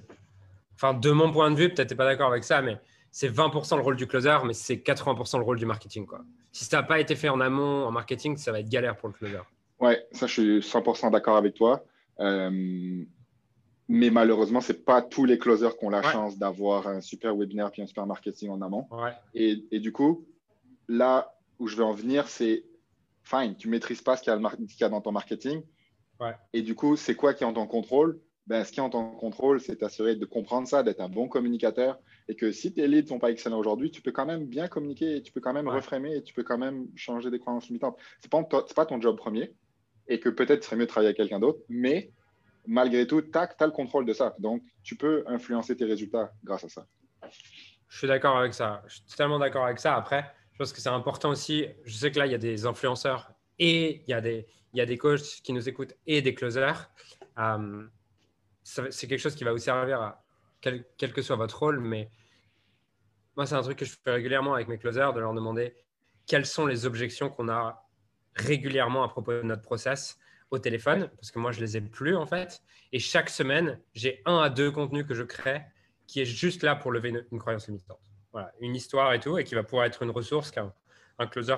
Enfin, 0.74 0.92
de 0.92 1.10
mon 1.10 1.32
point 1.32 1.50
de 1.50 1.56
vue, 1.56 1.72
peut-être 1.72 1.88
tu 1.88 1.94
n'es 1.94 1.96
pas 1.96 2.04
d'accord 2.04 2.30
avec 2.30 2.44
ça, 2.44 2.60
mais 2.60 2.78
c'est 3.10 3.30
20% 3.30 3.76
le 3.76 3.82
rôle 3.82 3.96
du 3.96 4.06
closer, 4.06 4.36
mais 4.44 4.52
c'est 4.52 4.76
80% 4.76 5.38
le 5.38 5.44
rôle 5.44 5.58
du 5.58 5.64
marketing. 5.64 6.04
Quoi. 6.04 6.22
Si 6.52 6.66
ça 6.66 6.78
n'a 6.78 6.82
pas 6.82 7.00
été 7.00 7.16
fait 7.16 7.30
en 7.30 7.40
amont, 7.40 7.86
en 7.86 7.90
marketing, 7.90 8.36
ça 8.36 8.52
va 8.52 8.60
être 8.60 8.68
galère 8.68 8.96
pour 8.98 9.08
le 9.08 9.14
closer. 9.14 9.40
Ouais, 9.80 10.06
ça, 10.12 10.26
je 10.26 10.32
suis 10.32 10.58
100% 10.58 11.12
d'accord 11.12 11.38
avec 11.38 11.54
toi. 11.54 11.82
Euh, 12.20 13.04
mais 13.88 14.10
malheureusement, 14.10 14.60
ce 14.60 14.72
n'est 14.72 14.78
pas 14.78 15.02
tous 15.02 15.24
les 15.24 15.38
closers 15.38 15.76
qui 15.76 15.84
ont 15.84 15.90
la 15.90 16.02
chance 16.02 16.38
d'avoir 16.38 16.88
un 16.88 17.00
super 17.00 17.36
webinaire 17.36 17.70
puis 17.70 17.82
un 17.82 17.86
super 17.86 18.06
marketing 18.06 18.50
en 18.50 18.62
amont. 18.62 18.86
Et, 19.34 19.64
et, 19.70 19.80
du 19.80 19.92
coup, 19.92 20.26
là 20.88 21.34
où 21.58 21.66
je 21.66 21.76
veux 21.76 21.84
en 21.84 21.92
venir, 21.92 22.28
c'est 22.28 22.64
fine, 23.22 23.54
tu 23.56 23.68
ne 23.68 23.72
maîtrises 23.72 24.02
pas 24.02 24.16
ce 24.16 24.22
qu'il 24.22 24.32
y, 24.32 24.80
y, 24.80 24.84
a 24.84 24.88
dans 24.88 25.00
ton 25.00 25.12
marketing. 25.12 25.62
Et 26.54 26.62
du 26.62 26.74
coup, 26.74 26.96
c'est 26.96 27.14
quoi 27.14 27.34
qui 27.34 27.44
est 27.44 27.46
en 27.46 27.52
ton 27.52 27.66
contrôle? 27.66 28.20
Ben, 28.46 28.64
Ce 28.64 28.72
qui 28.72 28.80
est 28.80 28.82
en 28.82 28.90
ton 28.90 29.10
contrôle, 29.10 29.60
c'est 29.60 29.76
t'assurer 29.76 30.16
de 30.16 30.24
comprendre 30.24 30.66
ça, 30.66 30.82
d'être 30.82 31.00
un 31.00 31.08
bon 31.08 31.28
communicateur. 31.28 31.98
Et 32.28 32.36
que 32.36 32.52
si 32.52 32.72
tes 32.72 32.86
leads 32.88 33.04
ne 33.04 33.08
sont 33.08 33.18
pas 33.18 33.30
excellents 33.30 33.58
aujourd'hui, 33.58 33.90
tu 33.90 34.00
peux 34.00 34.12
quand 34.12 34.24
même 34.24 34.46
bien 34.46 34.68
communiquer, 34.68 35.16
et 35.16 35.22
tu 35.22 35.32
peux 35.32 35.40
quand 35.40 35.52
même 35.52 35.68
reframer 35.68 36.16
et 36.16 36.22
tu 36.22 36.32
peux 36.32 36.42
quand 36.42 36.58
même 36.58 36.86
changer 36.94 37.30
des 37.30 37.38
croyances 37.38 37.66
limitantes. 37.66 37.98
Ce 38.20 38.26
n'est 38.26 38.30
pas, 38.30 38.64
pas 38.74 38.86
ton 38.86 39.00
job 39.00 39.16
premier 39.16 39.52
et 40.08 40.20
que 40.20 40.28
peut-être 40.28 40.62
il 40.62 40.64
serait 40.64 40.76
mieux 40.76 40.84
de 40.84 40.88
travailler 40.88 41.08
avec 41.08 41.16
quelqu'un 41.16 41.40
d'autre, 41.40 41.60
mais 41.68 42.10
malgré 42.66 43.06
tout, 43.06 43.22
tu 43.22 43.38
as, 43.38 43.48
le 43.60 43.70
contrôle 43.70 44.06
de 44.06 44.12
ça. 44.12 44.34
Donc, 44.38 44.62
tu 44.82 44.96
peux 44.96 45.24
influencer 45.26 45.76
tes 45.76 45.84
résultats 45.84 46.32
grâce 46.44 46.64
à 46.64 46.68
ça. 46.68 46.86
Je 47.88 47.98
suis 47.98 48.08
d'accord 48.08 48.36
avec 48.38 48.54
ça. 48.54 48.82
Je 48.86 48.94
suis 48.94 49.04
totalement 49.04 49.38
d'accord 49.38 49.64
avec 49.64 49.78
ça. 49.78 49.94
Après, 49.94 50.30
je 50.52 50.58
pense 50.58 50.72
que 50.72 50.80
c'est 50.80 50.88
important 50.88 51.30
aussi. 51.30 51.66
Je 51.84 51.94
sais 51.94 52.10
que 52.10 52.18
là, 52.18 52.26
il 52.26 52.32
y 52.32 52.34
a 52.34 52.38
des 52.38 52.66
influenceurs 52.66 53.32
et 53.58 54.02
il 54.06 54.10
y 54.10 54.14
a 54.14 54.20
des, 54.20 54.46
il 54.72 54.78
y 54.78 54.80
a 54.80 54.86
des 54.86 54.98
coachs 54.98 55.40
qui 55.42 55.52
nous 55.52 55.68
écoutent 55.68 55.94
et 56.06 56.22
des 56.22 56.34
closers. 56.34 56.90
Euh, 57.38 57.86
c'est 58.62 59.06
quelque 59.06 59.20
chose 59.20 59.34
qui 59.34 59.44
va 59.44 59.52
vous 59.52 59.58
servir 59.58 60.00
à 60.00 60.24
quel, 60.60 60.84
quel, 60.96 61.12
que 61.12 61.22
soit 61.22 61.36
votre 61.36 61.58
rôle. 61.58 61.80
Mais 61.80 62.10
moi, 63.36 63.46
c'est 63.46 63.54
un 63.54 63.62
truc 63.62 63.78
que 63.78 63.84
je 63.84 63.94
fais 64.02 64.12
régulièrement 64.12 64.54
avec 64.54 64.68
mes 64.68 64.78
closers, 64.78 65.12
de 65.12 65.20
leur 65.20 65.34
demander 65.34 65.74
quelles 66.26 66.46
sont 66.46 66.66
les 66.66 66.86
objections 66.86 67.28
qu'on 67.28 67.48
a 67.48 67.86
régulièrement 68.34 69.04
à 69.04 69.08
propos 69.08 69.32
de 69.32 69.42
notre 69.42 69.62
process 69.62 70.18
au 70.54 70.58
téléphone, 70.58 71.10
parce 71.16 71.30
que 71.30 71.38
moi, 71.38 71.52
je 71.52 71.60
les 71.60 71.76
ai 71.76 71.80
plus 71.80 72.16
en 72.16 72.26
fait. 72.26 72.62
Et 72.92 72.98
chaque 72.98 73.30
semaine, 73.30 73.80
j'ai 73.92 74.22
un 74.24 74.38
à 74.38 74.50
deux 74.50 74.70
contenus 74.70 75.06
que 75.06 75.14
je 75.14 75.22
crée 75.22 75.62
qui 76.06 76.20
est 76.20 76.24
juste 76.24 76.62
là 76.62 76.76
pour 76.76 76.92
lever 76.92 77.24
une, 77.30 77.38
croyance 77.38 77.66
limitante. 77.66 78.00
Voilà, 78.32 78.52
une 78.60 78.74
histoire 78.74 79.12
et 79.12 79.20
tout, 79.20 79.38
et 79.38 79.44
qui 79.44 79.54
va 79.54 79.62
pouvoir 79.62 79.86
être 79.86 80.02
une 80.02 80.10
ressource 80.10 80.50
qu'un 80.50 80.72
un 81.18 81.26
closer 81.26 81.56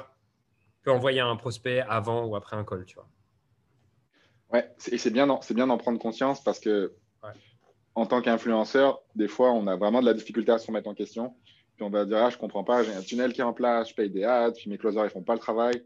peut 0.82 0.90
envoyer 0.90 1.20
à 1.20 1.26
un 1.26 1.36
prospect 1.36 1.80
avant 1.88 2.26
ou 2.26 2.36
après 2.36 2.56
un 2.56 2.64
call, 2.64 2.84
tu 2.84 2.96
vois. 2.96 3.08
Ouais, 4.52 4.70
et 4.90 4.98
c'est 4.98 5.10
bien, 5.10 5.26
c'est 5.42 5.54
bien 5.54 5.66
d'en 5.66 5.78
prendre 5.78 5.98
conscience 5.98 6.42
parce 6.42 6.60
que 6.60 6.94
en 7.94 8.06
tant 8.06 8.20
qu'influenceur, 8.20 9.00
des 9.14 9.26
fois, 9.26 9.52
on 9.52 9.66
a 9.66 9.74
vraiment 9.74 10.00
de 10.02 10.06
la 10.06 10.12
difficulté 10.12 10.52
à 10.52 10.58
se 10.58 10.66
remettre 10.66 10.88
en 10.88 10.94
question. 10.94 11.34
puis 11.74 11.84
on 11.84 11.90
va 11.90 12.04
dire, 12.04 12.18
ah, 12.18 12.30
je 12.30 12.36
comprends 12.36 12.62
pas, 12.62 12.84
j'ai 12.84 12.94
un 12.94 13.00
tunnel 13.00 13.32
qui 13.32 13.40
est 13.40 13.44
en 13.44 13.54
place, 13.54 13.88
je 13.88 13.94
paye 13.94 14.10
des 14.10 14.22
ads, 14.22 14.52
puis 14.52 14.68
mes 14.68 14.76
closers, 14.76 15.06
ils 15.06 15.10
font 15.10 15.22
pas 15.22 15.32
le 15.32 15.40
travail. 15.40 15.82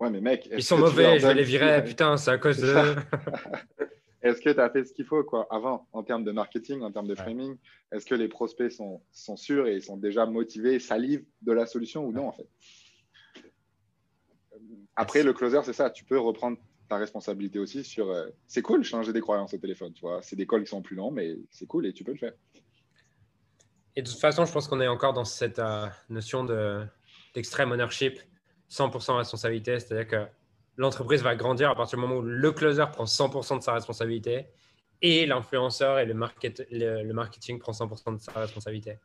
Ouais, 0.00 0.10
mais 0.10 0.20
mec. 0.20 0.48
Ils 0.52 0.62
sont 0.62 0.78
mauvais, 0.78 1.18
je 1.18 1.26
vais 1.26 1.34
les 1.34 1.42
virer, 1.42 1.82
putain, 1.84 2.16
c'est 2.16 2.30
à 2.30 2.38
cause 2.38 2.58
de. 2.58 2.66
Est-ce 4.22 4.40
que 4.40 4.50
tu 4.50 4.60
as 4.60 4.68
fait 4.70 4.84
ce 4.84 4.92
qu'il 4.92 5.04
faut 5.04 5.22
quoi, 5.22 5.46
avant 5.50 5.86
en 5.92 6.02
termes 6.02 6.24
de 6.24 6.32
marketing, 6.32 6.82
en 6.82 6.90
termes 6.90 7.06
de 7.06 7.14
framing? 7.14 7.56
Est-ce 7.92 8.04
que 8.04 8.16
les 8.16 8.28
prospects 8.28 8.70
sont, 8.72 9.00
sont 9.12 9.36
sûrs 9.36 9.68
et 9.68 9.76
ils 9.76 9.82
sont 9.82 9.96
déjà 9.96 10.26
motivés, 10.26 10.80
salivent 10.80 11.24
de 11.42 11.52
la 11.52 11.66
solution 11.66 12.04
ou 12.04 12.12
non 12.12 12.28
en 12.28 12.32
fait? 12.32 12.48
Après, 14.96 15.22
le 15.22 15.32
closer, 15.32 15.60
c'est 15.62 15.72
ça. 15.72 15.90
Tu 15.90 16.04
peux 16.04 16.18
reprendre 16.18 16.58
ta 16.88 16.96
responsabilité 16.96 17.60
aussi 17.60 17.84
sur. 17.84 18.10
Euh, 18.10 18.26
c'est 18.48 18.62
cool 18.62 18.82
changer 18.82 19.12
des 19.12 19.20
croyances 19.20 19.54
au 19.54 19.58
téléphone, 19.58 19.92
tu 19.92 20.00
vois. 20.00 20.20
C'est 20.22 20.34
des 20.34 20.46
calls 20.46 20.64
qui 20.64 20.70
sont 20.70 20.82
plus 20.82 20.96
longs, 20.96 21.12
mais 21.12 21.36
c'est 21.50 21.66
cool 21.66 21.86
et 21.86 21.92
tu 21.92 22.02
peux 22.02 22.12
le 22.12 22.18
faire. 22.18 22.32
Et 23.94 24.02
de 24.02 24.08
toute 24.08 24.18
façon, 24.18 24.44
je 24.44 24.52
pense 24.52 24.66
qu'on 24.66 24.80
est 24.80 24.88
encore 24.88 25.12
dans 25.12 25.24
cette 25.24 25.58
euh, 25.58 25.86
notion 26.08 26.44
d'extrême 27.34 27.70
ownership, 27.70 28.18
100% 28.70 29.16
responsabilité, 29.16 29.78
c'est-à-dire 29.80 30.08
que 30.08 30.26
l'entreprise 30.76 31.22
va 31.22 31.34
grandir 31.34 31.70
à 31.70 31.74
partir 31.74 31.98
du 31.98 32.02
moment 32.02 32.20
où 32.20 32.22
le 32.22 32.52
closer 32.52 32.84
prend 32.92 33.04
100% 33.04 33.58
de 33.58 33.62
sa 33.62 33.72
responsabilité 33.72 34.46
et 35.02 35.26
l'influenceur 35.26 35.98
et 35.98 36.06
le, 36.06 36.12
le, 36.12 37.12
marketing 37.12 37.58
prend 37.58 37.72
100% 37.72 38.16
de 38.16 38.20
sa 38.20 38.32
responsabilité. 38.32 38.98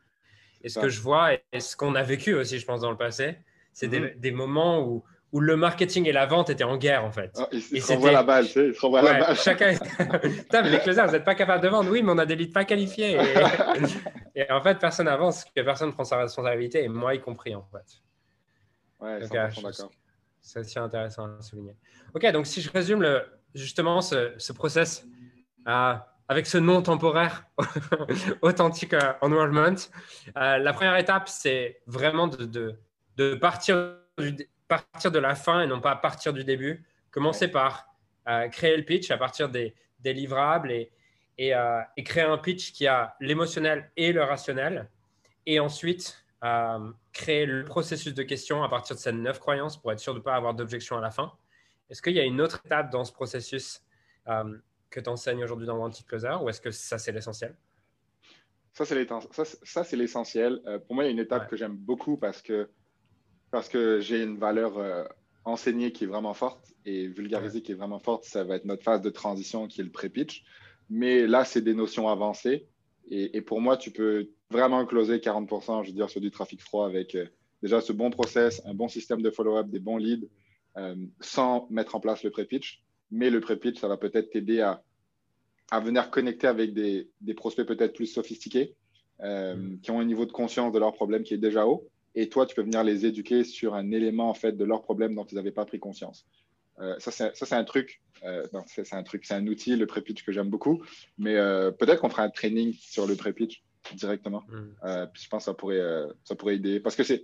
Et 0.64 0.70
ce 0.70 0.80
que 0.80 0.90
je 0.90 1.02
vois, 1.02 1.34
et 1.34 1.60
ce 1.60 1.76
qu'on 1.76 1.96
a 1.96 2.04
vécu 2.04 2.34
aussi, 2.34 2.58
je 2.58 2.66
pense, 2.66 2.82
dans 2.82 2.92
le 2.92 2.98
passé, 2.98 3.36
c'est 3.74 3.88
des, 3.88 4.32
mhm. 4.32 4.38
moments 4.38 4.82
où, 4.82 5.04
où, 5.34 5.40
le 5.40 5.58
marketing 5.58 6.08
et 6.08 6.12
la 6.12 6.26
vente 6.26 6.50
étaient 6.50 6.64
en 6.64 6.78
guerre, 6.78 7.04
en 7.04 7.12
fait. 7.12 7.32
Oh, 7.38 7.46
ils, 7.52 7.82
se 7.82 7.92
renvoient 7.92 8.12
la 8.12 8.24
balle, 8.24 8.46
tu 8.46 8.52
sais, 8.54 8.68
ils 8.68 8.74
se 8.74 8.82
renvoient 8.82 9.02
la 9.02 9.20
balle. 9.20 9.36
Chacun... 9.36 9.76
Putain, 10.22 10.62
mais 10.62 10.70
les 10.70 10.80
closers, 10.80 11.06
vous 11.06 11.12
n'êtes 11.12 11.26
pas 11.26 11.36
capable 11.36 11.64
de 11.64 11.70
vendre. 11.70 11.92
Oui, 11.92 12.02
mais 12.02 12.12
on 12.12 12.18
a 12.18 12.26
des 12.26 12.36
leads 12.36 12.54
pas 12.54 12.66
qualifiés. 12.66 13.18
Et, 14.36 14.50
en 14.52 14.62
fait, 14.62 14.80
personne 14.80 15.08
n'avance, 15.08 15.44
que 15.44 15.62
personne 15.62 15.92
prend 15.92 16.06
sa 16.06 16.18
responsabilité, 16.18 16.84
et 16.84 16.88
moi 16.88 17.14
y 17.14 17.20
compris, 17.20 17.54
en 17.56 17.64
fait. 17.72 18.02
Ouais, 19.04 19.20
100% 19.20 19.64
d'accord. 19.64 19.92
C'est 20.42 20.60
aussi 20.60 20.80
intéressant 20.80 21.38
à 21.38 21.42
souligner. 21.42 21.76
Ok, 22.14 22.26
donc 22.32 22.48
si 22.48 22.62
je 22.62 22.72
résume 22.72 23.02
le, 23.02 23.26
justement 23.54 24.02
ce, 24.02 24.34
ce 24.38 24.54
process 24.54 25.06
euh, 25.68 25.96
avec 26.28 26.48
ce 26.48 26.58
nom 26.58 26.82
temporaire 26.82 27.46
authentique 28.42 28.94
euh, 28.94 29.14
enrollment, 29.22 29.76
euh, 30.38 30.58
la 30.58 30.74
première 30.74 30.96
étape, 30.98 31.28
c'est 31.28 31.82
vraiment 31.86 32.28
de, 32.28 32.46
de, 32.46 32.80
de 33.18 33.36
partir, 33.36 33.98
du, 34.18 34.50
partir 34.68 35.12
de 35.12 35.20
la 35.20 35.36
fin 35.36 35.62
et 35.62 35.68
non 35.68 35.82
pas 35.82 35.96
partir 35.96 36.34
du 36.34 36.44
début. 36.44 36.86
Commencer 37.12 37.48
par 37.48 37.90
créer 38.52 38.78
le 38.78 38.84
pitch 38.84 39.12
à 39.12 39.18
partir 39.18 39.50
des, 39.50 39.76
des 40.00 40.14
livrables 40.14 40.72
et, 40.72 40.92
et, 41.38 41.52
et, 41.98 42.04
créer 42.04 42.24
un 42.24 42.38
pitch 42.38 42.72
qui 42.72 42.88
a 42.88 43.16
l'émotionnel 43.20 43.92
et 43.98 44.14
le 44.14 44.24
rationnel. 44.24 44.90
Et 45.46 45.60
ensuite, 45.60 46.23
créer 47.14 47.46
le 47.46 47.64
processus 47.64 48.14
de 48.14 48.24
questions 48.24 48.64
à 48.64 48.70
partir 48.70 48.96
de 48.96 49.02
ces 49.02 49.12
neuf 49.12 49.40
croyances 49.40 49.78
pour 49.78 49.92
être 49.92 50.00
sûr 50.00 50.14
de 50.14 50.20
ne 50.20 50.24
pas 50.24 50.36
avoir 50.36 50.54
d'objection 50.54 50.98
à 50.98 51.02
la 51.02 51.12
fin. 51.12 51.32
Est-ce 51.90 52.02
qu'il 52.02 52.14
y 52.14 52.20
a 52.20 52.24
une 52.24 52.42
autre 52.42 52.62
étape 52.66 52.92
dans 52.92 53.06
ce 53.06 53.14
processus 53.14 53.82
euh, 54.28 54.58
que 54.90 55.00
tu 55.00 55.10
enseignes 55.10 55.44
aujourd'hui 55.44 55.68
dans 55.68 55.78
Wanted 55.78 56.06
Closer 56.06 56.36
ou 56.42 56.50
est-ce 56.50 56.62
que 56.62 56.72
ça, 56.72 56.98
c'est 56.98 57.12
l'essentiel? 57.12 57.56
Ça, 58.74 58.86
c'est 58.86 59.96
l'essentiel. 59.96 60.62
Euh, 60.66 60.80
pour 60.80 60.96
moi, 60.96 61.04
il 61.04 61.08
y 61.08 61.10
a 61.10 61.14
une 61.14 61.20
étape 61.20 61.48
que 61.50 61.56
j'aime 61.56 61.76
beaucoup 61.76 62.18
parce 62.18 62.42
que, 62.42 62.70
parce 63.52 63.70
que 63.70 64.00
j'ai 64.00 64.24
une 64.24 64.38
valeur 64.38 64.78
euh, 64.80 65.04
enseignée 65.46 65.92
qui 65.92 66.06
est 66.06 66.08
vraiment 66.08 66.34
forte 66.34 66.74
et 66.86 67.08
vulgarisée 67.08 67.62
qui 67.62 67.74
est 67.74 67.76
vraiment 67.76 68.00
forte. 68.00 68.24
Ça 68.24 68.44
va 68.44 68.56
être 68.56 68.66
notre 68.66 68.84
phase 68.84 69.02
de 69.02 69.10
transition 69.10 69.68
qui 69.68 69.82
est 69.82 69.84
le 69.84 69.92
pré-pitch. 69.92 70.44
Mais 70.90 71.28
là, 71.28 71.46
c'est 71.46 71.62
des 71.62 71.76
notions 71.76 72.10
avancées. 72.10 72.68
Et, 73.10 73.38
et, 73.38 73.42
pour 73.42 73.62
moi, 73.62 73.78
tu 73.78 73.92
peux 73.92 74.30
vraiment 74.50 74.86
closer 74.86 75.18
40%, 75.18 75.84
je 75.84 75.90
veux 75.90 75.96
dire, 75.96 76.10
sur 76.10 76.22
du 76.22 76.32
trafic 76.32 76.62
froid 76.62 76.86
avec 76.86 77.16
euh, 77.16 77.26
déjà 77.62 77.82
ce 77.82 77.92
bon 77.94 78.10
process, 78.10 78.62
un 78.66 78.74
bon 78.74 78.88
système 78.88 79.22
de 79.22 79.30
follow-up, 79.30 79.68
des 79.68 79.80
bons 79.80 79.98
leads, 79.98 80.28
euh, 80.78 80.96
sans 81.20 81.68
mettre 81.70 81.96
en 81.96 82.00
place 82.00 82.24
le 82.24 82.32
pré-pitch. 82.32 82.82
Mais 83.12 83.30
le 83.30 83.40
pré-pitch, 83.40 83.80
ça 83.80 83.88
va 83.88 83.98
peut-être 83.98 84.32
t'aider 84.32 84.62
à, 84.62 84.84
à, 85.72 85.80
venir 85.80 86.10
connecter 86.10 86.48
avec 86.48 86.74
des, 86.74 87.10
des 87.22 87.34
prospects 87.34 87.68
peut-être 87.68 87.94
plus 87.94 88.08
sophistiqués, 88.08 88.76
euh, 89.22 89.56
mm. 89.56 89.80
qui 89.82 89.92
ont 89.92 90.00
un 90.00 90.06
niveau 90.06 90.26
de 90.26 90.32
conscience 90.32 90.72
de 90.72 90.80
leur 90.80 90.94
problème 90.94 91.24
qui 91.24 91.34
est 91.34 91.38
déjà 91.38 91.68
haut. 91.68 91.88
Et 92.16 92.30
toi, 92.30 92.46
tu 92.46 92.56
peux 92.56 92.62
venir 92.62 92.84
les 92.84 93.06
éduquer 93.06 93.44
sur 93.44 93.74
un 93.74 93.92
élément 93.92 94.30
en 94.30 94.34
fait 94.34 94.54
de 94.54 94.64
leur 94.64 94.84
problème 94.84 95.16
dont 95.16 95.26
ils 95.26 95.36
n'avaient 95.36 95.52
pas 95.52 95.66
pris 95.66 95.80
conscience. 95.80 96.26
Ça, 97.00 97.12
c'est 97.12 97.54
un 97.54 97.64
truc, 97.64 98.02
c'est 98.68 98.94
un 98.94 99.04
truc, 99.04 99.26
c'est 99.26 99.36
un 99.36 99.48
outil, 99.48 99.76
le 99.76 99.86
pré-pitch 99.86 100.24
que 100.24 100.32
j'aime 100.32 100.50
beaucoup. 100.50 100.84
Mais 101.18 101.36
peut-être 101.78 102.02
qu'on 102.02 102.10
fera 102.10 102.24
un 102.24 102.30
training 102.30 102.74
sur 102.74 103.08
le 103.08 103.16
pré-pitch 103.16 103.64
directement. 103.92 104.44
Mm. 104.48 104.76
Euh, 104.84 105.06
puis 105.08 105.24
je 105.24 105.30
pense 105.30 105.44
que 105.44 105.46
ça 105.46 105.54
pourrait, 105.54 105.80
euh, 105.80 106.12
ça 106.24 106.36
pourrait 106.36 106.56
aider. 106.56 106.80
Parce 106.80 106.96
que 106.96 107.04
c'est 107.04 107.24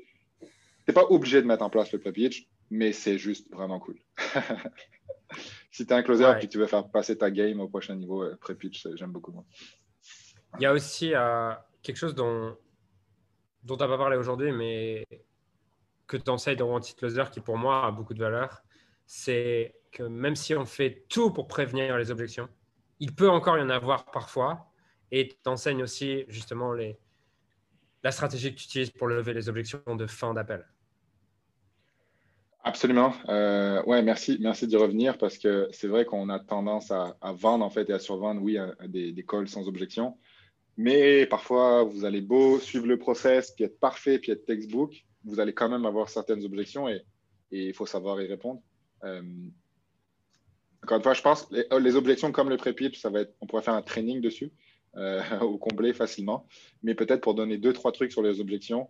n'es 0.87 0.93
pas 0.93 1.05
obligé 1.09 1.41
de 1.41 1.47
mettre 1.47 1.63
en 1.63 1.69
place 1.69 1.91
le 1.91 1.99
pré-pitch, 1.99 2.47
mais 2.69 2.91
c'est 2.91 3.17
juste 3.17 3.51
vraiment 3.51 3.79
cool. 3.79 3.97
si 5.71 5.85
tu 5.85 5.93
es 5.93 5.95
un 5.95 6.03
closer 6.03 6.33
et 6.37 6.41
que 6.41 6.51
tu 6.51 6.57
veux 6.57 6.65
faire 6.65 6.89
passer 6.89 7.17
ta 7.17 7.29
game 7.31 7.59
au 7.59 7.67
prochain 7.67 7.95
niveau, 7.95 8.23
euh, 8.23 8.35
pré-pitch, 8.37 8.87
j'aime 8.95 9.11
beaucoup. 9.11 9.31
Moi. 9.31 9.45
Il 10.57 10.63
y 10.63 10.65
a 10.65 10.73
aussi 10.73 11.11
quelque 11.83 11.95
chose 11.95 12.15
dont, 12.15 12.57
dont 13.63 13.77
tu 13.77 13.83
n'as 13.83 13.87
pas 13.87 13.97
parlé 13.97 14.17
aujourd'hui, 14.17 14.51
mais 14.51 15.05
que 16.07 16.17
tu 16.17 16.29
enseignes 16.31 16.57
dans 16.57 16.73
Anti-Closer 16.73 17.25
qui 17.31 17.39
pour 17.39 17.57
moi 17.57 17.85
a 17.85 17.91
beaucoup 17.91 18.15
de 18.15 18.19
valeur, 18.19 18.63
c'est 19.11 19.73
que 19.91 20.03
même 20.03 20.35
si 20.35 20.53
on 20.53 20.65
fait 20.65 21.03
tout 21.09 21.31
pour 21.31 21.47
prévenir 21.47 21.97
les 21.97 22.11
objections, 22.11 22.47
il 22.99 23.15
peut 23.15 23.27
encore 23.27 23.57
y 23.57 23.61
en 23.61 23.71
avoir 23.71 24.05
parfois 24.11 24.71
et 25.11 25.29
t'enseignes 25.41 25.81
aussi 25.81 26.25
justement 26.27 26.73
les, 26.73 26.99
la 28.03 28.11
stratégie 28.11 28.53
que 28.53 28.59
tu 28.59 28.65
utilises 28.65 28.91
pour 28.91 29.07
lever 29.07 29.33
les 29.33 29.49
objections 29.49 29.81
de 29.95 30.05
fin 30.05 30.35
d'appel. 30.35 30.63
Absolument. 32.63 33.15
Euh, 33.29 33.81
ouais, 33.85 34.03
merci, 34.03 34.37
merci 34.41 34.67
d'y 34.67 34.75
revenir 34.75 35.17
parce 35.17 35.39
que 35.39 35.67
c'est 35.71 35.87
vrai 35.87 36.05
qu'on 36.05 36.29
a 36.29 36.39
tendance 36.39 36.91
à, 36.91 37.17
vendre 37.33 37.65
en 37.65 37.71
fait 37.71 37.89
et 37.89 37.93
à 37.93 37.99
survendre, 37.99 38.43
oui, 38.43 38.59
des, 38.89 39.11
des, 39.11 39.25
calls 39.25 39.47
sans 39.47 39.67
objection. 39.67 40.19
Mais 40.77 41.25
parfois, 41.25 41.83
vous 41.83 42.05
allez 42.05 42.21
beau 42.21 42.59
suivre 42.59 42.85
le 42.85 42.99
process, 42.99 43.49
puis 43.53 43.65
être 43.65 43.79
parfait, 43.79 44.19
puis 44.19 44.33
être 44.33 44.45
textbook, 44.45 45.03
vous 45.25 45.39
allez 45.39 45.53
quand 45.53 45.67
même 45.67 45.87
avoir 45.87 46.09
certaines 46.09 46.45
objections 46.45 46.87
et 46.87 47.03
il 47.49 47.73
faut 47.73 47.87
savoir 47.87 48.21
y 48.21 48.27
répondre. 48.27 48.61
Euh, 49.03 49.21
encore 50.83 50.97
une 50.97 51.03
fois, 51.03 51.13
je 51.13 51.21
pense 51.21 51.49
les, 51.51 51.65
les 51.79 51.95
objections 51.95 52.31
comme 52.31 52.49
le 52.49 52.57
pré-pitch, 52.57 52.99
ça 52.99 53.09
va 53.09 53.21
être, 53.21 53.35
on 53.41 53.47
pourrait 53.47 53.61
faire 53.61 53.73
un 53.73 53.81
training 53.81 54.21
dessus 54.21 54.51
euh, 54.97 55.21
au 55.41 55.57
complet 55.57 55.93
facilement. 55.93 56.47
Mais 56.83 56.95
peut-être 56.95 57.21
pour 57.21 57.35
donner 57.35 57.57
deux, 57.57 57.73
trois 57.73 57.91
trucs 57.91 58.11
sur 58.11 58.21
les 58.21 58.39
objections, 58.39 58.89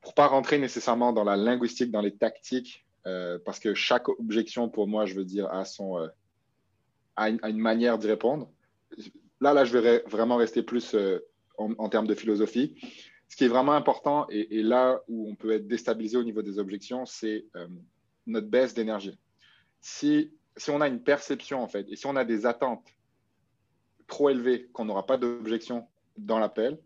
pour 0.00 0.14
pas 0.14 0.26
rentrer 0.26 0.58
nécessairement 0.58 1.12
dans 1.12 1.24
la 1.24 1.36
linguistique, 1.36 1.90
dans 1.90 2.00
les 2.00 2.14
tactiques, 2.14 2.86
euh, 3.06 3.38
parce 3.44 3.58
que 3.58 3.74
chaque 3.74 4.08
objection, 4.08 4.68
pour 4.68 4.88
moi, 4.88 5.06
je 5.06 5.14
veux 5.14 5.24
dire, 5.24 5.46
a, 5.52 5.64
son, 5.64 6.08
a, 7.16 7.28
une, 7.28 7.58
manière 7.58 7.98
d'y 7.98 8.08
répondre. 8.08 8.50
Là, 9.40 9.52
là, 9.52 9.64
je 9.64 9.76
vais 9.76 10.02
vraiment 10.06 10.36
rester 10.36 10.62
plus 10.62 10.96
en, 11.56 11.88
termes 11.88 12.06
de 12.06 12.14
philosophie. 12.14 12.76
Ce 13.28 13.36
qui 13.36 13.44
est 13.44 13.48
vraiment 13.48 13.72
important, 13.72 14.26
et, 14.28 14.62
là 14.62 15.00
où 15.08 15.28
on 15.28 15.34
peut 15.34 15.52
être 15.52 15.66
déstabilisé 15.66 16.16
au 16.16 16.24
niveau 16.24 16.42
des 16.42 16.58
objections, 16.58 17.06
c'est 17.06 17.46
notre 18.26 18.48
baisse 18.48 18.74
d'énergie. 18.74 19.18
Si, 19.88 20.32
on 20.66 20.80
a 20.80 20.88
une 20.88 21.00
perception, 21.00 21.62
en 21.62 21.68
fait, 21.68 21.86
et 21.88 21.94
si 21.94 22.06
on 22.06 22.16
a 22.16 22.24
des 22.24 22.44
attentes 22.44 22.84
trop 24.08 24.30
élevé 24.30 24.66
qu'on 24.72 24.84
n'aura 24.84 25.06
pas 25.06 25.16
d'objection 25.16 25.86
dans 26.16 26.40
l'appel 26.40 26.80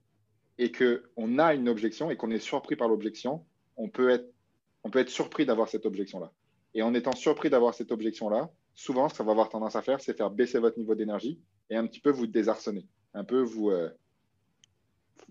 et 0.58 0.70
qu'on 0.70 1.38
a 1.38 1.54
une 1.54 1.70
objection 1.70 2.10
et 2.10 2.16
qu'on 2.18 2.30
est 2.30 2.38
surpris 2.38 2.76
par 2.76 2.88
l'objection, 2.88 3.42
on 3.78 3.88
peut 3.88 4.10
être, 4.10 5.08
surpris 5.08 5.46
d'avoir 5.46 5.70
cette 5.70 5.86
objection-là. 5.86 6.30
Et 6.74 6.82
en 6.82 6.92
étant 6.92 7.16
surpris 7.16 7.48
d'avoir 7.48 7.72
cette 7.72 7.90
objection-là, 7.90 8.50
souvent, 8.74 9.08
ce 9.08 9.16
ça 9.16 9.24
va 9.24 9.30
avoir 9.30 9.48
tendance 9.48 9.76
à 9.76 9.82
faire, 9.82 9.98
c'est 10.02 10.14
faire 10.14 10.30
baisser 10.30 10.58
votre 10.58 10.78
niveau 10.78 10.94
d'énergie 10.94 11.40
et 11.70 11.76
un 11.76 11.86
petit 11.86 12.00
peu 12.00 12.10
vous 12.10 12.26
désarçonner, 12.26 12.86
un 13.14 13.24
peu 13.24 13.40
vous, 13.40 13.70
euh, 13.70 13.88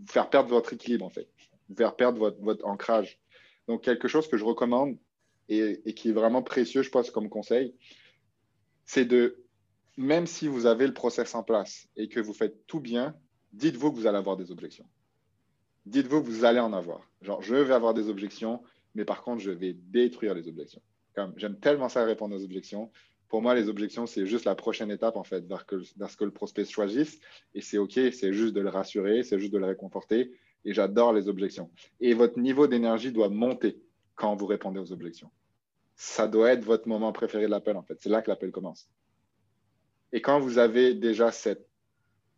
faire 0.07 0.31
perdre 0.31 0.49
votre 0.49 0.73
équilibre, 0.73 1.05
en 1.05 1.11
fait, 1.11 1.29
vous 1.69 1.75
faire 1.75 1.95
perdre 1.95 2.35
votre 2.39 2.65
ancrage. 2.65 3.19
Donc, 3.67 3.83
quelque 3.83 4.07
chose 4.07 4.27
que 4.27 4.37
je 4.37 4.43
recommande 4.43 4.97
et, 5.49 5.93
qui 5.93 6.09
est 6.09 6.13
vraiment 6.13 6.43
précieux, 6.43 6.83
je 6.83 6.89
pense, 6.89 7.11
comme 7.11 7.29
conseil, 7.29 7.75
c'est 8.85 9.05
de 9.05 9.43
même 9.97 10.27
si 10.27 10.47
vous 10.47 10.65
avez 10.65 10.87
le 10.87 10.93
process 10.93 11.35
en 11.35 11.43
place 11.43 11.87
et 11.97 12.07
que 12.07 12.19
vous 12.19 12.33
faites 12.33 12.65
tout 12.67 12.79
bien, 12.79 13.15
dites-vous 13.51 13.91
que 13.91 13.97
vous 13.97 14.07
allez 14.07 14.17
avoir 14.17 14.37
des 14.37 14.51
objections. 14.51 14.85
Dites-vous 15.85 16.21
que 16.21 16.27
vous 16.27 16.45
allez 16.45 16.59
en 16.59 16.71
avoir. 16.71 17.01
Genre, 17.21 17.41
je 17.41 17.55
vais 17.55 17.73
avoir 17.73 17.93
des 17.93 18.09
objections, 18.09 18.61
mais 18.95 19.03
par 19.03 19.23
contre, 19.23 19.41
je 19.41 19.51
vais 19.51 19.73
détruire 19.73 20.33
les 20.33 20.47
objections. 20.47 20.81
J'aime 21.35 21.59
tellement 21.59 21.89
ça 21.89 22.05
répondre 22.05 22.35
aux 22.35 22.43
objections. 22.43 22.91
Pour 23.27 23.41
moi, 23.41 23.55
les 23.55 23.67
objections, 23.67 24.05
c'est 24.05 24.25
juste 24.25 24.45
la 24.45 24.55
prochaine 24.55 24.89
étape, 24.89 25.17
en 25.17 25.23
fait, 25.23 25.45
vers, 25.45 25.65
que, 25.65 25.83
ce 25.83 26.17
que 26.17 26.23
le 26.23 26.31
prospect 26.31 26.65
choisisse. 26.65 27.19
Et 27.53 27.61
c'est 27.61 27.77
OK, 27.77 27.93
c'est 27.93 28.31
juste 28.33 28.53
de 28.53 28.61
le 28.61 28.69
rassurer, 28.69 29.23
c'est 29.23 29.39
juste 29.39 29.51
de 29.51 29.57
le 29.57 29.65
réconforter. 29.65 30.31
Et 30.63 30.73
j'adore 30.73 31.11
les 31.11 31.27
objections. 31.27 31.69
Et 31.99 32.13
votre 32.13 32.39
niveau 32.39 32.67
d'énergie 32.67 33.11
doit 33.11 33.29
monter 33.29 33.81
quand 34.15 34.35
vous 34.35 34.45
répondez 34.45 34.79
aux 34.79 34.91
objections. 34.91 35.29
Ça 36.01 36.29
doit 36.29 36.53
être 36.53 36.63
votre 36.63 36.87
moment 36.87 37.11
préféré 37.11 37.43
de 37.43 37.51
l'appel, 37.51 37.75
en 37.75 37.83
fait. 37.83 37.97
C'est 37.99 38.07
là 38.07 38.21
que 38.21 38.29
l'appel 38.29 38.51
commence. 38.51 38.89
Et 40.13 40.21
quand 40.21 40.39
vous 40.39 40.57
avez 40.57 40.93
déjà 40.93 41.29
cette, 41.29 41.67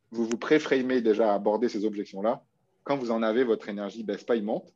vous 0.09 0.26
vous 0.26 0.39
préframez 0.39 0.99
déjà 1.01 1.32
à 1.32 1.36
aborder 1.36 1.70
ces 1.70 1.86
objections-là, 1.86 2.43
quand 2.84 2.97
vous 2.97 3.12
en 3.12 3.22
avez, 3.22 3.43
votre 3.43 3.70
énergie 3.70 3.99
ne 3.99 4.07
baisse 4.07 4.24
pas, 4.24 4.36
il 4.36 4.43
monte. 4.43 4.74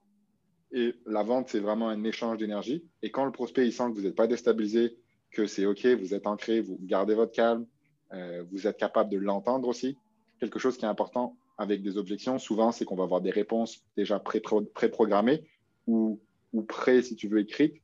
Et 0.71 0.93
la 1.07 1.23
vente, 1.23 1.49
c'est 1.49 1.59
vraiment 1.59 1.89
un 1.89 2.03
échange 2.03 2.38
d'énergie. 2.38 2.86
Et 3.01 3.09
quand 3.09 3.25
le 3.25 3.31
prospect 3.31 3.65
il 3.65 3.73
sent 3.73 3.86
que 3.86 3.95
vous 3.95 4.01
n'êtes 4.01 4.15
pas 4.15 4.27
déstabilisé, 4.27 4.95
que 5.31 5.47
c'est 5.47 5.65
OK, 5.65 5.83
vous 5.88 6.13
êtes 6.13 6.27
ancré, 6.27 6.61
vous 6.61 6.77
gardez 6.83 7.15
votre 7.15 7.31
calme, 7.31 7.65
euh, 8.13 8.43
vous 8.51 8.67
êtes 8.67 8.77
capable 8.77 9.09
de 9.09 9.17
l'entendre 9.17 9.67
aussi. 9.67 9.97
Quelque 10.39 10.59
chose 10.59 10.77
qui 10.77 10.86
est 10.86 10.88
important 10.88 11.36
avec 11.57 11.81
des 11.81 11.97
objections, 11.97 12.38
souvent, 12.38 12.71
c'est 12.71 12.86
qu'on 12.86 12.95
va 12.95 13.05
avoir 13.05 13.21
des 13.21 13.31
réponses 13.31 13.83
déjà 13.97 14.19
pré-programmées 14.19 15.43
ou, 15.88 16.21
ou 16.53 16.61
pré, 16.61 17.01
si 17.01 17.15
tu 17.15 17.27
veux, 17.27 17.39
écrites. 17.39 17.81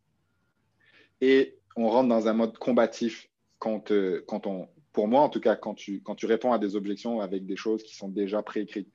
Et 1.22 1.58
on 1.76 1.88
rentre 1.88 2.10
dans 2.10 2.28
un 2.28 2.34
mode 2.34 2.58
combatif 2.58 3.30
quand, 3.60 3.92
euh, 3.92 4.24
quand 4.28 4.48
on, 4.48 4.68
pour 4.92 5.08
moi 5.08 5.22
en 5.22 5.30
tout 5.30 5.40
cas, 5.40 5.56
quand 5.56 5.74
tu, 5.74 6.02
quand 6.02 6.16
tu 6.16 6.26
réponds 6.26 6.52
à 6.52 6.60
des 6.60 6.76
objections 6.76 7.22
avec 7.22 7.46
des 7.46 7.56
choses 7.56 7.84
qui 7.84 7.96
sont 7.96 8.10
déjà 8.10 8.42
préécrites. 8.42 8.90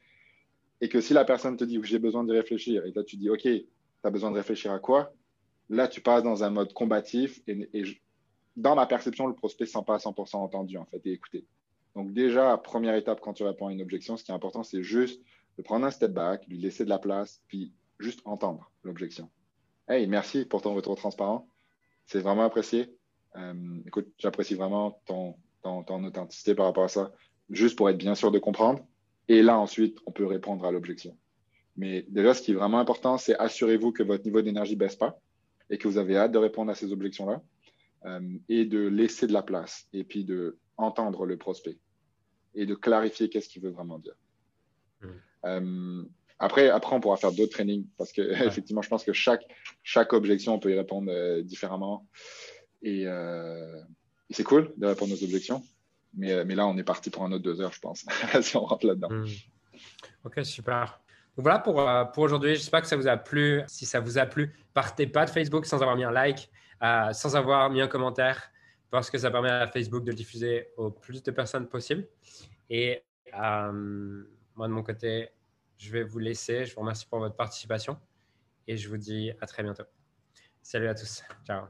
Et 0.81 0.89
que 0.89 1.01
si 1.01 1.15
la 1.15 1.25
personne 1.25 1.57
te 1.57 1.65
dit 1.65 1.81
j'ai 1.83 1.99
besoin 1.99 2.25
de 2.25 2.33
réfléchir, 2.33 2.85
et 2.85 2.93
là 2.93 3.03
tu 3.03 3.17
dis, 3.17 3.31
OK, 3.31 3.43
tu 3.43 3.67
as 4.03 4.11
besoin 4.11 4.31
de 4.31 4.37
réfléchir 4.37 4.73
à 4.73 4.79
quoi? 4.79 5.15
Là, 5.69 5.89
tu 5.89 6.01
passes 6.01 6.23
dans 6.23 6.45
un 6.45 6.51
mode 6.51 6.73
combatif 6.75 7.41
et, 7.49 7.69
dans 8.57 8.77
ma 8.77 8.87
perception, 8.87 9.27
le 9.27 9.35
prospect 9.35 9.65
ne 9.65 9.71
sent 9.71 9.85
pas 9.87 9.95
à 9.95 9.99
100% 9.99 10.37
entendu 10.37 10.79
en 10.79 10.85
fait 10.87 11.01
et 11.05 11.13
écouté. 11.13 11.45
Donc 11.95 12.13
déjà, 12.13 12.57
première 12.59 12.95
étape 12.95 13.21
quand 13.21 13.33
tu 13.33 13.43
réponds 13.43 13.69
à 13.69 13.73
une 13.73 13.83
objection, 13.83 14.17
ce 14.17 14.25
qui 14.25 14.31
est 14.31 14.35
important, 14.35 14.63
c'est 14.63 14.83
juste 14.83 15.21
de 15.59 15.63
prendre 15.63 15.87
un 15.87 15.91
step 15.91 16.13
back, 16.13 16.47
lui 16.47 16.59
laisser 16.59 16.85
de 16.85 16.91
la 16.91 16.99
place, 16.99 17.43
puis 17.49 17.73
juste 17.99 18.21
entendre 18.25 18.71
l'objection. 18.83 19.31
Hey, 19.89 20.07
merci 20.07 20.45
pour 20.45 20.63
ton 20.63 20.75
retour 20.75 20.97
transparent. 20.97 21.49
C'est 22.07 22.21
vraiment 22.21 22.45
apprécié. 22.45 22.97
Euh, 23.37 23.81
écoute, 23.87 24.09
j'apprécie 24.19 24.55
vraiment 24.55 25.03
ton, 25.07 25.37
ton, 25.63 26.05
authenticité 26.05 26.55
par 26.55 26.67
rapport 26.67 26.85
à 26.85 26.89
ça, 26.89 27.13
juste 27.51 27.77
pour 27.77 27.91
être 27.91 27.99
bien 27.99 28.15
sûr 28.15 28.31
de 28.31 28.39
comprendre. 28.39 28.87
Et 29.29 29.43
là, 29.43 29.59
ensuite, 29.59 29.99
on 30.07 30.13
peut 30.13 30.27
répondre 30.27 30.65
à 30.65 30.71
l'objection. 30.71 31.17
Mais 31.77 32.07
déjà, 32.09 32.33
ce 32.33 32.43
qui 32.43 32.53
est 32.53 32.55
vraiment 32.55 32.79
important, 32.79 33.19
c'est 33.19 33.37
assurez-vous 33.37 33.93
que 33.93 34.03
votre 34.03 34.25
niveau 34.25 34.41
d'énergie 34.41 34.75
ne 34.75 34.79
baisse 34.79 34.97
pas 34.97 35.21
et 35.69 35.79
que 35.79 35.89
vous 35.89 35.99
avez 35.99 36.17
hâte 36.17 36.33
de 36.33 36.39
répondre 36.39 36.71
à 36.71 36.75
ces 36.75 36.93
objections-là 36.93 37.43
euh, 38.07 38.39
et 38.49 38.65
de 38.65 38.87
laisser 38.87 39.27
de 39.27 39.33
la 39.33 39.43
place 39.43 39.89
et 39.93 40.05
puis 40.05 40.25
de 40.25 40.59
entendre 40.77 41.27
le 41.27 41.37
prospect 41.37 41.79
et 42.55 42.67
de 42.67 42.75
clarifier 42.75 43.29
qu'est-ce 43.29 43.49
qu'il 43.49 43.63
veut 43.63 43.71
vraiment 43.71 43.99
dire. 43.99 44.15
Hmm. 45.03 45.09
Euh, 45.45 46.05
après, 46.39 46.69
après, 46.69 46.95
on 46.95 47.01
pourra 47.01 47.17
faire 47.17 47.33
d'autres 47.33 47.53
trainings 47.53 47.87
parce 47.97 48.13
que 48.13 48.23
effectivement, 48.47 48.83
je 48.83 48.89
pense 48.89 49.05
que 49.05 49.13
chaque, 49.13 49.47
chaque 49.83 50.13
objection, 50.13 50.55
on 50.55 50.59
peut 50.59 50.73
y 50.73 50.77
répondre 50.77 51.11
euh, 51.11 51.43
différemment. 51.43 52.07
Et, 52.83 53.03
et 53.03 54.35
c'est 54.35 54.45
cool 54.45 54.73
de 54.77 54.87
répondre 54.87 55.13
aux 55.13 55.25
objections. 55.25 55.63
Mais, 56.17 56.33
euh, 56.33 56.45
mais 56.47 56.55
là, 56.55 56.67
on 56.67 56.77
est 56.77 56.85
parti 56.85 57.11
pour 57.11 57.25
un 57.25 57.33
autre 57.33 57.45
deux 57.45 57.61
heures, 57.61 57.73
je 57.73 57.81
pense, 57.81 58.07
si 58.41 58.57
on 58.57 58.65
rentre 58.65 58.87
là-dedans. 58.87 59.11
Hmm. 59.11 59.27
Ok, 60.25 60.41
super. 60.45 61.01
Donc 61.37 61.45
voilà 61.45 61.59
pour, 61.59 61.81
euh, 61.81 62.05
pour 62.05 62.25
aujourd'hui. 62.25 62.57
J'espère 62.57 62.81
que 62.81 62.87
ça 62.87 62.97
vous 62.97 63.07
a 63.07 63.17
plu. 63.17 63.63
Si 63.67 63.85
ça 63.85 64.01
vous 64.01 64.19
a 64.19 64.25
plu, 64.25 64.55
partez 64.73 65.07
pas 65.07 65.27
de 65.27 65.31
Facebook 65.31 65.67
sans 65.67 65.83
avoir 65.83 65.97
mis 65.97 66.05
un 66.05 66.11
like, 66.11 66.51
euh, 66.83 67.13
sans 67.13 67.37
avoir 67.37 67.69
mis 67.71 67.83
un 67.83 67.89
commentaire, 67.89 68.51
parce 68.91 69.11
que 69.11 69.19
ça 69.19 69.31
permet 69.31 69.51
à 69.51 69.67
Facebook 69.67 70.05
de 70.05 70.11
le 70.11 70.17
diffuser 70.17 70.69
au 70.79 70.91
plus 70.91 71.23
de 71.23 71.31
personnes 71.31 71.69
possible. 71.69 72.09
Et 72.71 73.03
moi, 73.35 74.69
de 74.69 74.73
mon 74.73 74.83
côté, 74.83 75.29
je 75.77 75.91
vais 75.91 76.03
vous 76.03 76.19
laisser. 76.19 76.65
Je 76.65 76.75
vous 76.75 76.81
remercie 76.81 77.07
pour 77.07 77.19
votre 77.19 77.37
participation 77.37 77.97
et 78.67 78.77
je 78.77 78.89
vous 78.89 78.97
dis 78.97 79.33
à 79.41 79.47
très 79.47 79.63
bientôt. 79.63 79.85
Salut 80.63 80.89
à 80.89 80.95
tous. 80.95 81.23
Ciao. 81.47 81.67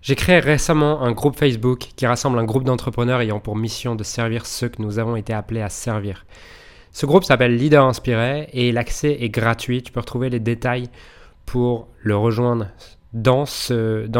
J'ai 0.00 0.14
créé 0.14 0.38
récemment 0.38 1.02
un 1.02 1.12
groupe 1.12 1.36
Facebook 1.36 1.88
qui 1.96 2.06
rassemble 2.06 2.38
un 2.38 2.44
groupe 2.44 2.64
d'entrepreneurs 2.64 3.20
ayant 3.20 3.40
pour 3.40 3.56
mission 3.56 3.96
de 3.96 4.04
servir 4.04 4.46
ceux 4.46 4.68
que 4.68 4.80
nous 4.80 4.98
avons 4.98 5.16
été 5.16 5.32
appelés 5.32 5.60
à 5.60 5.68
servir. 5.68 6.24
Ce 6.92 7.04
groupe 7.04 7.24
s'appelle 7.24 7.56
Leader 7.56 7.84
Inspiré 7.84 8.48
et 8.52 8.72
l'accès 8.72 9.18
est 9.20 9.28
gratuit. 9.28 9.82
Tu 9.82 9.92
peux 9.92 10.00
retrouver 10.00 10.30
les 10.30 10.40
détails 10.40 10.88
pour 11.44 11.88
le 11.98 12.16
rejoindre 12.16 12.68
dans, 13.12 13.44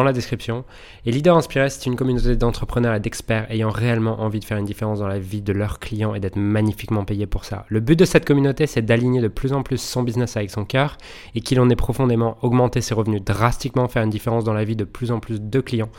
la 0.03 0.13
description. 0.13 0.65
Et 1.05 1.11
Leader 1.11 1.37
Inspiré, 1.37 1.69
c'est 1.69 1.87
une 1.87 1.97
communauté 1.97 2.37
d'entrepreneurs 2.37 2.95
et 2.95 3.01
d'experts 3.01 3.51
ayant 3.51 3.71
réellement 3.71 4.21
envie 4.21 4.41
de 4.41 4.45
faire 4.45 4.57
une 4.57 4.65
différence 4.65 5.01
dans 5.01 5.09
la 5.09 5.19
vie 5.19 5.43
de 5.43 5.53
leurs 5.53 5.79
clients 5.79 6.15
et 6.15 6.21
d'être 6.21 6.37
magnifiquement 6.37 7.05
payés 7.05 7.27
pour 7.27 7.45
ça. 7.45 7.65
Le 7.69 7.81
but 7.81 7.99
de 7.99 8.05
cette 8.05 8.25
communauté, 8.25 8.67
c'est 8.67 8.83
d'aligner 8.83 9.21
de 9.21 9.29
plus 9.29 9.53
en 9.53 9.63
plus 9.63 9.79
son 9.79 10.03
business 10.03 10.37
avec 10.37 10.51
son 10.51 10.65
cœur 10.65 10.97
et 11.35 11.41
qu'il 11.41 11.61
en 11.61 11.69
ait 11.69 11.77
profondément 11.77 12.39
augmenté 12.43 12.81
ses 12.81 12.95
revenus 12.95 13.23
drastiquement, 13.23 13.89
faire 13.89 14.03
une 14.03 14.11
différence 14.11 14.45
dans 14.45 14.55
la 14.55 14.65
vie 14.65 14.77
de 14.77 14.85
plus 14.85 15.11
en 15.11 15.21
plus 15.21 15.41
de 15.41 15.61
clients 15.61 15.91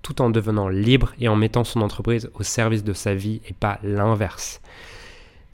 tout 0.00 0.22
en 0.22 0.30
devenant 0.30 0.68
libre 0.68 1.12
et 1.18 1.28
en 1.28 1.36
mettant 1.36 1.64
son 1.64 1.82
entreprise 1.82 2.30
au 2.34 2.42
service 2.42 2.84
de 2.84 2.92
sa 2.92 3.14
vie 3.14 3.40
et 3.48 3.52
pas 3.52 3.78
l'inverse. 3.82 4.60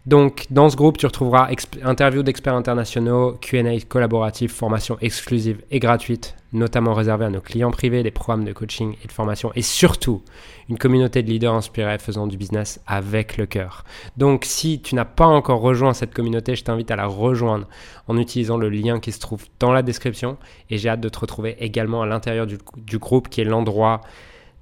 Donc, 0.06 0.46
dans 0.50 0.68
ce 0.68 0.76
groupe, 0.76 0.98
tu 0.98 1.06
retrouveras 1.06 1.48
interviews 1.82 2.22
d'experts 2.22 2.54
internationaux, 2.54 3.38
QA 3.40 3.62
collaboratifs, 3.88 4.52
formations 4.52 4.98
exclusives 5.00 5.62
et 5.70 5.78
gratuites, 5.78 6.36
notamment 6.52 6.92
réservées 6.92 7.24
à 7.24 7.30
nos 7.30 7.40
clients 7.40 7.70
privés, 7.70 8.02
des 8.02 8.10
programmes 8.10 8.44
de 8.44 8.52
coaching 8.52 8.96
et 9.02 9.06
de 9.06 9.12
formation, 9.12 9.50
et 9.54 9.62
surtout 9.62 10.22
une 10.68 10.76
communauté 10.76 11.22
de 11.22 11.30
leaders 11.30 11.54
inspirés 11.54 11.96
faisant 11.98 12.26
du 12.26 12.36
business 12.36 12.82
avec 12.86 13.38
le 13.38 13.46
cœur. 13.46 13.84
Donc, 14.18 14.44
si 14.44 14.82
tu 14.82 14.94
n'as 14.94 15.06
pas 15.06 15.26
encore 15.26 15.62
rejoint 15.62 15.94
cette 15.94 16.12
communauté, 16.12 16.54
je 16.54 16.64
t'invite 16.64 16.90
à 16.90 16.96
la 16.96 17.06
rejoindre 17.06 17.66
en 18.06 18.18
utilisant 18.18 18.58
le 18.58 18.68
lien 18.68 19.00
qui 19.00 19.10
se 19.10 19.20
trouve 19.20 19.46
dans 19.58 19.72
la 19.72 19.82
description. 19.82 20.36
Et 20.68 20.76
j'ai 20.76 20.90
hâte 20.90 21.00
de 21.00 21.08
te 21.08 21.18
retrouver 21.18 21.56
également 21.60 22.02
à 22.02 22.06
l'intérieur 22.06 22.46
du, 22.46 22.58
du 22.76 22.98
groupe 22.98 23.30
qui 23.30 23.40
est 23.40 23.44
l'endroit 23.44 24.02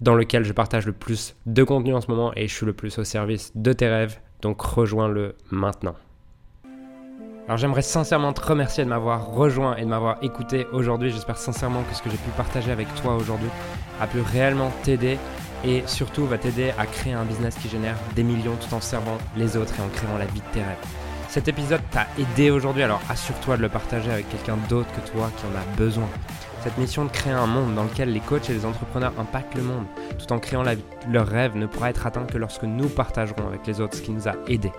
dans 0.00 0.14
lequel 0.14 0.44
je 0.44 0.52
partage 0.52 0.86
le 0.86 0.92
plus 0.92 1.34
de 1.46 1.64
contenu 1.64 1.94
en 1.94 2.00
ce 2.00 2.08
moment 2.08 2.32
et 2.36 2.46
je 2.46 2.54
suis 2.54 2.66
le 2.66 2.72
plus 2.72 2.98
au 2.98 3.04
service 3.04 3.52
de 3.54 3.72
tes 3.72 3.88
rêves 3.88 4.20
donc 4.42 4.60
rejoins-le 4.60 5.36
maintenant. 5.50 5.94
Alors 7.46 7.56
j'aimerais 7.56 7.82
sincèrement 7.82 8.32
te 8.32 8.44
remercier 8.44 8.84
de 8.84 8.88
m'avoir 8.88 9.26
rejoint 9.26 9.76
et 9.76 9.82
de 9.82 9.88
m'avoir 9.88 10.22
écouté 10.22 10.66
aujourd'hui. 10.72 11.10
J'espère 11.10 11.38
sincèrement 11.38 11.82
que 11.82 11.94
ce 11.94 12.02
que 12.02 12.10
j'ai 12.10 12.16
pu 12.16 12.30
partager 12.36 12.70
avec 12.70 12.92
toi 12.96 13.16
aujourd'hui 13.16 13.48
a 14.00 14.06
pu 14.06 14.20
réellement 14.20 14.70
t'aider 14.82 15.18
et 15.64 15.82
surtout 15.86 16.26
va 16.26 16.38
t'aider 16.38 16.72
à 16.78 16.86
créer 16.86 17.12
un 17.12 17.24
business 17.24 17.56
qui 17.56 17.68
génère 17.68 17.96
des 18.14 18.22
millions 18.22 18.56
tout 18.56 18.74
en 18.74 18.80
servant 18.80 19.18
les 19.36 19.56
autres 19.56 19.74
et 19.78 19.82
en 19.82 19.88
créant 19.88 20.18
la 20.18 20.26
vie 20.26 20.40
de 20.40 20.52
tes 20.52 20.60
rêves. 20.60 20.76
Cet 21.28 21.48
épisode 21.48 21.80
t'a 21.90 22.06
aidé 22.18 22.50
aujourd'hui, 22.50 22.82
alors 22.82 23.00
assure-toi 23.08 23.56
de 23.56 23.62
le 23.62 23.68
partager 23.68 24.10
avec 24.10 24.28
quelqu'un 24.28 24.56
d'autre 24.68 24.90
que 24.92 25.10
toi 25.10 25.30
qui 25.36 25.46
en 25.46 25.58
a 25.58 25.76
besoin. 25.76 26.08
Cette 26.62 26.78
mission 26.78 27.04
de 27.04 27.10
créer 27.10 27.32
un 27.32 27.46
monde 27.46 27.74
dans 27.74 27.82
lequel 27.82 28.12
les 28.12 28.20
coachs 28.20 28.48
et 28.48 28.52
les 28.52 28.64
entrepreneurs 28.64 29.12
impactent 29.18 29.56
le 29.56 29.64
monde 29.64 29.84
tout 30.16 30.32
en 30.32 30.38
créant 30.38 30.62
leur 31.10 31.26
rêve 31.26 31.56
ne 31.56 31.66
pourra 31.66 31.90
être 31.90 32.06
atteint 32.06 32.24
que 32.24 32.38
lorsque 32.38 32.62
nous 32.62 32.88
partagerons 32.88 33.48
avec 33.48 33.66
les 33.66 33.80
autres 33.80 33.96
ce 33.96 34.02
qui 34.02 34.12
nous 34.12 34.28
a 34.28 34.34
aidés. 34.46 34.72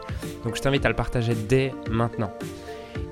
Donc 0.45 0.55
je 0.55 0.61
t'invite 0.61 0.85
à 0.85 0.89
le 0.89 0.95
partager 0.95 1.35
dès 1.35 1.73
maintenant. 1.89 2.31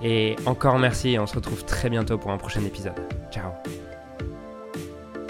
Et 0.01 0.37
encore 0.45 0.79
merci 0.79 1.09
et 1.09 1.19
on 1.19 1.27
se 1.27 1.35
retrouve 1.35 1.65
très 1.65 1.89
bientôt 1.89 2.17
pour 2.17 2.31
un 2.31 2.37
prochain 2.37 2.63
épisode. 2.63 2.95
Ciao 3.29 3.51